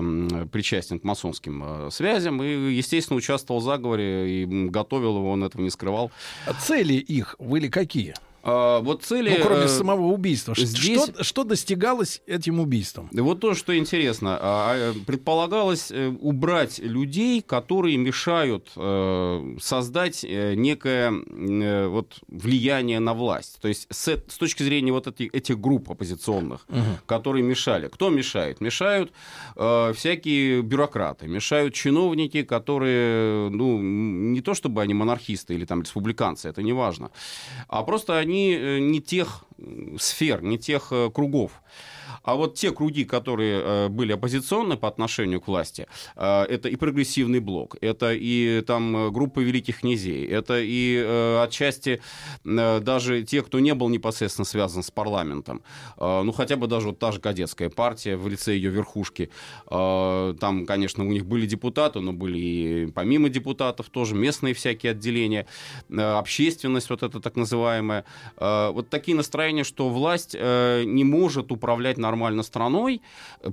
причастен 0.50 0.98
к 0.98 1.04
масонским 1.04 1.90
связям 1.90 2.42
и 2.42 2.79
естественно, 2.80 3.16
участвовал 3.16 3.60
в 3.60 3.64
заговоре 3.64 4.42
и 4.42 4.46
готовил 4.46 5.16
его, 5.18 5.30
он 5.30 5.44
этого 5.44 5.62
не 5.62 5.70
скрывал. 5.70 6.10
А 6.46 6.52
цели 6.54 6.94
их 6.94 7.36
были 7.38 7.68
какие? 7.68 8.14
А, 8.42 8.80
вот 8.80 9.02
цели... 9.02 9.30
Ну, 9.38 9.44
кроме 9.44 9.64
э, 9.64 9.68
самого 9.68 10.06
убийства. 10.06 10.54
Здесь... 10.56 11.02
Что, 11.02 11.24
что 11.24 11.44
достигалось 11.44 12.22
этим 12.26 12.60
убийством? 12.60 13.08
Вот 13.12 13.40
то, 13.40 13.54
что 13.54 13.76
интересно. 13.76 14.38
А, 14.40 14.92
а, 14.94 14.94
предполагалось 15.06 15.90
э, 15.90 16.08
убрать 16.08 16.78
людей, 16.78 17.42
которые 17.42 17.96
мешают 17.96 18.70
э, 18.76 19.56
создать 19.60 20.24
некое 20.24 21.10
вот, 21.88 22.18
влияние 22.28 23.00
на 23.00 23.14
власть. 23.14 23.58
То 23.60 23.68
есть 23.68 23.86
с, 23.90 24.08
с 24.08 24.38
точки 24.38 24.62
зрения 24.62 24.92
вот 24.92 25.06
этих, 25.06 25.34
этих 25.34 25.60
групп 25.60 25.90
оппозиционных, 25.90 26.64
угу. 26.68 26.98
которые 27.06 27.42
мешали. 27.42 27.88
Кто 27.88 28.10
мешает? 28.10 28.60
Мешают 28.60 29.12
э, 29.56 29.92
всякие 29.94 30.62
бюрократы, 30.62 31.26
мешают 31.26 31.74
чиновники, 31.74 32.42
которые, 32.42 33.50
ну, 33.50 33.78
не 33.80 34.40
то 34.40 34.54
чтобы 34.54 34.82
они 34.82 34.94
монархисты 34.94 35.54
или 35.54 35.64
там 35.64 35.82
республиканцы, 35.82 36.48
это 36.48 36.62
не 36.62 36.72
важно, 36.72 37.10
а 37.68 37.82
просто 37.82 38.18
они 38.18 38.29
они 38.30 38.54
э, 38.54 38.78
не 38.78 39.00
тех 39.00 39.44
сфер, 39.98 40.42
не 40.42 40.58
тех 40.58 40.88
э, 40.92 41.10
кругов. 41.10 41.50
А 42.22 42.34
вот 42.34 42.54
те 42.54 42.70
круги, 42.70 43.04
которые 43.04 43.60
э, 43.62 43.88
были 43.88 44.12
оппозиционны 44.12 44.76
по 44.76 44.88
отношению 44.88 45.40
к 45.40 45.48
власти, 45.48 45.86
э, 46.16 46.42
это 46.42 46.68
и 46.68 46.76
прогрессивный 46.76 47.40
блок, 47.40 47.76
это 47.80 48.12
и 48.12 48.62
там 48.66 49.12
группа 49.12 49.40
великих 49.40 49.80
князей, 49.80 50.26
это 50.26 50.60
и 50.60 51.02
э, 51.02 51.42
отчасти 51.42 52.00
даже 52.44 53.22
те, 53.22 53.42
кто 53.42 53.60
не 53.60 53.74
был 53.74 53.88
непосредственно 53.88 54.44
связан 54.44 54.82
с 54.82 54.90
парламентом. 54.90 55.62
Ну, 55.98 56.32
хотя 56.32 56.56
бы 56.56 56.66
даже 56.66 56.88
вот 56.88 56.98
та 56.98 57.12
же 57.12 57.20
кадетская 57.20 57.70
партия 57.70 58.16
в 58.16 58.28
лице 58.28 58.54
ее 58.54 58.70
верхушки. 58.70 59.30
Там, 59.68 60.66
конечно, 60.66 61.04
у 61.04 61.08
них 61.12 61.26
были 61.26 61.46
депутаты, 61.46 62.00
но 62.00 62.12
были 62.12 62.38
и 62.38 62.86
помимо 62.86 63.28
депутатов 63.28 63.88
тоже 63.88 64.14
местные 64.14 64.54
всякие 64.54 64.92
отделения, 64.92 65.46
общественность 65.90 66.90
вот 66.90 67.02
эта 67.02 67.20
так 67.20 67.36
называемая. 67.36 68.04
Вот 68.38 68.88
такие 68.88 69.16
настроения, 69.16 69.64
что 69.64 69.88
власть 69.88 70.34
не 70.34 71.04
может 71.04 71.52
управлять 71.52 71.98
на 71.98 72.09
нормально 72.10 72.42
страной, 72.42 73.02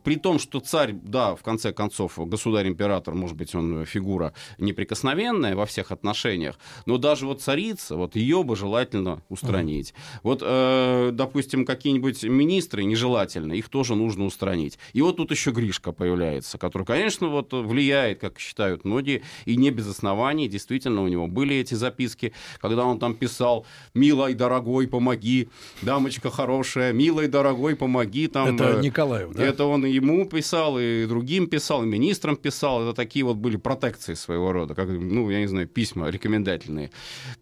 при 0.03 0.15
том, 0.15 0.39
что 0.39 0.59
царь, 0.59 0.93
да, 0.93 1.35
в 1.35 1.43
конце 1.43 1.71
концов, 1.71 2.17
государь-император, 2.17 3.13
может 3.13 3.37
быть, 3.37 3.53
он 3.55 3.85
фигура 3.85 4.33
неприкосновенная 4.57 5.55
во 5.55 5.65
всех 5.65 5.91
отношениях, 5.91 6.57
но 6.85 6.97
даже 6.97 7.27
вот 7.27 7.41
царица, 7.41 7.95
вот 7.95 8.15
ее 8.15 8.43
бы 8.43 8.55
желательно 8.55 9.21
устранить. 9.29 9.91
Mm-hmm. 9.91 10.19
Вот, 10.23 10.39
э, 10.43 11.09
допустим, 11.13 11.65
какие-нибудь 11.65 12.23
министры 12.23 12.83
нежелательные, 12.83 13.59
их 13.59 13.69
тоже 13.69 13.95
нужно 13.95 14.25
устранить. 14.25 14.79
И 14.93 15.01
вот 15.01 15.17
тут 15.17 15.31
еще 15.31 15.51
Гришка 15.51 15.91
появляется, 15.91 16.57
который, 16.57 16.85
конечно, 16.85 17.27
вот 17.27 17.53
влияет, 17.53 18.19
как 18.19 18.39
считают 18.39 18.85
многие, 18.85 19.21
и 19.45 19.55
не 19.55 19.69
без 19.69 19.87
оснований, 19.87 20.47
действительно, 20.47 21.03
у 21.03 21.07
него 21.07 21.27
были 21.27 21.55
эти 21.57 21.75
записки, 21.75 22.33
когда 22.59 22.85
он 22.85 22.97
там 22.97 23.13
писал 23.13 23.65
«Милой, 23.93 24.33
дорогой, 24.33 24.87
помоги, 24.87 25.49
дамочка 25.83 26.31
хорошая, 26.31 26.91
милой, 26.93 27.27
дорогой, 27.27 27.75
помоги», 27.75 28.27
там, 28.27 28.46
это 28.55 28.79
Николаев, 28.81 29.33
да? 29.33 29.43
Это 29.43 29.65
он 29.65 29.85
ему 29.85 30.25
писал, 30.25 30.79
и 30.79 31.05
другим 31.05 31.47
писал, 31.47 31.83
и 31.83 31.85
министрам 31.85 32.35
писал. 32.35 32.83
Это 32.83 32.93
такие 32.93 33.25
вот 33.25 33.37
были 33.37 33.57
протекции 33.57 34.13
своего 34.13 34.51
рода, 34.51 34.75
как, 34.75 34.89
ну, 34.89 35.29
я 35.29 35.39
не 35.39 35.47
знаю, 35.47 35.67
письма 35.67 36.09
рекомендательные. 36.09 36.91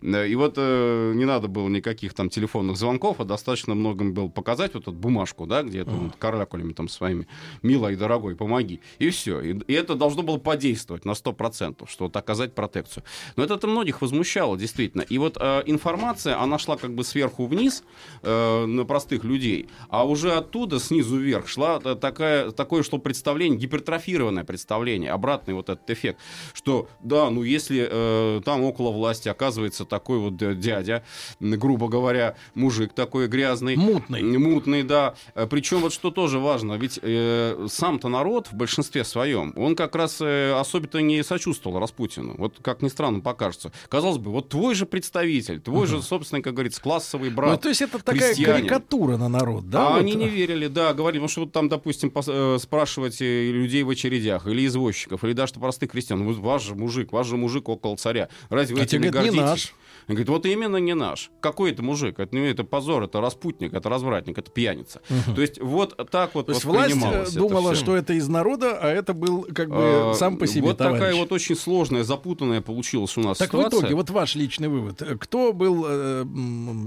И 0.01 0.35
вот 0.35 0.55
э, 0.57 1.13
не 1.15 1.25
надо 1.25 1.47
было 1.47 1.67
никаких 1.69 2.13
там 2.13 2.29
телефонных 2.29 2.77
звонков, 2.77 3.19
а 3.19 3.25
достаточно 3.25 3.75
многим 3.75 4.13
было 4.13 4.27
показать 4.27 4.73
вот 4.73 4.83
эту 4.83 4.91
бумажку, 4.91 5.45
да, 5.45 5.63
где 5.63 5.83
там 5.83 6.07
вот, 6.07 6.15
каракулями 6.17 6.73
там 6.73 6.87
своими, 6.87 7.27
милой, 7.61 7.95
дорогой, 7.95 8.35
помоги. 8.35 8.81
И 8.99 9.09
все. 9.09 9.41
И, 9.41 9.59
и 9.67 9.73
это 9.73 9.95
должно 9.95 10.23
было 10.23 10.37
подействовать 10.37 11.05
на 11.05 11.11
100%, 11.11 11.87
что 11.87 12.05
вот 12.05 12.15
оказать 12.15 12.53
протекцию. 12.53 13.03
Но 13.35 13.43
это, 13.43 13.55
это 13.55 13.67
многих 13.67 14.01
возмущало, 14.01 14.57
действительно. 14.57 15.01
И 15.01 15.17
вот 15.17 15.37
э, 15.39 15.63
информация, 15.65 16.39
она 16.39 16.57
шла 16.57 16.77
как 16.77 16.93
бы 16.93 17.03
сверху 17.03 17.45
вниз 17.45 17.83
э, 18.21 18.65
на 18.65 18.85
простых 18.85 19.23
людей, 19.23 19.67
а 19.89 20.05
уже 20.05 20.33
оттуда, 20.33 20.79
с 20.79 20.91
снизу 20.95 21.17
вверх 21.17 21.47
шла 21.47 21.79
такая, 21.79 22.51
такое, 22.51 22.83
что 22.83 22.97
представление, 22.97 23.59
гипертрофированное 23.59 24.43
представление, 24.43 25.11
обратный 25.11 25.53
вот 25.53 25.69
этот 25.69 25.89
эффект, 25.89 26.19
что 26.53 26.87
да, 27.03 27.29
ну 27.29 27.43
если 27.43 27.87
э, 27.89 28.41
там 28.45 28.63
около 28.63 28.91
власти 28.91 29.27
оказывается 29.27 29.85
такой 29.85 30.19
вот 30.19 30.37
дядя, 30.37 31.03
грубо 31.39 31.87
говоря, 31.89 32.35
мужик 32.53 32.93
такой 32.93 33.27
грязный. 33.27 33.75
Мутный. 33.75 34.21
Мутный, 34.37 34.83
да. 34.83 35.15
Причем 35.49 35.79
вот 35.79 35.93
что 35.93 36.11
тоже 36.11 36.39
важно, 36.39 36.73
ведь 36.73 36.99
э, 37.01 37.67
сам-то 37.69 38.07
народ 38.07 38.47
в 38.47 38.53
большинстве 38.53 39.03
своем, 39.03 39.53
он 39.57 39.75
как 39.75 39.95
раз 39.95 40.21
э, 40.21 40.53
особенно 40.53 41.01
не 41.01 41.23
сочувствовал 41.23 41.79
Распутину. 41.79 42.35
Вот 42.37 42.55
как 42.61 42.81
ни 42.81 42.87
странно 42.87 43.19
покажется. 43.19 43.71
Казалось 43.89 44.17
бы, 44.17 44.31
вот 44.31 44.49
твой 44.49 44.75
же 44.75 44.85
представитель, 44.85 45.59
твой 45.59 45.85
угу. 45.85 45.87
же, 45.87 46.01
собственно, 46.01 46.41
как 46.41 46.53
говорится, 46.53 46.81
классовый 46.81 47.29
брат. 47.29 47.51
Ну, 47.51 47.57
то 47.57 47.69
есть 47.69 47.81
это 47.81 48.01
такая 48.03 48.35
карикатура 48.35 49.17
на 49.17 49.27
народ, 49.27 49.69
да? 49.69 49.87
А 49.87 49.91
вот? 49.91 49.99
они 49.99 50.15
не 50.15 50.29
верили, 50.29 50.67
да, 50.67 50.84
говорили, 50.93 51.21
ну 51.21 51.27
что 51.27 51.41
вот 51.41 51.51
там, 51.51 51.69
допустим, 51.69 52.11
э, 52.15 52.57
спрашивать 52.59 53.21
э, 53.21 53.51
людей 53.51 53.83
в 53.83 53.89
очередях, 53.89 54.47
или 54.47 54.65
извозчиков, 54.65 55.23
или 55.23 55.33
даже 55.33 55.53
простых 55.53 55.91
крестьян, 55.91 56.23
ну, 56.23 56.33
ваш 56.33 56.63
же 56.63 56.75
мужик, 56.75 57.11
ваш 57.11 57.27
же 57.27 57.37
мужик 57.37 57.69
около 57.69 57.97
царя. 57.97 58.29
Разве 58.49 58.75
вы 58.75 58.81
а 58.81 58.83
этим 58.85 59.01
не 59.01 59.09
гордитесь? 59.09 59.35
Не 59.35 59.41
наш. 59.41 59.73
Он 60.07 60.13
говорит, 60.13 60.29
вот 60.29 60.45
именно 60.45 60.77
не 60.77 60.93
наш. 60.93 61.31
Какой 61.39 61.71
это 61.71 61.81
мужик? 61.81 62.19
Это, 62.19 62.37
это 62.37 62.63
позор, 62.63 63.03
это 63.03 63.21
распутник, 63.21 63.73
это 63.73 63.89
развратник, 63.89 64.37
это 64.37 64.51
пьяница. 64.51 65.01
Угу. 65.09 65.35
То 65.35 65.41
есть 65.41 65.59
вот 65.59 65.97
так 66.11 66.35
вот 66.35 66.45
То 66.45 66.51
есть 66.51 66.63
власть 66.63 66.95
э, 66.95 67.25
думала, 67.33 67.71
это 67.71 67.79
что 67.79 67.95
это 67.95 68.13
из 68.13 68.27
народа, 68.27 68.77
а 68.79 68.87
это 68.87 69.15
был 69.15 69.47
как 69.53 69.69
бы 69.69 70.11
а, 70.11 70.13
сам 70.13 70.37
по 70.37 70.45
себе 70.45 70.67
Вот 70.67 70.77
товарищ. 70.77 70.99
такая 70.99 71.15
вот 71.15 71.31
очень 71.31 71.55
сложная, 71.55 72.03
запутанная 72.03 72.61
получилась 72.61 73.17
у 73.17 73.21
нас 73.21 73.39
так 73.39 73.47
ситуация. 73.47 73.79
в 73.79 73.81
итоге, 73.81 73.95
вот 73.95 74.09
ваш 74.11 74.35
личный 74.35 74.67
вывод. 74.67 75.01
Кто 75.19 75.53
был 75.53 75.85
э, 75.87 76.21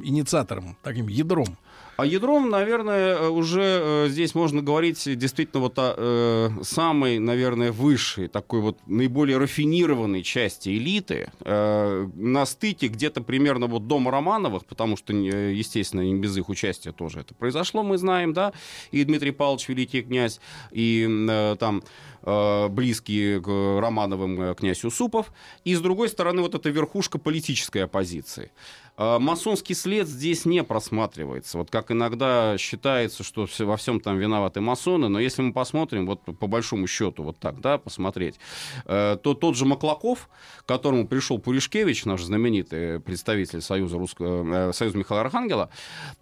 инициатором, 0.05 0.77
таким 0.83 1.09
ядром? 1.09 1.59
А 1.99 2.07
ядром, 2.07 2.49
наверное, 2.49 3.17
э, 3.17 3.29
уже 3.29 3.61
э, 3.61 4.07
здесь 4.09 4.33
можно 4.37 4.63
говорить 4.63 5.03
действительно 5.19 5.63
вот 5.63 5.75
о 5.79 5.95
э, 5.97 6.63
самой, 6.63 7.19
наверное, 7.19 7.73
высшей, 7.73 8.29
такой 8.29 8.61
вот 8.61 8.79
наиболее 8.87 9.37
рафинированной 9.37 10.23
части 10.23 10.69
элиты. 10.69 11.33
Э, 11.41 12.09
на 12.15 12.47
стыке 12.47 12.87
где-то 12.87 13.21
примерно 13.21 13.67
вот 13.67 13.89
дома 13.89 14.13
Романовых, 14.13 14.65
потому 14.65 14.97
что, 14.97 15.13
э, 15.13 15.53
естественно, 15.53 16.03
не 16.03 16.15
без 16.15 16.37
их 16.37 16.49
участия 16.49 16.93
тоже 16.93 17.19
это 17.19 17.35
произошло, 17.35 17.83
мы 17.83 17.99
знаем, 17.99 18.33
да, 18.33 18.53
и 18.93 19.03
Дмитрий 19.03 19.33
Павлович, 19.33 19.69
великий 19.69 20.03
князь, 20.03 20.41
и 20.71 21.05
э, 21.29 21.57
там 21.59 21.83
близкие 22.25 23.41
к 23.41 23.49
Романовым 23.81 24.55
князь 24.57 24.83
Юсупов, 24.83 25.33
и 25.65 25.75
с 25.75 25.81
другой 25.81 26.09
стороны 26.11 26.43
вот 26.43 26.55
эта 26.55 26.69
верхушка 26.69 27.17
политической 27.17 27.85
оппозиции. 27.85 28.51
А, 28.99 29.21
Масонский 29.21 29.77
след 29.77 30.09
здесь 30.09 30.45
не 30.45 30.65
просматривается. 30.65 31.57
Вот 31.57 31.71
как 31.71 31.93
иногда 31.93 32.59
считается, 32.59 33.23
что 33.23 33.47
во 33.61 33.77
всем 33.77 34.01
там 34.01 34.19
виноваты 34.19 34.61
масоны, 34.61 35.07
но 35.09 35.21
если 35.21 35.41
мы 35.41 35.53
посмотрим, 35.53 36.05
вот 36.05 36.21
по 36.39 36.49
большому 36.49 36.89
счету, 36.89 37.23
вот 37.23 37.39
так, 37.39 37.61
да, 37.61 37.79
посмотреть, 37.79 38.41
э, 38.87 39.17
то 39.23 39.35
тот 39.35 39.57
же 39.57 39.67
Маклаков, 39.67 40.29
к 40.63 40.67
которому 40.67 41.07
пришел 41.07 41.39
Пуришкевич, 41.39 42.07
наш 42.07 42.23
знаменитый 42.23 42.99
представитель 42.99 43.61
Союза, 43.61 43.99
Русского, 43.99 44.71
э, 44.71 44.73
Союза 44.73 44.99
Михаила 44.99 45.21
Архангела, 45.21 45.71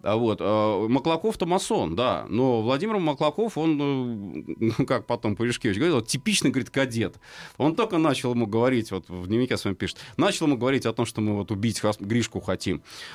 а 0.03 0.15
вот, 0.15 0.37
э, 0.39 0.87
Маклаков-то 0.87 1.47
масон, 1.47 1.95
да, 1.95 2.27
но 2.29 2.61
Владимир 2.61 2.99
Маклаков, 2.99 3.57
он, 3.57 3.77
ну, 3.77 4.85
как 4.85 5.07
потом 5.07 5.35
Пуришкевич 5.35 5.77
говорил, 5.77 6.01
типичный, 6.01 6.51
говорит, 6.51 6.69
кадет. 6.69 7.15
Он 7.57 7.75
только 7.75 7.97
начал 7.97 8.35
ему 8.35 8.45
говорить, 8.45 8.91
вот 8.91 9.09
в 9.09 9.25
дневнике 9.25 9.57
своем 9.57 9.75
пишет, 9.75 9.97
начал 10.15 10.45
ему 10.45 10.57
говорить 10.57 10.85
о 10.85 10.93
том, 10.93 11.07
что 11.07 11.21
мы 11.21 11.35
вот 11.35 11.49
убить 11.49 11.81
Гришку 11.99 12.39
хотим. 12.39 12.66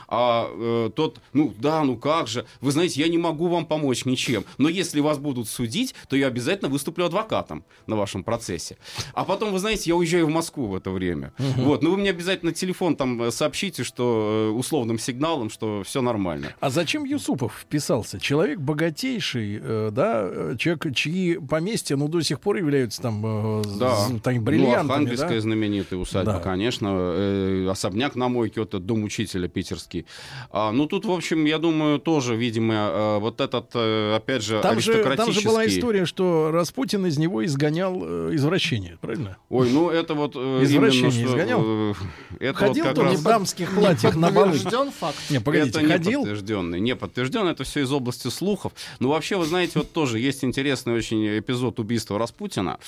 А 0.09 0.49
э, 0.51 0.91
тот, 0.95 1.21
ну 1.33 1.53
да, 1.59 1.83
ну 1.85 1.97
как 1.97 2.29
же, 2.29 2.45
вы 2.61 2.73
знаете, 2.73 3.01
я 3.01 3.09
не 3.09 3.19
могу 3.19 3.49
вам 3.49 3.67
помочь 3.67 4.05
ничем, 4.05 4.45
но 4.59 4.69
если 4.69 5.01
вас 5.01 5.19
будут 5.19 5.49
судить, 5.49 5.95
то 6.09 6.17
я 6.17 6.27
обязательно 6.27 6.69
выступлю 6.71 7.07
адвокатом 7.07 7.65
на 7.87 7.97
вашем 7.97 8.25
процессе. 8.25 8.77
А 9.15 9.25
потом, 9.25 9.53
вы 9.53 9.59
знаете, 9.59 9.91
я 9.91 9.97
уезжаю 9.97 10.27
в 10.27 10.31
Москву 10.31 10.67
в 10.67 10.75
это 10.77 10.91
время. 10.91 11.33
Мгм. 11.39 11.65
Вот, 11.65 11.83
ну 11.83 11.91
вы 11.93 11.97
мне 11.99 12.11
обязательно 12.11 12.53
телефон 12.53 12.97
там 12.97 13.23
э, 13.23 13.31
сообщите, 13.31 13.85
что 13.85 14.51
э, 14.53 14.57
условным 14.57 14.99
сигналом, 14.99 15.51
что 15.51 15.83
все 15.85 16.03
нормально. 16.03 16.53
А 16.61 16.71
зачем 16.71 17.05
Юсупов 17.05 17.59
вписался? 17.63 18.19
Человек 18.21 18.59
богатейший, 18.61 19.59
э, 19.63 19.91
да, 19.93 20.23
э, 20.25 20.57
человек, 20.59 20.95
чьи 20.95 21.39
поместья, 21.39 21.97
ну, 21.97 22.09
до 22.09 22.21
сих 22.23 22.41
пор 22.41 22.57
являются 22.57 23.01
там, 23.03 23.23
э, 23.25 23.63
Да. 23.79 23.97
з- 23.97 24.21
там 24.21 24.35
Ну, 24.37 24.41
бриллиантами, 24.43 24.91
Архангельская 24.93 25.35
да? 25.35 25.41
знаменитая 25.41 25.99
усадьба, 26.01 26.33
Да. 26.35 26.39
конечно. 26.41 26.89
э, 27.15 27.69
особняк 27.71 28.15
на 28.17 28.29
мойке, 28.29 28.61
вот 28.61 28.69
этот 28.71 28.87
дом 28.87 29.05
учителя 29.05 29.42
питерский. 29.49 30.07
А, 30.51 30.73
ну, 30.73 30.87
тут, 30.87 31.05
в 31.05 31.13
общем, 31.13 31.45
я 31.45 31.59
думаю, 31.59 31.99
тоже, 31.99 32.37
видимо, 32.37 32.75
э, 32.75 33.19
вот 33.19 33.41
этот, 33.41 33.71
э, 33.75 34.15
опять 34.17 34.43
же, 34.43 34.61
Там 34.61 34.81
же, 34.81 34.93
там 34.93 34.95
же 34.95 35.11
аристократический... 35.11 35.49
была 35.49 35.67
история, 35.67 36.07
что 36.07 36.51
Распутин 36.53 37.07
из 37.07 37.19
него 37.19 37.45
изгонял 37.45 38.01
э, 38.03 38.31
извращение, 38.35 38.99
правильно? 39.01 39.37
Ой, 39.49 39.71
ну 39.71 39.91
это 39.91 40.15
вот 40.15 40.37
Извращение 40.37 41.11
именно, 41.11 41.11
что, 41.11 41.25
изгонял? 41.27 41.97
это 42.39 42.59
Ходил 42.59 42.85
вот 42.85 42.95
как 42.95 43.05
он 43.05 43.11
раз... 43.11 43.21
в 43.21 43.23
дамских 43.25 43.75
платьях 43.75 44.17
на 44.17 44.31
балы. 44.31 44.53
Подтвержден 44.53 44.91
факт? 44.91 45.19
Не, 45.31 45.41
погодите, 45.41 45.79
это 45.81 45.89
ходил? 45.89 46.11
не 46.11 46.17
подтвержденный. 46.25 46.81
Не 46.81 46.97
подтвержденный, 46.97 47.53
это 47.53 47.65
все 47.65 47.81
из 47.81 47.93
области 47.93 48.29
слухов. 48.29 48.73
Ну, 49.01 49.09
вообще, 49.09 49.37
вы 49.37 49.47
знаете, 49.47 49.73
вот 49.77 49.93
тоже 49.93 50.19
есть 50.19 50.45
интересный 50.45 50.95
очень 50.95 51.39
эпизод 51.39 51.81
убийства 51.81 52.19
Распутина, 52.19 52.79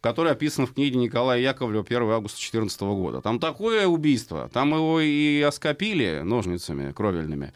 который 0.00 0.32
описан 0.32 0.66
в 0.66 0.74
книге 0.74 0.98
Николая 0.98 1.40
Яковлева 1.40 1.84
1 1.84 2.02
августа 2.02 2.36
2014 2.38 2.80
года. 2.80 3.20
Там 3.20 3.38
такое 3.38 3.86
убийство. 3.86 4.50
Там 4.52 4.74
его 4.74 5.00
и 5.00 5.40
оскопили 5.42 5.99
ножницами 6.22 6.92
кровельными. 6.92 7.52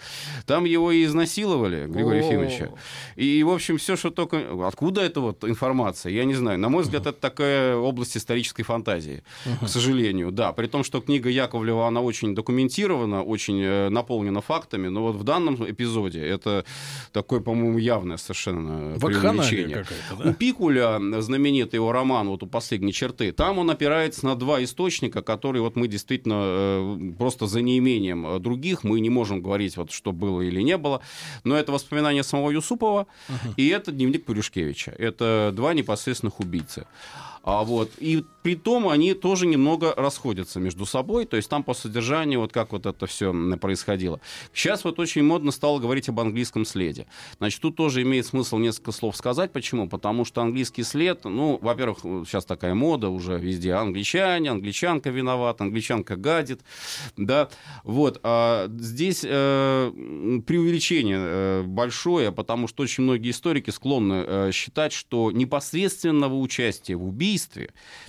Там 0.46 0.64
его 0.64 0.92
и 0.92 1.04
изнасиловали, 1.04 1.86
Григория. 1.86 2.26
Ефимовича. 2.26 2.70
И, 3.16 3.42
в 3.42 3.50
общем, 3.50 3.76
все, 3.78 3.96
что 3.96 4.10
только... 4.10 4.66
Откуда 4.66 5.02
эта 5.02 5.20
вот 5.20 5.44
информация? 5.44 6.12
Я 6.12 6.24
не 6.24 6.34
знаю. 6.34 6.58
На 6.58 6.68
мой 6.68 6.82
взгляд, 6.82 7.06
это 7.06 7.18
такая 7.20 7.76
область 7.76 8.16
исторической 8.16 8.62
фантазии, 8.62 9.22
к 9.60 9.68
сожалению. 9.68 10.30
Да, 10.32 10.52
при 10.52 10.66
том, 10.66 10.84
что 10.84 11.00
книга 11.00 11.28
Яковлева, 11.28 11.86
она 11.86 12.00
очень 12.00 12.34
документирована, 12.34 13.22
очень 13.22 13.60
э, 13.62 13.88
наполнена 13.88 14.40
фактами, 14.40 14.88
но 14.88 15.02
вот 15.02 15.16
в 15.16 15.24
данном 15.24 15.54
эпизоде 15.70 16.20
это 16.20 16.64
такое, 17.12 17.40
по-моему, 17.40 17.78
явное 17.78 18.16
совершенно 18.16 18.98
преувеличение. 18.98 19.84
да? 20.18 20.30
У 20.30 20.34
Пикуля, 20.34 21.00
знаменитый 21.20 21.78
его 21.78 21.92
роман 21.92 22.28
вот 22.28 22.42
у 22.42 22.46
последней 22.46 22.92
черты, 22.92 23.32
там 23.32 23.58
он 23.58 23.70
опирается 23.70 24.24
на 24.26 24.34
два 24.34 24.62
источника, 24.62 25.22
которые 25.22 25.62
вот 25.62 25.76
мы 25.76 25.88
действительно 25.88 26.42
э, 26.44 27.12
просто 27.18 27.46
за 27.46 27.62
неимением 27.62 28.23
э, 28.26 28.38
других, 28.38 28.84
мы 28.84 29.00
не 29.00 29.10
можем 29.10 29.42
говорить, 29.42 29.76
вот, 29.76 29.90
что 29.90 30.12
было 30.12 30.40
или 30.42 30.62
не 30.62 30.76
было, 30.76 31.00
но 31.44 31.56
это 31.56 31.72
воспоминания 31.72 32.22
самого 32.22 32.50
Юсупова, 32.50 33.06
и 33.56 33.68
это 33.68 33.92
дневник 33.92 34.24
Пуришкевича. 34.24 34.94
Это 34.98 35.52
два 35.54 35.74
непосредственных 35.74 36.40
убийцы. 36.40 36.86
А 37.44 37.62
вот, 37.62 37.90
и 37.98 38.24
при 38.42 38.56
том 38.56 38.88
они 38.88 39.12
тоже 39.12 39.46
немного 39.46 39.94
расходятся 39.96 40.60
между 40.60 40.86
собой, 40.86 41.26
то 41.26 41.36
есть 41.36 41.48
там 41.48 41.62
по 41.62 41.74
содержанию, 41.74 42.40
вот 42.40 42.52
как 42.52 42.72
вот 42.72 42.86
это 42.86 43.06
все 43.06 43.34
происходило. 43.58 44.20
Сейчас 44.54 44.84
вот 44.84 44.98
очень 44.98 45.22
модно 45.22 45.50
стало 45.50 45.78
говорить 45.78 46.08
об 46.08 46.20
английском 46.20 46.64
следе. 46.64 47.06
Значит, 47.38 47.60
тут 47.60 47.76
тоже 47.76 48.00
имеет 48.00 48.26
смысл 48.26 48.56
несколько 48.56 48.92
слов 48.92 49.16
сказать. 49.16 49.52
Почему? 49.52 49.88
Потому 49.90 50.24
что 50.24 50.40
английский 50.40 50.82
след, 50.84 51.24
ну, 51.24 51.58
во-первых, 51.60 51.98
сейчас 52.26 52.46
такая 52.46 52.74
мода 52.74 53.10
уже 53.10 53.38
везде. 53.38 53.74
Англичане, 53.74 54.50
англичанка 54.50 55.10
виновата, 55.10 55.64
англичанка 55.64 56.16
гадит, 56.16 56.62
да. 57.18 57.50
Вот, 57.82 58.20
а 58.22 58.68
здесь 58.78 59.22
э, 59.22 59.90
преувеличение 60.46 61.18
э, 61.20 61.62
большое, 61.62 62.32
потому 62.32 62.68
что 62.68 62.82
очень 62.84 63.04
многие 63.04 63.30
историки 63.32 63.70
склонны 63.70 64.24
э, 64.26 64.50
считать, 64.52 64.92
что 64.92 65.30
непосредственного 65.30 66.36
участия 66.36 66.96
в 66.96 67.04
убийстве, 67.04 67.33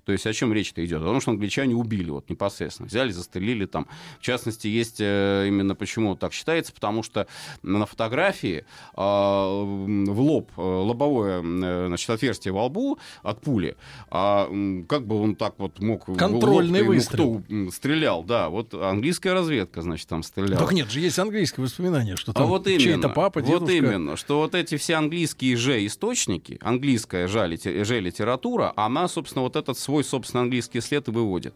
то 0.03 0.11
есть 0.11 0.25
о 0.25 0.33
чем 0.33 0.53
речь-то 0.53 0.85
идет? 0.85 1.01
О 1.01 1.05
том, 1.05 1.21
что 1.21 1.31
англичане 1.31 1.75
убили 1.75 2.09
вот 2.09 2.29
непосредственно, 2.29 2.87
взяли, 2.87 3.11
застрелили 3.11 3.65
там. 3.65 3.87
В 4.19 4.21
частности, 4.21 4.67
есть 4.67 4.97
э, 4.99 5.45
именно 5.47 5.75
почему 5.75 6.15
так 6.15 6.33
считается, 6.33 6.73
потому 6.73 7.03
что 7.03 7.27
на 7.63 7.85
фотографии 7.85 8.65
э, 8.95 8.97
в 8.97 10.19
лоб, 10.19 10.51
э, 10.57 10.61
лобовое 10.61 11.41
э, 11.43 11.87
значит, 11.87 12.09
отверстие 12.09 12.53
во 12.53 12.65
лбу 12.65 12.99
от 13.23 13.41
пули, 13.41 13.75
а 14.09 14.47
как 14.87 15.05
бы 15.05 15.21
он 15.21 15.35
так 15.35 15.55
вот 15.57 15.79
мог... 15.79 16.05
в 16.05 16.09
лоб, 16.09 16.19
Контрольный 16.19 16.81
ну, 16.81 16.87
выстрел. 16.87 17.43
кто, 17.43 17.71
стрелял, 17.71 18.23
да, 18.23 18.49
вот 18.49 18.73
английская 18.73 19.33
разведка, 19.33 19.81
значит, 19.81 20.07
там 20.07 20.23
стреляла. 20.23 20.57
Так 20.57 20.71
нет 20.73 20.89
же, 20.89 20.99
есть 20.99 21.19
английское 21.19 21.61
воспоминание, 21.61 22.15
что 22.15 22.31
А 22.31 22.35
там 22.35 22.47
вот 22.47 22.65
чей-то 22.65 22.83
именно, 22.83 23.09
папа, 23.09 23.41
вот 23.41 23.65
дедушка. 23.65 23.73
именно, 23.73 24.17
что 24.17 24.39
вот 24.39 24.55
эти 24.55 24.77
все 24.77 24.95
английские 24.95 25.55
же 25.55 25.85
источники, 25.85 26.57
английская 26.61 27.27
же 27.27 27.47
литература, 27.47 28.73
она, 28.75 29.07
собственно, 29.15 29.43
вот 29.43 29.55
этот 29.55 29.77
свой, 29.77 30.03
собственно, 30.03 30.43
английский 30.43 30.81
след 30.81 31.07
и 31.07 31.11
выводит. 31.11 31.55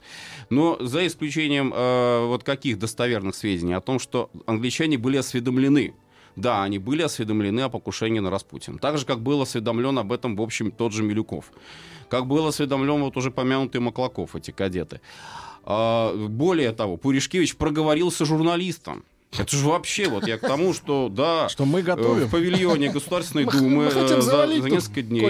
Но 0.50 0.78
за 0.80 1.06
исключением 1.06 1.74
э, 1.76 2.26
вот 2.26 2.44
каких 2.44 2.80
достоверных 2.80 3.36
сведений 3.36 3.74
о 3.74 3.82
том, 3.82 4.00
что 4.00 4.30
англичане 4.48 4.98
были 4.98 5.18
осведомлены 5.18 5.94
да, 6.36 6.64
они 6.64 6.80
были 6.80 7.02
осведомлены 7.02 7.62
о 7.62 7.70
покушении 7.70 8.20
на 8.20 8.30
Распутина. 8.30 8.78
Так 8.78 8.98
же, 8.98 9.06
как 9.06 9.20
был 9.20 9.42
осведомлен 9.42 9.98
об 10.00 10.14
этом, 10.14 10.38
в 10.38 10.42
общем, 10.42 10.72
тот 10.72 10.94
же 10.94 11.04
Милюков. 11.04 11.52
Как 12.08 12.28
был 12.28 12.48
осведомлен 12.48 13.02
вот 13.02 13.18
уже 13.18 13.30
помянутый 13.30 13.82
Маклаков, 13.82 14.36
эти 14.36 14.52
кадеты. 14.52 15.02
А, 15.64 16.16
более 16.16 16.72
того, 16.72 16.96
Пуришкевич 16.96 17.58
проговорился 17.58 18.26
журналистам. 18.26 19.04
Это 19.38 19.56
же 19.56 19.66
вообще, 19.68 20.10
вот 20.10 20.26
я 20.28 20.38
к 20.38 20.42
тому, 20.42 20.74
что 20.74 21.08
да, 21.10 21.50
что 21.50 21.66
мы 21.66 21.84
готовим. 21.84 22.24
э, 22.24 22.26
в 22.26 22.32
павильоне 22.32 22.90
Государственной 22.90 23.46
Мы- 23.46 23.52
Думы 23.52 23.84
э, 23.86 24.22
за, 24.22 24.48
несколько 24.48 25.02
дней. 25.04 25.22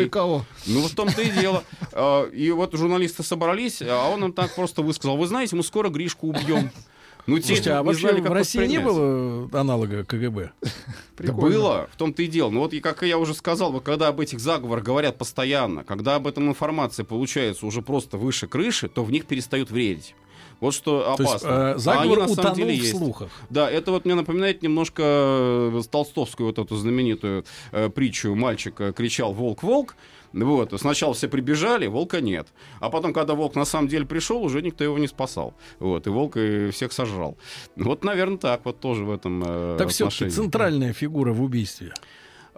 Ну, 0.65 0.87
в 0.87 0.93
том-то 0.95 1.21
и 1.21 1.29
дело. 1.29 1.63
А, 1.91 2.25
И 2.29 2.49
вот 2.51 2.73
журналисты 2.73 3.23
собрались, 3.23 3.81
а 3.81 4.09
он 4.09 4.23
им 4.23 4.33
так 4.33 4.55
просто 4.55 4.81
высказал, 4.81 5.17
вы 5.17 5.27
знаете, 5.27 5.55
мы 5.55 5.63
скоро 5.63 5.89
Гришку 5.89 6.27
убьем. 6.27 6.71
Ну, 7.27 7.37
те 7.37 7.47
Слушайте, 7.47 7.71
а 7.73 7.83
вообще 7.83 8.01
знали, 8.09 8.21
в 8.21 8.31
России 8.31 8.65
не 8.65 8.79
было 8.79 9.49
аналога 9.53 10.03
КГБ? 10.03 10.51
Да 11.19 11.33
было, 11.33 11.87
в 11.93 11.97
том-то 11.97 12.23
и 12.23 12.27
дело. 12.27 12.49
Ну 12.49 12.61
вот, 12.61 12.73
и 12.73 12.79
как 12.79 13.03
я 13.03 13.17
уже 13.19 13.33
сказал, 13.35 13.71
вот 13.71 13.83
когда 13.83 14.07
об 14.07 14.19
этих 14.19 14.39
заговорах 14.39 14.83
говорят 14.83 15.17
постоянно, 15.17 15.83
когда 15.83 16.15
об 16.15 16.25
этом 16.25 16.47
информация 16.47 17.03
получается 17.03 17.65
уже 17.65 17.81
просто 17.81 18.17
выше 18.17 18.47
крыши, 18.47 18.87
то 18.87 19.03
в 19.03 19.11
них 19.11 19.25
перестают 19.25 19.69
верить. 19.69 20.15
Вот 20.59 20.73
что 20.73 21.15
То 21.17 21.23
есть, 21.23 21.35
опасно. 21.35 21.47
э, 21.47 21.51
А 21.51 21.71
они 21.71 21.79
заговор 21.81 22.19
на 22.19 22.27
самом 22.27 22.53
деле 22.55 22.73
в 22.73 22.75
есть. 22.83 22.97
слухах. 22.97 23.29
Да, 23.49 23.69
это 23.69 23.91
вот 23.91 24.05
мне 24.05 24.15
напоминает 24.15 24.61
немножко 24.61 25.01
э, 25.05 25.81
толстовскую 25.89 26.47
вот 26.47 26.59
эту 26.59 26.75
знаменитую 26.75 27.45
э, 27.71 27.89
притчу. 27.89 28.35
Мальчик 28.35 28.79
э, 28.81 28.91
кричал 28.93 29.33
«Волк, 29.33 29.63
волк!» 29.63 29.95
Вот, 30.31 30.79
сначала 30.79 31.13
все 31.15 31.27
прибежали, 31.27 31.87
волка 31.87 32.21
нет. 32.21 32.47
А 32.79 32.89
потом, 32.91 33.13
когда 33.13 33.33
волк 33.33 33.55
на 33.55 33.65
самом 33.65 33.87
деле 33.87 34.05
пришел, 34.05 34.43
уже 34.43 34.61
никто 34.61 34.83
его 34.83 34.99
не 34.99 35.07
спасал. 35.07 35.55
Вот, 35.79 36.05
и 36.05 36.09
волк 36.11 36.37
и 36.37 36.69
всех 36.69 36.91
сожрал. 36.91 37.35
Вот, 37.75 38.03
наверное, 38.03 38.37
так 38.37 38.61
вот 38.63 38.79
тоже 38.79 39.05
в 39.05 39.11
этом 39.11 39.43
э, 39.43 39.75
Так 39.79 39.89
все-таки 39.89 40.29
центральная 40.29 40.93
фигура 40.93 41.33
в 41.33 41.41
убийстве. 41.41 41.93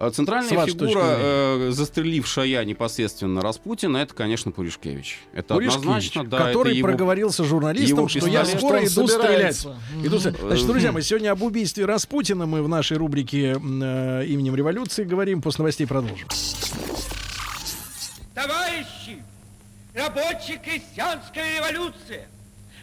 А 0.01 0.09
Центральная 0.09 0.49
С 0.49 0.53
вашей 0.53 0.73
точки 0.73 0.93
фигура, 0.93 1.15
э, 1.19 1.69
застрелившая 1.73 2.65
непосредственно 2.65 3.39
Распутина, 3.41 3.97
это, 3.97 4.15
конечно, 4.15 4.51
Пуришкевич. 4.51 5.19
Это 5.31 5.53
Пуришкевич, 5.53 5.79
однозначно, 5.85 6.23
да. 6.25 6.37
который 6.47 6.69
это 6.69 6.77
его- 6.79 6.87
проговорился 6.87 7.43
журналистам, 7.43 7.97
его 7.99 8.07
что 8.07 8.25
я 8.25 8.43
скоро 8.45 8.79
Что 8.79 8.87
иду 8.87 9.07
стрелять. 9.07 9.55
собирается. 9.57 9.79
Иду. 10.03 10.17
Значит, 10.17 10.65
друзья, 10.65 10.91
мы 10.91 11.03
сегодня 11.03 11.29
об 11.31 11.43
убийстве 11.43 11.85
Распутина 11.85 12.47
мы 12.47 12.63
в 12.63 12.67
нашей 12.67 12.97
рубрике 12.97 13.51
э, 13.51 14.25
именем 14.25 14.55
революции 14.55 15.03
говорим. 15.03 15.39
После 15.43 15.61
новостей 15.61 15.85
продолжим. 15.85 16.27
Товарищи, 18.33 19.21
рабочая 19.93 20.57
крестьянская 20.65 21.57
революция, 21.57 22.27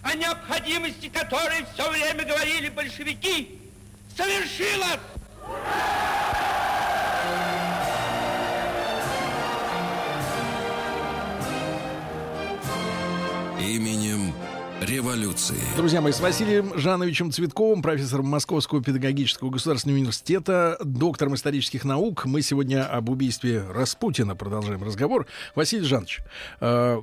о 0.02 0.14
необходимости 0.14 1.08
которой 1.08 1.64
все 1.74 1.90
время 1.90 2.24
говорили 2.24 2.68
большевики, 2.68 3.58
совершилась! 4.16 5.00
Именем 13.60 14.32
революции. 14.80 15.56
Друзья 15.76 16.00
мои, 16.00 16.12
с 16.12 16.20
Василием 16.20 16.76
Жановичем 16.78 17.32
Цветковым, 17.32 17.82
профессором 17.82 18.26
Московского 18.26 18.82
педагогического 18.82 19.50
государственного 19.50 19.98
университета, 19.98 20.78
доктором 20.84 21.34
исторических 21.34 21.84
наук. 21.84 22.24
Мы 22.26 22.42
сегодня 22.42 22.84
об 22.86 23.08
убийстве 23.08 23.64
Распутина 23.68 24.36
продолжаем 24.36 24.82
разговор. 24.82 25.26
Василий 25.54 25.84
Жанович, 25.84 26.20
э, 26.60 27.00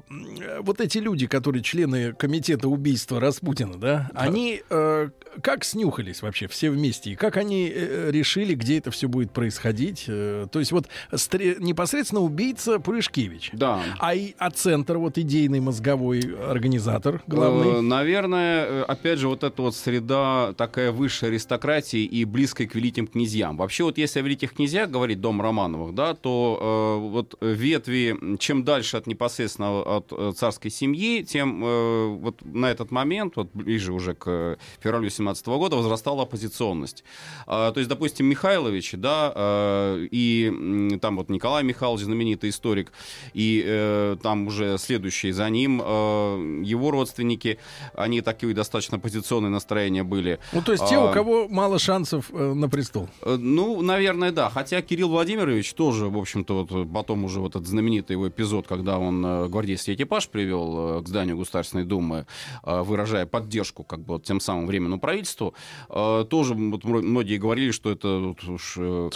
вот 0.62 0.82
эти 0.82 1.00
люди, 1.00 1.28
которые 1.28 1.64
члены 1.64 2.14
комитета 2.14 2.70
убийства 2.70 3.20
Распутина, 3.20 3.78
да, 3.78 4.10
они 4.14 4.62
э, 4.70 5.10
как 5.42 5.64
снюхались 5.64 6.22
вообще 6.22 6.48
все 6.48 6.70
вместе? 6.70 7.12
И 7.12 7.16
как 7.16 7.38
они 7.38 7.72
э, 7.74 8.10
решили, 8.12 8.56
где 8.56 8.78
это 8.78 8.92
все 8.92 9.08
будет 9.08 9.32
происходить? 9.32 10.06
Э, 10.08 10.48
то 10.50 10.60
есть 10.60 10.72
вот 10.72 10.88
стре- 11.12 11.58
непосредственно 11.60 12.22
убийца 12.22 12.80
Пуришкевич. 12.80 13.50
Да. 13.54 13.82
А, 14.00 14.16
и, 14.16 14.34
а 14.38 14.50
центр, 14.52 14.98
вот 14.98 15.18
идейный 15.18 15.60
мозговой 15.60 16.22
организатор 16.22 17.22
главный? 17.28 17.65
Э, 17.66 17.82
Наверное, 17.82 18.66
э, 18.66 18.82
опять 18.84 19.20
же, 19.20 19.28
вот 19.28 19.44
эта 19.44 19.62
вот 19.62 19.76
среда 19.76 20.54
такая 20.54 20.92
высшей 20.92 21.30
аристократии 21.30 22.04
и 22.04 22.26
близкой 22.26 22.68
к 22.68 22.76
великим 22.76 23.08
князьям. 23.08 23.58
Вообще, 23.58 23.84
вот 23.84 23.98
если 23.98 24.20
о 24.20 24.24
великих 24.24 24.54
князьях 24.54 24.90
говорить, 24.90 25.22
дом 25.22 25.42
Романовых, 25.42 25.96
да, 25.96 26.14
то 26.14 26.60
э, 26.62 27.10
вот 27.10 27.38
ветви, 27.42 28.38
чем 28.40 28.64
дальше 28.64 28.98
от 28.98 29.08
непосредственно 29.08 29.82
от 29.82 30.12
э, 30.12 30.34
царской 30.36 30.72
семьи, 30.72 31.24
тем 31.24 31.64
э, 31.64 32.08
вот 32.08 32.44
на 32.46 32.72
этот 32.72 32.92
момент, 32.92 33.36
вот 33.36 33.50
ближе 33.54 33.94
уже 33.94 34.14
к 34.14 34.24
э, 34.28 34.56
февралю 34.82 35.10
17 35.10 35.46
года, 35.48 35.76
возрастала 35.76 36.24
оппозиционность. 36.24 37.04
А, 37.48 37.72
то 37.72 37.80
есть, 37.80 37.90
допустим, 37.90 38.26
Михайлович, 38.26 38.94
да, 38.94 39.32
э, 39.36 40.08
и 40.12 40.98
там 41.02 41.18
вот 41.18 41.30
Николай 41.30 41.64
Михайлович, 41.64 42.04
знаменитый 42.04 42.50
историк, 42.50 42.92
и 43.34 43.64
э, 43.66 44.18
там 44.22 44.48
уже 44.48 44.78
следующий 44.78 45.32
за 45.32 45.50
ним, 45.50 45.82
э, 45.84 46.62
его 46.64 46.92
родственники, 46.92 47.55
они 47.94 48.22
такие 48.22 48.54
достаточно 48.54 48.98
оппозиционные 48.98 49.50
настроения 49.50 50.04
были. 50.04 50.40
Ну, 50.54 50.62
то 50.62 50.72
есть 50.72 50.86
те, 50.88 50.96
А, 50.96 51.10
у 51.10 51.14
кого 51.14 51.48
мало 51.48 51.80
шансов 51.80 52.30
э, 52.34 52.54
на 52.54 52.70
престол. 52.70 53.10
Э, 53.22 53.38
Ну, 53.40 53.82
наверное, 53.82 54.32
да. 54.32 54.50
Хотя 54.50 54.82
Кирилл 54.82 55.10
Владимирович 55.10 55.74
тоже, 55.74 56.08
в 56.08 56.18
общем-то, 56.18 56.66
вот 56.66 56.92
потом 56.94 57.26
уже 57.26 57.40
вот 57.40 57.56
этот 57.56 57.68
знаменитый 57.68 58.16
его 58.16 58.28
эпизод, 58.28 58.68
когда 58.68 58.98
он 58.98 59.26
э, 59.26 59.48
гвардейский 59.48 59.94
экипаж 59.94 60.28
привел 60.30 61.00
э, 61.00 61.04
к 61.04 61.08
зданию 61.08 61.38
Государственной 61.38 61.84
Думы, 61.86 62.26
э, 62.64 62.82
выражая 62.82 63.26
поддержку 63.26 63.84
как 63.84 64.00
бы 64.00 64.14
вот 64.16 64.24
тем 64.24 64.40
самым 64.40 64.68
временному 64.68 65.00
правительству, 65.00 65.54
э, 65.90 66.26
тоже 66.30 66.54
вот 66.56 66.84
многие 66.84 67.38
говорили, 67.38 67.72
что 67.72 67.92
это 67.92 68.20
вот 68.20 68.44
уж 68.44 68.76
э, 68.78 69.10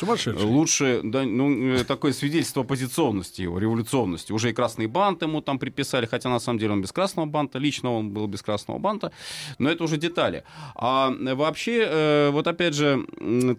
лучше, 0.45 1.01
да, 1.03 1.23
ну, 1.23 1.73
э, 1.75 1.83
такое 1.83 2.13
свидетельство 2.13 2.63
оппозиционности 2.63 3.41
его, 3.41 3.59
революционности. 3.59 4.31
Уже 4.31 4.49
и 4.49 4.53
красный 4.53 4.87
бант 4.87 5.21
ему 5.21 5.41
там 5.41 5.59
приписали, 5.59 6.05
хотя 6.05 6.29
на 6.29 6.39
самом 6.39 6.59
деле 6.59 6.73
он 6.73 6.81
без 6.81 6.91
красного 6.91 7.25
банта, 7.25 7.59
лично 7.59 7.93
он 7.93 8.11
был 8.11 8.27
без 8.29 8.41
красного 8.41 8.79
банта, 8.79 9.11
но 9.57 9.69
это 9.69 9.83
уже 9.83 9.97
детали. 9.97 10.43
А 10.75 11.11
э, 11.11 11.35
вообще, 11.35 11.85
э, 11.87 12.29
вот 12.31 12.47
опять 12.47 12.73
же, 12.73 13.05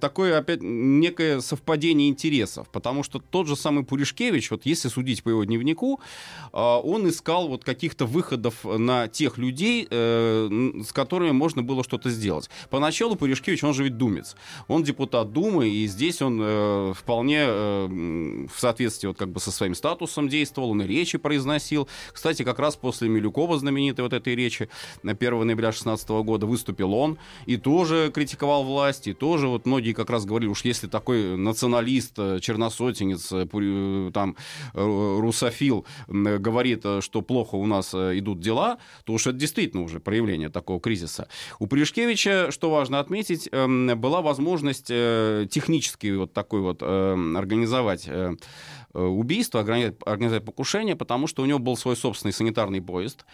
такое 0.01 0.39
опять 0.39 0.61
некое 0.63 1.41
совпадение 1.41 2.09
интересов, 2.09 2.69
потому 2.71 3.03
что 3.03 3.19
тот 3.19 3.47
же 3.47 3.57
самый 3.57 3.85
Пуришкевич, 3.85 4.51
вот 4.51 4.67
если 4.67 4.89
судить 4.89 5.23
по 5.23 5.31
его 5.31 5.45
дневнику, 5.45 6.01
а, 6.53 6.79
он 6.79 7.09
искал 7.09 7.49
вот 7.49 7.65
каких-то 7.65 8.07
выходов 8.07 8.65
на 8.65 9.09
тех 9.09 9.39
людей, 9.39 9.87
э, 9.91 10.81
с 10.87 10.93
которыми 10.93 11.33
можно 11.33 11.63
было 11.63 11.85
что-то 11.85 12.11
сделать. 12.11 12.51
Поначалу 12.71 13.17
Пуришкевич, 13.17 13.65
он 13.65 13.75
же 13.75 13.85
ведь 13.85 13.97
думец, 13.97 14.37
он 14.69 14.83
депутат 14.83 15.33
Думы, 15.33 15.69
и 15.69 15.87
здесь 15.87 16.23
он 16.23 16.95
вполне 16.95 17.47
в 17.47 18.59
соответствии 18.59 19.09
вот 19.09 19.19
как 19.19 19.31
бы 19.31 19.41
со 19.41 19.51
своим 19.51 19.75
статусом 19.75 20.29
действовал, 20.29 20.71
он 20.71 20.83
и 20.83 20.87
речи 20.87 21.19
произносил. 21.19 21.89
Кстати, 22.13 22.43
как 22.43 22.59
раз 22.59 22.77
после 22.77 23.09
Милюкова 23.09 23.59
знаменитой 23.59 24.03
вот 24.03 24.13
этой 24.13 24.35
речи 24.35 24.60
на 25.03 25.13
1 25.13 25.47
ноября 25.47 25.73
16 25.73 26.09
года 26.09 26.47
выступил 26.47 26.95
он 26.95 27.19
и 27.47 27.57
тоже 27.57 28.11
критиковал 28.13 28.65
власть, 28.65 29.07
и 29.07 29.13
тоже 29.13 29.49
вот 29.49 29.67
многие 29.67 29.93
как 29.93 30.11
раз 30.11 30.25
говорили, 30.25 30.51
уж 30.51 30.65
если 30.65 30.87
такой 30.87 31.37
националист, 31.37 32.15
э, 32.19 32.39
черносотенец, 32.41 33.33
э, 33.33 33.47
э, 33.53 34.11
там 34.13 34.37
русофил 34.75 35.87
говорит, 36.09 36.85
что 37.01 37.23
плохо 37.23 37.57
у 37.57 37.67
нас 37.67 37.95
идут 37.95 38.41
дела, 38.41 38.79
то 39.05 39.13
уж 39.13 39.27
это 39.27 39.39
действительно 39.39 39.83
уже 39.83 40.01
проявление 40.01 40.49
такого 40.49 40.81
кризиса. 40.81 41.29
У 41.59 41.67
Пришкевича, 41.67 42.51
что 42.51 42.71
важно 42.71 43.01
отметить, 43.01 43.49
эм, 43.53 43.99
была 44.01 44.23
возможность 44.23 44.87
технически 44.87 46.15
вот 46.17 46.33
такой 46.33 46.61
вот 46.61 46.79
эм, 46.83 47.37
организовать 47.37 48.09
убийство, 48.93 49.63
органи- 49.63 49.97
организовать 50.05 50.45
покушение, 50.45 50.97
потому 50.97 51.27
что 51.27 51.43
у 51.43 51.47
него 51.47 51.59
был 51.59 51.77
свой 51.77 51.97
собственный 51.97 52.33
санитарный 52.33 52.83
поезд. 52.83 53.25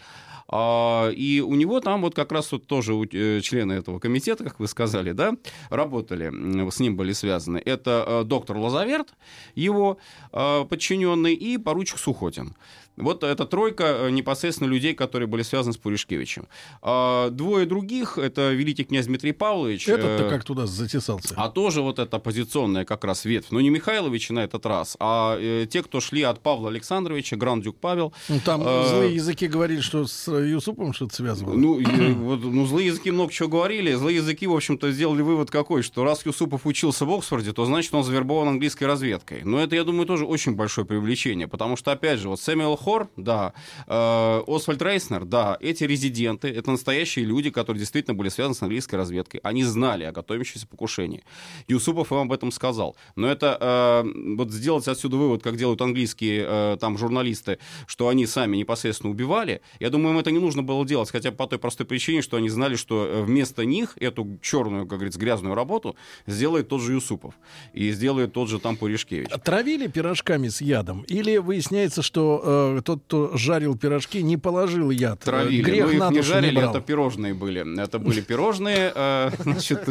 А, 0.49 1.09
И 1.09 1.41
у 1.41 1.55
него 1.55 1.79
там 1.81 2.01
вот 2.01 2.15
как 2.15 2.31
раз 2.31 2.51
вот 2.51 2.67
тоже 2.67 2.93
э, 2.93 3.41
члены 3.41 3.73
этого 3.73 3.99
комитета, 3.99 4.43
как 4.43 4.59
вы 4.59 4.67
сказали, 4.67 5.11
да, 5.11 5.33
работали, 5.69 6.69
с 6.69 6.79
ним 6.79 6.95
были 6.95 7.13
связаны. 7.13 7.61
Это 7.65 8.05
э, 8.07 8.23
доктор 8.23 8.57
Лазаверт, 8.57 9.13
его 9.55 9.97
э, 10.31 10.65
подчиненный, 10.69 11.33
и 11.33 11.57
поручик 11.57 11.97
Сухотин. 11.99 12.53
Вот 12.97 13.23
эта 13.23 13.45
тройка 13.45 13.83
э, 13.83 14.09
непосредственно 14.11 14.67
людей, 14.67 14.93
которые 14.93 15.27
были 15.27 15.41
связаны 15.41 15.73
с 15.73 15.77
Пуришкевичем. 15.77 16.47
А 16.81 17.29
Двое 17.29 17.65
других, 17.65 18.17
это 18.17 18.53
великий 18.53 18.83
князь 18.83 19.07
Дмитрий 19.07 19.31
Павлович. 19.31 19.87
Этот-то 19.87 20.25
э, 20.25 20.29
как 20.29 20.43
туда 20.43 20.65
затесался? 20.67 21.33
а 21.35 21.49
тоже 21.49 21.81
вот 21.81 21.99
эта 21.99 22.17
оппозиционная 22.17 22.85
как 22.85 23.03
раз 23.03 23.25
ветвь. 23.25 23.47
Но 23.51 23.61
не 23.61 23.69
Михайлович 23.69 24.29
на 24.29 24.39
этот 24.43 24.65
раз, 24.65 24.97
а 24.99 25.37
э, 25.39 25.65
те, 25.69 25.81
кто 25.83 25.99
шли 25.99 26.21
от 26.23 26.41
Павла 26.41 26.69
Александровича, 26.69 27.35
Грандюк 27.37 27.77
Павел. 27.77 28.13
Ну, 28.29 28.39
там 28.43 28.67
Э, 28.67 28.87
злые 28.89 29.15
языки 29.15 29.47
говорили, 29.47 29.81
что 29.81 30.05
с 30.05 30.31
Юсуповым 30.31 30.93
что-то 30.93 31.15
связывало. 31.15 31.55
Ну, 31.55 31.81
вот, 32.15 32.43
ну, 32.43 32.65
злые 32.65 32.87
языки 32.87 33.11
много 33.11 33.31
чего 33.31 33.49
говорили. 33.49 33.93
Злые 33.93 34.17
языки, 34.17 34.47
в 34.47 34.53
общем-то, 34.53 34.91
сделали 34.91 35.21
вывод 35.21 35.49
какой, 35.49 35.83
что 35.83 36.03
раз 36.03 36.25
Юсупов 36.25 36.65
учился 36.65 37.05
в 37.05 37.11
Оксфорде, 37.11 37.53
то 37.53 37.65
значит 37.65 37.93
он 37.93 38.03
завербован 38.03 38.49
английской 38.49 38.85
разведкой. 38.85 39.41
Но 39.43 39.59
это, 39.59 39.75
я 39.75 39.83
думаю, 39.83 40.05
тоже 40.05 40.25
очень 40.25 40.55
большое 40.55 40.85
привлечение, 40.85 41.47
потому 41.47 41.75
что, 41.77 41.91
опять 41.91 42.19
же, 42.19 42.29
вот 42.29 42.39
Сэмюэл 42.39 42.75
Хор, 42.87 43.09
да, 43.17 43.51
э, 43.85 44.43
Освальд 44.47 44.81
Рейснер, 44.81 45.25
да, 45.25 45.57
эти 45.59 45.83
резиденты, 45.83 46.47
это 46.47 46.71
настоящие 46.71 47.25
люди, 47.25 47.49
которые 47.49 47.81
действительно 47.81 48.13
были 48.13 48.29
связаны 48.29 48.55
с 48.55 48.61
английской 48.61 48.95
разведкой. 48.95 49.41
Они 49.43 49.65
знали 49.65 50.05
о 50.05 50.13
готовящемся 50.13 50.65
покушении. 50.67 51.21
Юсупов 51.67 52.13
им 52.13 52.19
об 52.19 52.31
этом 52.31 52.49
сказал. 52.49 52.95
Но 53.17 53.27
это 53.27 53.57
э, 53.59 54.35
вот 54.37 54.51
сделать 54.51 54.87
отсюда 54.87 55.17
вывод, 55.17 55.43
как 55.43 55.57
делают 55.57 55.81
английские 55.81 56.45
э, 56.47 56.77
там 56.79 56.97
журналисты, 56.97 57.59
что 57.87 58.07
они 58.07 58.25
сами 58.25 58.55
непосредственно 58.55 59.11
убивали, 59.11 59.59
я 59.81 59.89
думаю, 59.89 60.13
им 60.13 60.19
это 60.19 60.31
не 60.31 60.39
нужно 60.39 60.63
было 60.63 60.85
делать, 60.85 61.11
хотя 61.11 61.33
по 61.33 61.45
той 61.45 61.59
простой 61.59 61.85
причине, 61.85 62.21
что 62.21 62.37
они 62.37 62.47
знали, 62.47 62.77
что 62.77 63.05
э, 63.05 63.21
вместо 63.21 63.65
них 63.65 63.97
эту 63.99 64.39
черную, 64.41 64.83
как 64.83 64.99
говорится, 64.99 65.19
грязную 65.19 65.55
работу 65.55 65.97
сделает 66.25 66.69
тот 66.69 66.79
же 66.79 66.93
Юсупов 66.93 67.33
и 67.73 67.91
сделает 67.91 68.31
тот 68.31 68.47
же 68.47 68.59
там 68.59 68.77
Пуришкевич. 68.77 69.27
Травили 69.43 69.87
пирожками 69.87 70.47
с 70.47 70.61
ядом? 70.61 71.01
Или 71.09 71.35
выясняется, 71.35 72.01
что 72.01 72.76
э, 72.77 72.81
тот, 72.81 73.03
кто 73.03 73.37
жарил 73.37 73.77
пирожки, 73.77 74.21
не 74.23 74.37
положил 74.37 74.89
яд? 74.91 75.19
Травили. 75.21 75.61
Грех 75.61 75.85
Но 75.87 75.91
их 75.91 75.99
на 75.99 76.09
не 76.11 76.21
жарили, 76.21 76.55
брал. 76.55 76.71
это 76.71 76.81
пирожные 76.81 77.33
были. 77.33 77.81
Это 77.81 77.99
были 77.99 78.21
пирожные, 78.21 78.91
э, 78.93 79.31
значит, 79.39 79.87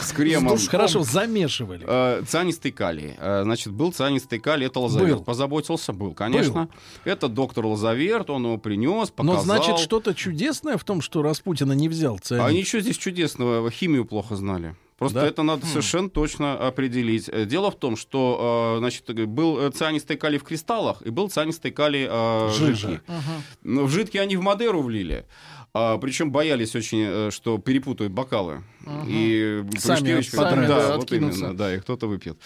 с 0.00 0.12
кремом. 0.12 0.58
Хорошо, 0.68 1.02
замешивали. 1.02 1.84
Э, 1.86 2.22
Цианистый 2.26 2.72
калий. 2.72 3.14
Э, 3.18 3.42
Значит, 3.44 3.72
был 3.72 3.92
цианистый 3.92 4.38
калий, 4.38 4.66
это 4.66 4.80
Лазаверт. 4.80 5.18
Был. 5.18 5.24
Позаботился, 5.24 5.92
был, 5.92 6.14
конечно. 6.14 6.68
Это 7.04 7.28
доктор 7.28 7.66
Лазаверт, 7.66 8.30
он 8.30 8.44
его 8.44 8.58
принес, 8.58 9.10
показал. 9.10 9.36
Но 9.36 9.42
значит, 9.42 9.78
что-то 9.78 10.14
чудесное 10.14 10.76
в 10.76 10.84
том, 10.84 11.00
что 11.00 11.22
Распутина 11.22 11.72
не 11.72 11.88
взял 11.88 12.18
цианид? 12.18 12.46
А 12.46 12.52
ничего 12.52 12.80
здесь 12.80 12.96
чудесного, 12.96 13.70
химию 13.70 14.04
плохо 14.04 14.36
знали. 14.36 14.76
Просто 15.02 15.20
Да? 15.20 15.26
это 15.26 15.42
надо 15.42 15.66
Хм. 15.66 15.68
совершенно 15.68 16.10
точно 16.10 16.54
определить. 16.68 17.28
Э, 17.28 17.44
Дело 17.44 17.70
в 17.70 17.76
том, 17.76 17.96
что 17.96 18.74
э, 18.76 18.78
значит, 18.78 19.08
э, 19.10 19.26
был 19.26 19.70
цианистый 19.70 20.16
калий 20.16 20.38
в 20.38 20.44
кристаллах 20.44 21.02
и 21.02 21.10
был 21.10 21.28
цианистый 21.28 21.70
калий 21.70 22.06
э, 22.08 22.48
жидкий. 22.58 23.00
Но 23.62 23.84
в 23.84 23.90
жидкий 23.90 24.20
они 24.20 24.36
в 24.36 24.42
Мадеру 24.42 24.82
влили. 24.82 25.26
А, 25.74 25.96
причем 25.96 26.30
боялись 26.30 26.74
очень, 26.76 27.02
э, 27.02 27.30
что 27.30 27.56
перепутают 27.56 28.12
бокалы. 28.12 28.62
И 29.06 29.64
Сами 29.78 30.20
сами, 30.20 30.66
да, 30.66 30.88
да, 30.88 30.96
вот 30.98 31.10
именно, 31.12 31.56
да, 31.56 31.74
и 31.74 31.80
кто-то 31.80 32.06
выпьет. 32.08 32.36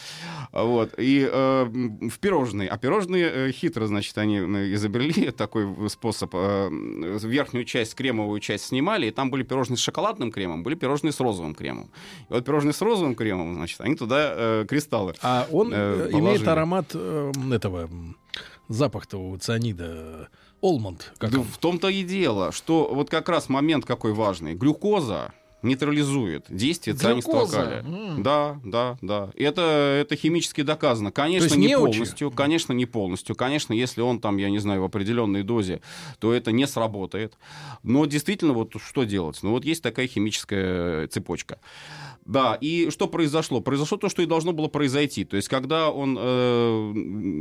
Вот. 0.53 0.94
И 0.97 1.28
э, 1.28 1.65
в 1.65 2.19
пирожные. 2.20 2.69
А 2.69 2.78
пирожные 2.78 3.48
э, 3.48 3.51
хитро, 3.53 3.86
значит, 3.86 4.16
они 4.19 4.36
э, 4.36 4.74
изобрели 4.74 5.31
такой 5.36 5.66
способ. 5.90 6.35
э, 6.36 6.39
м, 6.39 7.16
верхнюю 7.16 7.65
часть, 7.65 7.97
кремовую 7.97 8.39
часть 8.39 8.66
снимали, 8.66 9.09
и 9.09 9.11
там 9.11 9.31
были 9.31 9.43
пирожные 9.43 9.77
с 9.77 9.81
шоколадным 9.81 10.31
кремом, 10.31 10.62
были 10.62 10.77
пирожные 10.77 11.11
с 11.11 11.19
розовым 11.19 11.55
кремом. 11.57 11.90
И 12.31 12.32
вот 12.32 12.44
пирожные 12.44 12.74
с 12.74 12.81
розовым 12.81 13.16
кремом, 13.16 13.55
значит, 13.55 13.81
они 13.81 13.97
туда 13.97 14.35
э, 14.36 14.66
кристаллы. 14.69 15.15
А 15.23 15.48
он 15.51 15.73
э, 15.73 15.77
э, 15.77 16.11
положили. 16.12 16.20
имеет 16.20 16.47
аромат 16.47 16.90
э, 16.94 17.32
этого 17.51 17.86
м, 17.86 18.16
запах-то 18.69 19.19
у 19.19 19.36
цианида. 19.36 20.28
Олмонд. 20.61 21.12
Как 21.19 21.31
Да 21.31 21.41
он? 21.41 21.45
в 21.45 21.59
том-то 21.59 21.89
и 21.89 22.03
дело, 22.03 22.53
что 22.53 22.89
вот 22.93 23.11
как 23.11 23.28
раз 23.28 23.49
момент 23.49 23.85
какой 23.85 24.12
важный. 24.12 24.55
Глюкоза 24.55 25.33
нейтрализует 25.62 26.47
действие 26.49 26.95
цианистого 26.97 27.47
калия. 27.47 27.81
М. 27.81 28.23
Да, 28.23 28.61
да, 28.65 28.97
да. 29.03 29.31
Это, 29.35 29.99
это 30.01 30.15
химически 30.16 30.62
доказано. 30.62 31.11
Конечно, 31.11 31.55
не 31.55 31.69
неучи? 31.69 31.93
полностью. 31.99 32.31
Конечно, 32.31 32.73
не 32.73 32.87
полностью. 32.87 33.35
Конечно, 33.35 33.73
если 33.73 34.01
он 34.01 34.20
там, 34.20 34.37
я 34.37 34.49
не 34.51 34.59
знаю, 34.59 34.83
в 34.83 34.85
определенной 34.85 35.43
дозе, 35.43 35.81
то 36.20 36.33
это 36.33 36.53
не 36.53 36.66
сработает. 36.66 37.35
Но 37.83 38.07
действительно, 38.07 38.53
вот 38.53 38.74
что 38.81 39.05
делать? 39.05 39.39
Ну 39.43 39.51
вот 39.51 39.65
есть 39.65 39.83
такая 39.83 40.07
химическая 40.07 41.09
цепочка. 41.09 41.59
Да, 42.27 42.59
и 42.61 42.90
что 42.90 43.07
произошло? 43.07 43.61
Произошло 43.61 43.98
то, 43.98 44.09
что 44.09 44.23
и 44.23 44.27
должно 44.27 44.53
было 44.53 44.69
произойти. 44.69 45.24
То 45.24 45.36
есть, 45.36 45.48
когда 45.48 45.90
он 45.90 46.16
э, 46.20 46.93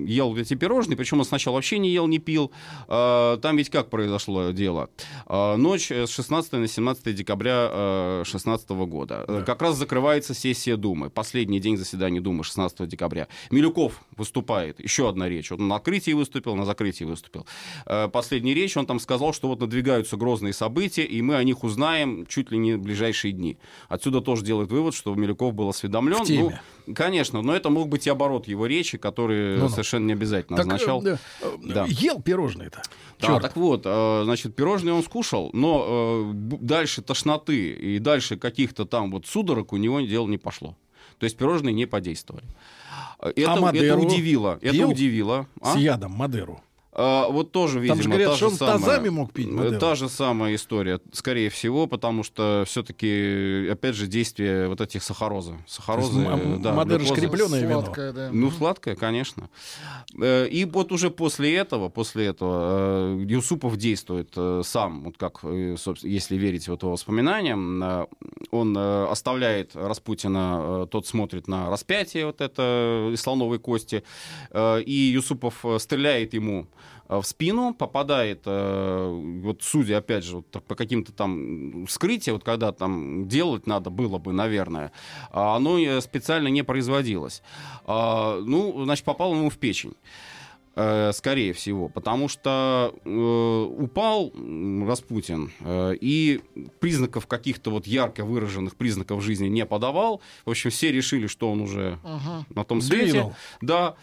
ел 0.08 0.36
эти 0.38 0.54
пирожные, 0.54 0.96
причем 0.98 1.20
он 1.20 1.26
сначала 1.26 1.56
вообще 1.56 1.80
не 1.80 1.90
ел, 1.90 2.08
не 2.08 2.20
пил, 2.20 2.52
э, 2.88 3.38
там 3.42 3.58
ведь 3.58 3.70
как 3.70 3.90
произошло 3.90 4.52
дело? 4.52 4.90
Э, 5.28 5.56
ночь 5.56 5.92
с 5.92 6.10
16 6.10 6.54
на 6.54 6.68
17 6.68 7.16
декабря 7.16 7.68
2016 8.24 8.70
года. 8.70 9.26
Э, 9.28 9.44
Как 9.46 9.62
раз 9.62 9.78
закрывается 9.78 10.34
сессия 10.34 10.76
Думы. 10.78 11.10
Последний 11.10 11.60
день 11.60 11.78
заседания 11.78 12.22
Думы 12.22 12.44
16 12.44 12.88
декабря. 12.88 13.28
Милюков 13.52 14.02
выступает. 14.18 14.80
Еще 14.80 15.10
одна 15.10 15.28
речь. 15.30 15.52
Он 15.52 15.68
на 15.68 15.76
открытии 15.78 16.12
выступил, 16.12 16.56
на 16.56 16.66
закрытии 16.66 17.04
выступил. 17.06 17.46
Э, 17.86 18.08
Последняя 18.08 18.54
речь, 18.54 18.78
он 18.78 18.86
там 18.86 19.00
сказал, 19.00 19.34
что 19.34 19.48
вот 19.48 19.60
надвигаются 19.60 20.16
грозные 20.18 20.54
события, 20.54 21.04
и 21.04 21.22
мы 21.22 21.36
о 21.36 21.44
них 21.44 21.64
узнаем 21.64 22.26
чуть 22.28 22.52
ли 22.52 22.58
не 22.58 22.74
в 22.74 22.82
ближайшие 22.82 23.32
дни. 23.32 23.58
Отсюда 23.90 24.22
тоже 24.22 24.44
делает 24.44 24.70
вывод, 24.76 24.94
что 24.94 25.16
Милюков 25.16 25.54
был 25.54 25.70
осведомлен. 25.70 26.24
В 26.24 26.28
теме. 26.28 26.60
Ну, 26.88 26.94
конечно, 26.94 27.42
но 27.42 27.56
это 27.56 27.70
мог 27.70 27.88
быть 27.88 28.06
и 28.08 28.10
оборот 28.10 28.48
его 28.48 28.66
речи, 28.66 28.98
который 28.98 29.58
Ну-ну. 29.58 29.70
совершенно 29.70 30.06
не 30.08 30.14
обязательно 30.14 30.58
Так, 30.58 30.66
э, 30.68 30.70
означал. 30.70 31.02
да, 31.02 31.18
э, 31.42 31.52
Да. 31.64 31.86
Ел 31.88 32.22
пирожные-то. 32.22 32.82
Да, 33.20 33.28
Чёрт. 33.28 33.42
так 33.42 33.56
вот, 33.56 33.82
э, 33.86 34.22
значит, 34.26 34.56
пирожные 34.56 34.94
он 34.94 35.04
скушал, 35.04 35.50
но 35.54 35.86
э, 35.88 36.32
дальше 36.62 37.02
тошноты 37.02 37.72
и 37.72 38.00
дальше 38.00 38.38
каких-то 38.38 38.86
там 38.86 39.12
вот 39.12 39.26
судорог 39.26 39.74
у 39.74 39.78
него 39.78 40.02
дело 40.02 40.28
не 40.28 40.38
пошло. 40.38 40.76
То 41.18 41.24
есть 41.24 41.38
пирожные 41.38 41.74
не 41.74 41.86
подействовали. 41.86 42.46
Э, 43.20 43.30
Это, 43.30 43.52
это 43.52 43.62
Мадеру 43.62 44.02
удивило. 44.02 44.60
Это 44.62 44.88
удивило. 44.88 45.48
А? 45.62 45.74
С 45.74 45.78
ядом 45.78 46.12
Мадеру. 46.12 46.62
А, 46.98 47.28
вот 47.30 47.52
тоже, 47.52 47.80
видимо, 47.82 47.96
Там 47.98 48.04
же 48.04 48.10
говорят, 48.10 48.30
та 48.32 48.36
что 48.38 48.46
же 48.46 48.52
он 48.54 48.58
самая- 48.58 48.78
тазами 48.80 49.10
мог 49.10 49.34
пить 49.34 49.52
Мадеру. 49.52 49.80
Та 49.80 49.96
же 49.96 50.08
самая 50.08 50.56
история, 50.56 51.00
скорее 51.12 51.50
всего, 51.50 51.88
потому 51.88 52.24
что 52.24 52.64
все-таки, 52.66 53.68
опять 53.70 53.96
же, 53.96 54.08
действие 54.08 54.70
вот 54.70 54.80
этих 54.80 55.04
сахарозы. 55.04 55.58
Сахарозы, 55.68 56.20
есть 56.22 56.30
м- 56.30 56.62
да, 56.62 56.74
Мадера 56.74 57.00
ж 57.00 57.04
глюкоза. 57.08 57.22
крепленое 57.28 57.64
вино. 57.64 57.82
Сладкое, 57.82 58.14
да. 58.14 58.30
Ну, 58.32 58.50
сладкое, 58.52 58.96
конечно. 58.96 59.50
Э, 60.22 60.48
И 60.48 60.64
вот 60.66 60.92
уже 60.94 61.10
после 61.10 61.56
этого, 61.56 61.90
после 61.90 62.28
этого 62.28 63.18
э, 63.20 63.26
Юсупов 63.28 63.76
действует 63.76 64.32
э, 64.38 64.62
сам, 64.64 65.04
вот 65.04 65.18
как, 65.18 65.40
э, 65.44 65.76
собственно, 65.78 66.12
если 66.14 66.38
верить 66.38 66.68
вот 66.70 66.82
его 66.84 66.94
воспоминаниям, 66.94 67.84
э, 67.84 68.06
он 68.52 68.74
э, 68.78 69.06
оставляет 69.12 69.76
Распутина, 69.76 70.84
э, 70.84 70.88
тот 70.90 71.08
смотрит 71.08 71.48
на 71.50 71.70
распятие 71.70 72.26
вот 72.28 72.40
это 72.40 73.12
слоновой 73.18 73.60
кости, 73.60 74.04
э, 74.52 74.82
и 74.82 74.94
Юсупов 74.94 75.66
э, 75.66 75.78
стреляет 75.80 76.34
ему 76.34 76.62
э, 76.62 76.85
в 77.08 77.24
спину, 77.24 77.74
попадает, 77.74 78.42
э, 78.46 79.40
вот 79.44 79.62
судя, 79.62 79.98
опять 79.98 80.24
же, 80.24 80.38
вот 80.38 80.48
по 80.64 80.76
каким-то 80.76 81.12
там 81.12 81.86
вскрытиям, 81.86 82.36
вот 82.36 82.44
когда 82.44 82.72
там 82.72 83.28
делать 83.28 83.68
надо 83.68 83.90
было 83.90 84.18
бы, 84.18 84.34
наверное, 84.34 84.92
а 85.32 85.56
оно 85.56 85.78
э, 85.78 86.02
специально 86.02 86.48
не 86.48 86.64
производилось. 86.64 87.42
А, 87.86 88.42
Ну, 88.42 88.84
значит, 88.86 89.06
попал 89.06 89.34
ему 89.34 89.50
в 89.50 89.58
печень. 89.58 89.96
Э, 90.76 91.12
Скорее 91.14 91.54
всего, 91.54 91.90
потому 91.90 92.28
что 92.28 92.94
э, 93.04 93.10
упал 93.84 94.32
Распутин 94.88 95.52
э, 95.62 95.96
и 96.00 96.42
признаков 96.80 97.28
каких-то 97.28 97.72
вот 97.72 97.88
ярко 97.88 98.24
выраженных 98.26 98.76
признаков 98.76 99.24
жизни 99.24 99.48
не 99.48 99.66
подавал. 99.66 100.22
В 100.46 100.50
общем, 100.52 100.70
все 100.70 100.92
решили, 100.92 101.28
что 101.28 101.52
он 101.52 101.62
уже 101.62 102.00
Ага. 102.04 102.46
на 102.50 102.64
том 102.64 102.82
свете. 102.82 103.12
Двинул. 103.12 103.36
Да. 103.62 103.96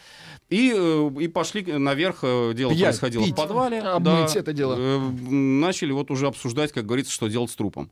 И, 0.51 0.73
э, 0.75 1.11
и 1.21 1.29
пошли 1.29 1.63
наверх. 1.65 2.19
э, 2.23 2.53
Дело 2.55 2.71
Пьять, 2.73 2.85
происходило 2.91 3.25
пить. 3.25 3.33
в 3.33 3.37
подвале. 3.37 3.81
Обмыть 3.81 4.35
да. 4.35 4.41
это 4.41 4.53
дело. 4.53 4.77
Э, 4.79 4.99
Начали 4.99 5.93
вот 5.93 6.11
уже 6.11 6.27
обсуждать, 6.27 6.73
как 6.73 6.87
говорится, 6.87 7.13
что 7.13 7.29
делать 7.29 7.51
с 7.51 7.57
трупом. 7.57 7.91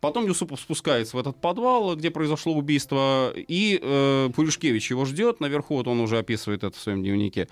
Потом 0.00 0.26
Юсупов 0.26 0.60
спускается 0.60 1.16
в 1.16 1.20
этот 1.20 1.40
подвал, 1.40 1.96
где 1.96 2.10
произошло 2.10 2.54
убийство, 2.54 3.32
и 3.34 3.78
э, 3.82 4.30
Пуришкевич 4.34 4.90
его 4.90 5.04
ждет 5.04 5.40
наверху, 5.40 5.74
вот 5.74 5.88
он 5.88 6.00
уже 6.00 6.18
описывает 6.18 6.64
это 6.64 6.76
в 6.76 6.80
своем 6.80 7.02
дневнике, 7.02 7.48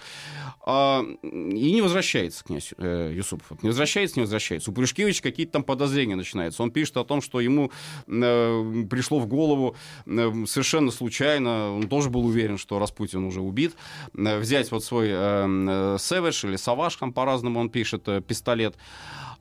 А, 0.64 1.05
и 1.23 1.73
не 1.73 1.82
возвращается 1.82 2.44
князь 2.44 2.73
э, 2.78 3.12
Юсупов. 3.14 3.62
Не 3.62 3.68
возвращается, 3.68 4.16
не 4.16 4.23
возвращается. 4.23 4.70
У 4.70 4.74
Пуришкевича 4.74 5.23
какие-то 5.23 5.55
там 5.55 5.64
подозрения 5.64 6.16
начинаются. 6.16 6.62
Он 6.62 6.70
пишет 6.70 6.97
о 6.97 7.05
том, 7.05 7.20
что 7.20 7.40
ему 7.40 7.73
э, 8.06 8.85
пришло 8.89 9.18
в 9.18 9.27
голову 9.27 9.77
э, 10.06 10.44
совершенно 10.47 10.90
случайно, 10.90 11.73
он 11.74 11.89
тоже 11.89 12.10
был 12.10 12.27
уверен, 12.27 12.59
что 12.59 12.78
Распутин 12.78 13.24
уже 13.24 13.40
убит, 13.40 13.74
э, 14.16 14.39
взять 14.39 14.70
вот 14.70 14.85
свой 14.85 15.09
э, 15.09 15.12
э, 15.12 15.97
Savage 15.97 16.48
или 16.48 16.56
Саваш, 16.56 16.97
там 16.97 17.12
по-разному 17.12 17.60
он 17.60 17.70
пишет, 17.70 18.09
э, 18.09 18.20
пистолет, 18.20 18.77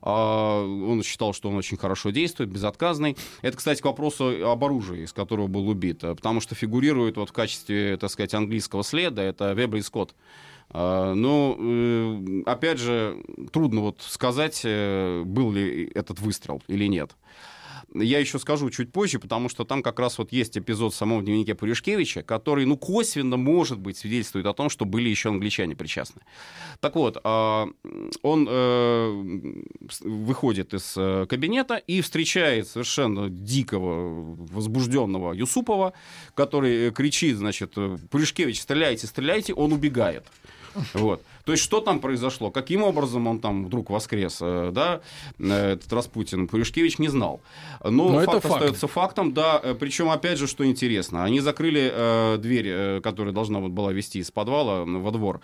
а, 0.02 0.62
Он 0.62 1.02
считал, 1.02 1.32
что 1.32 1.48
он 1.48 1.56
очень 1.56 1.76
хорошо 1.76 2.10
действует, 2.10 2.50
безотказный. 2.96 3.16
Это, 3.42 3.56
кстати, 3.56 3.80
к 3.80 3.84
вопросу 3.84 4.50
об 4.50 4.64
оружии, 4.64 5.04
из 5.04 5.12
которого 5.12 5.46
был 5.46 5.68
убит. 5.68 6.02
э, 6.04 6.14
Потому 6.14 6.40
что 6.40 6.54
фигурирует 6.54 7.16
вот 7.16 7.30
в 7.30 7.32
качестве, 7.32 7.96
так 7.96 8.10
сказать, 8.10 8.34
английского 8.34 8.82
следа, 8.82 9.22
это 9.22 9.52
Вебер 9.52 9.82
Скотт. 9.82 10.14
А, 10.70 11.14
Ну, 11.14 11.56
э, 11.58 12.42
опять 12.46 12.78
же, 12.78 13.22
трудно 13.52 13.82
вот 13.82 14.02
сказать, 14.02 14.62
э, 14.64 15.22
был 15.24 15.52
ли 15.52 15.90
этот 15.94 16.20
выстрел 16.20 16.62
или 16.68 16.86
нет. 16.86 17.12
Я 17.94 18.18
еще 18.18 18.38
скажу 18.38 18.68
чуть 18.70 18.92
позже, 18.92 19.18
потому 19.18 19.48
что 19.48 19.64
там 19.64 19.82
как 19.82 19.98
раз 20.00 20.18
вот 20.18 20.32
есть 20.32 20.58
эпизод 20.58 20.92
в 20.92 20.96
самом 20.96 21.24
дневнике 21.24 21.54
Пуришкевича, 21.54 22.22
который, 22.22 22.66
ну, 22.66 22.76
косвенно, 22.76 23.36
может 23.36 23.78
быть, 23.78 23.96
свидетельствует 23.96 24.46
о 24.46 24.52
том, 24.52 24.68
что 24.70 24.84
были 24.84 25.08
еще 25.08 25.28
англичане 25.28 25.76
причастны. 25.76 26.22
Так 26.80 26.96
вот, 26.96 27.18
а, 27.22 27.68
он 28.22 28.46
э, 28.50 29.62
выходит 30.00 30.74
из 30.74 30.94
э, 30.96 31.26
кабинета 31.28 31.76
и 31.76 32.00
встречает 32.00 32.68
совершенно 32.68 33.30
дикого, 33.30 34.36
возбужденного 34.50 35.32
Юсупова, 35.32 35.92
который 36.34 36.88
э, 36.88 36.90
кричит, 36.90 37.36
значит, 37.36 37.74
Пуришкевич, 38.10 38.60
стреляйте, 38.60 39.06
стреляйте, 39.06 39.54
он 39.54 39.72
убегает. 39.72 40.26
Вот. 40.94 41.22
То 41.44 41.52
есть 41.52 41.64
что 41.64 41.80
там 41.80 42.00
произошло? 42.00 42.50
Каким 42.50 42.82
образом 42.82 43.26
он 43.26 43.38
там 43.38 43.66
вдруг 43.66 43.90
воскрес? 43.90 44.38
э, 44.40 44.70
Да, 44.72 45.00
э, 45.38 45.72
этот 45.72 45.92
Распутин 45.92 46.48
Пуришкевич 46.48 46.98
не 46.98 47.08
знал. 47.08 47.40
Но, 47.82 48.08
Но 48.10 48.20
это 48.20 48.32
факт 48.32 48.42
факт. 48.42 48.54
остается 48.56 48.86
фактом, 48.88 49.32
да. 49.32 49.60
э, 49.62 49.74
Причем, 49.74 50.10
опять 50.10 50.38
же, 50.38 50.46
что 50.46 50.66
интересно, 50.66 51.24
они 51.24 51.40
закрыли 51.40 51.90
э, 51.92 52.38
дверь, 52.38 52.66
э, 52.68 53.00
которая 53.00 53.32
должна 53.32 53.60
вот 53.60 53.70
была 53.70 53.92
вести 53.92 54.18
из 54.18 54.30
подвала 54.30 54.84
во 54.84 55.10
двор. 55.10 55.40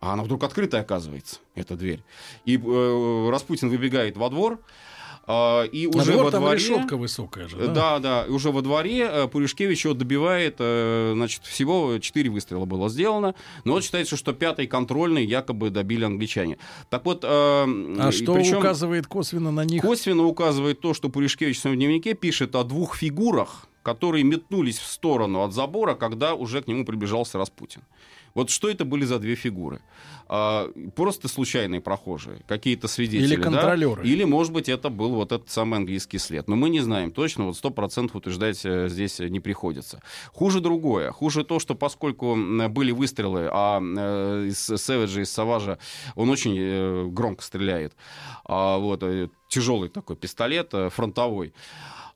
А 0.00 0.14
она 0.14 0.22
вдруг 0.22 0.42
открытая 0.44 0.80
оказывается, 0.82 1.40
эта 1.54 1.76
дверь. 1.76 2.02
И 2.46 2.56
э, 2.56 3.28
Распутин 3.30 3.68
выбегает 3.68 4.16
во 4.16 4.30
двор, 4.30 4.58
и 5.70 5.86
На 5.86 5.98
уже 6.02 6.12
двор 6.12 6.24
во 6.24 6.30
там 6.30 6.42
дворе... 6.42 6.58
решетка 6.58 6.96
высокая 6.96 7.48
же. 7.48 7.56
Да. 7.56 7.66
Да, 7.72 7.98
да. 7.98 8.24
Уже 8.28 8.50
во 8.50 8.62
дворе 8.62 9.08
э, 9.10 9.28
Пуришкевич 9.28 9.84
его 9.84 9.94
добивает. 9.94 10.56
э, 10.58 11.12
Значит, 11.14 11.44
всего 11.44 11.98
4 11.98 12.30
выстрела 12.30 12.64
было 12.64 12.88
сделано. 12.88 13.34
Но 13.64 13.72
вот 13.74 13.84
считается, 13.84 14.16
что 14.16 14.32
пятый 14.32 14.66
контрольный 14.66 15.24
якобы 15.24 15.70
добили 15.70 16.04
англичане. 16.04 16.58
Так 16.88 17.04
вот... 17.04 17.24
А 17.24 17.66
А 17.98 18.12
что 18.12 18.32
указывает 18.32 19.06
косвенно 19.06 19.50
на 19.50 19.64
них? 19.64 19.82
Косвенно 19.82 20.24
указывает 20.24 20.80
то, 20.80 20.94
что 20.94 21.08
Пуришкевич 21.08 21.58
в 21.58 21.60
своем 21.60 21.76
дневнике 21.76 22.14
пишет 22.14 22.54
о 22.54 22.64
двух 22.64 22.96
фигурах, 22.96 23.66
которые 23.82 24.24
метнулись 24.24 24.78
в 24.78 24.86
сторону 24.86 25.42
от 25.42 25.52
забора, 25.52 25.94
когда 25.94 26.34
уже 26.34 26.62
к 26.62 26.66
нему 26.68 26.84
приближался 26.84 27.38
Распутин. 27.38 27.82
Вот 28.34 28.50
что 28.50 28.68
это 28.68 28.84
были 28.84 29.04
за 29.04 29.18
две 29.18 29.34
фигуры? 29.34 29.80
А, 30.32 30.70
просто 30.94 31.26
случайные 31.26 31.80
прохожие, 31.80 32.42
какие-то 32.46 32.86
свидетели. 32.86 33.26
Или 33.26 33.36
да? 33.36 33.42
контролеры. 33.42 34.06
Или, 34.06 34.22
может 34.22 34.52
быть, 34.52 34.68
это 34.68 34.88
был 34.88 35.10
вот 35.16 35.32
этот 35.32 35.50
самый 35.50 35.76
английский 35.76 36.18
след. 36.18 36.46
Но 36.46 36.54
мы 36.54 36.70
не 36.70 36.80
знаем 36.80 37.10
точно, 37.10 37.46
вот 37.46 37.56
сто 37.56 37.70
процентов 37.70 38.16
утверждать 38.16 38.64
э, 38.64 38.88
здесь 38.88 39.18
не 39.18 39.40
приходится. 39.40 40.00
Хуже 40.32 40.60
другое. 40.60 41.10
Хуже 41.10 41.42
то, 41.42 41.58
что 41.58 41.74
поскольку 41.74 42.36
были 42.68 42.92
выстрелы, 42.92 43.48
а 43.50 43.80
э, 43.80 44.46
из 44.48 44.58
Сэвиджа, 44.58 45.22
из 45.22 45.32
Саважа, 45.32 45.78
он 46.14 46.30
очень 46.30 46.56
э, 46.56 47.06
громко 47.06 47.42
стреляет. 47.42 47.94
А, 48.44 48.78
вот, 48.78 49.02
э, 49.02 49.30
тяжелый 49.48 49.88
такой 49.88 50.14
пистолет, 50.14 50.72
э, 50.74 50.90
фронтовой. 50.90 51.52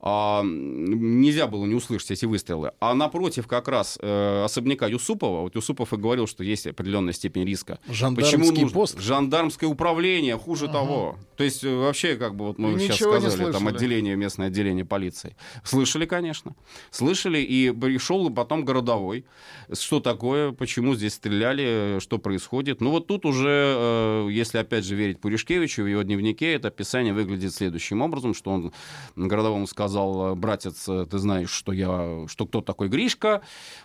А, 0.06 0.43
нельзя 0.44 1.47
было 1.47 1.64
не 1.64 1.74
услышать 1.74 2.10
эти 2.10 2.26
выстрелы. 2.26 2.72
А 2.78 2.93
напротив 2.93 3.47
как 3.47 3.68
раз 3.68 3.98
э, 4.02 4.43
особняка 4.44 4.86
Юсупова, 4.86 5.40
вот 5.40 5.55
Юсупов 5.55 5.94
и 5.94 5.97
говорил, 5.97 6.26
что 6.26 6.44
есть 6.44 6.66
определенная 6.66 7.14
степень 7.14 7.47
риска. 7.47 7.78
Жандармский 7.89 8.39
Почему 8.39 8.52
нужно? 8.52 8.74
пост? 8.74 9.01
Жандармское 9.01 9.66
управление, 9.66 10.36
хуже 10.36 10.68
того. 10.68 11.16
То 11.39 11.44
есть 11.44 11.64
э, 11.64 11.74
вообще, 11.74 12.16
как 12.16 12.36
бы 12.36 12.48
вот 12.48 12.59
мы 12.59 12.78
сейчас 12.78 12.97
ничего 12.97 13.16
не 13.16 13.31
сказали, 13.31 13.52
там 13.52 13.66
отделение, 13.66 14.14
местное 14.14 14.48
отделение 14.48 14.85
полиции. 14.85 15.36
Слышали, 15.64 16.05
конечно. 16.05 16.55
Слышали, 16.90 17.39
и 17.39 17.70
пришел 17.70 18.28
потом 18.28 18.66
городовой. 18.66 19.24
Что 19.72 20.01
такое, 20.01 20.52
почему 20.52 20.97
здесь 20.97 21.14
стреляли, 21.14 21.98
что 22.01 22.18
происходит. 22.18 22.82
Ну 22.82 22.90
вот 22.90 23.06
тут 23.06 23.24
уже, 23.24 23.74
э, 23.78 24.28
если 24.31 24.59
опять 24.59 24.85
же 24.85 24.97
верить 24.97 25.18
Пуришкевичу, 25.18 25.82
в 25.82 25.86
его 25.86 26.02
дневнике 26.02 26.52
это 26.52 26.68
описание 26.68 27.14
выглядит 27.14 27.55
следующим 27.55 28.02
образом, 28.02 28.35
что 28.35 28.51
он 28.51 28.72
городовому 29.16 29.66
сказал, 29.66 29.93
братец, 30.36 30.88
э, 30.88 31.06
ты 31.10 31.18
знаешь, 31.18 31.50
что 31.50 31.72
я, 31.72 32.24
что 32.28 32.46
кто 32.46 32.60
такой 32.60 32.88
Гришка? 32.88 33.40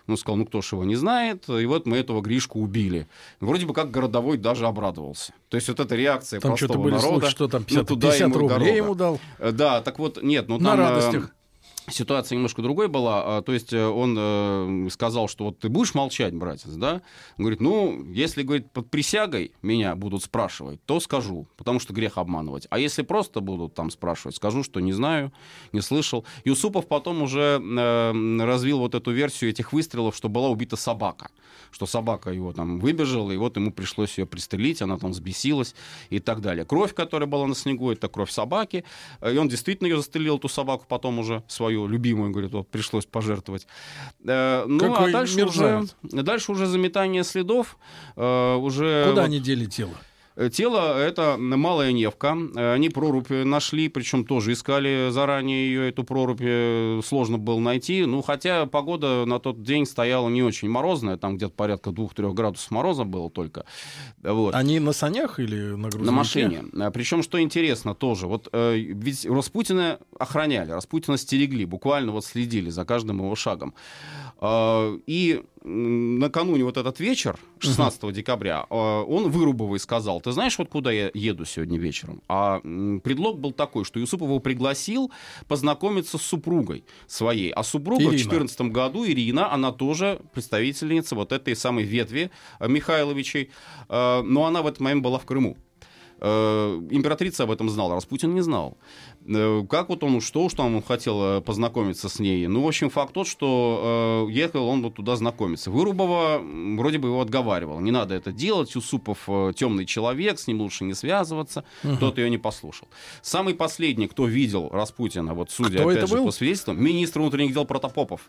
Он 0.07 0.17
сказал, 0.17 0.37
ну 0.37 0.45
кто 0.45 0.61
ж 0.61 0.73
его 0.73 0.83
не 0.83 0.95
знает? 0.95 1.47
И 1.49 1.65
вот 1.65 1.85
мы 1.85 1.97
этого 1.97 2.21
Гришку 2.21 2.59
убили. 2.59 3.07
Вроде 3.39 3.65
бы 3.65 3.73
как 3.73 3.91
городовой 3.91 4.37
даже 4.37 4.65
обрадовался. 4.67 5.33
То 5.49 5.55
есть 5.55 5.67
вот 5.69 5.79
эта 5.79 5.95
реакция 5.95 6.39
Там 6.39 6.51
простого 6.51 6.67
что-то 6.73 6.79
были 6.83 6.93
народа. 6.95 7.19
слухи, 7.19 7.31
что 7.31 7.47
там 7.47 7.61
ну, 7.61 7.65
50, 7.67 7.87
туда 7.87 8.07
50 8.07 8.21
ему 8.27 8.37
рублей 8.37 8.49
дорога. 8.59 8.75
ему 8.75 8.95
дал. 8.95 9.19
Э, 9.39 9.51
Да, 9.51 9.81
так 9.81 9.99
вот, 9.99 10.21
нет, 10.23 10.47
ну 10.47 10.57
На 10.59 10.71
там... 10.71 10.79
э, 10.79 10.83
радостях. 10.83 11.35
Ситуация 11.91 12.35
немножко 12.35 12.61
другой 12.61 12.87
была. 12.87 13.37
А, 13.37 13.41
То 13.41 13.53
есть 13.53 13.73
э, 13.73 13.85
он 13.85 14.15
э, 14.17 14.89
сказал, 14.91 15.27
что 15.27 15.45
вот 15.45 15.59
ты 15.59 15.69
будешь 15.69 15.93
молчать, 15.93 16.33
братец, 16.33 16.71
да? 16.71 17.01
Он 17.37 17.45
говорит, 17.45 17.61
ну, 17.61 18.05
если, 18.11 18.43
говорит, 18.43 18.71
под 18.71 18.89
присягой 18.89 19.53
меня 19.61 19.95
будут 19.95 20.23
спрашивать, 20.23 20.83
то 20.85 20.99
скажу, 20.99 21.47
потому 21.57 21.79
что 21.79 21.93
грех 21.93 22.17
обманывать. 22.17 22.67
А 22.69 22.79
если 22.79 23.01
просто 23.01 23.41
будут 23.41 23.73
там 23.73 23.91
спрашивать, 23.91 24.35
скажу, 24.35 24.63
что 24.63 24.79
не 24.79 24.93
знаю, 24.93 25.31
не 25.71 25.81
слышал. 25.81 26.25
Юсупов 26.45 26.87
потом 26.87 27.21
уже 27.21 27.61
э, 27.61 28.43
развил 28.45 28.79
вот 28.79 28.95
эту 28.95 29.11
версию 29.11 29.49
этих 29.51 29.73
выстрелов, 29.73 30.15
что 30.15 30.29
была 30.29 30.49
убита 30.49 30.75
собака. 30.75 31.29
Что 31.71 31.85
собака 31.85 32.31
его 32.31 32.51
там 32.53 32.79
выбежала, 32.79 33.31
и 33.31 33.37
вот 33.37 33.55
ему 33.57 33.71
пришлось 33.71 34.17
ее 34.17 34.25
пристрелить, 34.25 34.81
она 34.81 34.97
там 34.97 35.11
взбесилась 35.11 35.75
и 36.09 36.19
так 36.19 36.41
далее. 36.41 36.65
Кровь, 36.65 36.93
которая 36.93 37.27
была 37.27 37.47
на 37.47 37.55
снегу, 37.55 37.91
это 37.91 38.07
кровь 38.07 38.31
собаки. 38.31 38.83
Э, 39.21 39.33
И 39.33 39.37
он 39.37 39.47
действительно 39.49 39.87
ее 39.87 39.97
застрелил, 39.97 40.37
эту 40.37 40.49
собаку, 40.49 40.85
потом 40.87 41.19
уже 41.19 41.43
свою 41.47 41.87
любимую, 41.87 42.31
говорит, 42.31 42.51
вот 42.53 42.67
пришлось 42.69 43.05
пожертвовать. 43.05 43.67
Э, 44.25 44.65
Ну, 44.67 44.79
Какой 44.79 45.09
а 45.09 45.13
дальше 45.13 45.45
уже, 45.45 45.83
дальше 46.03 46.51
уже 46.51 46.65
заметание 46.65 47.23
следов. 47.23 47.77
э, 48.15 48.55
Уже 48.55 49.05
Куда 49.09 49.21
вот- 49.21 49.25
они 49.27 49.39
дели 49.39 49.65
тело? 49.65 49.93
Э, 50.39 50.49
Тело— 50.49 50.97
это 50.99 51.35
Малая 51.37 51.91
Невка. 51.91 52.37
Э, 52.55 52.73
Они 52.73 52.89
прорубь 52.89 53.29
нашли, 53.29 53.89
причем 53.89 54.23
тоже 54.23 54.53
искали 54.53 55.09
заранее 55.11 55.67
ее, 55.67 55.89
эту 55.89 56.05
прорубь. 56.05 56.39
э, 56.41 57.01
Сложно 57.03 57.37
было 57.37 57.59
найти. 57.59 58.05
Ну, 58.05 58.21
хотя 58.21 58.65
погода 58.65 59.25
на 59.25 59.39
тот 59.39 59.61
день 59.63 59.85
стояла 59.85 60.29
не 60.29 60.41
очень 60.41 60.69
морозная. 60.69 61.17
Там 61.17 61.35
где-то 61.35 61.53
порядка 61.53 61.89
2-3 61.89 62.33
градусов 62.33 62.71
мороза 62.71 63.03
было 63.03 63.29
только. 63.29 63.65
Вот. 64.23 64.55
Они 64.55 64.79
на 64.79 64.93
санях 64.93 65.39
или 65.39 65.75
на 65.75 65.89
грузовике? 65.89 66.05
На 66.05 66.11
машине. 66.11 66.63
Причем, 66.93 67.21
что 67.21 67.41
интересно 67.41 67.93
тоже, 67.93 68.27
вот 68.27 68.47
э, 68.53 68.77
ведь 68.77 69.25
Распутина 69.25 69.99
охраняли, 70.17 70.71
Распутина 70.71 71.17
стерегли, 71.17 71.65
буквально 71.65 72.13
вот 72.13 72.23
следили 72.23 72.69
за 72.69 72.85
каждым 72.85 73.17
его 73.17 73.35
шагом. 73.35 73.73
Э, 74.39 74.97
и 75.05 75.43
накануне 75.63 76.63
вот 76.63 76.77
этот 76.77 76.99
вечер, 76.99 77.37
16 77.59 78.11
декабря, 78.11 78.65
э, 78.69 78.75
он 78.75 79.29
Вырубовой 79.29 79.79
сказал, 79.79 80.21
ты 80.21 80.31
знаешь, 80.31 80.57
вот 80.57 80.69
куда 80.69 80.91
я 80.91 81.11
еду 81.13 81.45
сегодня 81.45 81.77
вечером? 81.77 82.21
А 82.27 82.59
предлог 82.59 83.39
был 83.39 83.51
такой, 83.51 83.85
что 83.85 83.99
Юсупов 83.99 84.27
его 84.27 84.39
пригласил 84.39 85.11
познакомиться 85.47 86.17
с 86.17 86.21
супругой 86.21 86.83
своей. 87.07 87.51
А 87.51 87.63
супруга 87.63 88.01
в 88.01 88.13
Ирина. 88.13 88.29
2014 88.29 88.61
году, 88.61 89.05
Ирина, 89.05 89.51
она 89.51 89.71
тоже 89.71 90.21
представительница 90.33 91.15
вот 91.15 91.31
этой 91.31 91.55
самой 91.55 91.83
ветви 91.83 92.31
э, 92.59 92.67
Михайловичей, 92.67 93.49
Э, 93.89 94.21
но 94.23 94.45
она 94.45 94.61
в 94.61 94.67
этот 94.67 94.79
момент 94.79 95.03
была 95.03 95.19
в 95.19 95.25
Крыму. 95.25 95.57
Э, 96.21 96.81
Императрица 96.91 97.43
об 97.43 97.51
этом 97.51 97.69
знала, 97.69 97.95
Распутин 97.95 98.33
не 98.33 98.41
знал. 98.41 98.77
Э, 99.27 99.63
Как 99.69 99.89
вот 99.89 100.03
он 100.03 100.21
что, 100.21 100.49
что 100.49 100.63
он 100.63 100.81
хотел 100.81 101.37
э, 101.37 101.41
познакомиться 101.41 102.09
с 102.09 102.19
ней? 102.19 102.47
Ну, 102.47 102.61
в 102.63 102.67
общем, 102.67 102.89
факт 102.89 103.13
тот, 103.13 103.27
что 103.27 104.27
ехал 104.29 104.67
он 104.67 104.81
вот 104.81 104.95
туда 104.95 105.15
знакомиться. 105.15 105.71
Вырубова 105.71 106.41
вроде 106.77 106.97
бы 106.97 107.07
его 107.09 107.21
отговаривал. 107.21 107.79
Не 107.79 107.91
надо 107.91 108.15
это 108.15 108.31
делать, 108.31 108.75
Юсупов 108.75 109.19
э, 109.27 109.53
темный 109.55 109.85
человек, 109.85 110.39
с 110.39 110.47
ним 110.47 110.61
лучше 110.61 110.83
не 110.83 110.93
связываться. 110.93 111.63
Мгм. 111.83 111.97
Тот 111.97 112.17
ее 112.17 112.29
не 112.29 112.37
послушал. 112.37 112.87
Самый 113.21 113.53
последний, 113.53 114.07
кто 114.07 114.25
видел 114.25 114.69
Распутина, 114.71 115.33
вот 115.33 115.51
судя 115.51 115.79
Кто 115.79 115.89
опять 115.89 116.09
же 116.09 116.15
был? 116.17 116.25
по 116.25 116.31
свидетельствам, 116.31 116.83
министр 116.83 117.19
внутренних 117.19 117.53
дел 117.53 117.65
Протопопов. 117.65 118.21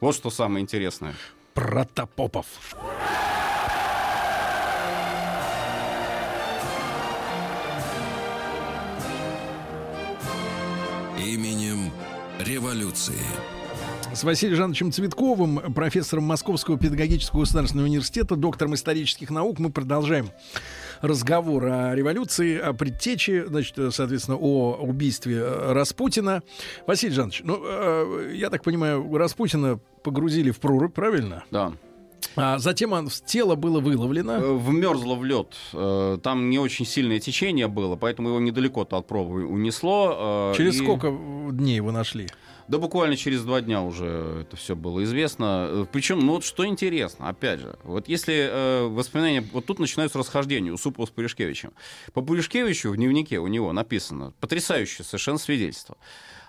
Вот 0.00 0.14
что 0.14 0.30
самое 0.30 0.62
интересное. 0.62 1.14
Протопопов. 1.54 2.46
Именем 11.32 11.90
революции. 12.40 13.14
С 14.12 14.22
Василием 14.22 14.58
Жановичем 14.58 14.92
Цветковым, 14.92 15.72
профессором 15.72 16.24
Московского 16.24 16.78
педагогического 16.78 17.40
государственного 17.40 17.86
университета, 17.86 18.36
доктором 18.36 18.74
исторических 18.74 19.30
наук, 19.30 19.58
мы 19.58 19.70
продолжаем 19.70 20.28
разговор 21.00 21.64
о 21.64 21.94
революции, 21.94 22.58
о 22.58 22.74
предтече, 22.74 23.46
значит, 23.46 23.76
соответственно, 23.94 24.36
о 24.36 24.74
убийстве 24.74 25.42
Распутина. 25.42 26.42
Василий 26.86 27.14
Жанович, 27.14 27.40
ну, 27.44 27.62
э, 27.64 28.32
я 28.34 28.50
так 28.50 28.62
понимаю, 28.62 29.16
Распутина 29.16 29.80
погрузили 30.02 30.50
в 30.50 30.60
прорубь, 30.60 30.92
правильно? 30.92 31.44
Да. 31.50 31.72
А 32.36 32.58
затем 32.58 32.92
он, 32.92 33.08
тело 33.26 33.54
было 33.56 33.80
выловлено. 33.80 34.32
Э, 34.34 34.52
Вмерзло 34.56 35.14
в 35.16 35.24
лед. 35.24 35.54
Э, 35.72 36.18
Там 36.22 36.48
не 36.50 36.58
очень 36.58 36.86
сильное 36.86 37.20
течение 37.20 37.68
было, 37.68 37.96
поэтому 37.96 38.28
его 38.30 38.40
недалеко-то 38.40 38.96
от 38.96 39.06
пробы 39.06 39.44
унесло. 39.46 40.52
э, 40.52 40.56
Через 40.56 40.76
и- 40.80 40.84
сколько 40.84 41.10
дней 41.50 41.76
его 41.76 41.92
нашли? 41.92 42.28
Да 42.68 42.78
буквально 42.78 43.16
через 43.16 43.42
два 43.42 43.60
дня 43.60 43.82
уже 43.82 44.44
это 44.46 44.56
все 44.56 44.74
было 44.76 45.02
известно. 45.04 45.86
Причем, 45.92 46.20
ну 46.20 46.34
вот 46.34 46.44
что 46.44 46.64
интересно, 46.64 47.28
опять 47.28 47.60
же, 47.60 47.76
вот 47.82 48.08
если 48.08 48.48
э, 48.50 48.86
воспоминания, 48.86 49.44
вот 49.52 49.66
тут 49.66 49.78
начинаются 49.80 50.18
расхождения 50.18 50.70
у 50.72 50.78
Супова 50.78 51.04
с 51.06 51.10
Пуришкевичем. 51.10 51.72
По 52.14 52.22
Пуришкевичу 52.22 52.90
в 52.90 52.96
дневнике 52.96 53.40
у 53.40 53.48
него 53.48 53.72
написано 53.72 54.32
потрясающее 54.40 55.04
совершенно 55.04 55.38
свидетельство. 55.38 55.96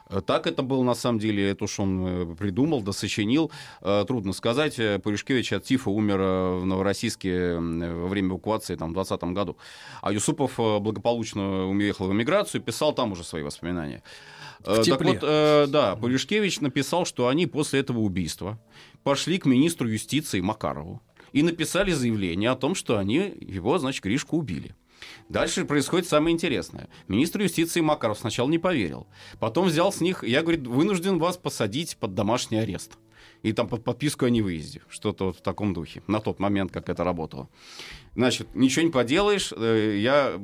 Э, 0.09 0.21
Так 0.25 0.47
это 0.47 0.63
было 0.63 0.83
на 0.83 0.95
самом 0.95 1.19
деле, 1.19 1.49
это 1.49 1.65
уж 1.65 1.79
он 1.79 2.05
э, 2.05 2.35
придумал, 2.35 2.81
да 2.81 2.91
сочинил. 2.91 3.51
Э, 3.81 4.05
Трудно 4.07 4.33
сказать. 4.33 4.79
Пуришкевич 5.03 5.53
от 5.53 5.63
тифа 5.63 5.89
умер 5.89 6.17
в 6.61 6.65
Новороссийске 6.65 7.55
во 7.55 8.07
время 8.07 8.29
эвакуации 8.29 8.75
там, 8.75 8.91
в 8.91 8.93
2020 8.93 9.35
году. 9.35 9.57
А 10.01 10.11
Юсупов 10.11 10.57
благополучно 10.57 11.67
уехал 11.67 12.07
в 12.07 12.13
эмиграцию 12.13 12.61
писал 12.61 12.93
там 12.93 13.11
уже 13.11 13.23
свои 13.23 13.43
воспоминания. 13.43 14.03
Так 14.63 14.83
тепле. 14.83 15.13
вот, 15.13 15.19
э, 15.21 15.65
да, 15.67 15.95
Пуришкевич 15.95 16.61
написал, 16.61 17.05
что 17.05 17.27
они 17.27 17.47
после 17.47 17.81
этого 17.81 17.99
убийства 17.99 18.59
пошли 19.03 19.37
к 19.37 19.45
министру 19.45 19.87
юстиции 19.87 20.39
Макарову 20.39 21.01
и 21.33 21.43
написали 21.43 21.91
заявление 21.91 22.49
о 22.49 22.55
том, 22.55 22.75
что 22.75 22.97
они 22.97 23.33
его, 23.41 23.77
значит, 23.77 24.03
Гришку 24.03 24.37
убили. 24.37 24.75
Дальше 25.29 25.65
происходит 25.65 26.07
самое 26.07 26.33
интересное. 26.33 26.89
Министр 27.07 27.41
юстиции 27.41 27.81
Макаров 27.81 28.19
сначала 28.19 28.49
не 28.49 28.59
поверил. 28.59 29.07
Потом 29.39 29.67
взял 29.67 29.91
с 29.91 30.01
них, 30.01 30.23
я, 30.23 30.41
говорит, 30.41 30.67
вынужден 30.67 31.19
вас 31.19 31.37
посадить 31.37 31.97
под 31.97 32.13
домашний 32.13 32.57
арест. 32.57 32.97
И 33.41 33.51
там 33.51 33.67
под 33.67 33.83
подписку 33.83 34.25
о 34.25 34.29
невыезде. 34.29 34.81
Что-то 34.87 35.25
вот 35.25 35.37
в 35.37 35.41
таком 35.41 35.73
духе. 35.73 36.01
На 36.07 36.21
тот 36.21 36.39
момент, 36.39 36.71
как 36.71 36.87
это 36.87 37.03
работало. 37.03 37.49
Значит, 38.15 38.47
ничего 38.55 38.85
не 38.85 38.91
поделаешь. 38.91 39.51
Э, 39.55 39.97
Я 39.97 40.39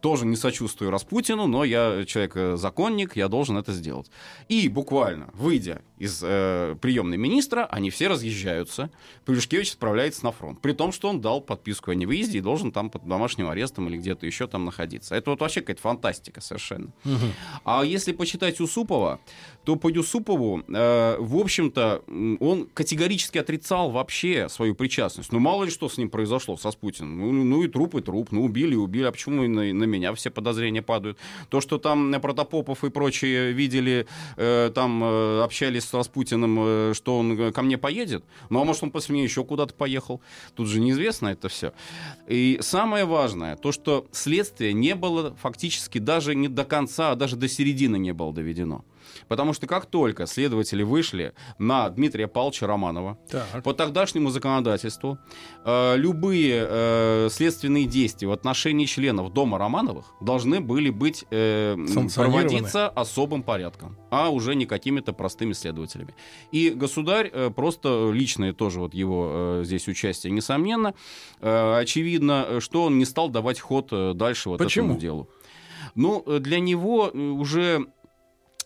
тоже 0.00 0.24
не 0.24 0.36
сочувствую 0.36 0.90
Распутину, 0.90 1.46
но 1.46 1.64
я 1.64 2.04
человек-законник, 2.06 3.16
я 3.16 3.28
должен 3.28 3.58
это 3.58 3.72
сделать. 3.72 4.10
И 4.48 4.68
буквально, 4.68 5.28
выйдя 5.34 5.82
из 6.00 6.22
э, 6.24 6.76
приемной 6.80 7.18
министра, 7.18 7.66
они 7.66 7.90
все 7.90 8.08
разъезжаются. 8.08 8.90
Пуришкевич 9.26 9.72
отправляется 9.74 10.24
на 10.24 10.32
фронт. 10.32 10.58
При 10.60 10.72
том, 10.72 10.92
что 10.92 11.10
он 11.10 11.20
дал 11.20 11.42
подписку 11.42 11.90
о 11.90 11.94
невыезде 11.94 12.38
и 12.38 12.40
должен 12.40 12.72
там 12.72 12.88
под 12.88 13.06
домашним 13.06 13.50
арестом 13.50 13.86
или 13.88 13.98
где-то 13.98 14.26
еще 14.26 14.46
там 14.46 14.64
находиться. 14.64 15.14
Это 15.14 15.30
вот 15.30 15.40
вообще 15.40 15.60
какая-то 15.60 15.82
фантастика 15.82 16.40
совершенно. 16.40 16.90
А 17.64 17.84
если 17.84 18.12
почитать 18.12 18.60
Юсупова, 18.60 19.20
то 19.64 19.76
по 19.76 19.90
Юсупову, 19.90 20.62
э, 20.66 21.16
в 21.18 21.36
общем-то, 21.36 22.02
он 22.40 22.66
категорически 22.72 23.36
отрицал 23.36 23.90
вообще 23.90 24.48
свою 24.48 24.74
причастность. 24.74 25.32
Ну, 25.32 25.38
мало 25.38 25.64
ли 25.64 25.70
что 25.70 25.90
с 25.90 25.98
ним 25.98 26.08
произошло, 26.08 26.56
со 26.56 26.70
Спутиным. 26.70 27.18
Ну, 27.18 27.44
ну 27.44 27.62
и 27.62 27.68
труп, 27.68 27.96
и 27.96 28.00
труп. 28.00 28.28
Ну, 28.30 28.42
убили, 28.44 28.72
и 28.72 28.76
убили. 28.76 29.04
А 29.04 29.12
почему 29.12 29.42
на, 29.42 29.70
на 29.74 29.84
меня 29.84 30.14
все 30.14 30.30
подозрения 30.30 30.80
падают? 30.80 31.18
То, 31.50 31.60
что 31.60 31.76
там 31.76 32.10
Протопопов 32.22 32.84
и 32.84 32.90
прочие 32.90 33.52
видели, 33.52 34.06
э, 34.36 34.70
там 34.74 35.04
э, 35.04 35.42
общались 35.42 35.89
с 35.90 35.94
Распутиным, 35.94 36.58
э, 36.60 36.92
что 36.94 37.18
он 37.18 37.38
э, 37.38 37.52
ко 37.52 37.62
мне 37.62 37.76
поедет. 37.76 38.24
Ну, 38.48 38.60
а 38.60 38.64
может, 38.64 38.82
он 38.82 38.90
после 38.90 39.14
меня 39.14 39.24
еще 39.24 39.44
куда-то 39.44 39.74
поехал. 39.74 40.20
Тут 40.54 40.68
же 40.68 40.80
неизвестно 40.80 41.28
это 41.28 41.48
все. 41.48 41.72
И 42.28 42.58
самое 42.62 43.04
важное, 43.04 43.56
то, 43.56 43.72
что 43.72 44.06
следствие 44.12 44.72
не 44.72 44.94
было 44.94 45.34
фактически 45.36 45.98
даже 45.98 46.34
не 46.34 46.48
до 46.48 46.64
конца, 46.64 47.12
а 47.12 47.16
даже 47.16 47.36
до 47.36 47.48
середины 47.48 47.98
не 47.98 48.12
было 48.12 48.32
доведено. 48.32 48.84
Потому 49.30 49.52
что 49.52 49.68
как 49.68 49.86
только 49.86 50.26
следователи 50.26 50.82
вышли 50.82 51.34
на 51.56 51.88
Дмитрия 51.88 52.26
Павловича 52.26 52.66
Романова, 52.66 53.16
Так. 53.30 53.62
по 53.62 53.72
тогдашнему 53.72 54.28
законодательству, 54.30 55.18
э, 55.64 55.96
любые 55.96 56.66
э, 56.68 57.28
следственные 57.30 57.84
действия 57.86 58.26
в 58.26 58.32
отношении 58.32 58.86
членов 58.86 59.32
Дома 59.32 59.56
Романовых 59.56 60.06
должны 60.20 60.60
были 60.60 60.90
быть 60.90 61.26
э, 61.30 61.76
проводиться 62.16 62.88
особым 62.88 63.44
порядком, 63.44 63.96
а 64.10 64.30
уже 64.30 64.56
не 64.56 64.66
какими-то 64.66 65.12
простыми 65.12 65.52
следователями. 65.52 66.16
И 66.50 66.70
государь 66.70 67.30
э, 67.32 67.50
просто 67.54 68.10
личное 68.12 68.52
тоже 68.52 68.80
вот 68.80 68.94
его 68.94 69.60
э, 69.60 69.62
здесь 69.64 69.86
участие, 69.86 70.32
несомненно, 70.32 70.92
э, 71.40 71.78
очевидно, 71.78 72.60
что 72.60 72.82
он 72.82 72.98
не 72.98 73.04
стал 73.04 73.28
давать 73.28 73.60
ход 73.60 73.90
э, 73.92 74.12
дальше 74.12 74.48
вот 74.48 74.58
Почему? 74.58 74.86
этому 74.86 75.00
делу. 75.00 75.28
Ну, 75.94 76.22
э, 76.26 76.38
для 76.40 76.58
него 76.58 77.10
э, 77.12 77.18
уже 77.18 77.86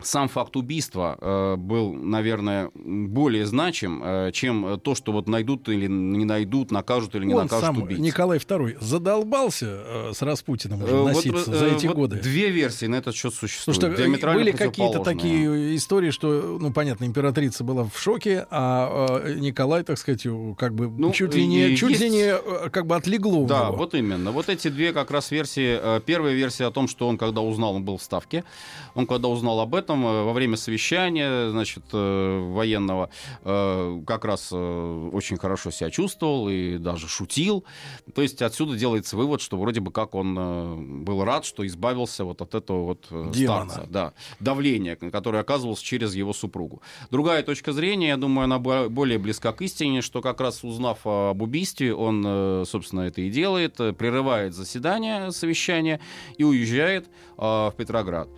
сам 0.03 0.29
факт 0.29 0.57
убийства 0.57 1.19
э, 1.21 1.57
был, 1.57 1.93
наверное, 1.93 2.71
более 2.75 3.47
значим, 3.47 4.03
э, 4.03 4.31
чем 4.33 4.81
то, 4.81 4.95
что 4.95 5.13
вот 5.13 5.29
найдут 5.29 5.69
или 5.69 5.87
не 5.87 6.25
найдут, 6.25 6.71
накажут 6.71 7.15
или 7.15 7.25
не 7.25 7.35
Он 7.35 7.43
накажут 7.43 7.77
сам. 7.77 7.89
Николай 7.89 8.39
II, 8.39 8.79
задолбался 8.81 9.67
э, 9.67 10.13
с 10.15 10.23
Распутиным 10.23 10.83
уже 10.83 10.95
Э, 10.95 11.01
вот, 11.03 11.15
носиться 11.15 11.53
э, 11.53 11.59
за 11.59 11.67
эти 11.67 11.87
вот 11.87 11.97
годы. 11.97 12.17
Две 12.17 12.51
версии 12.51 12.87
на 12.87 12.97
этот 12.97 13.15
счет 13.15 13.35
существуют. 13.35 13.81
Потому 13.81 14.17
что 14.17 14.31
э, 14.31 14.35
были 14.35 14.51
какие-то 14.53 15.01
такие 15.01 15.77
истории, 15.77 16.11
что, 16.11 16.59
ну, 16.61 16.73
понятно, 16.73 17.05
императрица 17.05 17.65
была 17.65 17.85
в 17.85 17.99
шоке, 17.99 18.47
а 18.51 19.23
Николай, 19.37 19.83
так 19.83 19.99
сказать, 19.99 20.27
как 20.59 20.75
бы 20.75 20.89
Ну, 20.89 21.13
чуть 21.13 21.35
ли 21.35 21.47
не, 21.47 21.77
чуть 21.77 22.01
ли 22.01 22.11
не 22.11 22.35
как 22.71 22.87
бы 22.87 22.97
отлегло 22.97 23.47
Да, 23.47 23.67
него. 23.67 23.77
вот 23.77 23.95
именно. 23.95 24.31
Вот 24.31 24.49
эти 24.49 24.69
две 24.69 24.93
как 24.93 25.11
раз 25.11 25.31
версии. 25.31 26.01
Первая 26.01 26.35
версия 26.35 26.67
о 26.67 26.71
том, 26.71 26.89
что 26.89 27.09
он, 27.09 27.19
когда 27.19 27.41
узнал, 27.41 27.75
он 27.75 27.85
был 27.85 27.97
в 27.99 28.03
Ставке. 28.03 28.45
Он, 28.95 29.07
когда 29.07 29.29
узнал 29.29 29.61
об 29.61 29.75
этом, 29.75 29.84
э, 29.91 30.25
во 30.25 30.33
время 30.33 30.57
совещания, 30.57 31.51
значит, 31.51 31.85
э, 31.93 32.39
военного, 32.53 33.11
э, 33.43 34.03
как 34.07 34.25
раз 34.25 34.53
очень 34.53 35.37
хорошо 35.37 35.71
себя 35.71 35.91
чувствовал 35.91 36.49
и 36.49 36.79
даже 36.79 37.09
шутил. 37.09 37.65
То 38.15 38.23
есть 38.23 38.43
отсюда 38.43 38.77
делается 38.77 39.17
вывод, 39.17 39.41
что 39.41 39.57
вроде 39.57 39.81
бы 39.81 39.91
как 39.91 40.15
он 40.15 41.05
был 41.05 41.25
рад, 41.25 41.45
что 41.45 41.67
избавился 41.67 42.25
вот 42.25 42.41
от 42.43 42.55
этого 42.55 42.85
вот 42.85 43.07
Демона. 43.33 43.71
старца. 43.71 43.89
Да, 43.91 44.13
давления, 44.41 44.97
которое 44.97 45.41
оказывалось 45.41 45.81
через 45.81 46.15
его 46.15 46.33
супругу. 46.33 46.83
Другая 47.11 47.43
точка 47.43 47.73
зрения, 47.73 48.09
я 48.09 48.17
думаю, 48.17 48.45
она 48.45 48.59
бо- 48.59 48.89
более 48.89 49.19
близка 49.19 49.53
к 49.53 49.63
истине, 49.63 50.03
что 50.03 50.21
как 50.21 50.41
раз 50.41 50.65
узнав 50.65 51.01
об 51.07 51.43
убийстве, 51.43 51.95
он, 51.95 52.65
собственно, 52.67 53.03
это 53.03 53.21
и 53.21 53.31
делает, 53.31 53.77
прерывает 53.77 54.55
заседание, 54.55 55.33
совещание 55.33 56.01
и 56.37 56.45
уезжает 56.45 57.07
в 57.37 57.75
Петроград 57.77 58.29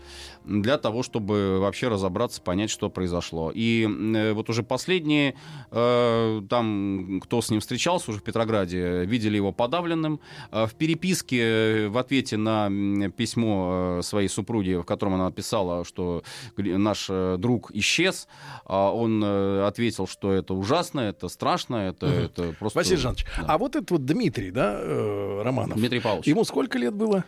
для 0.47 0.79
того, 0.79 1.03
чтобы 1.03 1.59
вообще 1.61 1.89
разобраться, 1.89 2.41
понять, 2.41 2.71
что 2.71 2.89
произошло. 2.89 3.53
И 3.55 3.87
э, 3.87 4.33
вот 4.33 4.49
уже 4.49 4.63
последние, 4.63 5.35
э, 5.71 6.43
там, 6.49 7.21
кто 7.23 7.43
с 7.43 7.51
ним 7.51 7.61
встречался 7.61 8.11
уже 8.11 8.21
в 8.21 8.23
Петрограде, 8.23 9.05
видели 9.05 9.37
его 9.37 9.53
подавленным. 9.53 10.21
Э, 10.53 10.67
в 10.67 10.75
переписке 10.75 11.89
в 11.89 11.99
ответе 11.99 12.37
на 12.37 12.71
письмо 13.11 14.01
своей 14.03 14.29
супруги, 14.29 14.75
в 14.75 14.85
котором 14.85 15.15
она 15.15 15.27
написала, 15.27 15.85
что 15.85 16.23
наш 16.57 17.09
друг 17.39 17.71
исчез, 17.75 18.29
а 18.65 18.93
он 18.93 19.23
ответил, 19.25 20.07
что 20.07 20.33
это 20.33 20.55
ужасно, 20.55 21.01
это 21.01 21.29
страшно, 21.29 21.77
это, 21.77 22.07
Мгм. 22.07 22.17
это 22.17 22.55
просто... 22.59 22.79
Василий 22.79 22.97
Жанович, 22.99 23.27
а 23.47 23.59
вот 23.59 23.77
этот 23.77 23.91
вот 23.91 24.05
Дмитрий, 24.05 24.51
да, 24.51 24.81
Романов, 25.43 25.77
Дмитрий 25.79 26.01
Павлович. 26.01 26.27
ему 26.27 26.45
сколько 26.45 26.79
лет 26.79 26.95
было? 26.95 27.25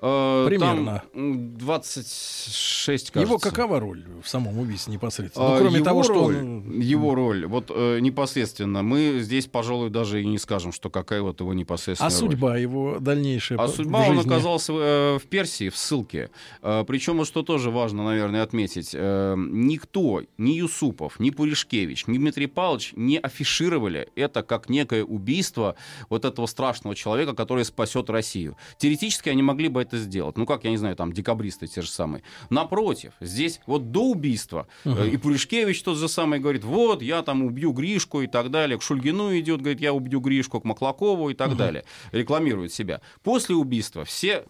Э, 0.00 0.46
Примерно. 0.48 1.02
Там 1.12 1.20
м, 1.20 1.56
26, 1.58 3.10
кажется. 3.10 3.20
Его 3.32 3.38
какова 3.38 3.80
роль 3.80 4.04
в 4.22 4.28
самом 4.28 4.58
убийстве 4.58 4.92
непосредственно? 4.94 5.48
Ну, 5.48 5.54
А, 5.54 5.58
кроме 5.58 5.76
его 5.76 5.84
того, 5.84 6.02
что 6.04 6.12
роль, 6.14 6.36
он... 6.36 6.80
его 6.80 7.14
роль, 7.14 7.46
вот 7.46 7.70
э, 7.74 7.98
непосредственно, 8.00 8.82
мы 8.82 9.18
здесь, 9.20 9.46
пожалуй, 9.46 9.90
даже 9.90 10.22
и 10.22 10.26
не 10.26 10.38
скажем, 10.38 10.72
что 10.72 10.90
какая 10.90 11.22
вот 11.22 11.40
его 11.40 11.52
непосредственная 11.54 12.10
А 12.10 12.20
роль. 12.20 12.30
судьба 12.30 12.56
его 12.58 12.98
дальнейшая 13.00 13.58
А 13.58 13.62
по- 13.66 13.68
судьба 13.72 14.04
в 14.04 14.08
он 14.10 14.16
жизни? 14.16 14.30
оказался 14.30 14.72
э, 14.72 15.18
в 15.18 15.26
Персии, 15.28 15.68
в 15.68 15.76
ссылке. 15.76 16.30
Э, 16.62 16.84
Причем, 16.86 17.18
вот 17.18 17.26
что 17.26 17.42
тоже 17.42 17.70
важно, 17.70 18.04
наверное, 18.04 18.42
отметить, 18.42 18.90
э, 18.94 19.34
никто, 19.36 20.22
ни 20.38 20.52
Юсупов, 20.52 21.18
ни 21.18 21.30
Пуришкевич, 21.30 22.06
ни 22.06 22.18
Дмитрий 22.18 22.46
Павлович 22.46 22.92
не 22.96 23.18
афишировали 23.18 24.08
это 24.14 24.42
как 24.42 24.68
некое 24.68 25.04
убийство 25.04 25.74
вот 26.08 26.24
этого 26.24 26.46
страшного 26.46 26.94
человека, 26.94 27.34
который 27.34 27.64
спасет 27.64 28.10
Россию. 28.10 28.56
Теоретически 28.78 29.28
они 29.28 29.42
могли 29.42 29.68
бы 29.68 29.80
это 29.88 29.98
сделать. 29.98 30.36
Ну, 30.36 30.46
как, 30.46 30.64
я 30.64 30.70
не 30.70 30.76
знаю, 30.76 30.94
там, 30.96 31.12
декабристы 31.12 31.66
те 31.66 31.82
же 31.82 31.88
самые. 31.90 32.22
Напротив, 32.50 33.12
здесь 33.20 33.60
вот 33.66 33.90
до 33.90 34.04
убийства 34.10 34.66
Мгм. 34.84 35.04
и 35.04 35.16
Пуришкевич 35.16 35.82
тот 35.82 35.96
же 35.98 36.08
самый 36.08 36.38
говорит, 36.40 36.64
вот, 36.64 37.02
я 37.02 37.22
там 37.22 37.42
убью 37.44 37.72
Гришку 37.72 38.22
и 38.22 38.26
так 38.26 38.50
далее. 38.50 38.78
К 38.78 38.82
Шульгину 38.82 39.36
идет, 39.38 39.60
говорит, 39.60 39.80
я 39.80 39.92
убью 39.92 40.20
Гришку, 40.20 40.60
к 40.60 40.64
Маклакову 40.64 41.30
и 41.30 41.34
так 41.34 41.48
Мгм. 41.48 41.56
далее. 41.58 41.84
Рекламирует 42.12 42.72
себя. 42.72 43.00
После 43.22 43.54
убийства 43.54 44.04
все 44.04 44.44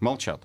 молчат. 0.00 0.42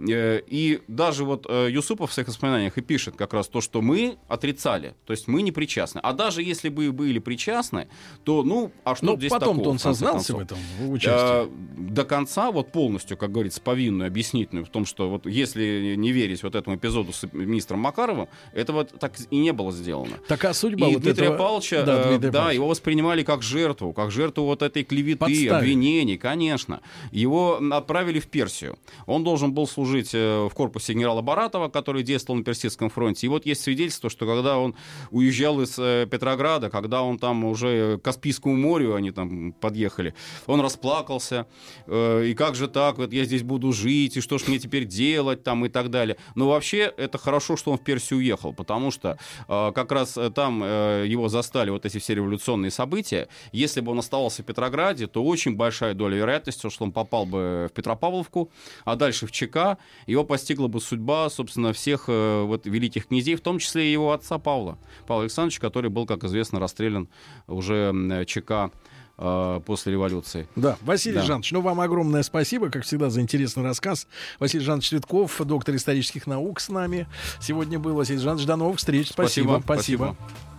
Э, 0.00 0.40
И 0.46 0.80
даже 0.88 1.24
вот 1.24 1.46
э, 1.48 1.68
Юсупов 1.70 2.10
в 2.10 2.12
своих 2.12 2.28
воспоминаниях 2.28 2.78
и 2.78 2.80
пишет 2.82 3.16
как 3.16 3.32
раз 3.34 3.48
то, 3.48 3.60
что 3.60 3.82
мы 3.82 4.16
отрицали, 4.28 4.94
то 5.06 5.12
есть 5.12 5.26
мы 5.28 5.42
не 5.42 5.50
причастны. 5.52 5.98
А 6.02 6.12
даже 6.12 6.42
если 6.42 6.68
бы 6.68 6.86
и 6.86 6.90
были 6.90 7.18
причастны, 7.18 7.88
то, 8.24 8.42
ну, 8.44 8.70
а 8.84 8.94
что 8.94 9.06
Ну, 9.06 9.16
здесь 9.16 9.30
потом-то 9.30 9.58
такого, 9.62 9.70
он 9.72 9.78
в 9.78 9.82
конце 9.82 9.98
сознался 9.98 10.36
в 10.36 10.38
этом, 10.40 10.58
в 10.80 10.90
участии. 10.92 11.46
Э, 11.46 11.48
До 11.78 12.04
конца, 12.04 12.50
вот 12.52 12.70
полностью, 12.72 13.16
как 13.16 13.32
говорится, 13.32 13.60
повинную, 13.60 14.06
объяснительную 14.06 14.64
в 14.64 14.68
том, 14.68 14.84
что 14.86 15.10
вот 15.10 15.26
если 15.26 15.94
не 15.96 16.12
верить 16.12 16.42
вот 16.44 16.54
этому 16.54 16.76
эпизоду 16.76 17.12
с 17.12 17.24
министром 17.32 17.80
Макаровым, 17.80 18.28
этого 18.52 18.84
так 18.84 19.14
и 19.30 19.36
не 19.38 19.52
было 19.52 19.72
сделано. 19.72 20.16
Так 20.28 20.44
а 20.44 20.54
судьба 20.54 20.86
И 20.88 20.94
вот 20.94 21.02
Дмитрия 21.02 21.24
этого- 21.26 21.38
Павловича, 21.38 21.82
Да, 21.82 22.04
Дмитрия 22.08 22.30
да, 22.30 22.38
Павловича. 22.38 22.54
его 22.54 22.68
воспринимали 22.68 23.22
как 23.24 23.42
жертву, 23.42 23.92
как 23.92 24.10
жертву 24.12 24.44
вот 24.44 24.62
этой 24.62 24.84
клеветы, 24.84 25.18
Подставили. 25.18 25.48
обвинений, 25.48 26.16
конечно. 26.18 26.82
Его 27.10 27.58
отправили 27.72 28.20
в 28.20 28.28
Персию. 28.28 28.78
Он 29.06 29.24
должен 29.24 29.52
был 29.52 29.66
служить 29.66 29.87
э, 29.96 30.48
в 30.50 30.54
корпусе 30.54 30.92
генерала 30.92 31.22
Баратова, 31.22 31.68
который 31.68 32.02
действовал 32.02 32.38
на 32.38 32.44
Персидском 32.44 32.90
фронте. 32.90 33.26
И 33.26 33.28
вот 33.28 33.46
есть 33.46 33.62
свидетельство, 33.62 34.10
что 34.10 34.26
когда 34.26 34.58
он 34.58 34.74
уезжал 35.10 35.60
из 35.60 35.78
э, 35.78 36.06
Петрограда, 36.10 36.70
когда 36.70 37.02
он 37.02 37.18
там 37.18 37.44
уже 37.44 37.98
к 37.98 38.02
Каспийскому 38.02 38.56
морю, 38.56 38.94
они 38.94 39.10
там 39.10 39.52
подъехали, 39.52 40.14
он 40.46 40.60
расплакался. 40.60 41.46
э, 41.86 42.26
И 42.26 42.34
как 42.34 42.54
же 42.54 42.68
так, 42.68 42.98
вот 42.98 43.12
я 43.12 43.24
здесь 43.24 43.42
буду 43.42 43.72
жить, 43.72 44.16
и 44.16 44.20
что 44.20 44.38
ж 44.38 44.48
мне 44.48 44.58
теперь 44.58 44.84
делать 44.84 45.42
там 45.42 45.64
и 45.64 45.68
так 45.68 45.90
далее. 45.90 46.16
Но 46.34 46.48
вообще 46.48 46.92
это 46.96 47.18
хорошо, 47.18 47.56
что 47.56 47.70
он 47.72 47.78
в 47.78 47.84
Персию 47.84 48.18
уехал, 48.18 48.52
потому 48.52 48.90
что 48.90 49.18
как 49.46 49.92
раз 49.92 50.18
там 50.34 50.62
его 50.62 51.28
застали 51.28 51.70
вот 51.70 51.86
эти 51.86 51.98
все 51.98 52.14
революционные 52.14 52.70
события. 52.70 53.28
Если 53.52 53.80
бы 53.80 53.92
он 53.92 53.98
оставался 53.98 54.42
в 54.42 54.46
Петрограде, 54.46 55.06
то 55.06 55.24
очень 55.24 55.56
большая 55.56 55.94
доля 55.94 56.16
вероятности, 56.16 56.68
что 56.68 56.84
он 56.84 56.92
попал 56.92 57.26
бы 57.26 57.68
в 57.70 57.74
Петропавловку, 57.74 58.50
а 58.84 58.96
дальше 58.96 59.26
в 59.26 59.32
ЧК. 59.32 59.77
Его 60.06 60.24
постигла 60.24 60.68
бы 60.68 60.80
судьба, 60.80 61.28
собственно, 61.30 61.72
всех 61.72 62.04
э, 62.08 62.42
вот 62.42 62.66
великих 62.66 63.06
князей, 63.08 63.34
в 63.36 63.40
том 63.40 63.58
числе 63.58 63.88
и 63.88 63.92
его 63.92 64.12
отца 64.12 64.38
Павла. 64.38 64.78
Павла 65.06 65.24
Александровича, 65.24 65.60
который 65.60 65.90
был, 65.90 66.06
как 66.06 66.24
известно, 66.24 66.60
расстрелян 66.60 67.08
уже 67.46 67.74
м, 67.90 68.24
ЧК 68.26 68.70
э, 69.18 69.60
после 69.66 69.92
революции. 69.92 70.48
Да, 70.56 70.76
Василий 70.82 71.16
Да. 71.16 71.22
Жанович, 71.24 71.52
ну 71.52 71.60
вам 71.60 71.80
огромное 71.80 72.22
спасибо, 72.22 72.70
как 72.70 72.84
всегда, 72.84 73.10
за 73.10 73.20
интересный 73.20 73.62
рассказ. 73.64 74.06
Василий 74.38 74.64
Жанович 74.64 74.88
Цветков, 74.90 75.40
доктор 75.44 75.74
исторических 75.76 76.26
наук 76.26 76.60
с 76.60 76.68
нами. 76.68 77.06
Сегодня 77.40 77.78
был 77.78 77.94
Василий 77.94 78.18
Жанович. 78.20 78.46
До 78.46 78.56
новых 78.56 78.78
встреч. 78.78 79.08
Спасибо. 79.10 79.60
Спасибо, 79.64 80.16
спасибо. 80.16 80.57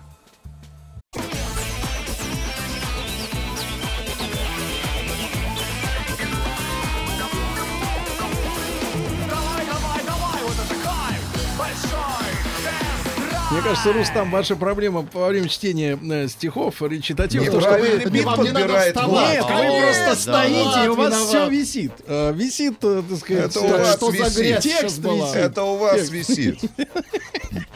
Мне 13.60 13.68
кажется, 13.68 13.92
Рустам, 13.92 14.32
ваша 14.32 14.56
проблема 14.56 15.06
во 15.12 15.28
время 15.28 15.50
чтения 15.50 16.00
э, 16.02 16.30
стихов 16.30 16.82
речитатива, 16.82 17.42
Нет, 17.44 17.52
то, 17.52 17.60
что 17.60 17.78
вы... 17.78 18.10
бит 18.10 18.24
вам 18.24 18.42
не 18.42 18.52
надо 18.52 18.62
подбирает 18.62 18.96
вставать. 18.96 19.34
Нет, 19.34 19.44
вы 19.44 19.82
просто 19.82 20.06
да, 20.06 20.16
стоите, 20.16 20.86
и 20.86 20.88
у 20.88 20.96
вас 20.96 21.14
все 21.28 21.50
висит. 21.50 21.92
Э, 22.08 22.32
Висит, 22.34 22.78
э, 22.84 23.04
так 23.10 23.20
сказать, 23.20 23.46
Это 23.52 23.60
у 23.60 23.68
вас 23.68 23.96
что 23.98 24.12
за 24.12 24.18
висит. 24.18 24.38
грязь 24.38 24.64
Текст 24.64 24.98
висит. 25.00 25.36
Это 25.36 25.64
у 25.64 25.78
вас 25.78 25.96
Текст. 25.98 26.12
висит. 26.14 26.60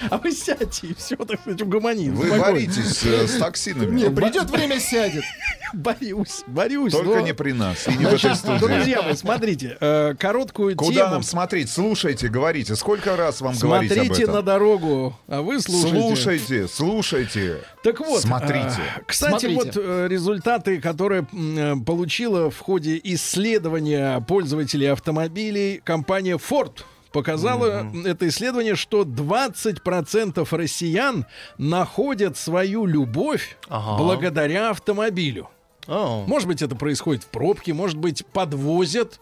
А 0.10 0.18
вы 0.18 0.32
сядьте 0.34 0.88
и 0.88 0.94
все, 0.94 1.16
так 1.16 1.40
сказать, 1.40 1.62
угомонись. 1.62 2.10
Вы 2.12 2.38
боритесь 2.38 3.00
с 3.02 3.40
токсинами. 3.40 3.96
Не, 4.02 4.12
придет 4.12 4.50
время, 4.50 4.80
сядет. 4.80 5.24
Борюсь, 5.74 6.44
борюсь. 6.46 6.92
Только 6.92 7.22
не 7.22 7.34
при 7.34 7.54
нас. 7.54 7.88
И 7.88 7.92
не 7.96 8.06
в 8.06 8.14
этой 8.14 8.36
студии. 8.36 8.60
друзья 8.60 9.02
мои, 9.02 9.16
смотрите, 9.16 9.78
короткую 10.20 10.76
Куда 10.76 10.94
тему. 10.94 11.12
нам 11.12 11.24
смотреть? 11.24 11.72
Слушайте, 11.72 12.28
говорите. 12.28 12.76
Сколько 12.76 13.16
раз 13.16 13.42
вам 13.42 13.58
говорить 13.58 13.92
об 13.92 13.98
Смотрите 13.98 14.24
этом? 14.24 14.36
на 14.36 14.42
дорогу, 14.44 15.18
а 15.28 15.42
вы 15.42 15.60
слушайте. 15.60 15.73
Слушайте, 15.82 16.68
слушайте. 16.68 17.62
Так 17.84 18.00
вот, 18.00 18.22
Смотрите. 18.22 18.80
э, 18.98 19.02
кстати, 19.06 19.46
Смотрите. 19.46 19.56
вот 19.56 19.78
э, 19.78 20.08
результаты, 20.10 20.80
которые 20.82 21.28
э, 21.32 21.76
получила 21.86 22.50
в 22.52 22.60
ходе 22.60 23.00
исследования 23.04 24.20
пользователей 24.22 24.88
автомобилей 24.88 25.82
компания 25.84 26.38
Ford. 26.38 26.84
Показало 27.12 27.86
это 28.06 28.28
исследование, 28.28 28.76
что 28.76 29.04
20% 29.04 30.48
россиян 30.56 31.26
находят 31.58 32.38
свою 32.38 32.86
любовь 32.86 33.58
Ага. 33.70 33.98
благодаря 34.02 34.72
автомобилю. 34.72 35.50
О. 35.88 36.24
Может 36.28 36.48
быть, 36.48 36.62
это 36.62 36.76
происходит 36.76 37.24
в 37.24 37.28
пробке, 37.28 37.74
может 37.74 37.98
быть, 37.98 38.26
подвозят 38.28 39.20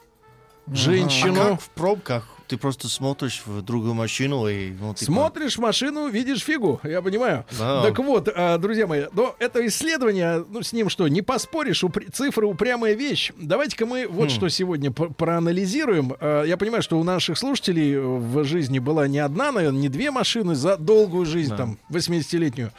А 0.67 0.75
женщину. 0.75 1.35
как 1.35 1.61
в 1.61 1.69
пробках? 1.71 2.27
Ты 2.51 2.57
просто 2.57 2.89
смотришь 2.89 3.43
в 3.45 3.61
другую 3.61 3.93
машину 3.93 4.45
и... 4.49 4.71
Ну, 4.71 4.93
типа, 4.93 5.09
Смотришь 5.09 5.57
машину, 5.57 6.09
видишь 6.09 6.41
фигу, 6.43 6.81
я 6.83 7.01
понимаю. 7.01 7.45
Да. 7.57 7.81
Так 7.81 7.97
вот, 7.99 8.27
а, 8.35 8.57
друзья 8.57 8.87
мои, 8.87 9.05
но 9.13 9.33
это 9.39 9.65
исследование, 9.67 10.43
ну, 10.49 10.61
с 10.61 10.73
ним 10.73 10.89
что, 10.89 11.07
не 11.07 11.21
поспоришь, 11.21 11.81
упр- 11.85 12.11
цифры 12.11 12.45
упрямая 12.45 12.93
вещь. 12.93 13.31
Давайте-ка 13.37 13.85
мы 13.85 14.05
вот 14.05 14.25
Хм. 14.27 14.29
что 14.31 14.49
сегодня 14.49 14.91
проанализируем. 14.91 16.13
А, 16.19 16.43
Я 16.43 16.57
понимаю, 16.57 16.83
что 16.83 16.99
у 16.99 17.03
наших 17.05 17.37
слушателей 17.37 17.97
в 17.97 18.43
жизни 18.43 18.79
была 18.79 19.07
не 19.07 19.19
одна, 19.19 19.53
наверное, 19.53 19.79
не 19.79 19.87
две 19.87 20.11
машины 20.11 20.53
за 20.53 20.75
долгую 20.75 21.25
жизнь, 21.25 21.51
Да. 21.51 21.55
там, 21.57 21.77
80-летнюю. 21.89 22.71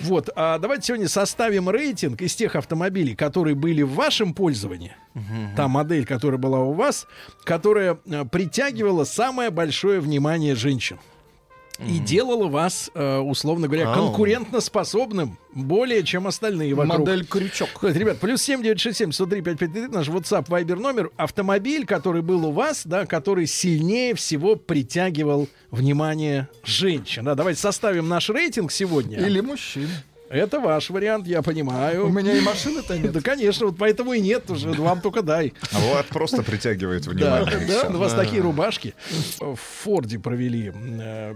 Вот, 0.00 0.30
а 0.34 0.58
давайте 0.58 0.86
сегодня 0.88 1.08
составим 1.08 1.70
рейтинг 1.70 2.20
из 2.22 2.34
тех 2.34 2.56
автомобилей, 2.56 3.14
которые 3.14 3.54
были 3.54 3.82
в 3.82 3.92
вашем 3.94 4.34
пользовании. 4.34 4.96
Та 5.56 5.68
модель, 5.68 6.06
которая 6.06 6.38
была 6.38 6.60
у 6.60 6.72
вас, 6.72 7.06
которая 7.44 7.98
э, 8.06 8.24
притягивала 8.24 9.04
самое 9.04 9.50
большое 9.50 10.00
внимание 10.00 10.54
женщин. 10.54 10.98
И 11.86 11.98
делала 11.98 12.48
вас, 12.48 12.90
э, 12.94 13.18
условно 13.18 13.66
говоря, 13.66 13.92
конкурентоспособным 13.92 15.38
более, 15.54 16.04
чем 16.04 16.26
остальные 16.26 16.74
вокруг. 16.74 16.98
Модель 17.00 17.26
крючок. 17.26 17.68
Вот, 17.80 17.96
ребят, 17.96 18.18
плюс 18.18 18.42
7967 18.42 19.12
103 19.12 19.42
5533, 19.42 19.88
наш 19.88 20.08
WhatsApp, 20.08 20.46
Viber 20.46 20.76
номер. 20.76 21.10
Автомобиль, 21.16 21.84
который 21.84 22.22
был 22.22 22.46
у 22.46 22.52
вас, 22.52 22.82
да, 22.84 23.06
который 23.06 23.46
сильнее 23.46 24.14
всего 24.14 24.56
притягивал 24.56 25.48
внимание 25.70 26.48
женщин. 26.62 27.24
Да, 27.24 27.34
давайте 27.34 27.60
составим 27.60 28.08
наш 28.08 28.28
рейтинг 28.28 28.70
сегодня. 28.70 29.18
Или 29.18 29.40
мужчин. 29.40 29.88
Это 30.32 30.60
ваш 30.60 30.88
вариант, 30.88 31.26
я 31.26 31.42
понимаю. 31.42 32.06
У 32.06 32.08
меня 32.08 32.32
и 32.32 32.40
машины-то 32.40 32.98
нет. 32.98 33.12
Да, 33.12 33.20
конечно, 33.20 33.66
вот 33.66 33.76
поэтому 33.76 34.14
и 34.14 34.20
нет 34.20 34.50
уже, 34.50 34.70
вам 34.72 35.02
только 35.02 35.20
дай. 35.22 35.52
А 35.72 35.78
Влад 35.78 36.06
просто 36.06 36.42
притягивает 36.42 37.06
внимание. 37.06 37.66
да, 37.68 37.88
у 37.90 37.98
вас 37.98 38.14
такие 38.14 38.40
рубашки. 38.40 38.94
В 39.38 39.56
Форде 39.82 40.18
провели 40.18 40.72
э, 40.74 41.34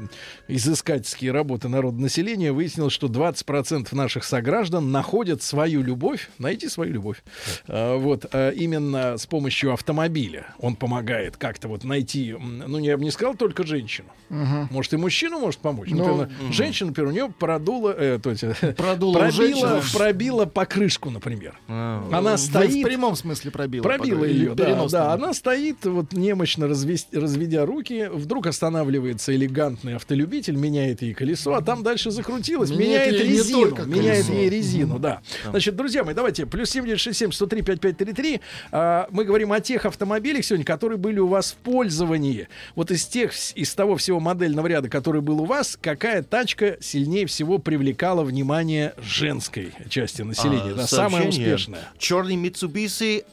изыскательские 0.49 1.33
работы 1.33 1.69
народонаселения. 1.69 2.55
Выяснилось, 2.55 2.95
что 2.95 3.09
20% 3.09 3.95
наших 3.95 4.25
сограждан 4.25 4.91
находят 4.91 5.43
свою 5.43 5.83
любовь, 5.83 6.31
найти 6.39 6.69
свою 6.71 6.95
любовь, 6.95 7.23
э, 7.69 7.97
вот, 7.99 8.25
э, 8.33 8.55
именно 8.57 9.19
с 9.19 9.27
помощью 9.27 9.75
автомобиля. 9.75 10.47
Он 10.59 10.75
помогает 10.75 11.37
как-то 11.37 11.69
вот 11.69 11.85
найти, 11.85 12.35
ну, 12.41 12.79
я 12.79 12.97
бы 12.97 13.05
не 13.05 13.11
сказал 13.11 13.35
только 13.35 13.67
женщину. 13.67 14.09
Может, 14.31 14.95
и 14.95 14.97
мужчину 14.97 15.39
может 15.39 15.61
помочь. 15.61 15.91
Ну, 15.91 16.29
женщина, 16.51 16.89
например, 16.89 17.11
у 17.11 17.13
нее 17.13 17.29
продула, 17.39 17.93
то 18.19 18.31
есть, 18.31 18.43
Продуло 18.87 19.19
пробила, 19.19 19.83
пробила 19.93 20.45
покрышку, 20.47 21.11
например. 21.11 21.59
А. 21.69 22.09
Она 22.13 22.33
Вы 22.33 22.39
стоит... 22.39 22.75
в 22.75 22.83
прямом 22.83 23.17
смысле 23.17 23.51
пробила. 23.51 23.83
Пробила 23.83 24.25
ее, 24.25 24.55
да, 24.55 24.87
да. 24.87 25.13
Она 25.13 25.35
стоит, 25.35 25.85
вот 25.85 26.13
немощно 26.13 26.65
развес- 26.65 27.09
разведя 27.13 27.67
руки, 27.67 28.09
вдруг 28.13 28.47
останавливается 28.47 29.35
элегантный 29.35 29.97
автолюбитель, 29.97 30.57
меняет 30.57 31.03
ей 31.03 31.15
колесо, 31.15 31.55
а 31.55 31.63
там 31.63 31.83
дальше 31.83 32.11
закрутилось, 32.11 32.71
Меняет 32.71 33.13
меняет, 33.13 33.29
резину, 33.29 33.87
меняет 33.87 34.29
ей 34.29 34.49
резину, 34.49 34.99
да. 34.99 35.21
Значит, 35.51 35.75
друзья 35.75 36.05
мои, 36.05 36.15
давайте, 36.15 36.47
плюс 36.47 36.71
7967 36.71 37.33
103 37.33 37.63
5533, 37.63 38.41
а, 38.71 39.09
мы 39.11 39.25
говорим 39.25 39.53
о 39.53 39.61
тех 39.61 39.85
автомобилях 39.87 40.45
сегодня, 40.45 40.65
которые 40.65 40.99
были 40.99 41.19
у 41.19 41.27
вас 41.27 41.53
в 41.53 41.57
пользовании. 41.57 42.49
Вот 42.75 42.91
из 42.91 43.05
тех, 43.07 43.33
из 43.57 43.75
того 43.75 43.97
всего 43.97 44.21
модельного 44.21 44.67
ряда, 44.67 44.89
который 44.89 45.21
был 45.21 45.43
у 45.43 45.45
вас, 45.45 45.77
какая 45.81 46.23
тачка 46.23 46.77
сильнее 46.81 47.27
всего 47.27 47.59
привлекала 47.59 48.23
внимание 48.23 48.76
женской 48.99 49.73
части 49.89 50.23
населения, 50.23 50.73
А, 50.73 50.75
да, 50.75 50.87
самая 50.87 51.29
успешная. 51.29 51.83
Черный 51.99 52.37
Mitsubishi 52.37 53.25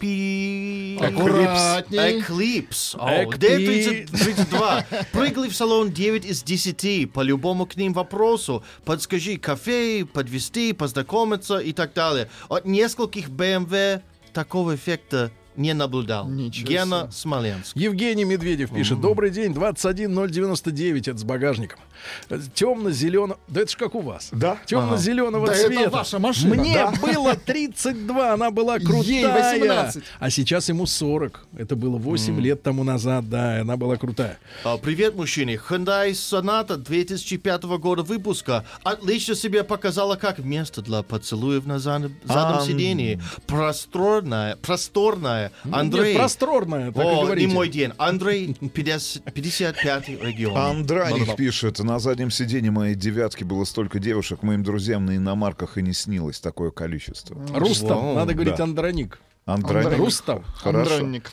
Экпи... 0.00 0.98
Аккуратней. 1.00 2.20
Эклипс. 2.20 2.94
О, 2.98 3.24
Экпи. 3.24 4.06
D32. 4.06 4.84
Прыгали 5.12 5.48
в 5.48 5.56
салон 5.56 5.92
9 5.92 6.24
из 6.24 6.42
10. 6.42 7.12
По 7.12 7.20
любому 7.22 7.66
к 7.66 7.76
ним 7.76 7.92
вопросу. 7.92 8.62
Подскажи 8.84 9.36
кафе, 9.38 10.04
подвести, 10.04 10.72
познакомиться 10.72 11.58
и 11.58 11.72
так 11.72 11.94
далее. 11.94 12.28
От 12.48 12.64
нескольких 12.64 13.28
BMW 13.28 14.02
такого 14.32 14.74
эффекта 14.76 15.32
не 15.58 15.74
наблюдал. 15.74 16.28
Ничего 16.28 16.68
Гена 16.68 17.00
себе. 17.02 17.12
Смоленск. 17.12 17.76
Евгений 17.76 18.24
Медведев 18.24 18.70
пишет. 18.70 19.00
Добрый 19.00 19.30
день, 19.30 19.52
21099, 19.52 21.08
это 21.08 21.18
с 21.18 21.24
багажником. 21.24 21.80
Темно-зелено... 22.54 23.36
Да 23.48 23.62
это 23.62 23.72
ж 23.72 23.76
как 23.76 23.94
у 23.94 24.00
вас. 24.00 24.28
Да? 24.32 24.58
Темно-зеленого 24.66 25.46
Да 25.48 25.54
это 25.54 25.66
цвета. 25.66 25.90
ваша 25.90 26.18
машина. 26.18 26.54
Мне 26.54 26.74
Да. 26.74 26.92
было 27.02 27.34
32, 27.34 28.32
она 28.34 28.50
была 28.50 28.76
Ей 28.76 28.86
крутая. 28.86 29.58
18. 29.58 30.04
А 30.20 30.30
сейчас 30.30 30.68
ему 30.68 30.86
40. 30.86 31.44
Это 31.58 31.74
было 31.76 31.98
8 31.98 32.40
лет 32.40 32.62
тому 32.62 32.84
назад, 32.84 33.28
да, 33.28 33.58
и 33.58 33.60
она 33.62 33.76
была 33.76 33.96
крутая. 33.96 34.38
А, 34.64 34.76
Привет, 34.78 35.16
мужчины. 35.16 35.58
Hyundai 35.68 36.10
Sonata 36.12 36.76
2005 36.76 37.64
года 37.78 38.02
выпуска 38.04 38.64
отлично 38.84 39.34
себя 39.34 39.64
показала 39.64 40.14
как 40.16 40.38
место 40.38 40.82
для 40.82 41.02
поцелуев 41.02 41.66
на 41.66 41.78
зад- 41.80 42.12
заднем 42.24 42.58
Ам. 42.58 42.64
сидении. 42.64 43.20
Просторная, 43.46 44.56
просторная. 44.56 45.47
Андрей. 45.70 46.12
Нет, 46.12 46.16
просторная, 46.16 46.92
так 46.92 47.04
и 47.04 47.08
О, 47.08 47.22
говорите. 47.24 47.46
не 47.46 47.52
мой 47.52 47.68
день. 47.68 47.92
Андрей, 47.98 48.54
50, 48.54 49.32
55 49.32 50.08
регион. 50.08 50.56
Андраник 50.56 51.20
Ладно. 51.20 51.34
пишет, 51.36 51.78
на 51.78 51.98
заднем 51.98 52.30
сиденье 52.30 52.70
моей 52.70 52.94
девятки 52.94 53.44
было 53.44 53.64
столько 53.64 53.98
девушек, 53.98 54.42
моим 54.42 54.62
друзьям 54.62 55.06
на 55.06 55.16
иномарках 55.16 55.78
и 55.78 55.82
не 55.82 55.92
снилось 55.92 56.40
такое 56.40 56.70
количество. 56.70 57.36
Рустам, 57.54 58.14
надо 58.14 58.34
говорить 58.34 58.56
да. 58.56 58.64
Андроник. 58.64 59.20
Андраник. 59.46 59.98
Рустам. 59.98 60.44
Хорошо. 60.56 60.94
Андронник. 60.94 61.32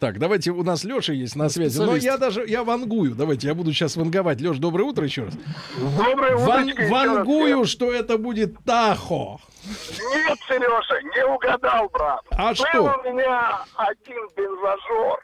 Так, 0.00 0.18
давайте, 0.18 0.50
у 0.50 0.62
нас 0.62 0.82
Леша 0.84 1.12
есть 1.12 1.36
на 1.36 1.50
связи. 1.50 1.76
Но 1.78 1.84
Специалист. 1.84 2.06
я 2.06 2.16
даже, 2.16 2.46
я 2.48 2.64
вангую. 2.64 3.14
Давайте, 3.14 3.48
я 3.48 3.54
буду 3.54 3.70
сейчас 3.74 3.96
ванговать. 3.96 4.40
Леш, 4.40 4.56
доброе 4.56 4.84
утро 4.84 5.04
еще 5.04 5.24
раз. 5.24 5.34
Доброе 5.78 6.36
Ван- 6.36 6.68
еще 6.68 6.78
раз 6.80 6.90
вангую, 6.90 7.64
что 7.66 7.92
это 7.92 8.16
будет 8.16 8.54
Тахо. 8.64 9.36
Нет, 9.66 10.38
Сережа, 10.48 11.02
не 11.02 11.26
угадал, 11.26 11.90
брат. 11.90 12.22
А 12.30 12.48
Был 12.48 12.54
что? 12.54 12.80
у 13.04 13.12
меня 13.12 13.58
один 13.76 14.26
бензожор, 14.34 15.20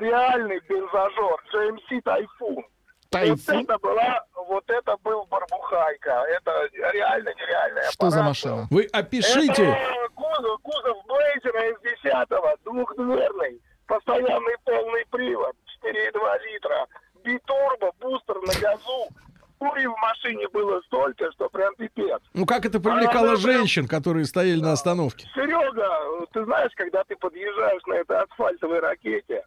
реальный 0.00 0.60
бензожор, 0.68 1.42
GMC 1.52 2.00
Тайфун. 2.04 2.64
Тайфун? 3.10 3.56
Вот 3.56 3.64
это 3.64 3.78
была, 3.78 4.24
вот 4.48 4.64
это 4.70 4.96
был 5.02 5.26
барбухайка. 5.28 6.22
Это 6.36 6.68
реально 6.92 7.30
нереальная 7.30 7.90
Что 7.90 8.10
за 8.10 8.22
машина? 8.22 8.68
Вы 8.70 8.84
опишите. 8.92 9.64
Это 9.64 10.08
кузов, 10.14 10.60
кузов 10.62 10.96
Блейзера 11.08 11.68
из 11.72 11.80
10 11.82 12.64
двухдверный, 12.64 13.60
постоянный 13.86 14.56
полный 14.64 15.04
привод, 15.10 15.54
4,2 15.82 15.92
литра, 16.52 16.86
битурбо, 17.24 17.92
бустер 18.00 18.36
на 18.42 18.52
газу. 18.60 19.08
Кури 19.58 19.86
в 19.86 19.94
машине 19.96 20.46
было 20.48 20.80
столько, 20.82 21.30
что 21.32 21.48
прям 21.48 21.74
пипец. 21.76 22.20
Ну 22.34 22.44
как 22.44 22.66
это 22.66 22.80
привлекало 22.80 23.30
Она 23.30 23.36
прям- 23.40 23.56
женщин, 23.58 23.86
которые 23.88 24.26
стояли 24.26 24.60
на 24.60 24.72
остановке? 24.72 25.26
Серега, 25.34 26.26
ты 26.32 26.44
знаешь, 26.44 26.72
когда 26.74 27.04
ты 27.04 27.16
подъезжаешь 27.16 27.82
на 27.86 27.94
этой 27.94 28.18
асфальтовой 28.18 28.80
ракете, 28.80 29.44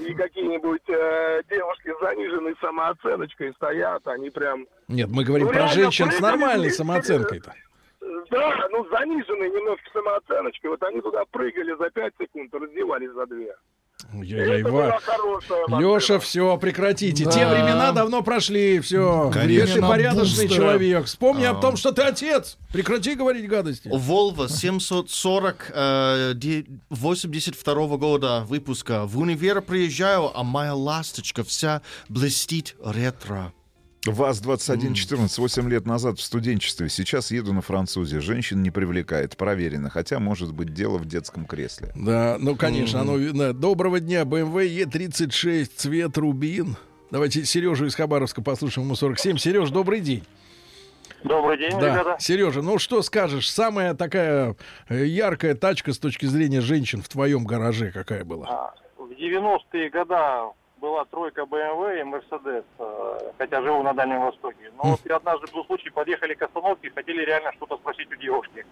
и 0.00 0.14
какие-нибудь 0.14 0.82
э, 0.88 1.42
девушки 1.50 1.92
с 1.96 2.00
заниженной 2.04 2.54
самооценочкой 2.60 3.52
стоят, 3.54 4.06
они 4.06 4.30
прям... 4.30 4.66
Нет, 4.88 5.08
мы 5.10 5.24
говорим 5.24 5.46
Ну, 5.48 5.52
про 5.52 5.66
женщин 5.68 6.10
с 6.12 6.20
нормальной 6.20 6.70
самооценкой-то. 6.70 7.54
Да, 8.30 8.68
ну 8.70 8.86
заниженной 8.90 9.50
немножко 9.50 9.84
самооценочкой, 9.92 10.70
вот 10.70 10.82
они 10.82 11.00
туда 11.00 11.24
прыгали 11.30 11.76
за 11.78 11.90
5 11.90 12.12
секунд, 12.20 12.52
раздевались 12.54 13.10
за 13.12 13.26
2. 13.26 13.36
Ой-ой-ой, 14.14 14.60
Это 14.60 14.70
была 14.70 14.86
Ва- 14.88 15.00
хорошая 15.00 15.66
машина. 15.68 15.94
Леша, 15.94 16.18
все, 16.18 16.56
прекратите. 16.58 17.24
Да. 17.24 17.30
Те 17.30 17.46
времена 17.46 17.92
давно 17.92 18.22
прошли, 18.22 18.80
все. 18.80 19.30
Конечно. 19.32 19.76
Ты 19.76 19.80
порядочный 19.80 20.44
Бустера. 20.46 20.54
человек. 20.54 21.04
Вспомни 21.06 21.44
А. 21.44 21.52
о 21.52 21.54
том, 21.54 21.76
что 21.76 21.92
ты 21.92 22.02
отец. 22.02 22.58
Прекрати 22.72 23.14
говорить 23.14 23.48
гадости. 23.48 23.88
Volvo 23.88 24.48
740 24.48 25.70
э, 25.74 26.32
де- 26.34 26.66
82 26.90 27.96
года 27.96 28.40
выпуска. 28.46 29.06
В 29.06 29.18
универ 29.18 29.62
приезжаю, 29.62 30.30
а 30.36 30.42
моя 30.42 30.74
ласточка 30.74 31.42
вся 31.44 31.80
блестит 32.08 32.74
ретро. 32.84 33.52
ВАЗ-2114 34.06 35.40
8 35.40 35.68
лет 35.70 35.86
назад 35.86 36.18
в 36.18 36.22
студенчестве. 36.22 36.88
Сейчас 36.88 37.30
еду 37.30 37.52
на 37.52 37.62
французе. 37.62 38.20
Женщин 38.20 38.62
не 38.62 38.70
привлекает. 38.70 39.36
Проверено. 39.36 39.90
Хотя, 39.90 40.18
может 40.18 40.52
быть, 40.52 40.74
дело 40.74 40.98
в 40.98 41.06
детском 41.06 41.44
кресле. 41.44 41.92
Да, 41.94 42.36
ну, 42.40 42.56
конечно, 42.56 43.00
оно 43.00 43.16
видно. 43.16 43.52
Доброго 43.52 44.00
дня, 44.00 44.22
BMW 44.22 44.84
E36, 44.84 45.70
цвет 45.76 46.18
рубин. 46.18 46.76
Давайте 47.10 47.44
Сережу 47.44 47.86
из 47.86 47.94
Хабаровска 47.94 48.42
послушаем, 48.42 48.86
ему 48.86 48.96
47. 48.96 49.36
Сереж, 49.36 49.70
добрый 49.70 50.00
день. 50.00 50.24
Добрый 51.24 51.58
день, 51.58 51.78
Да, 51.78 52.00
ребята. 52.00 52.16
Сережа, 52.18 52.62
ну 52.62 52.78
что 52.78 53.02
скажешь, 53.02 53.48
самая 53.50 53.94
такая 53.94 54.56
э, 54.88 55.04
яркая 55.06 55.54
тачка 55.54 55.92
с 55.92 55.98
точки 55.98 56.26
зрения 56.26 56.60
женщин 56.60 57.02
в 57.02 57.08
твоем 57.08 57.44
гараже 57.44 57.92
какая 57.92 58.24
была? 58.24 58.46
А, 58.48 58.74
В 58.96 59.10
90-е 59.12 59.90
годы 59.90 60.14
была 60.82 61.04
тройка 61.04 61.42
BMW 61.42 62.00
и 62.00 62.02
Mercedes, 62.02 62.64
э, 62.78 63.32
хотя 63.38 63.62
живу 63.62 63.84
на 63.84 63.94
Дальнем 63.94 64.20
Востоке. 64.20 64.72
Но 64.82 64.90
вот 64.90 65.06
и 65.06 65.12
однажды 65.12 65.46
был 65.52 65.64
случай, 65.64 65.90
подъехали 65.90 66.34
к 66.34 66.42
остановке 66.42 66.88
и 66.88 66.90
хотели 66.90 67.24
реально 67.24 67.52
что-то 67.52 67.76
спросить 67.76 68.10
у 68.10 68.16
девушки. 68.16 68.66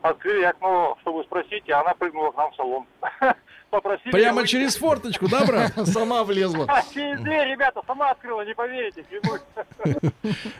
Открыли 0.00 0.44
окно, 0.44 0.96
чтобы 1.00 1.24
спросить, 1.24 1.64
и 1.66 1.72
она 1.72 1.92
прыгнула 1.94 2.30
к 2.30 2.36
нам 2.36 2.52
в 2.52 2.54
салон. 2.54 2.86
Попросили... 3.76 4.10
Прямо 4.10 4.36
выйти. 4.40 4.52
через 4.52 4.76
форточку, 4.76 5.28
да, 5.28 5.44
брат? 5.44 5.72
Сама 5.88 6.24
влезла. 6.24 6.64
А, 6.66 6.82
через 6.94 7.20
дверь, 7.20 7.48
ребята, 7.50 7.82
сама 7.86 8.10
открыла, 8.10 8.42
не 8.42 8.54
поверите, 8.54 9.04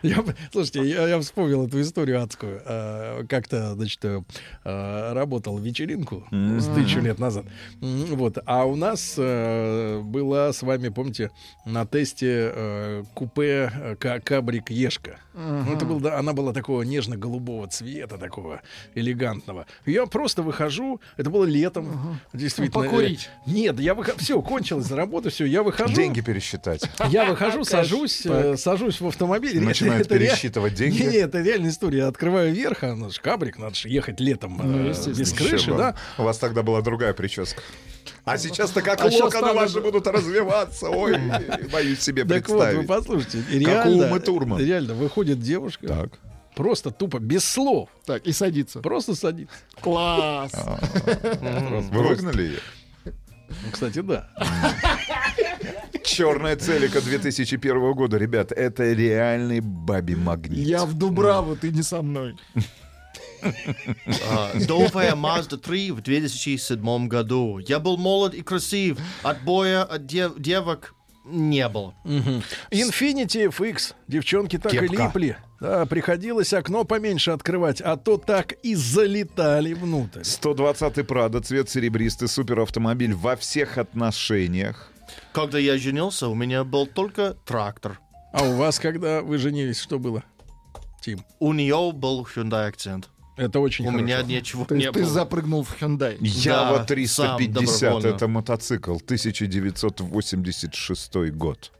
слушайте, 0.53 0.83
я, 0.85 1.09
я 1.09 1.19
вспомнил 1.21 1.67
эту 1.67 1.81
историю 1.81 2.23
адскую. 2.23 2.61
А, 2.67 3.25
Как-то, 3.25 3.73
значит, 3.75 4.05
э, 4.05 4.21
а, 4.65 5.15
работал 5.15 5.57
вечеринку 5.59 6.27
с 6.31 6.67
тысячу 6.75 7.01
лет 7.01 7.19
назад. 7.19 7.47
Вот. 7.81 8.37
А 8.45 8.67
у 8.67 8.77
нас 8.77 9.15
э, 9.17 10.01
была 10.01 10.53
с 10.53 10.61
вами, 10.61 10.91
помните, 10.91 11.31
на 11.65 11.87
тесте 11.87 12.53
э, 12.55 13.03
купе 13.15 13.71
э, 13.75 13.97
ка- 13.97 14.21
Кабрик 14.21 14.69
Ешка. 14.71 15.19
Ну, 15.37 15.73
Это 15.75 15.85
был, 15.85 16.01
да, 16.01 16.19
она 16.19 16.33
была 16.33 16.53
такого 16.55 16.83
нежно-голубого 16.83 17.69
цвета, 17.69 18.17
такого 18.17 18.63
элегантного. 18.95 19.67
Я 19.85 20.07
просто 20.07 20.43
выхожу, 20.43 21.01
это 21.19 21.29
было 21.31 21.45
летом, 21.45 22.19
действительно. 22.33 22.83
Ну, 22.85 22.91
покурить. 22.91 23.29
Э, 23.47 23.51
Нет, 23.51 23.79
я 23.79 23.95
выхожу, 23.95 24.19
все, 24.19 24.41
кончилась 24.41 24.91
работа, 24.91 25.29
все, 25.31 25.45
я 25.45 25.63
выхожу. 25.63 25.95
Деньги 25.95 26.23
пересчитать. 26.23 26.89
Я 27.11 27.27
выхожу, 27.27 27.65
сажусь, 27.65 28.25
э, 28.25 28.57
сажусь 28.57 29.01
в 29.01 29.07
автомобиль. 29.07 29.61
Начинают 29.61 30.07
Это- 30.07 30.15
это 30.15 30.25
ре- 30.25 30.31
пересчитывать 30.31 30.75
деньги. 30.79 31.03
Не, 31.03 31.09
не, 31.09 31.17
это 31.17 31.43
реальная 31.43 31.71
история. 31.71 31.99
Я 31.99 32.09
открываю 32.09 32.53
верх, 32.55 32.83
а 32.85 32.95
ну, 32.95 33.11
ж 33.11 33.19
кабрик, 33.21 33.59
надо 33.59 33.75
же 33.75 33.89
ехать 33.91 34.21
летом 34.21 34.59
Ну, 34.63 34.89
э, 34.91 34.95
без 35.13 35.33
крыши, 35.33 35.73
да? 35.75 35.95
У 36.19 36.23
вас 36.23 36.39
тогда 36.39 36.63
была 36.63 36.81
другая 36.81 37.13
прическа. 37.13 37.61
А 38.27 38.37
сейчас-то 38.39 38.83
как 38.83 39.01
А 39.01 39.05
локоны 39.07 39.53
ваши 39.55 39.75
же- 39.75 39.81
будут 39.81 40.07
развиваться. 40.09 40.91
Ой, 40.91 41.17
боюсь 41.73 42.01
себе 42.01 42.25
Так 42.25 42.49
вот, 42.49 42.59
вы 42.59 42.65
представить. 42.85 42.89
послушайте, 42.89 43.39
Как 43.65 43.87
у 43.87 43.91
реально, 43.91 44.59
реально 44.59 44.95
выходит 44.95 45.39
девушка, 45.41 45.87
Так. 45.87 46.09
просто 46.57 46.91
тупо, 46.91 47.21
без 47.21 47.45
слов, 47.45 47.89
Так, 48.05 48.27
и 48.27 48.33
садится. 48.33 48.81
просто 48.81 49.15
садится. 49.15 49.55
Класс. 49.81 50.53
Вы 51.93 52.03
выгнали 52.03 52.43
ее? 52.43 52.59
Ну, 53.05 53.71
Кстати, 53.71 54.01
да. 54.01 54.29
Черная 56.03 56.57
целика 56.57 57.01
2001 57.01 57.93
года, 57.93 58.17
ребят, 58.17 58.51
это 58.51 58.93
реальный 58.93 59.61
баби 59.61 60.15
магнит. 60.15 60.59
Я 60.67 60.85
в 60.85 60.95
Дубраву, 60.95 61.55
ты 61.57 61.71
не 61.71 61.83
со 61.83 62.03
мной. 62.03 62.35
Новая 64.69 65.15
Mazda 65.15 65.57
3 65.57 65.93
в 65.93 66.01
2007 66.03 67.09
году. 67.09 67.59
Я 67.59 67.79
был 67.81 67.97
молод 67.97 68.35
и 68.35 68.43
красив. 68.43 68.99
Отбоя 69.23 69.83
от 69.85 70.07
дев- 70.07 70.39
девок 70.39 70.95
не 71.25 71.69
было. 71.69 71.95
Infinity 72.71 73.49
FX. 73.51 73.95
Девчонки 74.09 74.59
так 74.59 74.73
и 74.75 74.79
Кепка. 74.79 75.03
липли. 75.05 75.37
Да, 75.61 75.87
приходилось 75.87 76.53
окно 76.53 76.85
поменьше 76.85 77.31
открывать, 77.31 77.81
а 77.81 77.97
то 77.97 78.19
так 78.19 78.53
и 78.63 78.75
залетали 78.75 79.73
внутрь. 79.73 80.21
120-й 80.21 81.03
Прада, 81.05 81.41
цвет 81.41 81.71
серебристый, 81.71 82.29
суперавтомобиль 82.29 83.15
во 83.15 83.37
всех 83.37 83.79
отношениях. 83.79 84.91
Когда 85.33 85.59
я 85.59 85.79
женился, 85.79 86.29
у 86.29 86.35
меня 86.35 86.63
был 86.63 86.87
только 86.87 87.35
трактор. 87.47 87.99
А 88.33 88.43
у 88.45 88.57
вас, 88.57 88.79
когда 88.79 89.23
вы 89.23 89.39
женились, 89.39 89.81
что 89.81 89.99
было? 89.99 90.23
Тим. 91.01 91.25
У 91.39 91.53
нее 91.55 91.93
был 91.95 92.27
Hyundai 92.35 92.67
акцент. 92.69 93.09
Это 93.37 93.61
очень 93.61 93.85
У 93.85 93.89
хорошо. 93.91 94.05
меня 94.05 94.23
ничего 94.23 94.65
То 94.65 94.75
не 94.75 94.83
есть 94.85 94.95
ты 94.95 95.01
было. 95.03 95.11
запрыгнул 95.11 95.63
в 95.63 95.77
Hyundai. 95.81 96.17
Ява 96.21 96.79
Да, 96.79 96.85
350, 96.85 97.69
сам 97.69 97.81
добровольно. 97.91 98.17
это 98.17 98.29
мотоцикл, 98.29 98.97
1986 98.97 101.31
год. 101.33 101.71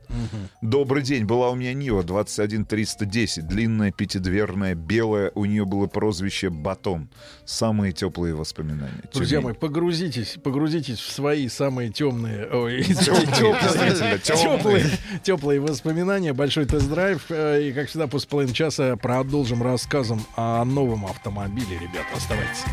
Добрый 0.63 1.03
день, 1.03 1.25
была 1.25 1.51
у 1.51 1.55
меня 1.55 1.73
Нива 1.75 2.03
21310, 2.03 3.47
длинная, 3.47 3.93
пятидверная, 3.93 4.75
белая, 4.75 5.31
у 5.35 5.45
нее 5.45 5.65
было 5.65 5.87
прозвище 5.87 6.51
Батон. 6.51 7.09
Самые 7.45 7.93
теплые 7.93 8.35
воспоминания. 8.35 9.03
Друзья 9.13 9.39
Тюмень. 9.39 9.53
мои, 9.53 9.55
погрузитесь, 9.55 10.37
погрузитесь 10.43 10.99
в 10.99 11.11
свои 11.13 11.49
самые 11.49 11.91
темные, 11.91 12.47
ой, 12.53 12.83
теплые, 14.23 14.87
теплые 15.23 15.61
воспоминания. 15.61 16.33
Большой 16.33 16.67
тест-драйв. 16.67 17.25
э, 17.31 17.69
И, 17.69 17.73
как 17.73 17.89
всегда, 17.89 18.07
после 18.07 18.29
половины 18.29 18.53
часа 18.55 18.97
продолжим 18.97 19.63
рассказом 19.63 20.25
о 20.37 20.65
новом 20.65 21.07
автомобиле. 21.07 21.79
Ребята, 21.79 22.07
оставайтесь. 22.17 22.65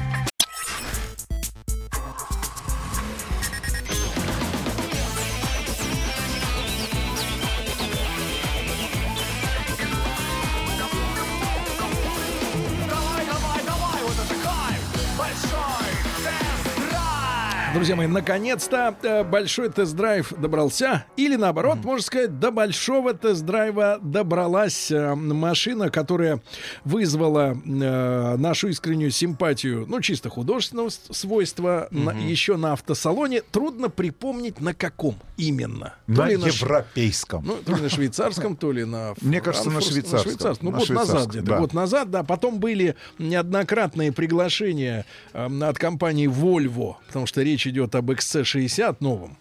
Друзья 17.73 17.95
мои, 17.95 18.05
наконец-то 18.05 18.95
э, 19.01 19.23
большой 19.23 19.67
тест-драйв 19.71 20.31
добрался. 20.39 21.05
Или 21.17 21.35
наоборот, 21.37 21.79
можно 21.83 22.03
сказать, 22.03 22.39
до 22.39 22.51
большого 22.51 23.15
тест-драйва 23.15 23.97
добралась 23.99 24.91
э, 24.91 25.15
машина, 25.15 25.89
которая 25.89 26.39
вызвала 26.85 27.57
э, 27.65 28.37
нашу 28.37 28.67
искреннюю 28.67 29.09
симпатию, 29.09 29.85
ну, 29.89 30.01
чисто 30.01 30.29
художественного 30.29 30.89
свойства, 30.89 31.87
на- 31.89 32.11
еще 32.11 32.57
на 32.57 32.73
автосалоне. 32.73 33.41
Трудно 33.41 33.89
припомнить, 33.89 34.61
на 34.61 34.75
каком 34.75 35.15
именно. 35.37 35.95
То 36.05 36.11
На 36.13 36.27
ли 36.29 36.37
ш- 36.51 36.65
европейском. 36.65 37.43
ну, 37.43 37.55
то 37.65 37.75
ли 37.75 37.81
на 37.81 37.89
швейцарском, 37.89 38.55
то 38.55 38.71
ли 38.71 38.85
на... 38.85 39.15
Мне 39.21 39.41
кажется, 39.41 39.69
на 39.71 39.81
французском, 39.81 40.19
швейцарском. 40.21 40.57
Ну, 40.67 40.71
На 40.73 40.77
год 40.77 40.89
назад 40.89 41.05
швейцарском, 41.07 41.31
где-то. 41.31 41.45
да. 41.47 41.57
Год 41.59 41.73
назад, 41.73 42.11
да. 42.11 42.23
Потом 42.23 42.59
были 42.59 42.95
неоднократные 43.17 44.11
приглашения 44.11 45.07
э, 45.33 45.49
от 45.63 45.79
компании 45.79 46.27
Volvo, 46.29 46.97
потому 47.07 47.25
что 47.25 47.41
речь 47.41 47.62
идет 47.68 47.95
об 47.95 48.11
XC60 48.11 48.98
новом 48.99 49.38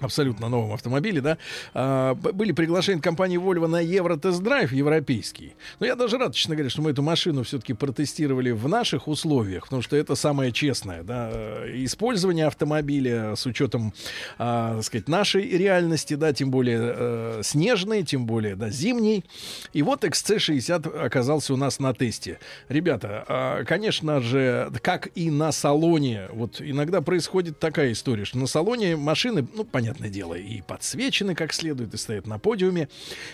абсолютно 0.00 0.48
новом 0.48 0.72
автомобиле, 0.72 1.20
да, 1.20 1.38
а, 1.74 2.14
были 2.14 2.52
приглашения 2.52 3.00
компании 3.00 3.38
Volvo 3.38 3.66
на 3.66 3.80
Евро-тест-драйв 3.80 4.72
европейский. 4.72 5.54
Но 5.80 5.86
я 5.86 5.96
даже 5.96 6.18
рад, 6.18 6.34
честно 6.34 6.54
говоря, 6.54 6.70
что 6.70 6.82
мы 6.82 6.90
эту 6.90 7.02
машину 7.02 7.42
все-таки 7.42 7.72
протестировали 7.72 8.50
в 8.50 8.68
наших 8.68 9.08
условиях, 9.08 9.64
потому 9.64 9.82
что 9.82 9.96
это 9.96 10.14
самое 10.14 10.52
честное, 10.52 11.02
да, 11.02 11.30
э, 11.32 11.72
использование 11.84 12.46
автомобиля 12.46 13.34
с 13.36 13.46
учетом, 13.46 13.92
а, 14.38 14.76
так 14.76 14.84
сказать, 14.84 15.08
нашей 15.08 15.48
реальности, 15.48 16.14
да, 16.14 16.32
тем 16.32 16.50
более 16.50 16.78
э, 16.80 17.40
снежной, 17.42 18.02
тем 18.02 18.26
более, 18.26 18.56
да, 18.56 18.70
зимней. 18.70 19.24
И 19.72 19.82
вот 19.82 20.04
XC60 20.04 21.04
оказался 21.04 21.54
у 21.54 21.56
нас 21.56 21.78
на 21.78 21.92
тесте. 21.94 22.38
Ребята, 22.68 23.24
а, 23.28 23.64
конечно 23.64 24.20
же, 24.20 24.70
как 24.82 25.08
и 25.14 25.30
на 25.30 25.52
салоне, 25.52 26.28
вот 26.32 26.60
иногда 26.60 27.00
происходит 27.00 27.58
такая 27.58 27.92
история, 27.92 28.24
что 28.24 28.38
на 28.38 28.46
салоне 28.46 28.96
машины, 28.96 29.46
ну, 29.54 29.64
понятное 29.88 30.10
дело, 30.10 30.34
и 30.34 30.60
подсвечены 30.60 31.34
как 31.34 31.52
следует, 31.54 31.94
и 31.94 31.96
стоят 31.96 32.26
на 32.26 32.38
подиуме, 32.38 32.88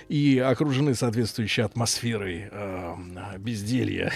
и 0.08 0.38
окружены 0.38 0.94
соответствующей 0.94 1.62
атмосферой 1.62 2.48
э, 2.50 2.94
безделья. 3.38 4.12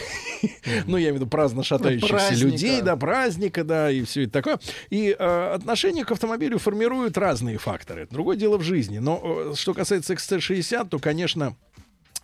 Ну, 0.87 0.97
я 0.97 1.05
имею 1.05 1.15
в 1.15 1.17
виду 1.17 1.27
праздно 1.27 1.65
шатающихся 1.65 2.15
Праздника. 2.15 2.45
людей, 2.45 2.81
да, 2.83 2.97
праздника, 2.97 3.65
да, 3.65 3.91
и 3.91 4.05
все 4.05 4.25
это 4.25 4.33
такое. 4.33 4.61
И 4.91 5.15
э, 5.19 5.53
отношение 5.55 6.05
к 6.05 6.13
автомобилю 6.13 6.59
формируют 6.59 7.19
разные 7.19 7.59
факторы. 7.59 8.07
Другое 8.11 8.37
дело 8.37 8.57
в 8.59 8.63
жизни. 8.63 8.99
Но 8.99 9.21
э, 9.25 9.55
что 9.57 9.75
касается 9.75 10.15
XC60, 10.15 10.89
то, 10.89 10.99
конечно, 10.99 11.57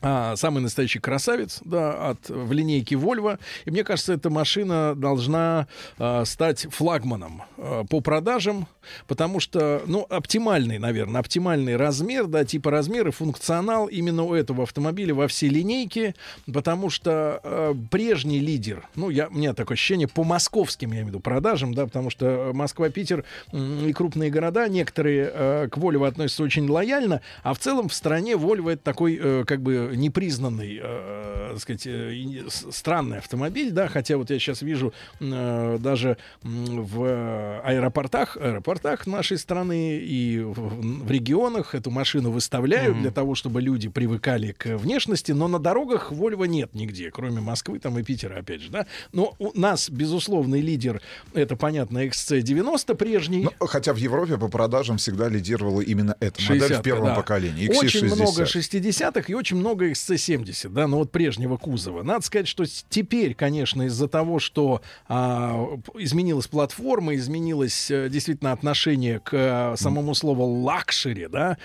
а, 0.07 0.37
самый 0.37 0.61
настоящий 0.61 0.99
красавец, 0.99 1.61
да, 1.65 2.11
от 2.11 2.29
в 2.29 2.53
линейке 2.53 2.95
Volvo. 2.95 3.39
И 3.65 3.71
мне 3.71 3.85
кажется, 3.85 4.13
эта 4.13 4.29
машина 4.29 4.95
должна 4.95 5.67
а, 5.99 6.27
стать 6.27 6.67
флагманом 6.71 7.43
а, 7.57 7.85
по 7.85 8.03
продажам, 8.03 8.69
потому 9.07 9.41
что, 9.41 9.83
ну, 9.87 10.07
оптимальный, 10.11 10.79
наверное, 10.79 11.21
оптимальный 11.21 11.77
размер, 11.77 12.27
да, 12.27 12.45
типа 12.45 12.71
размер 12.71 13.09
и 13.09 13.13
функционал 13.13 13.87
именно 13.87 14.25
у 14.25 14.35
этого 14.35 14.65
автомобиля 14.65 15.15
во 15.15 15.27
всей 15.27 15.49
линейке, 15.49 16.15
потому 16.53 16.91
что 16.91 17.41
а, 17.43 17.75
прежний 17.91 18.41
лидер, 18.41 18.87
ну, 18.97 19.09
я, 19.09 19.29
у 19.29 19.33
меня 19.33 19.55
такое 19.55 19.75
ощущение 19.75 20.07
по 20.07 20.23
московским, 20.23 20.91
я 20.91 20.97
имею 20.97 21.07
в 21.07 21.09
виду, 21.09 21.21
продажам, 21.21 21.73
да, 21.73 21.87
потому 21.87 22.11
что 22.11 22.51
Москва, 22.53 22.91
Питер 22.91 23.25
и 23.53 23.93
крупные 23.95 24.31
города, 24.31 24.69
некоторые 24.69 25.31
э, 25.33 25.69
к 25.71 25.79
Volvo 25.79 26.07
относятся 26.07 26.43
очень 26.43 26.69
лояльно, 26.69 27.23
а 27.43 27.55
в 27.55 27.59
целом 27.59 27.89
в 27.89 27.95
стране 27.95 28.33
Volvo 28.33 28.71
это 28.71 28.83
такой, 28.83 29.19
э, 29.19 29.45
как 29.47 29.63
бы, 29.63 29.94
непризнанный, 29.97 30.81
э, 30.83 31.49
так 31.53 31.61
сказать, 31.61 31.87
э, 31.87 32.13
и 32.15 32.45
с- 32.49 32.67
странный 32.73 33.19
автомобиль, 33.19 33.71
да, 33.71 33.89
хотя 33.89 34.17
вот 34.17 34.31
я 34.31 34.39
сейчас 34.39 34.63
вижу 34.63 34.93
э, 35.21 35.79
даже 35.81 36.17
в 36.43 37.61
аэропортах, 37.65 38.37
аэропортах 38.37 39.07
нашей 39.07 39.39
страны 39.39 39.99
и 39.99 40.41
в, 40.41 41.05
в 41.05 41.11
регионах 41.11 41.75
эту 41.75 41.91
машину 41.91 42.31
выставляют 42.31 42.95
Мгм. 42.95 43.03
для 43.03 43.11
того, 43.11 43.35
чтобы 43.35 43.61
люди 43.63 43.89
привыкали 43.89 44.53
к 44.53 44.77
внешности, 44.77 45.33
но 45.33 45.49
на 45.49 45.59
дорогах 45.59 46.13
Volvo 46.13 46.47
нет 46.47 46.75
нигде, 46.75 47.11
кроме 47.11 47.41
Москвы 47.41 47.79
там 47.79 47.99
и 47.99 48.03
Питера, 48.03 48.39
опять 48.39 48.61
же, 48.61 48.71
да. 48.71 48.87
Но 49.13 49.35
у 49.39 49.59
нас 49.59 49.91
безусловный 49.91 50.61
лидер, 50.61 51.01
это 51.33 51.57
понятно, 51.57 52.05
XC90 52.07 52.95
прежний. 52.95 53.49
Ну, 53.61 53.67
хотя 53.67 53.93
в 53.93 53.97
Европе 53.97 54.37
по 54.39 54.49
продажам 54.49 54.99
всегда 54.99 55.29
лидировала 55.29 55.81
именно 55.81 56.17
эта 56.21 56.41
модель 56.43 56.61
в 56.69 56.71
60-ка, 56.73 56.83
первом 56.83 57.07
да. 57.07 57.15
поколении. 57.15 57.69
Очень 57.69 58.07
XC60. 58.07 58.15
много 58.15 58.43
60-х 58.45 59.25
и 59.29 59.35
очень 59.35 59.57
много 59.57 59.74
XC70, 59.83 60.69
да, 60.71 60.87
ну 60.87 60.99
вот 60.99 61.11
прежнего 61.11 61.57
кузова. 61.57 62.03
Надо 62.03 62.25
сказать, 62.25 62.49
что 62.49 62.65
теперь, 62.89 63.35
конечно, 63.35 63.83
из-за 63.83 64.09
того, 64.09 64.39
что 64.39 64.81
а, 65.09 65.79
изменилась 65.99 66.47
платформа, 66.47 67.15
изменилось 67.15 67.91
э, 67.91 68.09
действительно 68.09 68.53
отношение 68.53 69.21
к 69.21 69.31
э, 69.33 69.77
самому 69.77 70.15
слову 70.15 70.45
luxury, 70.63 71.27
да, 71.29 71.59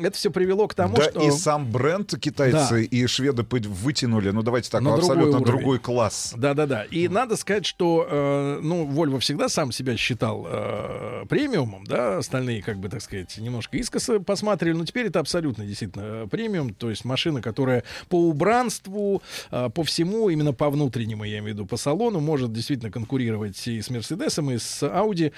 это 0.00 0.16
все 0.16 0.30
привело 0.30 0.68
к 0.68 0.74
тому, 0.74 0.96
да, 0.96 1.04
что... 1.10 1.20
и 1.20 1.30
сам 1.30 1.70
бренд 1.70 2.14
китайцы 2.18 2.52
Да. 2.70 2.80
и 2.80 3.06
шведы 3.06 3.44
вытянули, 3.50 4.30
ну 4.30 4.42
давайте 4.42 4.70
так, 4.70 4.80
На 4.80 4.90
другой 4.96 5.10
абсолютно 5.10 5.40
уровень. 5.40 5.46
другой 5.46 5.78
класс. 5.78 6.34
Да-да-да. 6.36 6.84
И 6.84 7.08
надо 7.08 7.36
сказать, 7.36 7.66
что, 7.66 8.06
э, 8.08 8.60
ну, 8.62 8.86
Volvo 8.86 9.18
всегда 9.18 9.48
сам 9.48 9.72
себя 9.72 9.96
считал 9.96 10.46
э, 10.48 11.24
премиумом, 11.28 11.84
да, 11.84 12.18
остальные, 12.18 12.62
как 12.62 12.78
бы, 12.78 12.88
так 12.88 13.02
сказать, 13.02 13.36
немножко 13.38 13.76
искоса 13.76 14.20
посматривали, 14.20 14.76
но 14.78 14.84
теперь 14.84 15.06
это 15.06 15.20
абсолютно 15.20 15.64
действительно 15.66 16.02
э, 16.02 16.26
премиум, 16.30 16.72
то 16.74 16.88
есть 16.90 17.04
машина, 17.04 17.41
которая 17.42 17.84
по 18.08 18.28
убранству, 18.28 19.22
а, 19.50 19.68
по 19.68 19.84
всему, 19.84 20.28
именно 20.30 20.52
по 20.52 20.70
внутреннему, 20.70 21.24
я 21.24 21.38
имею 21.38 21.54
в 21.54 21.58
виду, 21.58 21.66
по 21.66 21.76
салону, 21.76 22.20
может 22.20 22.52
действительно 22.52 22.90
конкурировать 22.90 23.66
и 23.66 23.80
с 23.82 23.90
Мерседесом, 23.90 24.50
и 24.50 24.58
с 24.58 24.82
ауди 24.82 25.32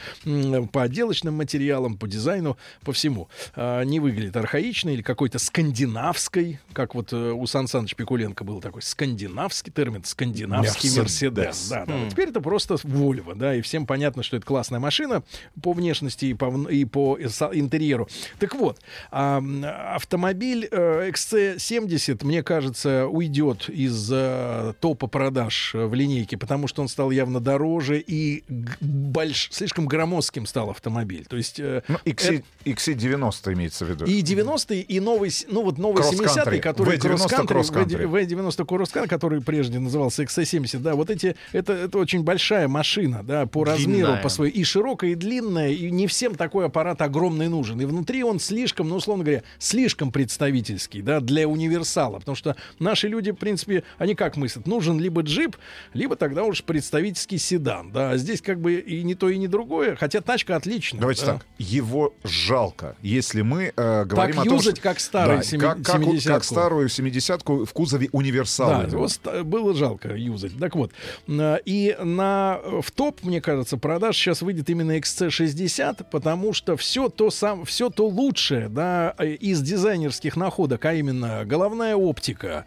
по 0.72 0.82
отделочным 0.82 1.34
материалам, 1.34 1.96
по 1.96 2.06
дизайну, 2.06 2.56
по 2.84 2.92
всему. 2.92 3.28
А, 3.54 3.82
не 3.82 4.00
выглядит 4.00 4.36
архаично 4.36 4.90
или 4.90 5.02
какой-то 5.02 5.38
скандинавской, 5.38 6.60
как 6.72 6.94
вот 6.94 7.12
э, 7.12 7.32
у 7.32 7.46
Сан 7.46 7.66
Саныч 7.66 7.94
Пикуленко 7.96 8.44
был 8.44 8.60
такой 8.60 8.82
скандинавский 8.82 9.72
термин, 9.72 10.04
скандинавский 10.04 10.96
Мерседес. 10.96 11.68
Да, 11.68 11.84
да. 11.86 11.92
Mm. 11.92 12.10
Теперь 12.10 12.28
это 12.28 12.40
просто 12.40 12.76
Вольво, 12.82 13.34
да, 13.34 13.54
и 13.54 13.60
всем 13.60 13.86
понятно, 13.86 14.22
что 14.22 14.36
это 14.36 14.46
классная 14.46 14.80
машина 14.80 15.22
по 15.62 15.72
внешности 15.72 16.26
и 16.26 16.34
по, 16.34 16.68
и 16.68 16.84
по 16.84 17.18
э, 17.18 17.28
интерьеру. 17.52 18.08
Так 18.38 18.54
вот, 18.54 18.80
автомобиль 19.10 20.68
э, 20.70 21.10
XC70 21.10 21.93
Odyssey, 21.94 22.24
мне 22.24 22.42
кажется, 22.42 23.06
уйдет 23.06 23.68
из 23.68 24.10
э, 24.12 24.74
топа 24.80 25.06
продаж 25.06 25.74
э, 25.74 25.86
в 25.86 25.94
линейке, 25.94 26.36
потому 26.36 26.66
что 26.66 26.82
он 26.82 26.88
стал 26.88 27.10
явно 27.10 27.40
дороже 27.40 28.00
и 28.00 28.44
больш... 28.80 29.48
слишком 29.52 29.86
громоздким 29.86 30.46
стал 30.46 30.70
автомобиль. 30.70 31.24
То 31.26 31.36
есть... 31.36 31.60
Э, 31.60 31.82
ну, 31.88 31.98
XC, 32.04 32.44
это... 32.64 32.70
XC90 32.70 33.52
имеется 33.52 33.84
в 33.84 33.90
виду. 33.90 34.04
И 34.06 34.20
90 34.22 34.74
и 34.74 35.00
новый, 35.00 35.30
ну 35.48 35.62
вот 35.62 35.78
новый 35.78 36.02
70 36.02 36.60
который... 36.60 36.96
V90 36.96 37.46
кросс-кантри. 37.46 38.04
V90 38.06 38.66
кросс-кантри, 38.66 39.08
который 39.08 39.40
прежде 39.40 39.78
назывался 39.78 40.22
XC70, 40.22 40.78
да, 40.78 40.94
вот 40.94 41.10
эти... 41.10 41.36
Это, 41.52 41.72
это 41.72 41.98
очень 41.98 42.22
большая 42.22 42.68
машина, 42.68 43.22
да, 43.22 43.46
по 43.46 43.64
Длинная. 43.64 43.76
размеру, 43.76 44.22
по 44.22 44.28
своей... 44.28 44.52
И 44.52 44.64
широкая, 44.64 45.10
и 45.10 45.14
длинная, 45.14 45.70
и 45.70 45.90
не 45.90 46.06
всем 46.06 46.34
такой 46.34 46.66
аппарат 46.66 47.02
огромный 47.02 47.48
нужен. 47.48 47.80
И 47.80 47.84
внутри 47.84 48.24
он 48.24 48.40
слишком, 48.40 48.88
ну, 48.88 48.96
условно 48.96 49.24
говоря, 49.24 49.42
слишком 49.58 50.10
представительский, 50.10 51.02
да, 51.02 51.20
для 51.20 51.48
универсального 51.48 51.83
универсала, 51.84 52.18
потому 52.18 52.34
что 52.34 52.56
наши 52.78 53.08
люди, 53.08 53.30
в 53.30 53.36
принципе, 53.36 53.84
они 53.98 54.14
как 54.14 54.36
мыслят, 54.36 54.66
нужен 54.66 54.98
либо 54.98 55.22
джип, 55.22 55.56
либо 55.92 56.16
тогда 56.16 56.44
уж 56.44 56.62
представительский 56.64 57.38
седан, 57.38 57.92
да, 57.92 58.12
а 58.12 58.16
здесь 58.16 58.40
как 58.40 58.60
бы 58.60 58.74
и 58.74 59.02
не 59.02 59.14
то, 59.14 59.28
и 59.28 59.38
не 59.38 59.48
другое, 59.48 59.96
хотя 59.96 60.20
тачка 60.20 60.56
отличная. 60.56 61.00
Давайте 61.00 61.26
да. 61.26 61.32
так, 61.34 61.46
его 61.58 62.14
жалко, 62.24 62.96
если 63.02 63.42
мы 63.42 63.72
э, 63.76 64.04
говорим 64.04 64.40
о 64.40 64.44
том, 64.44 64.54
юзать, 64.54 64.76
что... 64.76 64.82
как 64.82 65.00
старый 65.00 65.36
Да, 65.38 65.42
семи- 65.42 65.60
как, 65.60 65.82
как, 65.82 66.00
у- 66.00 66.14
70-ку. 66.14 66.28
как 66.28 66.44
старую 66.44 66.88
70-ку 66.88 67.64
в 67.64 67.72
кузове 67.72 68.08
универсал. 68.12 68.68
Да, 68.68 68.82
его 68.84 69.08
было 69.44 69.74
жалко 69.74 70.16
юзать. 70.16 70.58
Так 70.58 70.74
вот, 70.74 70.92
на- 71.26 71.56
и 71.56 71.96
на, 72.02 72.60
в 72.82 72.90
топ, 72.90 73.22
мне 73.22 73.40
кажется, 73.40 73.76
продаж 73.76 74.16
сейчас 74.16 74.42
выйдет 74.42 74.70
именно 74.70 74.96
XC60, 74.96 76.06
потому 76.10 76.52
что 76.52 76.76
все 76.76 77.08
то, 77.08 77.30
сам, 77.30 77.64
все 77.64 77.90
то 77.90 78.06
лучшее 78.06 78.68
да, 78.68 79.14
э, 79.18 79.32
из 79.34 79.60
дизайнерских 79.60 80.36
находок, 80.36 80.84
а 80.84 80.94
именно 80.94 81.44
головная 81.74 81.96
оптика, 81.96 82.64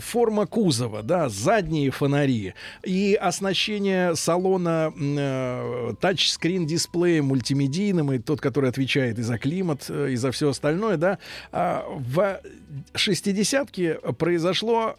форма 0.00 0.46
кузова, 0.46 1.02
да, 1.02 1.28
задние 1.28 1.90
фонари 1.90 2.54
и 2.84 3.18
оснащение 3.20 4.14
салона 4.14 4.92
м, 4.94 5.16
э, 5.18 5.94
тачскрин 6.00 6.66
дисплеем 6.66 7.26
мультимедийным, 7.26 8.12
и 8.12 8.18
тот, 8.18 8.40
который 8.40 8.70
отвечает 8.70 9.18
и 9.18 9.22
за 9.22 9.38
климат, 9.38 9.86
э, 9.88 10.10
и 10.10 10.16
за 10.16 10.30
все 10.30 10.50
остальное, 10.50 10.96
да, 10.96 11.18
а, 11.52 11.84
в 11.88 12.40
60-ке 12.94 13.94
произошло 14.18 14.96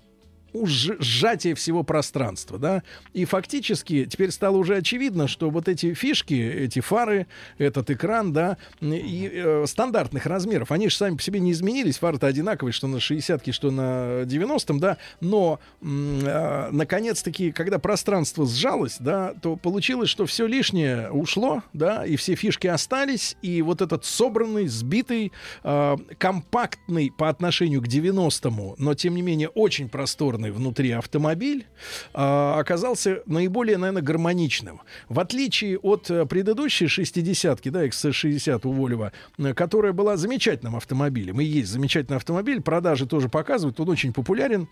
уж 0.53 0.91
сжатие 0.99 1.55
всего 1.55 1.83
пространства, 1.83 2.57
да, 2.57 2.83
и 3.13 3.25
фактически 3.25 4.05
теперь 4.05 4.31
стало 4.31 4.57
уже 4.57 4.77
очевидно, 4.77 5.27
что 5.27 5.49
вот 5.49 5.67
эти 5.67 5.93
фишки, 5.93 6.33
эти 6.33 6.79
фары, 6.79 7.27
этот 7.57 7.89
экран, 7.89 8.33
да, 8.33 8.57
и 8.81 9.29
э, 9.33 9.65
стандартных 9.67 10.25
размеров, 10.25 10.71
они 10.71 10.89
же 10.89 10.95
сами 10.95 11.15
по 11.15 11.21
себе 11.21 11.39
не 11.39 11.51
изменились, 11.51 11.97
фары-то 11.97 12.27
одинаковые, 12.27 12.73
что 12.73 12.87
на 12.87 12.97
60-ке, 12.97 13.51
что 13.51 13.71
на 13.71 14.23
90-м, 14.23 14.79
да, 14.79 14.97
но 15.19 15.59
э, 15.81 16.69
наконец-таки, 16.71 17.51
когда 17.51 17.79
пространство 17.79 18.45
сжалось, 18.45 18.97
да, 18.99 19.33
то 19.41 19.55
получилось, 19.55 20.09
что 20.09 20.25
все 20.25 20.47
лишнее 20.47 21.11
ушло, 21.11 21.63
да, 21.73 22.05
и 22.05 22.15
все 22.15 22.35
фишки 22.35 22.67
остались, 22.67 23.35
и 23.41 23.61
вот 23.61 23.81
этот 23.81 24.05
собранный, 24.05 24.67
сбитый, 24.67 25.31
э, 25.63 25.97
компактный 26.17 27.11
по 27.15 27.29
отношению 27.29 27.81
к 27.81 27.87
90-му, 27.87 28.75
но 28.77 28.93
тем 28.93 29.15
не 29.15 29.21
менее 29.21 29.49
очень 29.49 29.89
просторный 29.89 30.36
внутри 30.37 30.91
автомобиль, 30.91 31.65
э, 32.13 32.53
оказался 32.59 33.21
наиболее, 33.25 33.77
наверное, 33.77 34.01
гармоничным. 34.01 34.81
В 35.09 35.19
отличие 35.19 35.77
от 35.79 36.09
э, 36.09 36.25
предыдущей 36.25 36.85
60-ки, 36.85 37.69
да, 37.69 37.85
XC60 37.85 38.61
у 38.67 38.73
Volvo, 38.73 39.11
э, 39.37 39.53
которая 39.53 39.93
была 39.93 40.17
замечательным 40.17 40.75
автомобилем, 40.75 41.41
и 41.41 41.45
есть 41.45 41.69
замечательный 41.69 42.17
автомобиль, 42.17 42.61
продажи 42.61 43.05
тоже 43.05 43.29
показывают, 43.29 43.79
он 43.79 43.89
очень 43.89 44.13
популярен, 44.13 44.67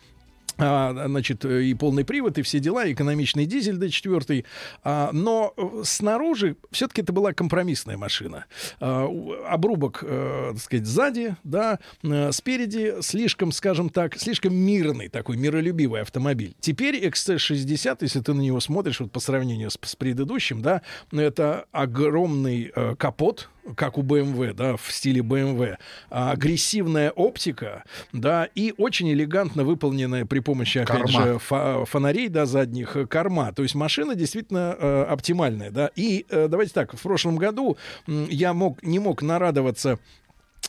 а, 0.57 1.07
значит, 1.07 1.45
и 1.45 1.73
полный 1.73 2.05
привод, 2.05 2.37
и 2.37 2.41
все 2.41 2.59
дела, 2.59 2.85
и 2.85 2.93
экономичный 2.93 3.45
дизель 3.45 3.77
D4. 3.77 4.45
А, 4.83 5.09
но 5.11 5.53
э, 5.57 5.81
снаружи 5.83 6.55
все-таки 6.71 7.01
это 7.01 7.13
была 7.13 7.33
компромиссная 7.33 7.97
машина. 7.97 8.45
А, 8.79 9.07
обрубок, 9.47 10.03
э, 10.03 10.51
так 10.53 10.61
сказать, 10.61 10.85
сзади, 10.85 11.35
да, 11.43 11.79
э, 12.03 12.31
спереди 12.31 12.95
слишком, 13.01 13.51
скажем 13.51 13.89
так, 13.89 14.17
слишком 14.17 14.55
мирный 14.55 15.09
такой, 15.09 15.37
миролюбивый 15.37 16.01
автомобиль. 16.01 16.55
Теперь 16.59 17.05
XC60, 17.05 17.97
если 18.01 18.21
ты 18.21 18.33
на 18.33 18.41
него 18.41 18.59
смотришь 18.59 18.99
вот 18.99 19.11
по 19.11 19.19
сравнению 19.19 19.69
с, 19.69 19.77
с 19.81 19.95
предыдущим, 19.95 20.61
да, 20.61 20.81
это 21.11 21.65
огромный 21.71 22.71
э, 22.75 22.95
капот, 22.95 23.49
как 23.75 23.97
у 23.97 24.03
BMW, 24.03 24.53
да, 24.53 24.75
в 24.77 24.91
стиле 24.91 25.21
BMW, 25.21 25.77
а, 26.09 26.31
агрессивная 26.31 27.11
оптика, 27.11 27.83
да, 28.13 28.47
и 28.55 28.73
очень 28.77 29.11
элегантно 29.11 29.63
выполненная 29.63 30.25
при 30.25 30.39
помощи, 30.39 30.79
опять 30.79 31.11
Корма. 31.11 31.23
же, 31.25 31.39
фа- 31.39 31.85
фонарей, 31.85 32.29
да, 32.29 32.45
задних, 32.45 32.95
э, 32.95 33.07
корма. 33.07 33.51
То 33.53 33.63
есть 33.63 33.75
машина 33.75 34.15
действительно 34.15 34.75
э, 34.77 35.03
оптимальная, 35.09 35.71
да. 35.71 35.89
И 35.95 36.25
э, 36.29 36.47
давайте 36.47 36.73
так, 36.73 36.93
в 36.93 37.01
прошлом 37.01 37.37
году 37.37 37.77
я 38.07 38.53
мог, 38.53 38.83
не 38.83 38.99
мог 38.99 39.21
нарадоваться, 39.21 39.99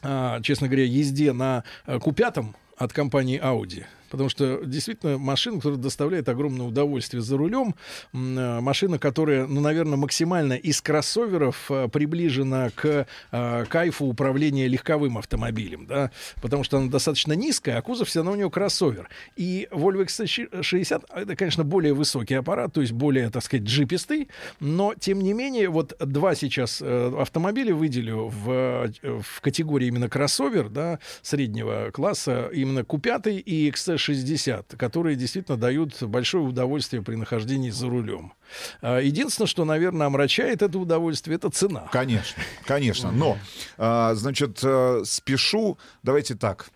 а, 0.02 0.40
честно 0.40 0.68
говоря, 0.68 0.84
езде 0.84 1.32
на 1.32 1.64
э, 1.86 1.96
Q5 1.96 2.46
от 2.78 2.92
компании 2.92 3.40
Audi. 3.42 3.84
Потому 4.10 4.28
что 4.28 4.60
действительно 4.64 5.18
машина, 5.18 5.56
которая 5.56 5.78
доставляет 5.78 6.28
огромное 6.28 6.66
удовольствие 6.66 7.22
за 7.22 7.36
рулем, 7.36 7.74
э, 8.12 8.60
машина, 8.60 8.98
которая, 8.98 9.46
ну, 9.46 9.60
наверное, 9.60 9.96
максимально 9.96 10.54
из 10.54 10.80
кроссоверов 10.80 11.70
э, 11.70 11.88
приближена 11.88 12.70
к 12.74 13.06
э, 13.32 13.64
кайфу 13.68 14.06
управления 14.06 14.68
легковым 14.68 15.18
автомобилем, 15.18 15.86
да, 15.86 16.10
потому 16.40 16.64
что 16.64 16.78
она 16.78 16.90
достаточно 16.90 17.32
низкая, 17.32 17.78
а 17.78 17.82
кузов 17.82 18.08
все 18.08 18.20
равно 18.20 18.32
у 18.32 18.36
нее 18.36 18.50
кроссовер. 18.50 19.08
И 19.36 19.68
Volvo 19.70 20.04
XC60 20.06 21.04
это, 21.14 21.36
конечно, 21.36 21.64
более 21.64 21.94
высокий 21.94 22.34
аппарат, 22.34 22.72
то 22.72 22.80
есть 22.80 22.92
более, 22.92 23.30
так 23.30 23.42
сказать, 23.42 23.66
джипистый, 23.66 24.28
но 24.60 24.94
тем 24.98 25.20
не 25.20 25.32
менее, 25.32 25.68
вот 25.68 25.96
два 25.98 26.34
сейчас 26.34 26.82
автомобиля 26.82 27.74
выделю 27.74 28.28
в, 28.28 28.90
в 29.02 29.40
категории 29.40 29.88
именно 29.88 30.08
кроссовер, 30.08 30.68
да, 30.68 30.98
среднего 31.22 31.90
класса, 31.92 32.48
именно 32.52 32.80
Q5 32.80 33.40
и 33.40 33.70
XC60, 33.70 33.95
которые 34.76 35.16
действительно 35.16 35.56
дают 35.56 36.02
большое 36.02 36.44
удовольствие 36.44 37.02
при 37.02 37.14
нахождении 37.16 37.70
за 37.70 37.88
рулем. 37.88 38.32
А, 38.82 38.98
Единственное, 38.98 39.46
что, 39.46 39.64
наверное, 39.64 40.06
омрачает 40.06 40.62
это 40.62 40.78
удовольствие, 40.78 41.36
это 41.36 41.50
цена. 41.50 41.88
Конечно, 41.92 42.42
конечно. 42.64 43.10
Но, 43.10 43.38
а, 43.78 44.14
значит, 44.14 44.60
э, 44.62 45.02
спешу, 45.04 45.78
давайте 46.02 46.34
так. 46.34 46.70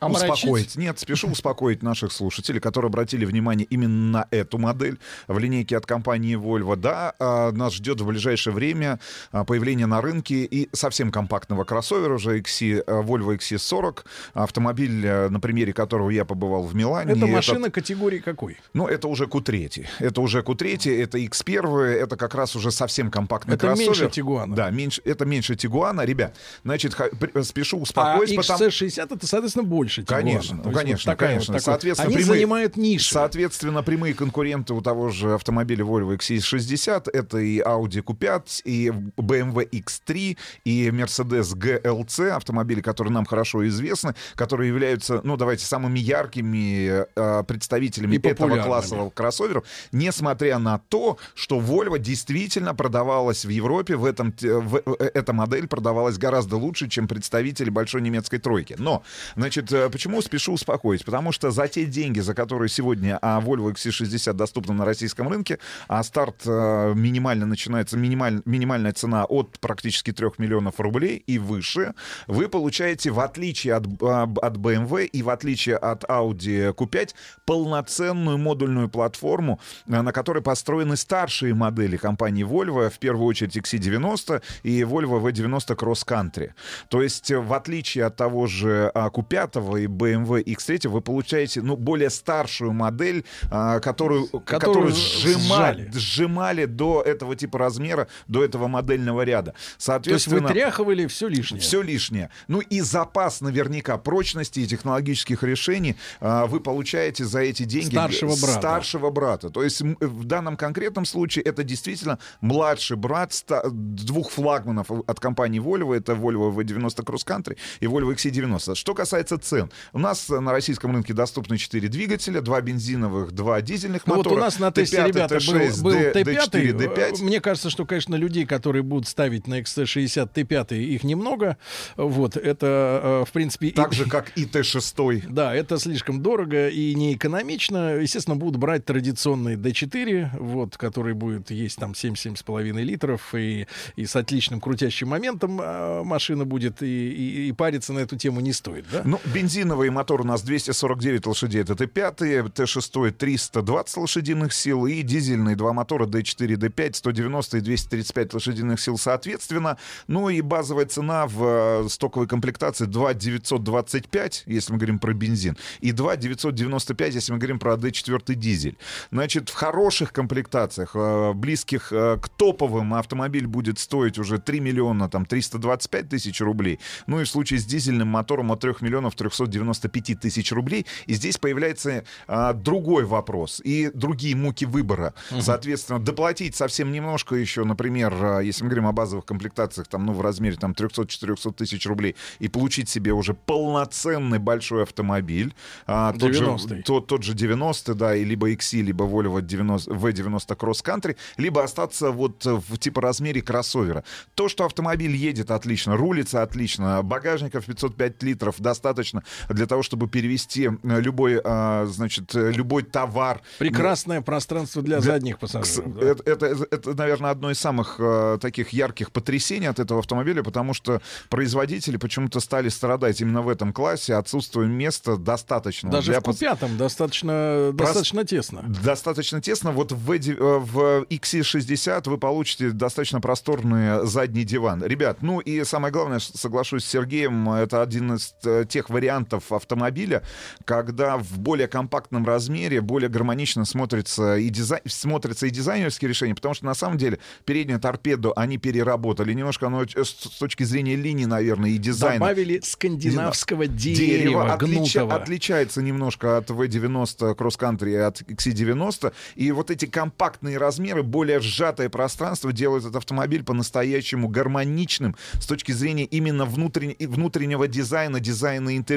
Омрачить? 0.00 0.30
Успокоить. 0.34 0.76
Нет, 0.76 0.98
спешу 0.98 1.28
успокоить 1.28 1.82
наших 1.82 2.12
слушателей, 2.12 2.60
которые 2.60 2.88
обратили 2.88 3.24
внимание 3.24 3.66
именно 3.68 4.18
на 4.20 4.26
эту 4.30 4.58
модель 4.58 4.98
в 5.26 5.38
линейке 5.38 5.76
от 5.76 5.86
компании 5.86 6.36
Volvo. 6.36 6.76
Да, 6.76 7.14
а, 7.18 7.50
нас 7.52 7.74
ждет 7.74 8.00
в 8.00 8.06
ближайшее 8.06 8.54
время 8.54 9.00
а, 9.32 9.44
появление 9.44 9.86
на 9.86 10.00
рынке 10.00 10.44
и 10.44 10.68
совсем 10.72 11.10
компактного 11.10 11.64
кроссовера 11.64 12.14
уже 12.14 12.38
XC, 12.38 12.82
а, 12.86 13.02
Volvo 13.02 13.36
XC40, 13.36 14.04
автомобиль, 14.34 15.04
а, 15.06 15.28
на 15.30 15.40
примере 15.40 15.72
которого 15.72 16.10
я 16.10 16.24
побывал 16.24 16.62
в 16.62 16.76
Милане. 16.76 17.12
Это 17.12 17.26
машина 17.26 17.66
этот- 17.66 17.74
категории 17.74 18.18
какой? 18.18 18.56
ну, 18.74 18.86
это 18.86 19.08
уже 19.08 19.24
Q3. 19.24 19.86
Это 19.98 20.20
уже 20.20 20.40
Q3, 20.42 21.02
это 21.02 21.18
X1, 21.18 21.80
это 21.82 22.16
как 22.16 22.34
раз 22.34 22.54
уже 22.54 22.70
совсем 22.70 23.10
компактный 23.10 23.54
Это 23.54 23.66
кроссовер. 23.66 23.88
меньше 23.90 24.10
Тигуана. 24.10 24.54
Да, 24.54 24.70
меньше, 24.70 25.02
это 25.04 25.24
меньше 25.24 25.56
Тигуана. 25.56 26.02
Ребят, 26.02 26.36
значит, 26.64 26.96
спешу 27.42 27.78
А 27.78 27.82
успокоить, 27.82 28.36
потому 28.36 28.64
XC60 28.64 29.14
это, 29.14 29.26
соответственно, 29.26 29.66
больше 29.78 30.02
Тигуана. 30.02 30.22
Конечно, 30.24 30.54
ну, 30.56 30.62
есть 30.62 30.66
вот 30.66 30.74
конечно, 30.82 31.12
такая 31.12 31.28
конечно. 31.30 31.54
вот 31.54 31.62
Соответственно, 31.62 32.06
Они 32.08 32.16
прямые- 32.16 32.34
занимают 32.38 32.76
нишу. 32.76 33.14
Соответственно, 33.14 33.82
прямые 33.82 34.14
конкуренты 34.14 34.74
у 34.74 34.80
того 34.80 35.08
же 35.10 35.34
автомобиля 35.34 35.84
Volvo 35.84 36.16
XC60 36.16 37.08
это 37.12 37.38
и 37.38 37.60
Audi 37.60 38.02
Q5, 38.02 38.62
и 38.64 38.88
BMW 39.16 39.68
X3, 39.70 40.36
и 40.64 40.88
Mercedes 40.88 41.54
GLC, 41.56 42.30
автомобили, 42.30 42.80
которые 42.80 43.12
нам 43.12 43.24
хорошо 43.24 43.66
известны, 43.68 44.14
которые 44.34 44.68
являются, 44.68 45.20
ну, 45.24 45.36
давайте, 45.36 45.64
самыми 45.64 45.98
яркими 45.98 47.04
э, 47.16 47.44
представителями 47.44 48.16
И 48.16 48.18
этого 48.18 48.62
классового 48.62 49.10
кроссоверов, 49.10 49.64
несмотря 49.92 50.58
на 50.58 50.78
то, 50.88 51.18
что 51.34 51.58
Volvo 51.60 51.98
действительно 51.98 52.74
продавалась 52.74 53.44
в 53.44 53.48
Европе, 53.48 53.96
в 53.96 54.04
этом, 54.04 54.34
в- 54.40 54.82
э, 55.00 55.10
эта 55.14 55.32
модель 55.32 55.66
продавалась 55.68 56.18
гораздо 56.18 56.56
лучше, 56.56 56.88
чем 56.88 57.08
представители 57.08 57.70
большой 57.70 58.00
немецкой 58.02 58.38
тройки. 58.38 58.76
Но, 58.78 59.02
значит, 59.36 59.67
Значит, 59.68 59.72
э, 59.72 59.90
почему 59.90 60.22
спешу 60.22 60.52
успокоить? 60.52 61.04
Потому 61.04 61.32
что 61.32 61.50
за 61.50 61.68
те 61.68 61.84
деньги, 61.84 62.20
за 62.20 62.34
которые 62.34 62.68
сегодня 62.68 63.18
а, 63.20 63.40
Volvo 63.40 63.72
XC60 63.72 64.32
доступна 64.32 64.74
на 64.74 64.84
российском 64.84 65.28
рынке, 65.28 65.58
а 65.88 66.02
старт 66.02 66.42
а, 66.46 66.94
минимально 66.94 67.46
начинается, 67.46 67.96
минималь, 67.96 68.40
минимальная 68.44 68.92
цена 68.92 69.24
от 69.24 69.58
практически 69.60 70.12
3 70.12 70.30
миллионов 70.38 70.80
рублей 70.80 71.22
и 71.26 71.38
выше, 71.38 71.94
вы 72.26 72.48
получаете, 72.48 73.10
в 73.10 73.20
отличие 73.20 73.74
от, 73.74 73.86
от 73.86 74.56
BMW 74.56 74.76
эм 74.76 75.08
и 75.12 75.22
в 75.22 75.30
отличие 75.30 75.76
от 75.76 76.04
Audi 76.04 76.74
Q5, 76.74 77.14
полноценную 77.44 78.38
модульную 78.38 78.88
платформу, 78.88 79.60
э, 79.86 80.02
на 80.02 80.12
которой 80.12 80.42
построены 80.42 80.96
старшие 80.96 81.54
модели 81.54 81.96
компании 81.96 82.44
Volvo, 82.44 82.88
в 82.88 82.98
первую 82.98 83.26
очередь 83.26 83.56
XC90 83.56 84.42
и 84.62 84.82
Volvo 84.82 85.20
V90 85.22 85.76
Cross 85.76 86.06
Country. 86.06 86.52
То 86.88 87.02
есть, 87.02 87.30
в 87.30 87.52
отличие 87.52 88.06
от 88.06 88.16
того 88.16 88.46
же 88.46 88.90
а, 88.94 89.08
Q5, 89.08 89.57
i 89.58 89.84
и 89.84 89.86
BMW 89.86 90.44
X3 90.44 90.88
вы 90.88 91.00
получаете 91.00 91.62
ну, 91.62 91.76
более 91.76 92.10
старшую 92.10 92.72
модель, 92.72 93.24
а, 93.50 93.80
которую, 93.80 94.28
которую, 94.28 94.92
сжимали, 94.94 95.90
сжимали 95.92 96.64
до 96.64 97.02
этого 97.02 97.36
типа 97.36 97.58
размера, 97.58 98.08
до 98.26 98.44
этого 98.44 98.68
модельного 98.68 99.22
ряда. 99.22 99.54
Соответственно, 99.76 100.40
То 100.40 100.44
есть 100.44 100.54
вытряхивали 100.54 101.06
все 101.06 101.28
лишнее. 101.28 101.60
Все 101.60 101.82
лишнее. 101.82 102.30
Ну 102.48 102.60
и 102.60 102.80
запас 102.80 103.40
наверняка 103.40 103.98
прочности 103.98 104.60
и 104.60 104.66
технологических 104.66 105.42
решений 105.42 105.96
а, 106.20 106.46
вы 106.46 106.60
получаете 106.60 107.24
за 107.24 107.40
эти 107.40 107.64
деньги 107.64 107.90
старшего 107.90 108.36
брата. 108.36 108.58
старшего 108.58 109.10
брата. 109.10 109.50
То 109.50 109.62
есть 109.62 109.80
в 109.80 110.24
данном 110.24 110.56
конкретном 110.56 111.04
случае 111.04 111.44
это 111.44 111.64
действительно 111.64 112.18
младший 112.40 112.96
брат 112.96 113.32
двух 113.72 114.30
флагманов 114.30 114.90
от 114.90 115.20
компании 115.20 115.60
Volvo. 115.60 115.94
Это 115.94 116.12
Volvo 116.12 116.54
V90 116.54 117.04
Cross 117.04 117.26
Country 117.26 117.56
и 117.80 117.86
Volvo 117.86 118.14
XC90. 118.14 118.74
Что 118.74 118.94
касается 118.94 119.38
цен. 119.48 119.70
У 119.92 119.98
нас 119.98 120.28
э, 120.30 120.40
на 120.40 120.52
российском 120.52 120.92
рынке 120.92 121.14
доступны 121.14 121.56
4 121.58 121.88
двигателя, 121.88 122.40
два 122.40 122.60
бензиновых, 122.60 123.32
два 123.32 123.60
дизельных 123.62 124.06
Ну 124.06 124.14
вот 124.16 124.26
мотора. 124.26 124.40
у 124.40 124.44
нас 124.44 124.58
на 124.58 124.70
тесте, 124.70 124.98
Т5, 124.98 125.08
ребята, 125.08 125.34
был, 125.34 125.54
Т6, 125.54 125.82
был 125.82 125.90
Д- 125.92 126.12
Т5. 126.12 126.24
D4, 126.24 126.72
D5. 126.76 127.20
Э, 127.20 127.24
Мне 127.24 127.40
кажется, 127.40 127.70
что, 127.70 127.86
конечно, 127.86 128.14
людей, 128.14 128.44
которые 128.46 128.82
будут 128.82 129.08
ставить 129.08 129.46
на 129.46 129.60
XC60 129.60 130.32
Т5, 130.32 130.76
их 130.78 131.04
немного. 131.04 131.56
Вот, 131.96 132.36
это, 132.36 133.22
э, 133.22 133.24
в 133.28 133.32
принципе... 133.32 133.68
и- 133.68 133.70
Так 133.72 133.92
же, 133.92 134.04
как 134.04 134.30
и 134.36 134.44
Т6. 134.44 135.24
Да, 135.28 135.54
это 135.54 135.78
слишком 135.78 136.22
дорого 136.22 136.68
и 136.68 136.94
не 136.94 137.14
экономично. 137.14 137.94
Естественно, 137.96 138.36
будут 138.36 138.58
брать 138.60 138.84
традиционный 138.84 139.56
D4, 139.56 140.38
вот, 140.38 140.76
который 140.76 141.14
будет 141.14 141.50
есть 141.50 141.76
там 141.78 141.92
7-7,5 141.92 142.82
литров 142.82 143.34
и, 143.34 143.66
и 143.96 144.06
с 144.06 144.16
отличным 144.16 144.60
крутящим 144.60 145.08
моментом 145.08 145.60
а, 145.62 146.02
машина 146.04 146.44
будет, 146.44 146.82
и, 146.82 146.86
и- 146.86 147.48
и 147.48 147.52
париться 147.52 147.92
на 147.92 148.00
эту 148.00 148.16
тему 148.16 148.40
не 148.40 148.52
стоит, 148.52 148.86
да? 148.92 149.02
Ну, 149.04 149.20
бензиновый 149.38 149.90
мотор 149.90 150.22
у 150.22 150.24
нас 150.24 150.42
249 150.42 151.26
лошадей, 151.26 151.62
это 151.62 151.74
Т5, 151.74 152.52
Т6 152.52 153.10
320 153.12 153.96
лошадиных 153.96 154.52
сил, 154.52 154.86
и 154.86 155.02
дизельные 155.02 155.54
два 155.54 155.72
мотора 155.72 156.06
D4, 156.06 156.56
D5, 156.56 156.94
190 156.94 157.58
и 157.58 157.60
235 157.60 158.34
лошадиных 158.34 158.80
сил 158.80 158.98
соответственно. 158.98 159.78
Ну 160.08 160.28
и 160.28 160.40
базовая 160.40 160.86
цена 160.86 161.28
в 161.28 161.84
э, 161.84 161.88
стоковой 161.88 162.26
комплектации 162.26 162.86
2 162.86 163.14
925, 163.14 164.42
если 164.46 164.72
мы 164.72 164.78
говорим 164.78 164.98
про 164.98 165.14
бензин, 165.14 165.56
и 165.80 165.92
2 165.92 166.16
995, 166.16 167.14
если 167.14 167.32
мы 167.32 167.38
говорим 167.38 167.60
про 167.60 167.74
D4 167.74 168.34
дизель. 168.34 168.76
Значит, 169.12 169.50
в 169.50 169.54
хороших 169.54 170.12
комплектациях, 170.12 170.90
э, 170.94 171.32
близких 171.32 171.92
э, 171.92 172.18
к 172.20 172.28
топовым, 172.28 172.94
автомобиль 172.94 173.46
будет 173.46 173.78
стоить 173.78 174.18
уже 174.18 174.38
3 174.38 174.58
миллиона 174.58 175.08
там 175.08 175.24
325 175.24 176.08
тысяч 176.08 176.40
рублей. 176.40 176.80
Ну 177.06 177.20
и 177.20 177.24
в 177.24 177.28
случае 177.28 177.60
с 177.60 177.64
дизельным 177.64 178.08
мотором 178.08 178.50
от 178.50 178.60
3 178.60 178.74
миллионов 178.80 179.14
395 179.28 180.20
тысяч 180.20 180.52
рублей. 180.52 180.86
И 181.06 181.14
здесь 181.14 181.38
появляется 181.38 182.04
а, 182.26 182.52
другой 182.52 183.04
вопрос 183.04 183.60
и 183.64 183.90
другие 183.92 184.36
муки 184.36 184.64
выбора. 184.64 185.14
Мгм. 185.30 185.42
Соответственно, 185.42 185.98
доплатить 185.98 186.54
совсем 186.56 186.92
немножко 186.92 187.34
еще, 187.34 187.64
например, 187.64 188.14
а, 188.20 188.40
если 188.40 188.64
мы 188.64 188.70
говорим 188.70 188.86
о 188.86 188.92
базовых 188.92 189.24
комплектациях, 189.24 189.88
там, 189.88 190.06
ну, 190.06 190.12
в 190.12 190.20
размере 190.20 190.56
там 190.56 190.72
300-400 190.72 191.52
тысяч 191.52 191.86
рублей, 191.86 192.16
и 192.38 192.48
получить 192.48 192.88
себе 192.88 193.12
уже 193.12 193.34
полноценный 193.34 194.38
большой 194.38 194.82
автомобиль. 194.82 195.54
а, 195.86 196.12
тот, 196.12 196.34
же, 196.34 196.44
90-й. 196.44 196.82
тот, 196.82 197.06
тот 197.06 197.22
же 197.22 197.34
90 197.34 197.94
да, 197.94 198.14
и 198.14 198.24
либо 198.24 198.50
XC, 198.50 198.82
либо 198.82 199.04
Volvo 199.04 199.40
90, 199.40 199.90
V90 199.90 200.56
Cross 200.56 200.84
Country, 200.84 201.16
либо 201.36 201.62
остаться 201.62 202.10
вот 202.10 202.44
в 202.44 202.78
типа 202.78 203.00
размере 203.00 203.42
кроссовера. 203.42 204.04
То, 204.34 204.48
что 204.48 204.64
автомобиль 204.64 205.14
едет 205.14 205.50
отлично, 205.50 205.96
рулится 205.96 206.42
отлично, 206.42 207.02
багажников 207.02 207.66
505 207.66 208.22
литров 208.22 208.56
достаточно 208.58 209.17
для 209.48 209.66
того, 209.66 209.82
чтобы 209.82 210.08
перевести 210.08 210.70
любой, 210.82 211.40
а, 211.44 211.86
значит, 211.86 212.34
э, 212.34 212.50
любой 212.52 212.82
товар. 212.82 213.40
Прекрасное 213.58 214.20
пространство 214.20 214.82
для 214.82 215.00
Для- 215.00 215.12
задних 215.12 215.38
пассажиров. 215.38 215.94
да. 215.94 216.06
Это, 216.06 216.22
это, 216.24 216.66
это, 216.70 216.94
наверное, 216.94 217.30
одно 217.30 217.50
из 217.50 217.58
самых 217.58 217.96
э, 217.98 218.38
таких 218.40 218.70
ярких 218.70 219.10
потрясений 219.12 219.66
от 219.66 219.78
этого 219.78 220.00
автомобиля, 220.00 220.42
потому 220.42 220.74
что 220.74 221.00
производители 221.28 221.96
почему-то 221.96 222.40
стали 222.40 222.68
страдать 222.68 223.20
именно 223.20 223.42
в 223.42 223.48
этом 223.48 223.72
классе 223.72 224.14
отсутствием 224.14 224.72
места 224.72 225.16
достаточно. 225.16 225.90
Даже 225.90 226.12
для 226.12 226.20
в 226.20 226.24
Q5 226.24 226.76
достаточно, 226.76 227.70
достаточно 227.72 228.24
тесно. 228.24 228.64
Достаточно 228.82 229.40
тесно. 229.40 229.72
Вот 229.72 229.92
в, 229.92 230.12
э, 230.12 230.18
в 230.58 231.04
XC60 231.10 232.08
вы 232.08 232.18
получите 232.18 232.70
достаточно 232.70 233.20
просторный 233.20 234.06
задний 234.06 234.44
диван. 234.44 234.84
Ребят, 234.84 235.18
ну 235.22 235.40
и 235.40 235.64
самое 235.64 235.92
главное, 235.92 236.18
соглашусь 236.18 236.84
с 236.84 236.88
Сергеем, 236.88 237.48
это 237.50 237.82
один 237.82 238.14
из 238.14 238.34
тех 238.68 238.90
вариантов 238.90 238.97
автомобиля, 239.06 240.22
когда 240.64 241.16
в 241.16 241.38
более 241.38 241.68
компактном 241.68 242.26
размере 242.26 242.80
более 242.80 243.08
гармонично 243.08 243.64
смотрится 243.64 244.36
и, 244.36 244.48
дизайн, 244.48 244.82
смотрится 244.86 245.46
и 245.46 245.50
дизайнерские 245.50 246.08
решения, 246.08 246.34
потому 246.34 246.54
что 246.54 246.66
на 246.66 246.74
самом 246.74 246.98
деле 246.98 247.18
переднюю 247.44 247.80
торпеду 247.80 248.32
они 248.36 248.58
переработали. 248.58 249.32
Немножко 249.32 249.66
оно 249.66 249.82
э, 249.84 249.86
с 250.04 250.12
точки 250.38 250.62
зрения 250.64 250.96
линии, 250.96 251.24
наверное, 251.26 251.70
и 251.70 251.78
дизайна. 251.78 252.18
Добавили 252.18 252.60
скандинавского 252.62 253.66
дерева, 253.66 254.54
отлича- 254.56 254.58
гнутого. 255.02 255.14
отличается 255.14 255.82
немножко 255.82 256.36
от 256.38 256.50
V90 256.50 257.36
Cross 257.36 257.58
Country 257.58 257.90
и 257.92 257.96
от 257.96 258.22
XC90. 258.22 259.12
И 259.36 259.52
вот 259.52 259.70
эти 259.70 259.86
компактные 259.86 260.58
размеры, 260.58 261.02
более 261.02 261.40
сжатое 261.40 261.88
пространство 261.88 262.52
делают 262.52 262.84
этот 262.84 262.96
автомобиль 262.96 263.42
по-настоящему 263.44 264.28
гармоничным 264.28 265.16
с 265.40 265.46
точки 265.46 265.72
зрения 265.72 266.04
именно 266.04 266.42
внутрен- 266.42 266.92
и 266.92 267.06
внутреннего 267.06 267.68
дизайна, 267.68 268.20
дизайна 268.20 268.76
интерьера. 268.76 268.87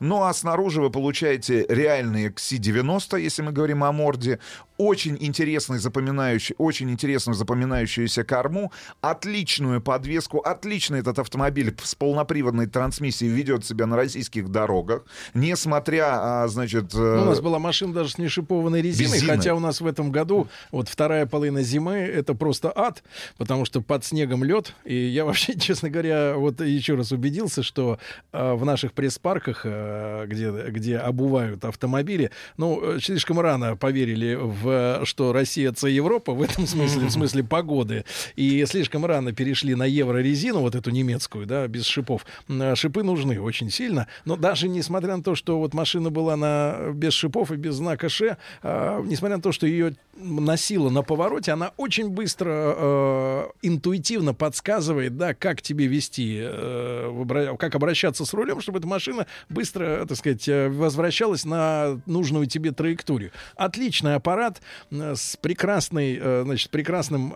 Ну 0.00 0.22
а 0.24 0.32
снаружи 0.32 0.80
вы 0.80 0.90
получаете 0.90 1.66
реальный 1.68 2.28
XC90, 2.28 3.20
если 3.20 3.42
мы 3.42 3.52
говорим 3.52 3.84
о 3.84 3.92
морде, 3.92 4.38
очень 4.76 5.16
интересный 5.20 5.78
запоминающий, 5.78 6.54
очень 6.58 6.90
интересную 6.90 7.36
запоминающуюся 7.36 8.24
корму, 8.24 8.72
отличную 9.00 9.80
подвеску, 9.80 10.38
отлично 10.38 10.96
этот 10.96 11.18
автомобиль 11.18 11.74
с 11.82 11.94
полноприводной 11.94 12.66
трансмиссией 12.66 13.30
ведет 13.30 13.64
себя 13.64 13.86
на 13.86 13.96
российских 13.96 14.48
дорогах, 14.48 15.04
несмотря, 15.34 16.42
а, 16.42 16.48
значит... 16.48 16.94
Ну, 16.94 17.22
у 17.22 17.24
нас 17.26 17.38
э, 17.38 17.42
была 17.42 17.58
машина 17.58 17.92
даже 17.92 18.10
с 18.10 18.18
нешипованной 18.18 18.82
резиной, 18.82 19.14
Резиной. 19.14 19.36
хотя 19.36 19.54
у 19.54 19.60
нас 19.60 19.80
в 19.80 19.86
этом 19.86 20.10
году 20.10 20.48
вот 20.70 20.88
вторая 20.88 21.26
половина 21.26 21.62
зимы 21.62 21.94
это 21.94 22.34
просто 22.34 22.72
ад, 22.74 23.02
потому 23.36 23.64
что 23.64 23.80
под 23.80 24.04
снегом 24.04 24.44
лед. 24.44 24.74
И 24.84 24.94
я 24.94 25.24
вообще, 25.24 25.54
честно 25.58 25.90
говоря, 25.90 26.34
вот 26.36 26.60
еще 26.60 26.94
раз 26.94 27.12
убедился, 27.12 27.62
что 27.62 27.98
э, 28.32 28.54
в 28.54 28.64
наших 28.64 28.92
пресс-парках, 28.92 29.21
э, 29.64 30.26
где, 30.26 30.50
где 30.50 30.98
обувают 30.98 31.64
автомобили, 31.64 32.30
ну, 32.56 32.80
э, 32.82 33.00
слишком 33.00 33.40
рано 33.40 33.76
поверили 33.76 34.34
в 34.34 35.04
что 35.04 35.32
Россия 35.32 35.70
это 35.70 35.86
Европа 35.86 36.32
в 36.32 36.42
этом 36.42 36.66
смысле, 36.66 37.06
в 37.06 37.10
смысле 37.12 37.44
погоды, 37.44 38.04
и 38.36 38.64
слишком 38.66 39.06
рано 39.06 39.32
перешли 39.32 39.74
на 39.74 39.84
еврорезину, 39.84 40.60
вот 40.60 40.74
эту 40.74 40.90
немецкую, 40.90 41.46
да, 41.46 41.66
без 41.68 41.86
шипов. 41.86 42.24
М, 42.48 42.74
Шипы 42.76 43.02
нужны 43.02 43.40
очень 43.40 43.70
сильно, 43.70 44.08
но 44.24 44.36
даже 44.36 44.68
несмотря 44.68 45.16
на 45.16 45.22
то, 45.22 45.34
что 45.34 45.58
вот 45.58 45.74
машина 45.74 46.10
была 46.10 46.36
на, 46.36 46.90
без 46.92 47.12
шипов 47.12 47.52
и 47.52 47.56
без 47.56 47.74
знака 47.74 48.08
Ш, 48.08 48.36
а, 48.62 49.02
несмотря 49.02 49.36
на 49.36 49.42
то, 49.42 49.52
что 49.52 49.66
ее 49.66 49.94
носила 50.14 50.90
на 50.90 51.02
повороте, 51.02 51.52
она 51.52 51.72
очень 51.76 52.10
быстро 52.10 52.74
э, 52.76 53.44
интуитивно 53.62 54.34
подсказывает, 54.34 55.16
да, 55.16 55.34
как 55.34 55.62
тебе 55.62 55.86
вести, 55.86 56.38
э, 56.42 57.54
как 57.58 57.74
обращаться 57.74 58.24
с 58.24 58.34
рулем, 58.34 58.60
чтобы 58.60 58.78
эта 58.78 58.86
машина 58.86 59.11
быстро, 59.48 60.04
так 60.06 60.16
сказать, 60.18 60.48
э, 60.48 60.68
возвращалась 60.68 61.44
на 61.44 62.00
нужную 62.06 62.46
тебе 62.46 62.72
траекторию. 62.72 63.30
Отличный 63.56 64.14
аппарат 64.14 64.60
э, 64.90 65.14
с 65.16 65.36
прекрасной, 65.36 66.18
э, 66.20 66.42
значит, 66.44 66.70
прекрасным, 66.70 67.32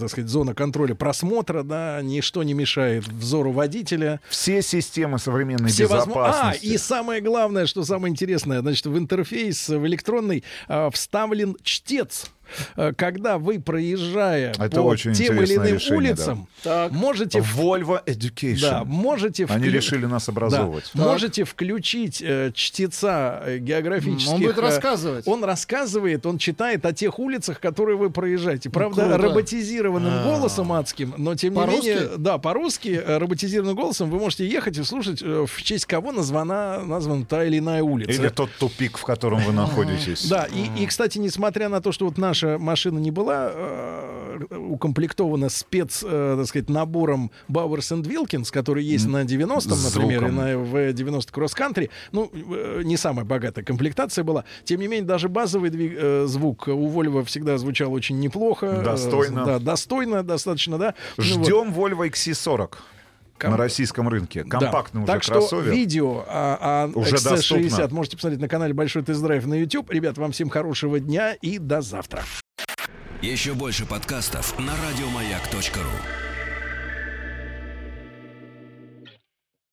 так 0.00 0.10
сказать, 0.10 0.30
зона 0.30 0.54
контроля 0.54 0.94
просмотра, 0.94 1.62
да, 1.62 2.00
ничто 2.02 2.42
не 2.42 2.54
мешает 2.54 3.06
взору 3.08 3.52
водителя. 3.52 4.20
Все 4.28 4.62
системы 4.62 5.18
современной 5.18 5.68
Все 5.68 5.86
возможно- 5.86 6.22
безопасности. 6.22 6.66
А, 6.66 6.74
и 6.74 6.78
самое 6.78 7.20
главное, 7.20 7.66
что 7.66 7.84
самое 7.84 8.10
интересное, 8.10 8.60
значит, 8.60 8.86
в 8.86 8.96
интерфейс, 8.96 9.68
в 9.68 9.86
электронный 9.86 10.44
вставлен 10.92 11.56
чтец. 11.62 12.30
А, 12.76 12.92
Когда 12.92 13.38
вы, 13.38 13.60
проезжая 13.60 14.52
Это 14.52 14.70
по 14.76 14.80
очень 14.80 15.12
тем 15.12 15.40
или 15.42 15.54
иным 15.56 15.74
решение, 15.74 15.96
улицам, 16.12 16.48
можете... 16.90 17.40
в- 17.40 17.58
Volvo 17.58 18.04
Education. 18.04 18.60
Да, 18.60 18.84
можете... 18.84 19.44
Они 19.46 19.66
вклю- 19.66 19.70
решили 19.70 20.06
нас 20.06 20.28
образовывать. 20.28 20.90
Да, 20.94 21.02
можете 21.04 21.44
включить 21.44 22.22
э, 22.22 22.52
чтеца 22.54 23.42
э, 23.44 23.58
географических... 23.58 24.32
Он 24.34 24.40
будет 24.40 24.58
э, 24.58 24.60
рассказывать. 24.60 25.26
Он 25.26 25.44
рассказывает, 25.44 26.24
он 26.26 26.38
читает 26.38 26.84
о 26.86 26.92
тех 26.92 27.18
улицах, 27.18 27.60
которые 27.60 27.96
вы 27.96 28.10
проезжаете. 28.10 28.70
Правда, 28.70 29.02
круто. 29.08 29.18
роботизированным 29.18 30.12
А. 30.12 30.24
голосом 30.24 30.72
адским, 30.72 31.14
но 31.16 31.34
тем 31.34 31.54
не 31.54 31.60
менее... 31.66 32.08
Да, 32.16 32.38
по-русски, 32.38 33.00
э, 33.04 33.18
роботизированным 33.18 33.76
голосом 33.76 34.10
вы 34.10 34.18
можете 34.18 34.46
ехать 34.48 34.78
и 34.78 34.82
слушать, 34.84 35.20
э, 35.22 35.46
в 35.46 35.62
честь 35.62 35.86
кого 35.86 36.12
названа, 36.12 36.82
названа 36.84 37.24
та 37.24 37.44
или 37.44 37.58
иная 37.58 37.82
улица. 37.82 38.12
Или 38.12 38.28
тот 38.28 38.50
тупик, 38.58 38.98
в 38.98 39.04
котором 39.04 39.40
вы 39.40 39.52
находитесь. 39.52 40.28
Да, 40.28 40.46
и, 40.52 40.82
и, 40.82 40.86
кстати, 40.86 41.18
несмотря 41.18 41.68
на 41.68 41.80
то, 41.80 41.92
что 41.92 42.04
вот 42.06 42.18
наша 42.42 42.58
машина 42.58 42.98
не 42.98 43.10
была 43.10 43.50
э, 43.52 44.38
укомплектована 44.56 45.48
спец, 45.48 46.04
э, 46.06 46.36
так 46.38 46.46
сказать, 46.46 46.68
набором 46.68 47.30
Bowers 47.48 47.92
and 47.92 48.02
Wilkins, 48.04 48.52
который 48.52 48.84
есть 48.84 49.06
на 49.06 49.22
90-м, 49.24 49.60
С 49.60 49.94
например, 49.94 50.26
и 50.26 50.30
на 50.30 50.52
V90 50.52 51.32
Cross 51.32 51.56
Country, 51.56 51.90
ну, 52.12 52.30
э, 52.32 52.82
не 52.84 52.96
самая 52.96 53.24
богатая 53.24 53.64
комплектация 53.64 54.24
была. 54.24 54.44
Тем 54.64 54.80
не 54.80 54.86
менее, 54.88 55.06
даже 55.06 55.28
базовый 55.28 55.70
двиг- 55.70 55.96
э, 55.98 56.26
звук 56.26 56.68
у 56.68 56.88
Volvo 56.88 57.24
всегда 57.24 57.58
звучал 57.58 57.92
очень 57.92 58.18
неплохо. 58.20 58.66
э, 58.66 58.84
Достойно. 58.84 59.44
да, 59.44 59.58
достойно 59.58 60.22
достаточно, 60.22 60.78
да. 60.78 60.94
Ну 61.16 61.24
вот. 61.24 61.46
Ждем 61.46 61.72
Volvo 61.72 62.08
XC40 62.08 62.74
Ком- 63.38 63.52
на 63.52 63.56
российском 63.56 64.08
рынке. 64.08 64.44
Да. 64.44 64.58
Компактный 64.58 65.02
уже 65.02 65.12
так 65.12 65.22
что 65.22 65.32
кроссовер. 65.34 65.72
видео 65.72 66.24
о, 66.28 66.84
о 66.84 66.98
Уже 66.98 67.16
XC60 67.16 67.68
доступно. 67.68 67.88
можете 67.96 68.16
посмотреть 68.16 68.40
на 68.40 68.48
канале 68.48 68.74
Большой 68.74 69.02
Тест-Драйв 69.02 69.46
на 69.46 69.54
YouTube. 69.54 69.90
Ребят, 69.90 70.18
вам 70.18 70.32
всем 70.32 70.48
хорошего 70.48 71.00
дня 71.00 71.34
и 71.34 71.58
до 71.58 71.80
завтра. 71.80 72.24
Еще 73.22 73.54
больше 73.54 73.86
подкастов 73.86 74.58
на 74.58 74.72
радиомаяк.ру. 74.88 76.27